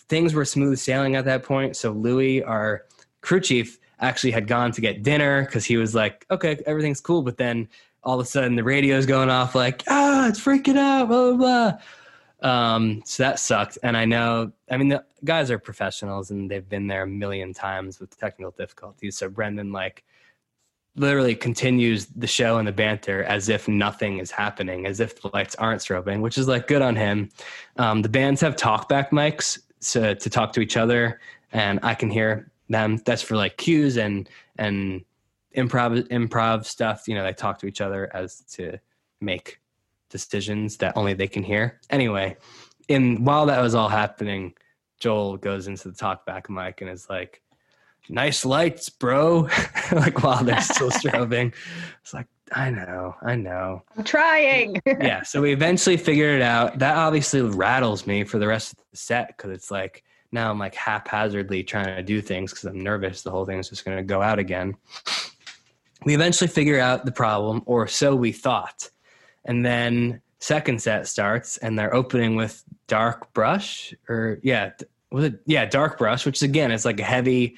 Things 0.08 0.34
were 0.34 0.44
smooth 0.44 0.78
sailing 0.78 1.16
at 1.16 1.24
that 1.26 1.44
point. 1.44 1.76
So 1.76 1.92
Louis, 1.92 2.42
our 2.42 2.84
crew 3.20 3.40
chief, 3.40 3.78
actually 4.02 4.32
had 4.32 4.48
gone 4.48 4.72
to 4.72 4.80
get 4.80 5.02
dinner 5.02 5.44
because 5.44 5.64
he 5.64 5.76
was 5.76 5.94
like, 5.94 6.26
okay, 6.30 6.60
everything's 6.66 7.00
cool. 7.00 7.22
But 7.22 7.38
then 7.38 7.68
all 8.04 8.18
of 8.18 8.26
a 8.26 8.28
sudden 8.28 8.56
the 8.56 8.64
radio's 8.64 9.06
going 9.06 9.30
off 9.30 9.54
like, 9.54 9.84
ah, 9.88 10.28
it's 10.28 10.40
freaking 10.40 10.76
out, 10.76 11.08
blah, 11.08 11.32
blah, 11.32 11.36
blah. 11.36 11.78
Um, 12.48 13.02
so 13.04 13.22
that 13.22 13.38
sucked. 13.38 13.78
And 13.82 13.96
I 13.96 14.04
know, 14.04 14.52
I 14.70 14.76
mean, 14.76 14.88
the 14.88 15.04
guys 15.24 15.50
are 15.50 15.58
professionals 15.58 16.30
and 16.30 16.50
they've 16.50 16.68
been 16.68 16.88
there 16.88 17.04
a 17.04 17.06
million 17.06 17.52
times 17.54 18.00
with 18.00 18.18
technical 18.18 18.50
difficulties. 18.52 19.16
So 19.16 19.28
Brendan, 19.28 19.72
like, 19.72 20.04
literally 20.96 21.34
continues 21.34 22.06
the 22.06 22.26
show 22.26 22.58
and 22.58 22.68
the 22.68 22.72
banter 22.72 23.24
as 23.24 23.48
if 23.48 23.66
nothing 23.68 24.18
is 24.18 24.30
happening, 24.30 24.86
as 24.86 25.00
if 25.00 25.20
the 25.22 25.30
lights 25.32 25.54
aren't 25.54 25.80
strobing, 25.80 26.20
which 26.20 26.36
is 26.36 26.48
like 26.48 26.66
good 26.66 26.82
on 26.82 26.96
him. 26.96 27.30
Um, 27.76 28.02
the 28.02 28.08
bands 28.08 28.40
have 28.40 28.56
talkback 28.56 29.10
mics 29.10 29.58
so, 29.80 30.14
to 30.14 30.30
talk 30.30 30.52
to 30.52 30.60
each 30.60 30.76
other, 30.76 31.20
and 31.52 31.80
I 31.82 31.94
can 31.94 32.10
hear 32.10 32.50
them. 32.68 32.98
That's 33.04 33.22
for 33.22 33.36
like 33.36 33.56
cues 33.56 33.96
and 33.96 34.28
and 34.56 35.02
improv 35.56 36.08
improv 36.08 36.64
stuff. 36.64 37.06
You 37.06 37.14
know, 37.14 37.24
they 37.24 37.32
talk 37.32 37.58
to 37.60 37.66
each 37.66 37.80
other 37.80 38.10
as 38.14 38.40
to 38.52 38.78
make 39.20 39.60
decisions 40.10 40.76
that 40.78 40.96
only 40.96 41.14
they 41.14 41.28
can 41.28 41.42
hear. 41.42 41.80
Anyway, 41.90 42.36
in 42.88 43.24
while 43.24 43.46
that 43.46 43.60
was 43.60 43.74
all 43.74 43.88
happening, 43.88 44.54
Joel 45.00 45.36
goes 45.36 45.66
into 45.66 45.88
the 45.90 45.94
talkback 45.94 46.48
mic 46.48 46.80
and 46.80 46.90
is 46.90 47.08
like, 47.08 47.42
nice 48.08 48.44
lights, 48.44 48.88
bro. 48.88 49.48
like 49.92 50.22
while 50.22 50.44
they're 50.44 50.60
still 50.60 50.90
strobing. 50.90 51.52
It's 52.02 52.14
like, 52.14 52.26
I 52.52 52.70
know, 52.70 53.14
I 53.22 53.34
know. 53.34 53.82
I'm 53.96 54.04
trying. 54.04 54.80
Yeah. 54.86 55.22
So 55.22 55.40
we 55.40 55.52
eventually 55.52 55.96
figured 55.96 56.36
it 56.36 56.42
out. 56.42 56.78
That 56.78 56.96
obviously 56.96 57.40
rattles 57.40 58.06
me 58.06 58.24
for 58.24 58.38
the 58.38 58.46
rest 58.46 58.72
of 58.72 58.78
the 58.90 58.96
set 58.96 59.28
because 59.28 59.50
it's 59.50 59.70
like 59.70 60.04
now 60.32 60.50
I'm 60.50 60.58
like 60.58 60.74
haphazardly 60.74 61.62
trying 61.62 61.96
to 61.96 62.02
do 62.02 62.20
things 62.20 62.52
because 62.52 62.64
I'm 62.64 62.80
nervous 62.80 63.22
the 63.22 63.30
whole 63.30 63.46
thing 63.46 63.58
is 63.58 63.68
just 63.68 63.84
going 63.84 63.96
to 63.96 64.02
go 64.02 64.20
out 64.20 64.38
again. 64.38 64.74
We 66.04 66.14
eventually 66.14 66.48
figure 66.48 66.80
out 66.80 67.04
the 67.04 67.12
problem, 67.12 67.62
or 67.66 67.86
so 67.86 68.14
we 68.14 68.32
thought. 68.32 68.90
And 69.44 69.64
then 69.64 70.20
second 70.42 70.82
set 70.82 71.06
starts 71.06 71.56
and 71.58 71.78
they're 71.78 71.94
opening 71.94 72.34
with 72.34 72.64
Dark 72.88 73.32
Brush 73.32 73.94
or 74.08 74.40
yeah, 74.42 74.72
was 75.10 75.26
it 75.26 75.40
yeah, 75.46 75.64
Dark 75.64 75.98
Brush, 75.98 76.26
which 76.26 76.42
again 76.42 76.72
is 76.72 76.84
like 76.84 76.98
a 76.98 77.04
heavy, 77.04 77.56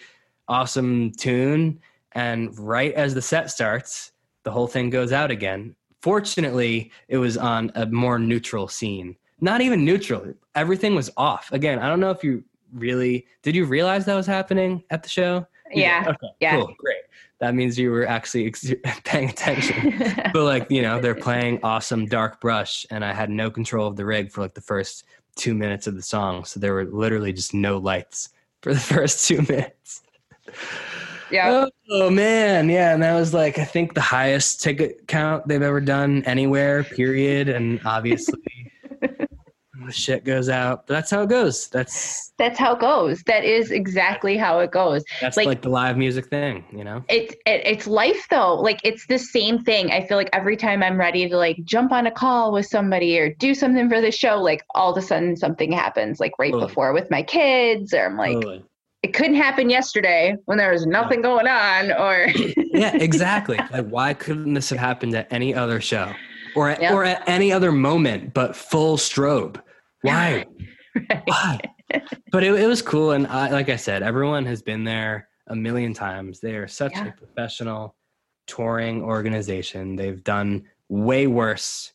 awesome 0.49 1.13
tune. 1.13 1.81
And 2.13 2.57
right 2.59 2.93
as 2.95 3.15
the 3.15 3.23
set 3.23 3.51
starts, 3.51 4.13
the 4.43 4.51
whole 4.51 4.67
thing 4.67 4.91
goes 4.91 5.13
out 5.13 5.31
again. 5.31 5.75
Fortunately, 6.03 6.93
it 7.09 7.17
was 7.17 7.39
on 7.39 7.73
a 7.75 7.87
more 7.87 8.19
neutral 8.19 8.69
scene. 8.69 9.17
Not 9.41 9.63
even 9.63 9.85
neutral. 9.85 10.35
Everything 10.55 10.95
was 10.95 11.11
off. 11.17 11.51
Again, 11.53 11.79
I 11.79 11.89
don't 11.89 12.01
know 12.01 12.11
if 12.11 12.23
you 12.23 12.45
really 12.73 13.27
did 13.43 13.57
you 13.57 13.65
realize 13.65 14.05
that 14.05 14.15
was 14.15 14.27
happening 14.27 14.85
at 14.91 15.03
the 15.03 15.09
show? 15.09 15.47
Yeah. 15.73 16.05
Okay. 16.07 16.29
Yeah. 16.41 16.57
Cool. 16.57 16.75
Great. 16.79 17.04
That 17.45 17.55
means 17.55 17.79
you 17.79 17.91
were 17.91 18.09
actually 18.09 18.47
ex- 18.47 18.73
paying 19.05 19.29
attention. 19.29 19.93
but 20.33 20.45
like, 20.45 20.71
you 20.71 20.81
know, 20.81 20.99
they're 20.99 21.15
playing 21.15 21.61
awesome 21.63 22.07
dark 22.07 22.41
brush 22.41 22.87
and 22.91 23.05
I 23.05 23.13
had 23.13 23.29
no 23.29 23.51
control 23.51 23.87
of 23.87 23.97
the 23.97 24.07
rig 24.07 24.33
for 24.33 24.41
like 24.41 24.55
the 24.55 24.63
first 24.63 25.05
2 25.37 25.53
minutes 25.53 25.87
of 25.87 25.95
the 25.95 26.01
song. 26.01 26.47
So 26.47 26.59
there 26.59 26.73
were 26.73 26.87
literally 26.87 27.35
just 27.35 27.53
no 27.53 27.77
lights 27.77 28.31
for 28.63 28.73
the 28.73 28.81
first 28.95 29.29
2 29.29 29.43
minutes. 29.43 30.01
yeah. 31.31 31.67
Oh 31.91 32.09
man, 32.09 32.71
yeah, 32.71 32.95
and 32.95 33.03
that 33.03 33.15
was 33.15 33.35
like 33.35 33.59
I 33.59 33.65
think 33.67 33.93
the 33.93 34.01
highest 34.01 34.63
ticket 34.63 35.07
count 35.07 35.47
they've 35.47 35.61
ever 35.61 35.83
done 35.83 36.23
anywhere. 36.25 36.83
Period, 36.83 37.51
and 37.51 37.79
obviously 37.85 38.41
the 39.87 39.93
shit 39.93 40.25
goes 40.25 40.49
out. 40.49 40.87
But 40.87 40.95
that's 40.95 41.11
how 41.11 41.23
it 41.23 41.29
goes. 41.29 41.69
That's 41.69 42.33
That's 42.39 42.59
how 42.59 42.75
it 42.75 42.81
goes. 42.81 43.23
That 43.25 43.45
is 43.45 43.71
exactly 43.71 44.37
how 44.37 44.59
it 44.61 44.71
goes. 44.73 45.05
that's 45.21 45.37
Like- 45.37 45.47
like, 45.47 45.63
the 45.63 45.69
live 45.69 45.97
music 45.97 46.27
thing, 46.29 46.65
you 46.73 46.83
know. 46.85 47.05
It, 47.09 47.33
it 47.47 47.63
it's 47.65 47.87
life 47.87 48.27
though. 48.31 48.55
Like 48.55 48.81
it's 48.85 49.07
the 49.07 49.19
same 49.19 49.59
thing. 49.63 49.91
I 49.93 50.05
feel 50.07 50.17
like 50.17 50.31
every 50.33 50.57
time 50.57 50.83
I'm 50.83 50.99
ready 50.99 51.29
to 51.29 51.37
like 51.37 51.59
jump 51.65 51.93
on 51.93 52.07
a 52.07 52.11
call 52.11 52.53
with 52.53 52.67
somebody 52.67 53.19
or 53.19 53.33
do 53.35 53.55
something 53.55 53.89
for 53.89 54.01
the 54.01 54.11
show, 54.11 54.37
like 54.43 54.63
all 54.75 54.93
of 54.93 54.99
a 54.99 55.03
sudden 55.07 55.37
something 55.37 55.71
happens, 55.73 56.21
like 56.21 56.33
right 56.39 56.53
before 56.53 56.93
with 56.93 57.11
my 57.11 57.23
kids, 57.23 57.95
or 57.95 58.07
I'm 58.07 58.17
like, 58.17 58.63
it 59.03 59.13
couldn't 59.13 59.35
happen 59.37 59.69
yesterday 59.69 60.35
when 60.47 60.57
there 60.59 60.73
was 60.73 60.87
nothing 60.87 61.21
going 61.21 61.47
on, 61.47 61.93
or 61.93 62.27
yeah, 62.57 62.97
exactly. 62.97 63.59
like, 63.71 63.87
why 63.89 64.15
couldn't 64.15 64.55
this 64.55 64.71
have 64.71 64.79
happened 64.79 65.15
at 65.15 65.31
any 65.31 65.55
other 65.55 65.79
show, 65.81 66.11
or 66.57 66.71
at, 66.71 66.81
Yep. 66.81 66.93
or 66.93 67.05
at 67.05 67.23
any 67.29 67.53
other 67.53 67.71
moment, 67.71 68.33
but 68.33 68.57
full 68.57 68.97
strobe? 68.97 69.61
Why? 70.05 70.47
Why? 71.25 71.61
But 72.33 72.45
it, 72.45 72.55
it 72.55 72.67
was 72.67 72.83
cool, 72.83 73.13
and 73.13 73.27
I, 73.27 73.51
like 73.51 73.69
I 73.69 73.77
said, 73.77 74.03
everyone 74.03 74.45
has 74.47 74.63
been 74.63 74.85
there 74.85 75.29
a 75.49 75.57
million 75.57 75.93
times. 75.95 76.41
They 76.41 76.55
are 76.57 76.69
such 76.69 76.93
Yeah. 76.93 77.09
a 77.09 77.13
professional 77.13 77.95
touring 78.47 79.03
organization. 79.03 79.97
They've 79.97 80.23
done 80.23 80.65
way 80.89 81.27
worse 81.27 81.93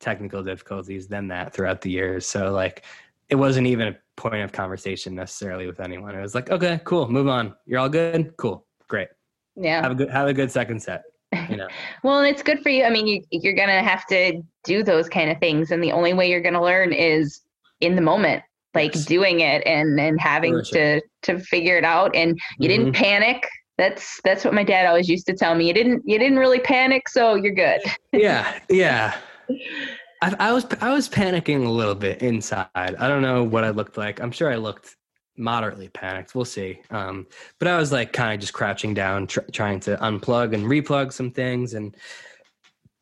technical 0.00 0.42
difficulties 0.42 1.06
than 1.08 1.28
that 1.28 1.52
throughout 1.52 1.80
the 1.82 1.90
years. 1.90 2.26
So 2.26 2.50
like, 2.52 2.84
it 3.28 3.34
wasn't 3.36 3.66
even 3.66 3.88
a 3.88 3.96
point 4.16 4.42
of 4.42 4.52
conversation 4.52 5.14
necessarily 5.14 5.66
with 5.66 5.80
anyone. 5.80 6.14
It 6.14 6.20
was 6.22 6.34
like, 6.34 6.50
okay, 6.50 6.80
cool, 6.84 7.08
move 7.10 7.28
on. 7.28 7.54
You're 7.66 7.80
all 7.80 7.88
good, 7.88 8.34
cool, 8.38 8.66
great. 8.88 9.08
yeah. 9.56 9.82
Have 9.82 9.92
a 9.92 9.94
good 9.94 10.10
have 10.10 10.28
a 10.28 10.32
good 10.32 10.50
second 10.50 10.80
set. 10.82 11.02
You 11.48 11.56
know. 11.56 11.68
Well, 12.02 12.20
and 12.20 12.28
it's 12.28 12.42
good 12.42 12.60
for 12.60 12.70
you. 12.70 12.84
I 12.84 12.90
mean, 12.90 13.06
you, 13.06 13.22
you're 13.30 13.54
going 13.54 13.68
to 13.68 13.82
have 13.82 14.06
to 14.08 14.42
do 14.64 14.82
those 14.82 15.08
kind 15.08 15.30
of 15.30 15.38
things. 15.38 15.70
And 15.70 15.82
the 15.82 15.92
only 15.92 16.12
way 16.14 16.28
you're 16.30 16.40
going 16.40 16.54
to 16.54 16.62
learn 16.62 16.92
is 16.92 17.42
in 17.80 17.94
the 17.96 18.02
moment, 18.02 18.42
like 18.74 18.94
Yes. 18.94 19.04
doing 19.04 19.40
it 19.40 19.62
and, 19.66 19.98
and 20.00 20.20
having 20.20 20.62
to, 20.72 21.00
to 21.22 21.38
figure 21.40 21.76
it 21.76 21.84
out. 21.84 22.14
And 22.14 22.38
you 22.58 22.68
didn't 22.68 22.92
panic. 22.92 23.46
That's, 23.78 24.20
that's 24.24 24.44
what 24.44 24.52
my 24.54 24.62
dad 24.64 24.86
always 24.86 25.08
used 25.08 25.26
to 25.26 25.34
tell 25.34 25.54
me. 25.54 25.66
You 25.66 25.74
didn't, 25.74 26.02
you 26.04 26.18
didn't 26.18 26.38
really 26.38 26.60
panic. 26.60 27.08
So 27.08 27.34
you're 27.34 27.54
good. 27.54 27.80
yeah 28.12 28.58
yeah 28.68 29.16
I, 30.22 30.36
I 30.38 30.52
was 30.52 30.66
i 30.82 30.92
was 30.92 31.08
panicking 31.08 31.64
a 31.64 31.68
little 31.70 31.94
bit 31.94 32.20
inside 32.22 32.68
i 32.76 33.08
don't 33.08 33.22
know 33.22 33.42
what 33.42 33.64
i 33.64 33.70
looked 33.70 33.96
like 33.96 34.20
i'm 34.20 34.30
sure 34.32 34.52
i 34.52 34.56
looked 34.56 34.96
moderately 35.38 35.88
panicked 35.88 36.34
we'll 36.34 36.44
see 36.44 36.80
um, 36.90 37.26
but 37.58 37.68
i 37.68 37.78
was 37.78 37.90
like 37.90 38.12
kind 38.12 38.34
of 38.34 38.40
just 38.40 38.52
crouching 38.52 38.92
down 38.92 39.26
tr- 39.26 39.40
trying 39.52 39.80
to 39.80 39.96
unplug 39.96 40.52
and 40.52 40.64
replug 40.66 41.12
some 41.12 41.30
things 41.30 41.72
and 41.72 41.96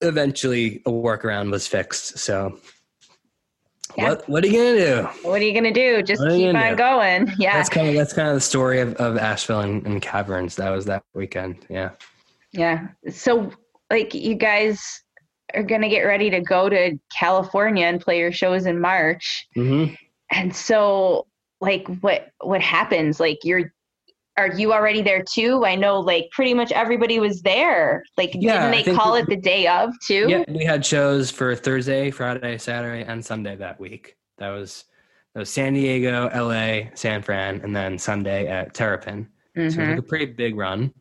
eventually 0.01 0.81
a 0.87 0.91
workaround 0.91 1.51
was 1.51 1.67
fixed 1.67 2.19
so 2.19 2.57
Yeah. 3.97 4.11
what 4.11 4.29
what 4.29 4.45
are 4.45 4.47
you 4.49 4.53
gonna 4.59 4.79
do 4.79 5.29
What 5.29 5.41
are 5.41 5.45
you 5.45 5.53
going 5.53 5.65
to 5.65 5.73
do? 5.73 6.03
Just 6.03 6.21
What 6.21 6.33
are 6.33 6.37
you 6.37 6.53
keep 6.53 6.57
on 6.57 6.71
do? 6.71 6.77
going. 6.77 7.33
Yeah. 7.39 7.57
that's 7.57 7.69
kind 7.69 7.89
of 7.89 7.95
that's 7.95 8.13
kind 8.13 8.29
of 8.29 8.35
the 8.35 8.41
story 8.41 8.81
of, 8.81 8.95
of 8.97 9.17
asheville 9.17 9.61
and, 9.61 9.87
and 9.87 10.03
caverns 10.03 10.57
that 10.57 10.71
was 10.71 10.85
that 10.87 11.03
weekend 11.15 11.67
yeah 11.71 11.91
Yeah. 12.53 12.89
So, 13.11 13.51
like, 13.91 14.15
you 14.15 14.35
guys 14.35 15.03
are 15.55 15.63
going 15.63 15.81
to 15.81 15.89
get 15.89 16.03
ready 16.03 16.29
to 16.31 16.41
go 16.41 16.69
to 16.69 16.99
California 17.17 17.87
and 17.87 18.01
play 18.01 18.19
your 18.19 18.33
shows 18.33 18.67
in 18.67 18.81
March. 18.81 19.47
mm-hmm. 19.57 19.95
And 20.31 20.55
so, 20.55 21.27
like, 21.61 21.87
what 22.01 22.29
what 22.43 22.61
happens? 22.61 23.19
Like, 23.19 23.39
you're 23.45 23.73
are 24.39 24.53
you 24.57 24.73
already 24.73 25.03
there 25.03 25.23
too? 25.23 25.65
I 25.67 25.75
know, 25.75 25.99
like, 25.99 26.31
pretty 26.31 26.55
much 26.55 26.71
everybody 26.71 27.19
was 27.19 27.43
there. 27.43 28.05
Like, 28.17 28.31
Yeah, 28.35 28.71
didn't 28.71 28.87
they 28.87 28.95
call 28.95 29.15
we- 29.15 29.21
it 29.21 29.27
the 29.29 29.37
day 29.37 29.67
of 29.67 29.91
too? 30.07 30.27
Yeah, 30.29 30.45
we 30.49 30.65
had 30.65 30.87
shows 30.87 31.31
for 31.31 31.57
Thursday, 31.57 32.13
Friday, 32.13 32.57
Saturday, 32.59 33.03
and 33.03 33.25
Sunday 33.25 33.57
that 33.57 33.81
week. 33.81 34.17
That 34.39 34.51
was 34.51 34.85
that 35.35 35.41
was 35.41 35.51
San 35.51 35.75
Diego, 35.75 36.31
LA, 36.33 36.91
San 36.95 37.23
Fran, 37.23 37.61
and 37.63 37.75
then 37.75 37.99
Sunday 37.99 38.47
at 38.47 38.73
Terrapin. 38.75 39.29
So 39.55 39.61
it 39.61 39.65
was 39.65 39.77
like 39.77 39.99
a 39.99 40.03
pretty 40.03 40.27
big 40.27 40.57
run. 40.57 40.93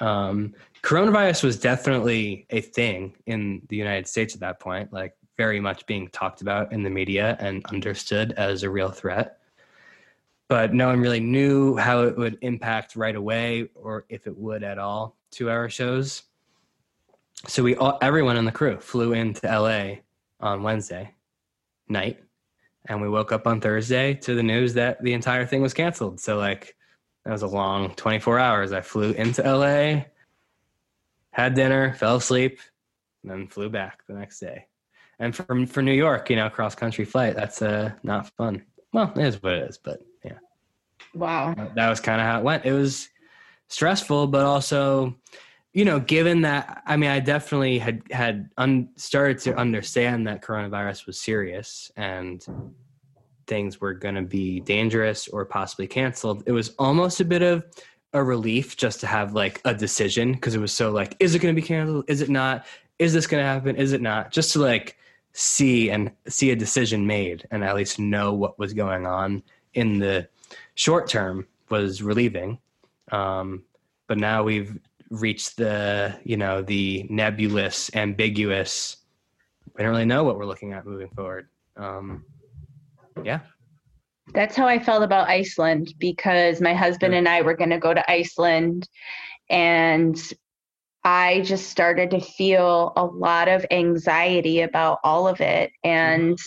Um, 0.00 0.54
coronavirus 0.82 1.44
was 1.44 1.58
definitely 1.58 2.46
a 2.50 2.60
thing 2.60 3.14
in 3.26 3.62
the 3.68 3.76
United 3.76 4.08
States 4.08 4.34
at 4.34 4.40
that 4.40 4.58
point, 4.60 4.92
like 4.92 5.14
very 5.38 5.60
much 5.60 5.86
being 5.86 6.08
talked 6.08 6.42
about 6.42 6.72
in 6.72 6.82
the 6.82 6.90
media 6.90 7.36
and 7.40 7.64
understood 7.66 8.32
as 8.32 8.64
a 8.64 8.70
real 8.70 8.90
threat. 8.90 9.38
But 10.48 10.74
no 10.74 10.88
one 10.88 11.00
really 11.00 11.20
knew 11.20 11.76
how 11.76 12.02
it 12.02 12.16
would 12.16 12.38
impact 12.42 12.96
right 12.96 13.16
away 13.16 13.70
or 13.74 14.04
if 14.08 14.26
it 14.26 14.36
would 14.36 14.62
at 14.62 14.78
all 14.78 15.16
to 15.32 15.50
our 15.50 15.68
shows. 15.68 16.22
So 17.48 17.62
we 17.62 17.74
all, 17.76 17.98
everyone 18.02 18.36
in 18.36 18.44
the 18.44 18.52
crew 18.52 18.78
flew 18.78 19.12
into 19.12 19.46
LA 19.46 20.00
on 20.40 20.62
Wednesday 20.62 21.14
night 21.88 22.22
and 22.86 23.00
we 23.00 23.08
woke 23.08 23.32
up 23.32 23.46
on 23.46 23.60
Thursday 23.60 24.14
to 24.14 24.34
the 24.34 24.42
news 24.42 24.74
that 24.74 25.02
the 25.02 25.12
entire 25.12 25.46
thing 25.46 25.62
was 25.62 25.74
canceled. 25.74 26.20
So 26.20 26.36
like 26.36 26.76
that 27.24 27.32
was 27.32 27.42
a 27.42 27.46
long 27.46 27.94
24 27.94 28.38
hours. 28.38 28.72
I 28.72 28.80
flew 28.80 29.12
into 29.12 29.42
LA, 29.42 30.04
had 31.30 31.54
dinner, 31.54 31.94
fell 31.94 32.16
asleep, 32.16 32.60
and 33.22 33.30
then 33.30 33.46
flew 33.46 33.68
back 33.70 34.02
the 34.06 34.14
next 34.14 34.40
day. 34.40 34.66
And 35.18 35.34
from 35.34 35.66
for 35.66 35.82
New 35.82 35.92
York, 35.92 36.30
you 36.30 36.36
know, 36.36 36.50
cross 36.50 36.74
country 36.74 37.04
flight, 37.04 37.36
that's 37.36 37.62
uh 37.62 37.92
not 38.02 38.28
fun. 38.36 38.64
Well, 38.92 39.12
it 39.16 39.24
is 39.24 39.42
what 39.42 39.54
it 39.54 39.68
is, 39.68 39.78
but. 39.78 40.00
Wow. 41.14 41.54
That 41.74 41.90
was 41.90 42.00
kind 42.00 42.20
of 42.20 42.26
how 42.26 42.38
it 42.38 42.44
went. 42.44 42.64
It 42.64 42.72
was 42.72 43.08
stressful, 43.68 44.28
but 44.28 44.44
also, 44.44 45.14
you 45.72 45.84
know, 45.84 46.00
given 46.00 46.42
that 46.42 46.82
I 46.86 46.96
mean, 46.96 47.10
I 47.10 47.20
definitely 47.20 47.78
had 47.78 48.02
had 48.10 48.50
un, 48.56 48.90
started 48.96 49.38
to 49.40 49.56
understand 49.56 50.26
that 50.26 50.42
coronavirus 50.42 51.06
was 51.06 51.18
serious 51.18 51.90
and 51.96 52.44
things 53.46 53.80
were 53.80 53.94
going 53.94 54.14
to 54.14 54.22
be 54.22 54.60
dangerous 54.60 55.28
or 55.28 55.44
possibly 55.44 55.86
canceled. 55.86 56.42
It 56.46 56.52
was 56.52 56.74
almost 56.78 57.20
a 57.20 57.24
bit 57.24 57.42
of 57.42 57.64
a 58.12 58.22
relief 58.22 58.76
just 58.76 59.00
to 59.00 59.06
have 59.06 59.34
like 59.34 59.60
a 59.64 59.74
decision 59.74 60.32
because 60.32 60.54
it 60.54 60.60
was 60.60 60.72
so 60.72 60.90
like, 60.90 61.16
is 61.18 61.34
it 61.34 61.40
going 61.40 61.54
to 61.54 61.60
be 61.60 61.66
canceled? 61.66 62.04
Is 62.08 62.20
it 62.20 62.28
not? 62.28 62.66
Is 62.98 63.12
this 63.12 63.26
going 63.26 63.42
to 63.42 63.46
happen? 63.46 63.76
Is 63.76 63.92
it 63.92 64.00
not? 64.00 64.30
Just 64.30 64.52
to 64.52 64.60
like 64.60 64.96
see 65.32 65.90
and 65.90 66.12
see 66.28 66.50
a 66.50 66.56
decision 66.56 67.06
made 67.06 67.46
and 67.50 67.64
at 67.64 67.74
least 67.74 67.98
know 67.98 68.34
what 68.34 68.58
was 68.58 68.74
going 68.74 69.06
on 69.06 69.42
in 69.74 69.98
the 69.98 70.28
short 70.74 71.08
term 71.08 71.46
was 71.70 72.02
relieving. 72.02 72.58
Um, 73.10 73.64
but 74.06 74.18
now 74.18 74.42
we've 74.42 74.78
reached 75.10 75.56
the, 75.56 76.18
you 76.24 76.36
know, 76.36 76.62
the 76.62 77.06
nebulous, 77.10 77.90
ambiguous. 77.94 78.96
We 79.76 79.82
don't 79.82 79.92
really 79.92 80.04
know 80.04 80.24
what 80.24 80.36
we're 80.36 80.46
looking 80.46 80.72
at 80.72 80.86
moving 80.86 81.08
forward. 81.10 81.48
Um, 81.76 82.24
yeah. 83.22 83.40
That's 84.34 84.56
how 84.56 84.66
I 84.66 84.78
felt 84.78 85.02
about 85.02 85.28
Iceland 85.28 85.94
because 85.98 86.60
my 86.60 86.74
husband 86.74 87.14
and 87.14 87.28
I 87.28 87.42
were 87.42 87.54
going 87.54 87.70
to 87.70 87.78
go 87.78 87.92
to 87.92 88.10
Iceland 88.10 88.88
and 89.50 90.16
I 91.04 91.40
just 91.40 91.68
started 91.68 92.10
to 92.10 92.20
feel 92.20 92.92
a 92.96 93.04
lot 93.04 93.48
of 93.48 93.66
anxiety 93.70 94.60
about 94.60 94.98
all 95.02 95.26
of 95.26 95.40
it. 95.40 95.70
Mm-hmm. 95.84 95.90
And 95.90 96.38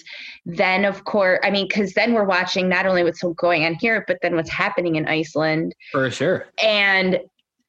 then, 0.46 0.86
of 0.86 1.04
course, 1.04 1.40
I 1.44 1.52
mean, 1.52 1.68
because 1.68 1.94
then 1.94 2.14
we're 2.14 2.24
watching 2.24 2.70
not 2.70 2.86
only 2.86 3.04
what's 3.04 3.22
going 3.36 3.66
on 3.66 3.76
here, 3.76 4.06
but 4.08 4.18
then 4.22 4.36
what's 4.36 4.52
happening 4.52 4.96
in 4.96 5.08
Iceland. 5.08 5.76
For 5.92 6.10
sure. 6.10 6.48
And 6.64 7.20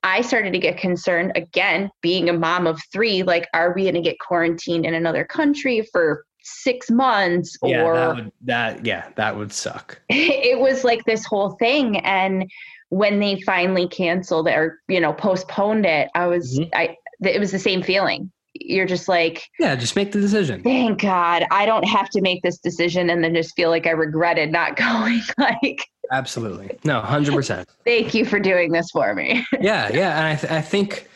I 0.05 0.21
started 0.21 0.53
to 0.53 0.59
get 0.61 0.79
concerned 0.79 1.33
again, 1.35 1.91
being 2.01 2.29
a 2.29 2.33
mom 2.33 2.69
of 2.69 2.81
three, 2.93 3.25
like, 3.25 3.49
are 3.53 3.75
we 3.75 3.83
going 3.83 3.95
to 3.95 4.01
get 4.01 4.21
quarantined 4.21 4.87
in 4.87 4.95
another 4.95 5.25
country 5.25 5.87
for 5.93 6.25
six 6.43 6.89
months? 6.91 7.57
Yeah, 7.65 7.83
or 7.83 7.95
that 7.97 8.15
would 8.15 8.33
that 8.45 8.87
yeah, 8.87 9.09
that 9.17 9.37
would 9.37 9.53
suck. 9.53 10.01
it 10.09 10.61
was 10.61 10.85
like 10.85 11.05
this 11.05 11.27
whole 11.27 11.57
thing 11.59 11.99
and 11.99 12.49
when 12.91 13.19
they 13.21 13.41
finally 13.43 13.89
canceled 13.89 14.49
or 14.49 14.79
you 14.89 15.01
know 15.01 15.13
postponed 15.13 15.85
it 15.87 16.09
i 16.15 16.27
was 16.27 16.59
Mhm. 16.59 16.69
i 16.75 16.97
it 17.25 17.41
was 17.41 17.51
the 17.51 17.59
same 17.59 17.83
feeling 17.83 18.31
you're 18.59 18.87
just 18.87 19.07
like, 19.07 19.43
yeah, 19.59 19.77
just 19.77 19.97
make 19.97 20.13
the 20.13 20.21
decision. 20.21 20.63
thank 20.63 21.03
God 21.03 21.45
I 21.51 21.67
don't 21.67 21.83
have 21.87 22.09
to 22.09 22.23
make 22.23 22.43
this 22.43 22.57
decision 22.57 23.11
and 23.11 23.23
then 23.23 23.35
just 23.35 23.55
feel 23.55 23.69
like 23.69 23.87
I 23.87 23.91
regretted 23.91 24.51
not 24.51 24.77
going. 24.79 25.21
like, 25.37 25.85
Absolutely. 26.11 26.71
No, 26.83 27.03
100%. 27.03 27.67
thank 27.85 28.15
you 28.15 28.25
for 28.25 28.41
doing 28.41 28.73
this 28.73 28.91
for 28.93 29.15
me. 29.15 29.45
yeah, 29.61 29.91
yeah. 29.93 30.17
And 30.19 30.27
I, 30.27 30.37
th- 30.37 30.51
I 30.51 30.63
think, 30.63 31.07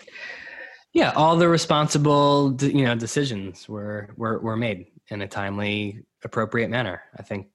yeah, 0.93 1.13
all 1.17 1.37
the 1.39 1.49
responsible, 1.49 2.55
you 2.61 2.85
know, 2.85 2.95
decisions 2.95 3.67
were, 3.71 4.11
were, 4.19 4.39
were 4.41 4.57
made 4.57 4.89
in 5.09 5.23
a 5.23 5.27
timely, 5.27 6.01
appropriate 6.23 6.69
manner. 6.69 7.01
I 7.19 7.23
think 7.23 7.47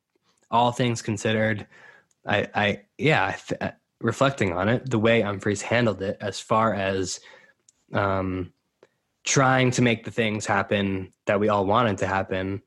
all 0.50 0.72
things 0.72 1.04
considered, 1.04 1.68
I, 2.26 2.48
I 2.56 2.82
yeah, 2.98 3.24
I 3.24 3.32
th- 3.34 3.74
reflecting 4.06 4.54
on 4.54 4.70
it, 4.70 4.90
the 4.90 5.00
way 5.00 5.22
Umphrey's 5.22 5.64
handled 5.64 6.02
it 6.02 6.18
as 6.22 6.40
far 6.40 6.74
as 6.74 7.20
um, 7.92 8.54
trying 9.24 9.72
to 9.72 9.82
make 9.82 10.06
the 10.06 10.12
things 10.12 10.46
happen 10.46 11.12
that 11.26 11.40
we 11.40 11.50
all 11.50 11.66
wanted 11.66 11.98
to 11.98 12.08
happen, 12.08 12.62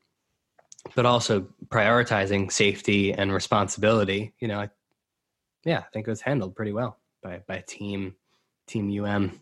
but 0.95 1.05
also 1.05 1.47
prioritizing 1.67 2.51
safety 2.51 3.13
and 3.13 3.31
responsibility. 3.31 4.33
You 4.39 4.49
know, 4.49 4.59
I, 4.59 4.69
yeah, 5.63 5.79
I 5.79 5.85
think 5.93 6.07
it 6.07 6.11
was 6.11 6.21
handled 6.21 6.55
pretty 6.55 6.73
well 6.73 6.99
by 7.23 7.41
by 7.47 7.63
team 7.65 8.15
team 8.67 9.03
UM. 9.03 9.39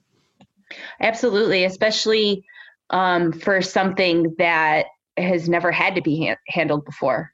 Absolutely, 1.02 1.64
especially 1.64 2.46
um, 2.92 3.32
for 3.32 3.62
something 3.62 4.36
that 4.38 4.86
has 5.18 5.50
never 5.50 5.72
had 5.72 5.96
to 5.96 6.02
be 6.02 6.28
ha- 6.28 6.38
handled 6.48 6.86
before. 6.86 7.34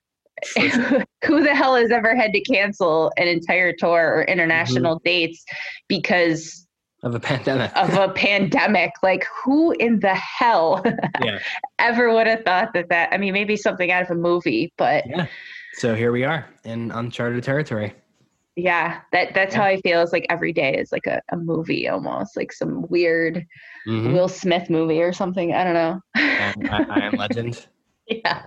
Who 1.25 1.43
the 1.43 1.55
hell 1.55 1.75
has 1.75 1.91
ever 1.91 2.15
had 2.15 2.33
to 2.33 2.41
cancel 2.41 3.11
an 3.17 3.27
entire 3.27 3.73
tour 3.73 4.13
or 4.15 4.23
international 4.23 5.01
dates 5.05 5.43
because 5.87 6.67
of 7.03 7.15
a 7.15 7.19
pandemic. 7.19 7.71
of 7.75 7.93
a 7.95 8.09
pandemic? 8.15 8.91
Like, 9.01 9.25
who 9.43 9.71
in 9.73 9.99
the 9.99 10.13
hell 10.15 10.83
yeah, 11.23 11.39
ever 11.79 12.13
would 12.13 12.27
have 12.27 12.43
thought 12.43 12.73
that 12.73 12.89
that? 12.89 13.09
I 13.13 13.17
mean, 13.17 13.33
maybe 13.33 13.55
something 13.57 13.91
out 13.91 14.03
of 14.03 14.11
a 14.11 14.15
movie, 14.15 14.71
but 14.77 15.03
yeah. 15.07 15.27
So 15.73 15.95
here 15.95 16.11
we 16.11 16.23
are 16.23 16.47
in 16.65 16.91
uncharted 16.91 17.43
territory. 17.43 17.93
yeah, 18.55 18.99
that 19.11 19.33
that's 19.33 19.55
how 19.55 19.63
I 19.63 19.81
feel. 19.81 20.01
It's 20.01 20.13
like 20.13 20.27
every 20.29 20.53
day 20.53 20.75
is 20.77 20.91
like 20.91 21.07
a, 21.07 21.19
a 21.31 21.37
movie 21.37 21.89
almost, 21.89 22.37
like 22.37 22.53
some 22.53 22.85
weird 22.89 23.45
Mhm. 23.87 24.13
Will 24.13 24.29
Smith 24.29 24.69
movie 24.69 25.01
or 25.01 25.11
something. 25.11 25.53
I 25.53 25.63
don't 25.65 25.73
know. 25.73 25.99
I, 26.15 26.53
I 26.89 26.99
am 27.07 27.13
Legend. 27.15 27.67
Yeah. 28.07 28.43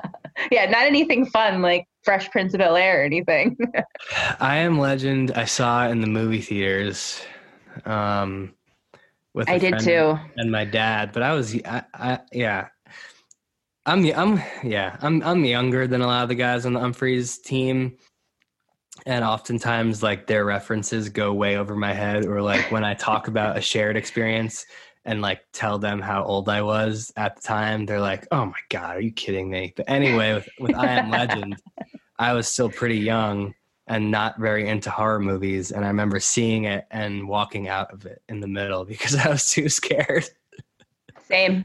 Yeah, 0.51 0.67
not 0.67 0.85
anything 0.85 1.27
fun 1.27 1.63
like 1.63 1.87
Fresh 2.03 2.31
Prince 2.31 2.55
of 2.55 2.59
Bel 2.59 2.77
Air 2.77 3.01
or 3.01 3.05
anything. 3.05 3.57
I 4.41 4.59
am 4.59 4.79
Legend. 4.79 5.33
I 5.33 5.47
saw 5.47 5.87
it 5.87 5.91
in 5.91 6.01
the 6.01 6.07
movie 6.07 6.43
theaters. 6.43 7.23
Um, 7.85 8.55
with 9.35 9.49
I 9.49 9.59
did 9.59 9.79
too. 9.81 10.19
and 10.37 10.51
my 10.51 10.65
dad, 10.65 11.13
but 11.13 11.23
I 11.23 11.33
was, 11.35 11.55
I, 11.65 11.83
I 11.93 12.21
yeah, 12.33 12.69
I'm, 13.85 14.05
I'm, 14.15 14.43
yeah, 14.63 14.97
I'm, 15.01 15.23
I'm 15.23 15.45
younger 15.45 15.87
than 15.87 16.01
a 16.01 16.07
lot 16.07 16.23
of 16.23 16.29
the 16.29 16.35
guys 16.35 16.65
on 16.65 16.73
the 16.73 16.81
Umphrey's 16.81 17.39
team, 17.39 17.99
and 19.05 19.25
oftentimes 19.25 20.03
like 20.03 20.27
their 20.27 20.45
references 20.45 21.11
go 21.11 21.35
way 21.35 21.59
over 21.59 21.77
my 21.77 21.93
head, 21.93 22.25
or 22.25 22.41
like 22.41 22.71
when 22.71 22.85
I 22.85 22.95
talk 22.95 23.29
about 23.29 23.59
a 23.59 23.61
shared 23.61 23.97
experience 23.97 24.65
and 25.07 25.23
like 25.23 25.41
tell 25.53 25.79
them 25.79 26.01
how 26.01 26.25
old 26.25 26.49
I 26.49 26.61
was 26.63 27.13
at 27.17 27.37
the 27.37 27.43
time, 27.43 27.87
they're 27.87 28.01
like, 28.01 28.27
"Oh 28.33 28.45
my 28.45 28.59
god, 28.69 28.97
are 28.97 29.01
you 29.01 29.13
kidding 29.13 29.49
me?" 29.49 29.73
But 29.75 29.89
anyway, 29.89 30.35
with 30.35 30.49
with 30.61 30.75
I 30.75 30.89
Am 30.89 31.11
Legend, 31.11 31.57
I 32.19 32.33
was 32.35 32.49
still 32.49 32.69
pretty 32.69 32.99
young 32.99 33.55
and 33.87 34.11
not 34.11 34.39
very 34.39 34.69
into 34.69 34.91
horror 34.91 35.21
movies, 35.21 35.71
and 35.71 35.85
I 35.85 35.89
remember 35.89 36.19
seeing 36.19 36.65
it 36.65 36.87
and 36.91 37.29
walking 37.29 37.69
out 37.69 37.93
of 37.93 38.05
it 38.05 38.21
in 38.29 38.41
the 38.41 38.49
middle 38.49 38.85
because 38.85 39.15
I 39.25 39.29
was 39.31 39.49
too 39.51 39.69
scared. 39.69 40.29
Same. 41.23 41.65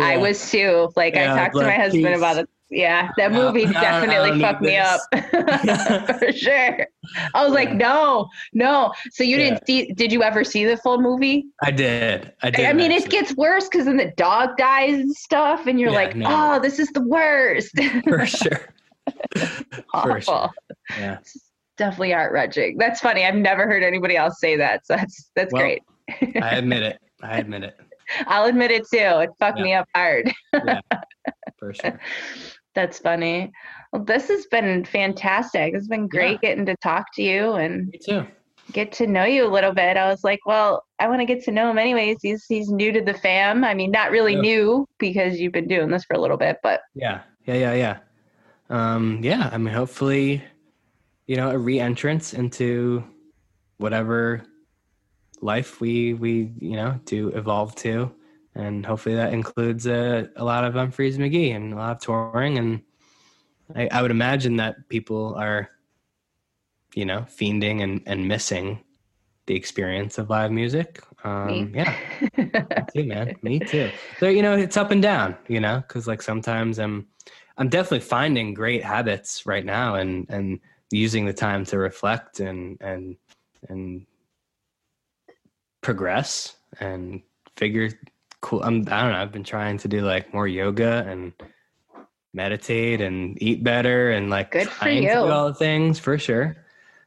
I 0.00 0.18
was 0.18 0.50
too. 0.50 0.90
Like 0.94 1.14
Yeah, 1.14 1.34
I 1.34 1.38
talked 1.38 1.56
to 1.56 1.62
my 1.62 1.72
husband 1.72 2.04
please. 2.04 2.18
about 2.18 2.38
it. 2.38 2.48
Yeah, 2.74 3.10
that 3.18 3.32
No, 3.32 3.52
movie 3.52 3.66
definitely 3.66 4.40
fucked 4.40 4.62
me 4.62 4.78
up 4.78 5.00
for 6.18 6.32
sure. 6.32 6.86
I 7.34 7.44
was 7.44 7.52
like, 7.52 7.74
no, 7.74 8.28
no. 8.54 8.92
So 9.10 9.22
you 9.24 9.36
Yeah. 9.36 9.50
didn't 9.50 9.66
see? 9.66 9.92
Did 9.92 10.10
you 10.10 10.22
ever 10.22 10.42
see 10.42 10.64
the 10.64 10.78
full 10.78 10.98
movie? 10.98 11.44
I 11.62 11.70
did. 11.70 12.32
I 12.42 12.48
did. 12.50 12.64
I 12.64 12.72
mean, 12.72 12.90
it 12.90 13.10
gets 13.10 13.36
worse 13.36 13.68
because 13.68 13.84
then 13.84 13.98
the 13.98 14.10
dog 14.16 14.56
dies 14.56 14.94
and 14.94 15.14
stuff, 15.14 15.66
and 15.66 15.78
you're 15.78 15.90
Yeah, 15.90 15.96
like, 15.96 16.14
oh, 16.24 16.60
this 16.60 16.78
is 16.78 16.88
the 16.88 17.02
worst. 17.02 17.78
for 18.08 18.24
sure. 18.24 18.74
for 19.36 19.82
Awful. 19.92 20.20
sure. 20.22 20.50
Yeah. 20.98 21.18
Definitely 21.76 22.12
heart 22.12 22.32
wrenching. 22.32 22.78
That's 22.78 23.00
funny. 23.00 23.24
I've 23.26 23.34
never 23.34 23.66
heard 23.66 23.82
anybody 23.82 24.16
else 24.16 24.40
say 24.40 24.56
that. 24.56 24.86
So 24.86 24.96
that's 24.96 25.30
that's 25.36 25.52
Well, 25.52 25.62
great. 25.62 25.82
I 26.40 26.56
admit 26.56 26.82
it. 26.84 26.98
I 27.22 27.36
admit 27.38 27.64
it. 27.64 27.78
I'll 28.26 28.44
admit 28.46 28.70
it 28.70 28.82
too. 28.90 28.98
It 28.98 29.30
fucked 29.38 29.58
Yeah. 29.58 29.64
me 29.64 29.74
up 29.74 29.88
hard. 29.94 30.32
Yeah, 30.54 30.80
for 31.58 31.72
sure. 31.74 31.98
That's 32.74 32.98
funny. 32.98 33.52
Well, 33.92 34.04
this 34.04 34.28
has 34.28 34.46
been 34.46 34.84
fantastic. 34.84 35.74
It's 35.74 35.88
been 35.88 36.08
great 36.08 36.40
getting 36.40 36.64
to 36.66 36.76
talk 36.76 37.12
to 37.14 37.22
you 37.22 37.52
and 37.54 37.88
Me 37.88 37.98
too. 37.98 38.26
get 38.72 38.92
to 38.92 39.06
know 39.06 39.24
you 39.24 39.46
a 39.46 39.52
little 39.52 39.72
bit. 39.72 39.96
I 39.98 40.08
was 40.08 40.24
like, 40.24 40.40
well, 40.46 40.84
I 40.98 41.06
want 41.08 41.20
to 41.20 41.26
get 41.26 41.44
to 41.44 41.50
know 41.50 41.70
him 41.70 41.76
anyways. 41.78 42.18
He's 42.22 42.46
he's 42.48 42.70
new 42.70 42.90
to 42.92 43.02
the 43.02 43.12
fam. 43.14 43.62
I 43.64 43.74
mean, 43.74 43.90
not 43.90 44.10
really 44.10 44.34
Yeah. 44.34 44.40
new 44.40 44.88
because 44.98 45.38
you've 45.38 45.52
been 45.52 45.68
doing 45.68 45.90
this 45.90 46.04
for 46.04 46.14
a 46.14 46.20
little 46.20 46.38
bit, 46.38 46.58
but 46.62 46.80
Yeah. 46.94 47.20
Yeah. 47.44 47.54
Yeah. 47.54 47.74
Yeah. 47.74 47.98
Um, 48.70 49.20
yeah. 49.22 49.50
I 49.52 49.58
mean, 49.58 49.74
hopefully, 49.74 50.42
you 51.26 51.36
know, 51.36 51.50
a 51.50 51.58
re-entrance 51.58 52.32
into 52.32 53.04
whatever 53.76 54.44
life 55.42 55.80
we 55.80 56.14
we 56.14 56.52
you 56.60 56.76
know 56.76 57.00
do 57.04 57.28
evolve 57.30 57.74
to, 57.74 58.14
and 58.54 58.84
hopefully 58.84 59.14
that 59.14 59.32
includes 59.32 59.86
a, 59.86 60.28
a 60.36 60.44
lot 60.44 60.64
of 60.64 60.74
Umphrey's 60.74 61.18
McGee 61.18 61.54
and 61.54 61.72
a 61.72 61.76
lot 61.76 61.96
of 61.96 62.02
touring, 62.02 62.58
and 62.58 62.82
I, 63.74 63.88
I 63.90 64.02
would 64.02 64.10
imagine 64.10 64.56
that 64.56 64.88
people 64.88 65.34
are, 65.36 65.70
you 66.94 67.04
know, 67.04 67.26
fiending 67.28 67.82
and 67.82 68.02
and 68.06 68.28
missing 68.28 68.84
the 69.46 69.54
experience 69.54 70.18
of 70.18 70.30
live 70.30 70.52
music. 70.52 71.02
Um, 71.24 71.72
yeah. 71.74 71.96
Me 72.36 72.50
too, 72.94 73.04
man. 73.04 73.34
Me 73.42 73.58
too. 73.58 73.90
So 74.20 74.28
you 74.28 74.42
know, 74.42 74.56
it's 74.56 74.76
up 74.76 74.90
and 74.90 75.02
down. 75.02 75.36
You 75.48 75.60
know, 75.60 75.82
because 75.86 76.06
like 76.06 76.22
sometimes 76.22 76.78
I'm, 76.78 77.06
I'm 77.56 77.68
definitely 77.68 78.00
finding 78.00 78.54
great 78.54 78.84
habits 78.84 79.46
right 79.46 79.64
now, 79.64 79.94
and 79.96 80.26
and 80.28 80.60
using 80.90 81.24
the 81.24 81.32
time 81.32 81.64
to 81.66 81.78
reflect 81.78 82.40
and 82.40 82.76
and 82.80 83.16
and 83.68 84.06
progress 85.80 86.56
and 86.80 87.22
figure 87.56 87.90
cool. 88.42 88.62
I'm 88.62 88.80
I 88.90 89.02
don't 89.02 89.12
know. 89.12 89.22
I've 89.22 89.32
been 89.32 89.44
trying 89.44 89.78
to 89.78 89.88
do 89.88 90.02
like 90.02 90.34
more 90.34 90.46
yoga 90.46 91.06
and 91.08 91.32
meditate 92.34 93.00
and 93.00 93.42
eat 93.42 93.64
better 93.64 94.10
and 94.10 94.28
like 94.28 94.50
Good 94.50 94.68
for 94.68 94.80
trying 94.80 95.02
to 95.02 95.08
do 95.08 95.18
all 95.18 95.48
the 95.48 95.54
things 95.54 95.98
for 95.98 96.18
sure 96.18 96.56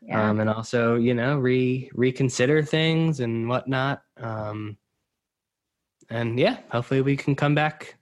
yeah. 0.04 0.30
um, 0.30 0.40
and 0.40 0.48
also 0.48 0.98
you 0.98 1.16
know 1.16 1.40
re 1.40 1.90
reconsider 1.96 2.62
things 2.62 3.22
and 3.22 3.50
whatnot 3.50 4.04
um, 4.18 4.78
and 6.12 6.40
yeah 6.40 6.58
hopefully 6.70 7.02
we 7.02 7.18
can 7.18 7.36
come 7.36 7.56
back 7.56 7.96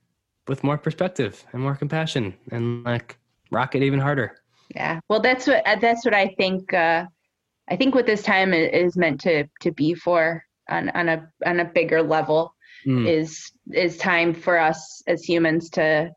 with 0.48 0.62
more 0.62 0.76
perspective 0.76 1.42
and 1.54 1.62
more 1.62 1.74
compassion 1.74 2.34
and 2.50 2.84
like 2.84 3.16
rock 3.50 3.74
it 3.74 3.82
even 3.82 3.98
harder 3.98 4.36
Yeah. 4.74 5.00
Well, 5.08 5.20
that's 5.20 5.46
what 5.46 5.66
uh, 5.66 5.76
that's 5.76 6.04
what 6.04 6.14
I 6.14 6.28
think. 6.38 6.72
Uh, 6.72 7.06
I 7.68 7.76
think 7.76 7.94
what 7.94 8.06
this 8.06 8.22
time 8.22 8.52
is 8.54 8.96
meant 8.96 9.20
to 9.22 9.44
to 9.60 9.72
be 9.72 9.94
for 9.94 10.44
on 10.68 10.90
on 10.90 11.08
a 11.08 11.28
on 11.44 11.60
a 11.60 11.64
bigger 11.64 12.02
level 12.02 12.54
Mm, 12.86 13.08
is 13.08 13.50
is 13.72 13.96
time 13.96 14.34
for 14.34 14.58
us 14.58 15.02
as 15.06 15.24
humans 15.24 15.70
to 15.70 16.10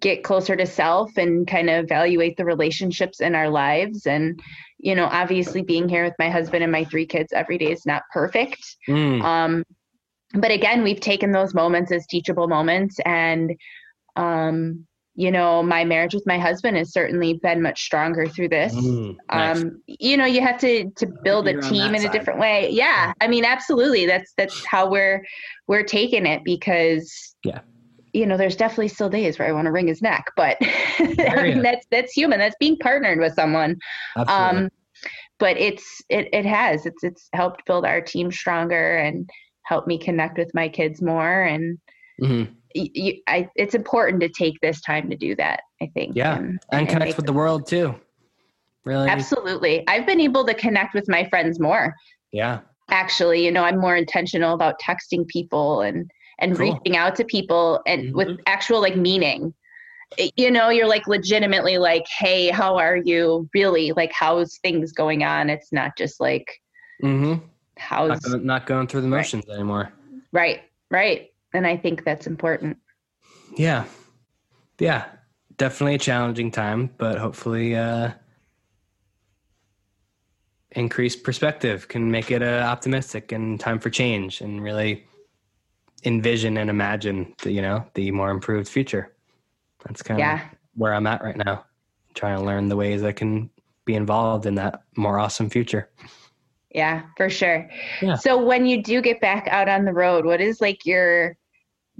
get 0.00 0.22
closer 0.22 0.54
to 0.54 0.66
self 0.66 1.16
and 1.16 1.46
kind 1.46 1.70
of 1.70 1.84
evaluate 1.84 2.36
the 2.36 2.44
relationships 2.44 3.20
in 3.20 3.34
our 3.34 3.48
lives. 3.48 4.06
And 4.06 4.40
you 4.78 4.94
know 4.94 5.06
obviously 5.06 5.62
being 5.62 5.88
here 5.88 6.04
with 6.04 6.14
my 6.18 6.30
husband 6.30 6.62
and 6.62 6.72
my 6.72 6.84
three 6.84 7.06
kids 7.06 7.32
every 7.32 7.58
day 7.58 7.72
is 7.72 7.86
not 7.86 8.02
perfect. 8.12 8.62
Mm, 8.88 9.22
um, 9.22 9.64
but 10.34 10.50
again, 10.50 10.82
we've 10.82 11.00
taken 11.00 11.32
those 11.32 11.54
moments 11.54 11.92
as 11.92 12.06
teachable 12.06 12.48
moments, 12.48 12.98
and 13.04 13.52
um, 14.16 14.86
you 15.16 15.30
know, 15.30 15.62
my 15.62 15.84
marriage 15.84 16.14
with 16.14 16.26
my 16.26 16.38
husband 16.38 16.76
has 16.76 16.92
certainly 16.92 17.34
been 17.42 17.62
much 17.62 17.82
stronger 17.82 18.28
through 18.28 18.50
this. 18.50 18.72
mm, 18.72 19.16
nice. 19.32 19.62
Um, 19.62 19.82
you 19.86 20.16
know, 20.16 20.26
you 20.26 20.42
have 20.42 20.58
to 20.60 20.90
to 20.90 21.06
build 21.24 21.48
a 21.48 21.52
You're 21.52 21.64
on 21.64 21.70
team 21.70 21.94
in 21.94 22.04
a 22.04 22.12
different 22.12 22.38
way. 22.38 22.68
Yeah, 22.70 23.12
I 23.20 23.26
mean, 23.26 23.44
absolutely. 23.44 24.04
That's 24.06 24.32
that's 24.36 24.64
how 24.66 24.88
we're 24.88 25.24
we're 25.66 25.82
taking 25.82 26.26
it 26.26 26.42
because 26.44 27.34
Yeah. 27.44 27.60
You 28.12 28.24
know, 28.26 28.36
there's 28.36 28.56
definitely 28.56 28.88
still 28.88 29.08
days 29.10 29.38
where 29.38 29.48
I 29.48 29.52
want 29.52 29.66
to 29.66 29.72
wring 29.72 29.88
his 29.88 30.00
neck, 30.02 30.26
but 30.36 30.56
I 30.98 31.42
mean 31.42 31.62
that's 31.62 31.86
that's 31.90 32.12
human. 32.12 32.38
That's 32.38 32.56
being 32.60 32.76
partnered 32.78 33.18
with 33.18 33.34
someone 33.34 33.76
Absolutely. 34.16 34.58
um 34.64 34.68
but 35.38 35.56
it's 35.58 36.02
it, 36.08 36.28
it 36.32 36.46
has 36.46 36.86
it's 36.86 37.04
it's 37.04 37.28
helped 37.34 37.66
build 37.66 37.84
our 37.84 38.00
team 38.00 38.30
stronger 38.32 38.96
and 38.96 39.28
helped 39.64 39.86
me 39.88 39.98
connect 39.98 40.38
with 40.38 40.50
my 40.54 40.68
kids 40.68 41.02
more 41.02 41.42
and 41.42 41.78
Mhm. 42.22 42.48
Y- 42.76 42.90
y- 42.96 43.18
I, 43.26 43.48
it's 43.56 43.74
important 43.74 44.20
to 44.20 44.28
take 44.28 44.60
this 44.60 44.80
time 44.80 45.08
to 45.10 45.16
do 45.16 45.34
that 45.36 45.60
i 45.82 45.86
think 45.94 46.14
Yeah, 46.16 46.36
and, 46.36 46.46
and 46.46 46.80
and 46.82 46.88
connect 46.88 47.16
with 47.16 47.26
the 47.26 47.32
world 47.32 47.66
too 47.66 47.94
really 48.84 49.08
absolutely 49.08 49.86
i've 49.88 50.06
been 50.06 50.20
able 50.20 50.44
to 50.46 50.54
connect 50.54 50.94
with 50.94 51.08
my 51.08 51.28
friends 51.28 51.58
more 51.58 51.94
yeah 52.32 52.60
actually 52.90 53.44
you 53.44 53.50
know 53.50 53.64
i'm 53.64 53.78
more 53.78 53.96
intentional 53.96 54.54
about 54.54 54.80
texting 54.80 55.26
people 55.26 55.80
and 55.82 56.10
and 56.38 56.56
Cool. 56.56 56.74
reaching 56.74 56.96
out 56.98 57.16
to 57.16 57.24
people 57.24 57.80
and 57.86 58.14
with 58.14 58.28
Mhm. 58.28 58.40
actual 58.46 58.80
like 58.82 58.94
meaning. 58.96 59.54
You 60.36 60.52
know, 60.52 60.68
you're 60.68 60.86
like 60.86 61.08
legitimately 61.08 61.78
like, 61.78 62.04
hey, 62.06 62.48
how 62.50 62.76
are 62.76 62.96
you? 62.96 63.48
Really, 63.54 63.90
like, 63.90 64.12
how's 64.12 64.56
things 64.58 64.92
going 64.92 65.24
on? 65.24 65.50
It's 65.50 65.72
not 65.72 65.96
just 65.98 66.20
like, 66.20 66.46
Mm-hmm. 67.02 67.30
Not, 67.32 67.40
how's 67.76 68.34
not 68.36 68.66
going 68.66 68.86
through 68.86 69.00
the 69.00 69.08
Right. 69.08 69.16
motions 69.18 69.48
anymore. 69.48 69.92
right, 70.30 70.60
right. 70.92 71.30
And 71.56 71.66
I 71.66 71.76
think 71.76 72.04
that's 72.04 72.26
important. 72.26 72.76
Yeah. 73.56 73.86
Yeah. 74.78 75.06
Definitely 75.56 75.94
a 75.94 75.98
challenging 75.98 76.50
time, 76.50 76.90
but 76.98 77.18
hopefully 77.18 77.74
uh 77.74 78.10
increased 80.72 81.22
perspective 81.22 81.88
can 81.88 82.10
make 82.10 82.30
it 82.30 82.42
uh, 82.42 82.62
optimistic 82.66 83.32
and 83.32 83.58
time 83.58 83.78
for 83.78 83.88
change 83.88 84.42
and 84.42 84.62
really 84.62 85.06
envision 86.04 86.58
and 86.58 86.68
imagine 86.68 87.34
the 87.42 87.50
you 87.50 87.62
know 87.62 87.86
the 87.94 88.10
more 88.10 88.30
improved 88.30 88.68
future. 88.68 89.14
That's 89.86 90.02
kind 90.02 90.20
of 90.20 90.26
Yeah. 90.26 90.40
where 90.74 90.92
I'm 90.92 91.06
at 91.06 91.22
right 91.24 91.36
now. 91.36 91.64
Trying 92.14 92.38
to 92.38 92.44
learn 92.44 92.68
the 92.68 92.76
ways 92.76 93.02
I 93.02 93.12
can 93.12 93.48
be 93.86 93.94
involved 93.94 94.44
in 94.44 94.56
that 94.56 94.82
more 94.96 95.18
awesome 95.18 95.48
future. 95.48 95.88
Yeah, 96.70 97.02
for 97.16 97.30
sure. 97.30 97.70
Yeah. 98.02 98.16
So 98.16 98.42
when 98.42 98.66
you 98.66 98.82
do 98.82 99.00
get 99.00 99.20
back 99.22 99.48
out 99.48 99.68
on 99.68 99.86
the 99.86 99.94
road, 99.94 100.26
what 100.26 100.42
is 100.42 100.60
like 100.60 100.84
your 100.84 101.36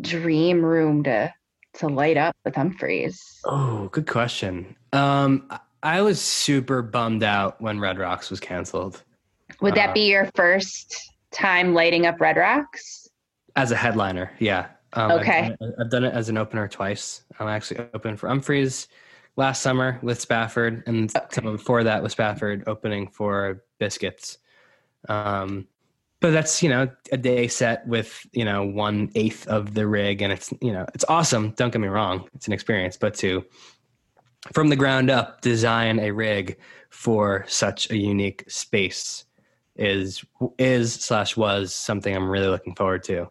dream 0.01 0.64
room 0.64 1.02
to 1.05 1.32
to 1.74 1.89
light 1.89 2.16
up 2.16 2.35
with 2.44 2.55
Umphrey's? 2.55 3.40
Oh, 3.44 3.89
good 3.93 4.06
question. 4.06 4.74
Um, 4.93 5.47
I- 5.82 6.01
was 6.01 6.20
super 6.20 6.81
bummed 6.82 7.23
out 7.23 7.60
when 7.60 7.78
Red 7.78 7.98
Rocks 7.98 8.31
was 8.31 8.40
canceled. 8.40 9.02
Would 9.60 9.74
that 9.74 9.90
Uh, 9.90 9.93
be 9.93 10.09
your 10.10 10.28
first 10.35 11.12
time 11.32 11.74
lighting 11.74 12.06
up 12.06 12.18
Red 12.20 12.36
Rocks? 12.39 13.09
As 13.56 13.73
a 13.73 13.77
headliner, 13.77 14.32
yeah. 14.39 14.68
Um, 14.94 15.10
I've 15.12 15.20
Okay. 15.20 15.40
done 15.43 15.56
it- 15.60 15.74
I've, 15.78 15.90
done 15.90 16.05
it 16.05 16.14
as 16.14 16.28
an 16.31 16.39
opener 16.39 16.66
twice. 16.66 17.24
I'm 17.39 17.48
actually 17.48 17.86
open 17.93 18.16
for 18.16 18.28
Umphrey's 18.28 18.89
last 19.36 19.60
summer 19.62 19.98
with 20.02 20.18
Spafford, 20.20 20.82
and 20.86 21.14
Okay. 21.14 21.43
before 21.43 21.85
that 21.85 22.02
with 22.02 22.12
Spafford 22.12 22.64
opening 22.66 23.06
for 23.09 23.62
Biscuits. 23.78 24.39
Um, 25.09 25.68
but 26.26 26.32
that's 26.32 26.60
you 26.60 26.68
know 26.68 26.90
a 27.12 27.16
day 27.16 27.46
set 27.46 27.86
with 27.86 28.26
you 28.32 28.44
know 28.44 28.66
one 28.66 29.12
eighth 29.14 29.46
of 29.46 29.74
the 29.74 29.86
rig, 29.86 30.22
and 30.22 30.32
it's 30.32 30.52
you 30.60 30.72
know 30.72 30.84
it's 30.92 31.04
awesome. 31.08 31.50
Don't 31.50 31.72
get 31.72 31.80
me 31.80 31.86
wrong, 31.86 32.28
it's 32.34 32.48
an 32.48 32.52
experience. 32.52 32.96
But 32.96 33.14
to 33.16 33.44
from 34.52 34.68
the 34.68 34.74
ground 34.74 35.08
up 35.08 35.40
design 35.40 36.00
a 36.00 36.10
rig 36.10 36.58
for 36.90 37.44
such 37.46 37.88
a 37.90 37.96
unique 37.96 38.44
space 38.48 39.24
is 39.76 40.24
is 40.58 40.94
slash 40.94 41.36
was 41.36 41.72
something 41.72 42.12
I'm 42.12 42.28
really 42.28 42.48
looking 42.48 42.74
forward 42.74 43.04
to. 43.04 43.30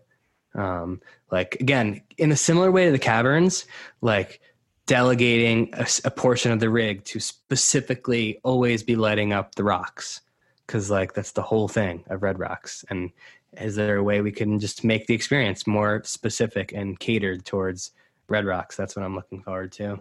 Um, 0.54 1.02
like 1.30 1.58
again, 1.60 2.02
in 2.18 2.32
a 2.32 2.38
similar 2.38 2.72
way 2.72 2.86
to 2.86 2.94
the 2.94 2.98
caverns, 2.98 3.66
like 4.00 4.40
delegating 4.86 5.74
a 6.06 6.12
portion 6.12 6.54
of 6.54 6.62
the 6.62 6.70
rig 6.70 7.04
to 7.04 7.20
specifically 7.20 8.40
always 8.46 8.84
be 8.84 8.96
lighting 8.96 9.34
up 9.34 9.56
the 9.56 9.66
rocks, 9.66 10.22
because 10.66 10.90
like 10.90 11.14
that's 11.14 11.32
the 11.32 11.42
whole 11.42 11.68
thing 11.68 12.04
of 12.08 12.24
Red 12.24 12.40
Rocks. 12.40 12.84
And 12.90 13.12
is 13.54 13.76
there 13.76 13.98
a 13.98 14.04
way 14.04 14.22
we 14.22 14.32
can 14.32 14.60
just 14.60 14.84
make 14.84 15.08
the 15.08 15.14
experience 15.14 15.68
more 15.68 16.02
specific 16.04 16.74
and 16.74 17.00
catered 17.00 17.46
towards 17.46 17.92
Red 18.28 18.46
Rocks? 18.46 18.76
That's 18.76 18.96
what 18.96 19.06
I'm 19.06 19.16
looking 19.16 19.42
forward 19.42 19.72
to. 19.74 20.00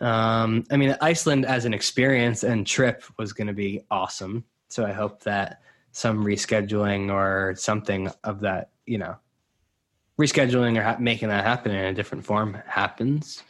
Um, 0.00 0.64
I 0.70 0.76
mean, 0.76 0.96
Iceland 1.00 1.46
as 1.46 1.64
an 1.64 1.74
experience 1.74 2.42
and 2.42 2.66
trip 2.66 3.04
was 3.18 3.32
going 3.32 3.46
to 3.46 3.52
be 3.52 3.82
awesome. 3.90 4.44
So 4.68 4.84
I 4.84 4.92
hope 4.92 5.22
that 5.22 5.60
some 5.92 6.24
rescheduling 6.24 7.12
or 7.12 7.54
something 7.56 8.10
of 8.24 8.40
that, 8.40 8.70
you 8.84 8.98
know, 8.98 9.16
rescheduling 10.20 10.76
or 10.78 10.82
ha- 10.82 10.96
making 10.98 11.28
that 11.28 11.44
happen 11.44 11.72
in 11.72 11.84
a 11.84 11.94
different 11.94 12.24
form 12.24 12.58
happens. 12.66 13.42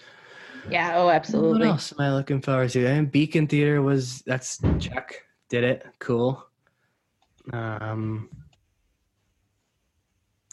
Yeah, 0.70 0.94
oh 0.96 1.10
absolutely. 1.10 1.60
What 1.60 1.68
else 1.68 1.92
am 1.92 2.04
I 2.04 2.12
looking 2.12 2.40
forward 2.40 2.70
to? 2.70 2.86
And 2.86 3.10
Beacon 3.10 3.46
Theater 3.46 3.82
was 3.82 4.22
that's 4.22 4.60
check. 4.78 5.25
Did 5.48 5.64
it 5.64 5.86
cool. 5.98 6.44
Um, 7.52 8.28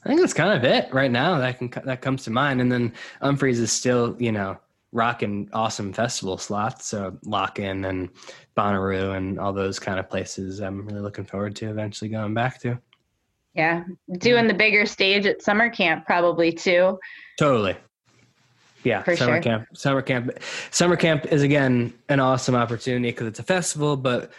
I 0.04 0.10
think 0.10 0.20
that's 0.20 0.34
kind 0.34 0.54
of 0.54 0.64
it 0.64 0.94
right 0.94 1.12
now. 1.12 1.38
That 1.40 1.58
can 1.58 1.72
that 1.86 2.02
comes 2.02 2.24
to 2.24 2.32
mind. 2.32 2.62
And 2.62 2.72
then 2.72 2.94
Umphrey's 3.22 3.60
is 3.60 3.72
still 3.72 4.16
you 4.20 4.32
know 4.32 4.58
rocking 4.92 5.50
awesome 5.54 5.92
festival 5.92 6.38
slots. 6.38 6.86
So 6.86 7.18
Lockn' 7.26 7.88
and 7.90 8.10
Bonnaroo 8.56 9.18
and 9.18 9.40
all 9.40 9.54
those 9.54 9.80
kind 9.80 10.00
of 10.00 10.10
places. 10.10 10.60
I'm 10.60 10.86
really 10.86 11.02
looking 11.02 11.26
forward 11.26 11.56
to 11.58 11.70
eventually 11.70 12.10
going 12.10 12.34
back 12.34 12.60
to. 12.62 12.80
Yeah. 13.56 13.84
Doing 14.18 14.48
the 14.48 14.54
bigger 14.54 14.86
stage 14.86 15.26
at 15.26 15.42
summer 15.42 15.70
camp 15.70 16.06
probably 16.06 16.52
too. 16.52 17.00
Totally. 17.38 17.76
Yeah, 18.84 19.02
For 19.02 19.16
summer 19.16 19.36
sure. 19.36 19.42
camp. 19.42 19.68
Summer 19.74 20.02
camp. 20.02 20.32
Summer 20.72 20.96
camp 20.96 21.26
is 21.28 21.42
again 21.42 21.94
an 22.10 22.20
awesome 22.20 22.56
opportunity 22.56 23.12
because 23.12 23.28
it's 23.28 23.40
a 23.40 23.44
festival, 23.44 23.96
but 23.96 24.32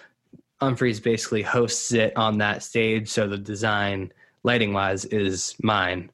Umphrey's 0.60 1.00
basically 1.00 1.42
hosts 1.42 1.92
it 1.92 2.16
on 2.16 2.38
that 2.38 2.62
stage, 2.62 3.08
so 3.08 3.28
the 3.28 3.38
design, 3.38 4.12
lighting 4.42 4.72
wise, 4.72 5.04
is 5.06 5.54
mine. 5.62 6.10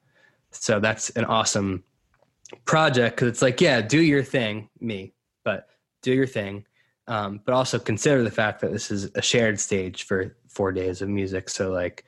So 0.50 0.80
that's 0.80 1.10
an 1.10 1.24
awesome 1.24 1.84
project 2.64 3.16
because 3.16 3.28
it's 3.28 3.42
like, 3.42 3.60
yeah, 3.60 3.80
do 3.80 4.00
your 4.00 4.22
thing, 4.22 4.68
me, 4.80 5.12
but 5.44 5.68
do 6.02 6.12
your 6.12 6.26
thing, 6.26 6.64
um, 7.06 7.40
but 7.44 7.54
also 7.54 7.78
consider 7.78 8.22
the 8.24 8.30
fact 8.30 8.60
that 8.60 8.72
this 8.72 8.90
is 8.90 9.10
a 9.14 9.22
shared 9.22 9.60
stage 9.60 10.04
for 10.04 10.36
four 10.48 10.72
days 10.72 11.02
of 11.02 11.08
music. 11.08 11.48
So 11.48 11.70
like, 11.70 12.04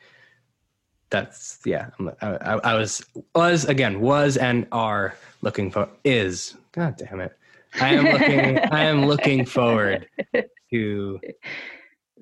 that's 1.10 1.60
yeah. 1.66 1.90
I, 2.22 2.59
I 2.64 2.74
was 2.74 3.04
was 3.34 3.66
again 3.66 4.00
was 4.00 4.38
and 4.38 4.66
are 4.72 5.14
looking 5.42 5.70
for 5.70 5.86
is 6.04 6.56
god 6.72 6.96
damn 6.96 7.20
it. 7.20 7.36
I 7.80 7.94
am 7.94 8.04
looking. 8.06 8.59
I 8.59 8.84
am 8.84 9.06
looking 9.06 9.44
forward 9.44 10.09
to 10.72 11.20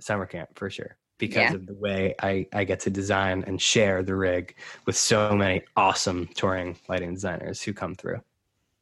summer 0.01 0.27
camp 0.27 0.51
for 0.55 0.71
sure 0.71 0.97
because 1.19 1.51
Yeah. 1.51 1.55
of 1.55 1.67
the 1.67 1.75
way 1.75 2.15
I 2.23 2.47
I 2.53 2.65
get 2.65 2.81
to 2.81 2.91
design 2.91 3.45
and 3.47 3.61
share 3.61 4.03
the 4.03 4.15
rig 4.17 4.55
with 4.87 4.97
so 4.97 5.35
many 5.35 5.63
awesome 5.77 6.27
touring 6.35 6.77
lighting 6.89 7.15
designers 7.15 7.63
who 7.63 7.73
come 7.73 7.95
through. 7.95 8.21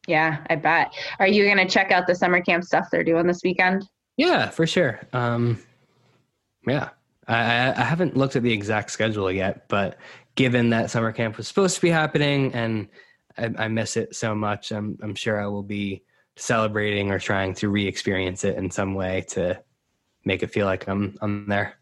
Yeah, 0.07 0.45
I 0.49 0.57
bet. 0.57 0.93
Are 1.19 1.27
you 1.27 1.47
gonna 1.47 1.69
check 1.69 1.91
out 1.91 2.07
the 2.07 2.15
summer 2.15 2.41
camp 2.41 2.65
stuff 2.65 2.89
they're 2.91 3.05
doing 3.05 3.27
this 3.27 3.41
weekend? 3.45 3.87
Yeah, 4.17 4.49
for 4.51 4.67
sure. 4.67 5.01
Um, 5.13 5.63
yeah, 6.67 6.91
I, 7.27 7.37
I, 7.37 7.81
I 7.81 7.85
haven't 7.85 8.17
looked 8.17 8.37
at 8.37 8.43
the 8.43 8.53
exact 8.53 8.91
schedule 8.91 9.31
yet, 9.31 9.69
but 9.69 9.99
given 10.35 10.71
that 10.71 10.91
summer 10.91 11.13
camp 11.13 11.37
was 11.37 11.47
supposed 11.49 11.75
to 11.77 11.83
be 11.83 11.91
happening 11.91 12.53
and 12.55 12.89
I, 13.37 13.65
I 13.65 13.69
miss 13.69 13.97
it 13.97 14.15
so 14.17 14.35
much, 14.35 14.73
I'm 14.73 14.99
I'm 15.03 15.15
sure 15.15 15.41
I 15.41 15.47
will 15.47 15.63
be 15.63 16.03
celebrating 16.37 17.11
or 17.11 17.19
trying 17.19 17.53
to 17.55 17.69
re-experience 17.69 18.45
it 18.45 18.57
in 18.57 18.71
some 18.71 18.95
way 18.95 19.25
to 19.29 19.61
make 20.25 20.43
it 20.43 20.51
feel 20.51 20.67
like 20.67 20.89
I'm 20.89 21.17
I'm 21.23 21.47
there. 21.49 21.75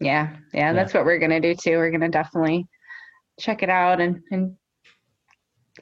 Yeah, 0.00 0.34
yeah, 0.54 0.72
that's 0.72 0.94
what 0.94 1.04
we're 1.04 1.18
gonna 1.18 1.40
do 1.40 1.54
too. 1.54 1.76
We're 1.76 1.90
gonna 1.90 2.08
definitely 2.08 2.66
check 3.38 3.62
it 3.62 3.70
out 3.70 4.00
and 4.00 4.20
and 4.30 4.56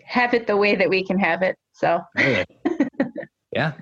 have 0.04 0.34
it 0.34 0.46
the 0.46 0.56
way 0.56 0.74
that 0.74 0.88
we 0.88 1.04
can 1.04 1.18
have 1.18 1.42
it. 1.42 1.56
So 1.72 2.00
Really. 2.16 2.44
yeah, 3.52 3.72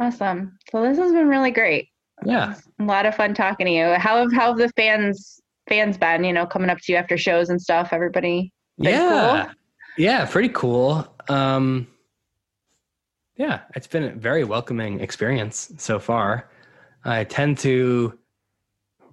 awesome. 0.00 0.58
So 0.70 0.82
this 0.82 0.98
has 0.98 1.12
been 1.12 1.28
really 1.28 1.50
great. 1.50 1.88
yeah. 2.24 2.54
A 2.80 2.84
lot 2.84 3.06
of 3.06 3.14
fun 3.14 3.34
talking 3.34 3.66
to 3.66 3.72
you. 3.72 3.94
How 3.94 4.18
have 4.18 4.32
how 4.32 4.48
have 4.48 4.58
the 4.58 4.68
fans 4.76 5.40
fans 5.68 5.96
been? 5.98 6.24
You 6.24 6.32
know, 6.32 6.46
coming 6.46 6.70
up 6.70 6.78
to 6.82 6.92
you 6.92 6.98
after 6.98 7.16
shows 7.16 7.48
and 7.50 7.60
stuff. 7.60 7.90
Everybody. 7.92 8.52
Yeah 8.78 9.44
cool? 9.46 9.54
yeah 9.96 10.26
pretty 10.26 10.50
cool 10.50 11.06
um 11.30 11.86
yeah 13.36 13.60
it's 13.74 13.86
been 13.86 14.04
a 14.04 14.14
very 14.14 14.44
welcoming 14.44 15.00
experience 15.00 15.72
so 15.76 15.98
far 15.98 16.48
i 17.04 17.24
tend 17.24 17.58
to 17.58 18.18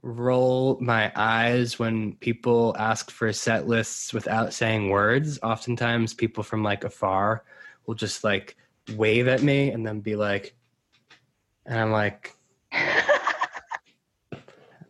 roll 0.01 0.77
my 0.81 1.11
eyes 1.15 1.79
when 1.79 2.13
people 2.15 2.75
ask 2.77 3.09
for 3.09 3.31
set 3.31 3.67
lists 3.67 4.13
without 4.13 4.53
saying 4.53 4.89
words 4.89 5.39
oftentimes 5.43 6.13
people 6.13 6.43
from 6.43 6.63
like 6.63 6.83
afar 6.83 7.43
will 7.85 7.95
just 7.95 8.23
like 8.23 8.57
wave 8.95 9.27
at 9.27 9.41
me 9.41 9.71
and 9.71 9.85
then 9.85 9.99
be 9.99 10.15
like 10.15 10.55
and 11.65 11.79
i'm 11.79 11.91
like 11.91 12.35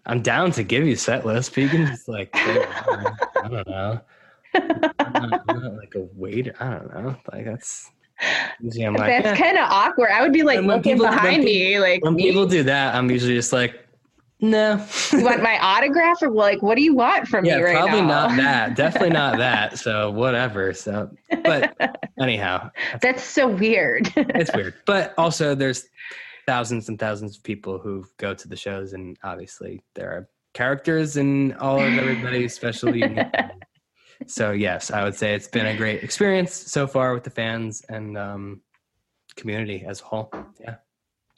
i'm 0.05 0.21
down 0.21 0.51
to 0.51 0.63
give 0.63 0.85
you 0.85 0.95
set 0.95 1.25
lists 1.25 1.53
but 1.53 1.63
you 1.63 1.69
can 1.69 1.85
just 1.85 2.07
like 2.07 2.29
i 2.33 3.47
don't 3.49 3.67
know 3.67 3.99
I'm 4.55 5.29
not, 5.29 5.43
I'm 5.47 5.63
not 5.63 5.73
like 5.75 5.95
a 5.95 6.07
waiter. 6.13 6.53
I 6.59 6.69
don't 6.69 6.93
know. 6.93 7.15
Like 7.31 7.45
that's 7.45 7.89
usually 8.61 8.85
I'm 8.85 8.93
like 8.95 9.23
That's 9.23 9.39
eh. 9.39 9.43
kind 9.43 9.57
of 9.57 9.65
awkward. 9.69 10.09
I 10.11 10.21
would 10.21 10.33
be 10.33 10.43
like 10.43 10.59
And 10.59 10.67
looking 10.67 10.93
people- 10.93 11.07
behind 11.07 11.43
pe- 11.43 11.45
me, 11.45 11.79
like 11.79 12.03
when 12.03 12.15
"Me? 12.15 12.23
people 12.23 12.45
do 12.45 12.63
that, 12.63 12.95
I'm 12.95 13.09
usually 13.11 13.35
just 13.35 13.53
like, 13.53 13.79
no. 14.39 14.85
you 15.13 15.23
want 15.23 15.41
my 15.41 15.57
autograph 15.61 16.21
or 16.21 16.29
like 16.29 16.61
what 16.61 16.75
do 16.75 16.83
you 16.83 16.93
want 16.95 17.27
from 17.29 17.45
yeah, 17.45 17.57
me 17.57 17.63
right 17.63 17.75
probably 17.77 18.01
now? 18.01 18.27
not 18.27 18.37
that. 18.37 18.75
Definitely 18.75 19.11
not 19.11 19.37
that. 19.47 19.77
So 19.79 20.11
whatever. 20.11 20.73
So, 20.73 21.09
but 21.43 21.75
anyhow, 22.19 22.69
That's 23.01 23.23
so 23.23 23.47
weird. 23.47 24.11
it's 24.15 24.53
weird. 24.53 24.73
But 24.85 25.13
also, 25.17 25.55
there's 25.55 25.85
thousands 26.45 26.89
and 26.89 26.99
thousands 26.99 27.37
of 27.37 27.43
people 27.43 27.79
who 27.79 28.05
go 28.17 28.33
to 28.33 28.47
the 28.49 28.57
shows, 28.57 28.91
and 28.93 29.17
obviously 29.23 29.81
there 29.95 30.09
are 30.11 30.27
characters 30.53 31.15
in 31.17 31.53
all 31.53 31.79
of 31.79 31.93
everybody's 31.97 32.53
special 32.53 32.93
unique 32.95 33.25
so 34.27 34.51
yes, 34.51 34.91
I 34.91 35.03
would 35.03 35.15
say 35.15 35.33
it's 35.35 35.47
been 35.47 35.65
a 35.65 35.75
great 35.77 36.03
experience 36.03 36.53
so 36.53 36.87
far 36.87 37.13
with 37.13 37.23
the 37.23 37.29
fans 37.29 37.81
and 37.89 38.17
um, 38.17 38.61
community 39.35 39.83
as 39.87 40.01
a 40.01 40.03
whole. 40.05 40.31
Yeah. 40.59 40.75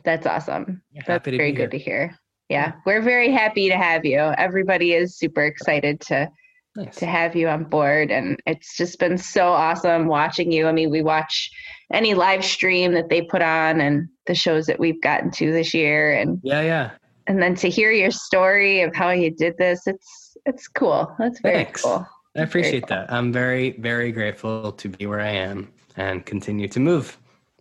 That's 0.04 0.26
awesome. 0.28 0.82
Yeah, 0.92 1.02
That's 1.08 1.28
very 1.28 1.52
good 1.52 1.72
to 1.72 1.78
hear. 1.80 2.16
Yeah, 2.50 2.74
we're 2.86 3.02
very 3.02 3.32
happy 3.32 3.70
to 3.70 3.76
have 3.78 4.06
you. 4.06 4.20
Everybody 4.20 4.94
is 4.94 5.18
super 5.18 5.44
excited 5.44 6.00
to 6.02 6.30
Nice. 6.78 6.98
to 6.98 7.06
have 7.06 7.38
you 7.38 7.48
on 7.48 7.64
board 7.64 8.12
and 8.12 8.38
it's 8.46 8.76
just 8.76 9.00
been 9.00 9.18
so 9.18 9.48
awesome 9.48 10.08
watching 10.08 10.52
you. 10.52 10.68
I 10.68 10.74
mean, 10.74 10.90
we 10.90 11.02
watch 11.02 11.50
any 11.94 12.14
live 12.14 12.44
stream 12.44 12.92
that 12.96 13.08
they 13.08 13.22
put 13.22 13.42
on 13.42 13.80
and 13.80 14.10
the 14.26 14.36
shows 14.36 14.66
that 14.66 14.78
we've 14.78 15.02
gotten 15.02 15.32
to 15.32 15.54
this 15.54 15.74
year 15.74 16.12
and 16.14 16.38
Yeah, 16.44 16.62
yeah. 16.62 16.92
and 17.28 17.42
then 17.42 17.56
to 17.56 17.70
hear 17.70 17.92
your 17.92 18.12
story 18.12 18.82
of 18.82 18.94
how 18.94 19.12
you 19.12 19.32
did 19.32 19.58
this, 19.58 19.88
it's 19.88 20.36
it's 20.46 20.68
cool. 20.68 21.16
That's 21.18 21.40
very 21.40 21.64
Thanks. 21.64 21.82
cool. 21.82 22.06
I 22.36 22.42
appreciate 22.42 22.88
that. 22.88 23.12
I'm 23.12 23.32
very, 23.32 23.72
very 23.72 24.12
grateful 24.12 24.72
to 24.74 24.90
be 24.90 25.06
where 25.06 25.22
I 25.22 25.30
am 25.30 25.72
and 25.96 26.26
continue 26.26 26.68
to 26.68 26.80
move 26.80 27.18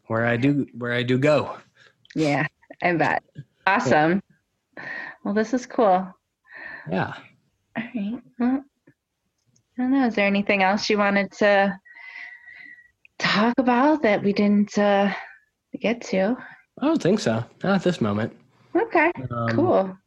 where 0.06 0.26
I 0.26 0.36
do 0.36 0.66
where 0.76 0.92
I 0.92 1.02
do 1.02 1.18
go. 1.18 1.56
Yeah, 2.14 2.46
I 2.82 2.92
bet. 2.94 3.22
Awesome. 3.66 4.22
Well, 5.24 5.34
this 5.34 5.54
is 5.54 5.66
cool. 5.66 6.06
Yeah. 6.90 7.14
All 7.76 7.82
right. 7.94 8.22
Well, 8.38 8.64
I 9.78 9.82
don't 9.82 9.92
know. 9.92 10.06
Is 10.06 10.14
there 10.14 10.26
anything 10.26 10.62
else 10.62 10.90
you 10.90 10.98
wanted 10.98 11.32
to 11.32 11.78
talk 13.18 13.54
about 13.58 14.02
that 14.02 14.22
we 14.22 14.32
didn't 14.32 14.76
uh, 14.76 15.12
get 15.80 16.00
to? 16.02 16.36
I 16.80 16.86
don't 16.86 17.02
think 17.02 17.20
so. 17.20 17.44
Not 17.62 17.76
at 17.76 17.82
this 17.82 18.00
moment. 18.00 18.36
Okay. 18.76 19.10
Um, 19.30 19.48
Cool. 19.50 19.98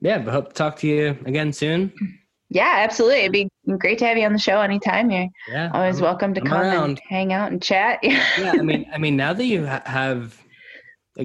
Yeah, 0.00 0.18
but 0.18 0.32
hope 0.32 0.48
to 0.48 0.54
talk 0.54 0.76
to 0.78 0.86
you 0.86 1.16
again 1.24 1.52
soon. 1.52 1.92
Yeah, 2.48 2.74
absolutely. 2.78 3.20
It'd 3.20 3.32
be 3.32 3.48
great 3.78 3.98
to 3.98 4.06
have 4.06 4.16
you 4.16 4.24
on 4.24 4.32
the 4.32 4.38
show 4.38 4.60
anytime. 4.60 5.10
You're 5.10 5.28
Yeah. 5.48 5.70
always 5.74 5.96
I'm- 5.96 6.04
welcome 6.04 6.32
to 6.34 6.40
I'm 6.42 6.46
come 6.46 6.64
and 6.64 7.00
hang 7.08 7.32
out 7.32 7.50
and 7.50 7.60
chat. 7.62 7.98
yeah, 8.02 8.22
I 8.52 8.62
mean, 8.62 8.86
I 8.92 8.98
mean, 8.98 9.16
now 9.16 9.32
that 9.32 9.44
you 9.44 9.66
ha- 9.66 9.82
have 9.84 10.40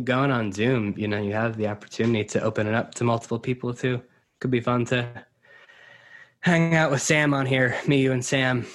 going 0.04 0.32
on 0.32 0.52
Zoom, 0.52 0.94
you 0.98 1.08
know, 1.08 1.22
you 1.22 1.34
have 1.34 1.58
the 1.58 1.68
opportunity 1.68 2.24
to 2.24 2.42
open 2.42 2.66
it 2.66 2.74
up 2.74 2.96
to 2.96 3.04
multiple 3.04 3.38
people 3.40 3.74
too. 3.74 4.02
Could 4.40 4.52
be 4.52 4.62
fun 4.62 4.86
to 4.86 5.08
hang 6.40 6.76
out 6.76 6.90
with 6.90 7.02
Sam 7.02 7.34
on 7.36 7.46
here, 7.46 7.78
me, 7.88 8.02
you, 8.02 8.12
and 8.14 8.26
Sam. 8.26 8.66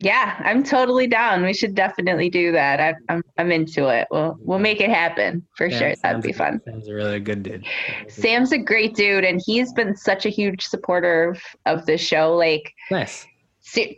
Yeah, 0.00 0.40
I'm 0.44 0.62
totally 0.62 1.06
down. 1.06 1.44
We 1.44 1.54
should 1.54 1.74
definitely 1.74 2.28
do 2.28 2.52
that. 2.52 2.80
I, 2.80 2.94
I'm 3.08 3.22
I'm 3.38 3.52
into 3.52 3.88
it. 3.88 4.08
We'll 4.10 4.36
we'll 4.40 4.58
make 4.58 4.80
it 4.80 4.90
happen 4.90 5.46
for 5.56 5.66
Yeah, 5.66 5.78
sure. 5.78 5.94
That'd 6.02 6.22
be 6.22 6.32
fun. 6.32 6.60
Sam's 6.64 6.88
a 6.88 6.94
really 6.94 7.20
good 7.20 7.42
dude. 7.42 7.64
Sam's 8.08 8.52
a 8.52 8.58
great 8.58 8.94
dude, 8.96 9.24
and 9.24 9.40
he's 9.44 9.72
been 9.72 9.96
such 9.96 10.26
a 10.26 10.30
huge 10.30 10.66
supporter 10.66 11.30
of, 11.30 11.42
of 11.66 11.86
the 11.86 11.96
show. 11.96 12.34
Like 12.34 12.72
nice, 12.90 13.26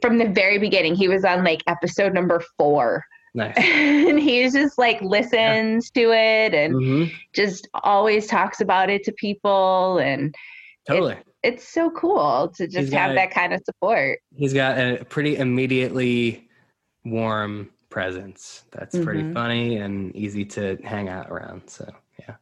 from 0.02 0.18
the 0.18 0.28
very 0.28 0.58
beginning, 0.58 0.94
he 0.94 1.08
was 1.08 1.24
on 1.24 1.42
like 1.44 1.62
episode 1.66 2.12
number 2.12 2.42
four, 2.58 3.04
nice. 3.34 3.54
and 3.56 4.20
he's 4.20 4.52
just 4.52 4.78
like 4.78 5.00
listens 5.00 5.90
to 5.92 6.12
it 6.12 6.54
and 6.54 6.74
hmm 6.74 7.04
just 7.34 7.68
always 7.84 8.26
talks 8.26 8.60
about 8.60 8.90
it 8.90 9.02
to 9.04 9.12
people, 9.12 9.98
and 9.98 10.34
Totally. 10.86 11.16
It's 11.46 11.68
so 11.68 11.90
cool 11.90 12.48
to 12.56 12.66
just 12.66 12.90
got 12.90 13.00
have 13.00 13.14
that 13.14 13.30
kind 13.30 13.52
of 13.52 13.60
support. 13.64 14.18
He's 14.34 14.52
got 14.52 14.78
a 14.78 15.04
pretty 15.04 15.36
immediately 15.36 16.48
warm 17.04 17.70
presence. 17.88 18.64
That's 18.72 18.98
pretty 18.98 19.22
Mhm. 19.22 19.32
funny 19.32 19.76
and 19.76 20.14
easy 20.16 20.44
to 20.46 20.76
hang 20.82 21.08
out 21.08 21.30
around. 21.30 21.68
So 21.70 21.88
yeah, 22.18 22.34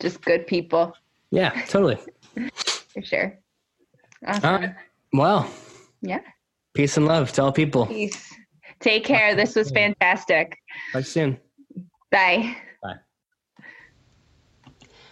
Just 0.00 0.22
good 0.22 0.46
people 0.46 0.92
yeah, 1.30 1.50
totally. 1.66 1.98
for 2.92 3.02
sure. 3.02 3.38
All 4.26 4.34
Awesome. 4.34 4.54
right. 4.62 4.74
Well, 5.12 5.50
Yeah. 6.02 6.20
peace 6.74 6.96
and 6.96 7.06
love 7.06 7.32
to 7.32 7.42
all 7.42 7.52
people. 7.52 7.86
Peace. 7.86 8.34
Take 8.80 9.04
care. 9.04 9.34
This 9.34 9.54
was 9.54 9.70
fantastic. 9.70 10.56
Talk 10.92 11.04
soon. 11.04 11.38
Bye. 12.10 12.56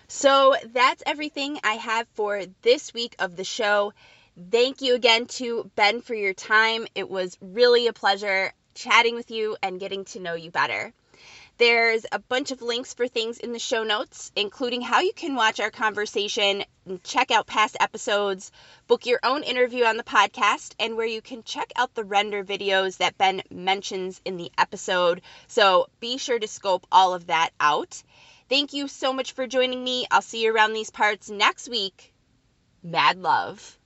So 0.09 0.55
that's 0.73 1.03
everything 1.05 1.59
I 1.65 1.75
have 1.75 2.07
for 2.15 2.43
this 2.63 2.95
week 2.95 3.17
of 3.19 3.37
the 3.37 3.45
show. 3.45 3.93
Thank 4.51 4.81
you 4.81 4.95
again 4.95 5.27
to 5.27 5.71
Ben 5.75 6.01
for 6.01 6.15
your 6.15 6.35
time. 6.35 6.87
It 6.95 7.09
was 7.09 7.37
really 7.41 7.89
a 7.89 7.93
pleasure 7.93 8.53
chatting 8.75 9.15
with 9.15 9.31
you 9.31 9.57
and 9.63 9.81
getting 9.81 10.05
to 10.07 10.21
know 10.21 10.35
you 10.35 10.51
better. 10.51 10.93
There's 11.59 12.05
a 12.13 12.19
bunch 12.19 12.51
of 12.51 12.61
links 12.61 12.93
for 12.93 13.09
things 13.09 13.39
in 13.39 13.53
the 13.53 13.59
show 13.59 13.83
notes, 13.83 14.31
including 14.37 14.83
how 14.83 15.01
you 15.01 15.15
can 15.15 15.35
watch 15.35 15.59
our 15.59 15.71
conversation, 15.71 16.65
check 17.03 17.31
out 17.31 17.47
past 17.47 17.79
episodes, 17.81 18.53
book 18.87 19.07
your 19.07 19.21
own 19.23 19.43
interview 19.43 19.85
on 19.85 19.97
the 19.97 20.05
podcast, 20.05 20.75
and 20.79 20.97
where 20.97 21.07
you 21.07 21.23
can 21.23 21.43
check 21.43 21.73
out 21.75 21.95
the 21.95 22.05
render 22.05 22.45
videos 22.45 22.99
that 22.99 23.17
Ben 23.17 23.43
mentions 23.51 24.21
in 24.27 24.37
the 24.37 24.53
episode. 24.59 25.23
So 25.49 25.89
be 25.99 26.19
sure 26.19 26.39
to 26.39 26.47
scope 26.47 26.87
all 26.93 27.15
of 27.15 27.29
that 27.29 27.51
out. 27.59 28.03
Thank 28.49 28.73
you 28.73 28.87
so 28.89 29.13
much 29.13 29.33
for 29.33 29.47
joining 29.47 29.83
me. 29.83 30.07
I'll 30.11 30.23
see 30.23 30.45
you 30.45 30.55
around 30.55 30.73
these 30.73 30.91
parts 30.91 31.29
next 31.29 31.69
week. 31.69 32.13
Mad 32.83 33.19
love. 33.19 33.79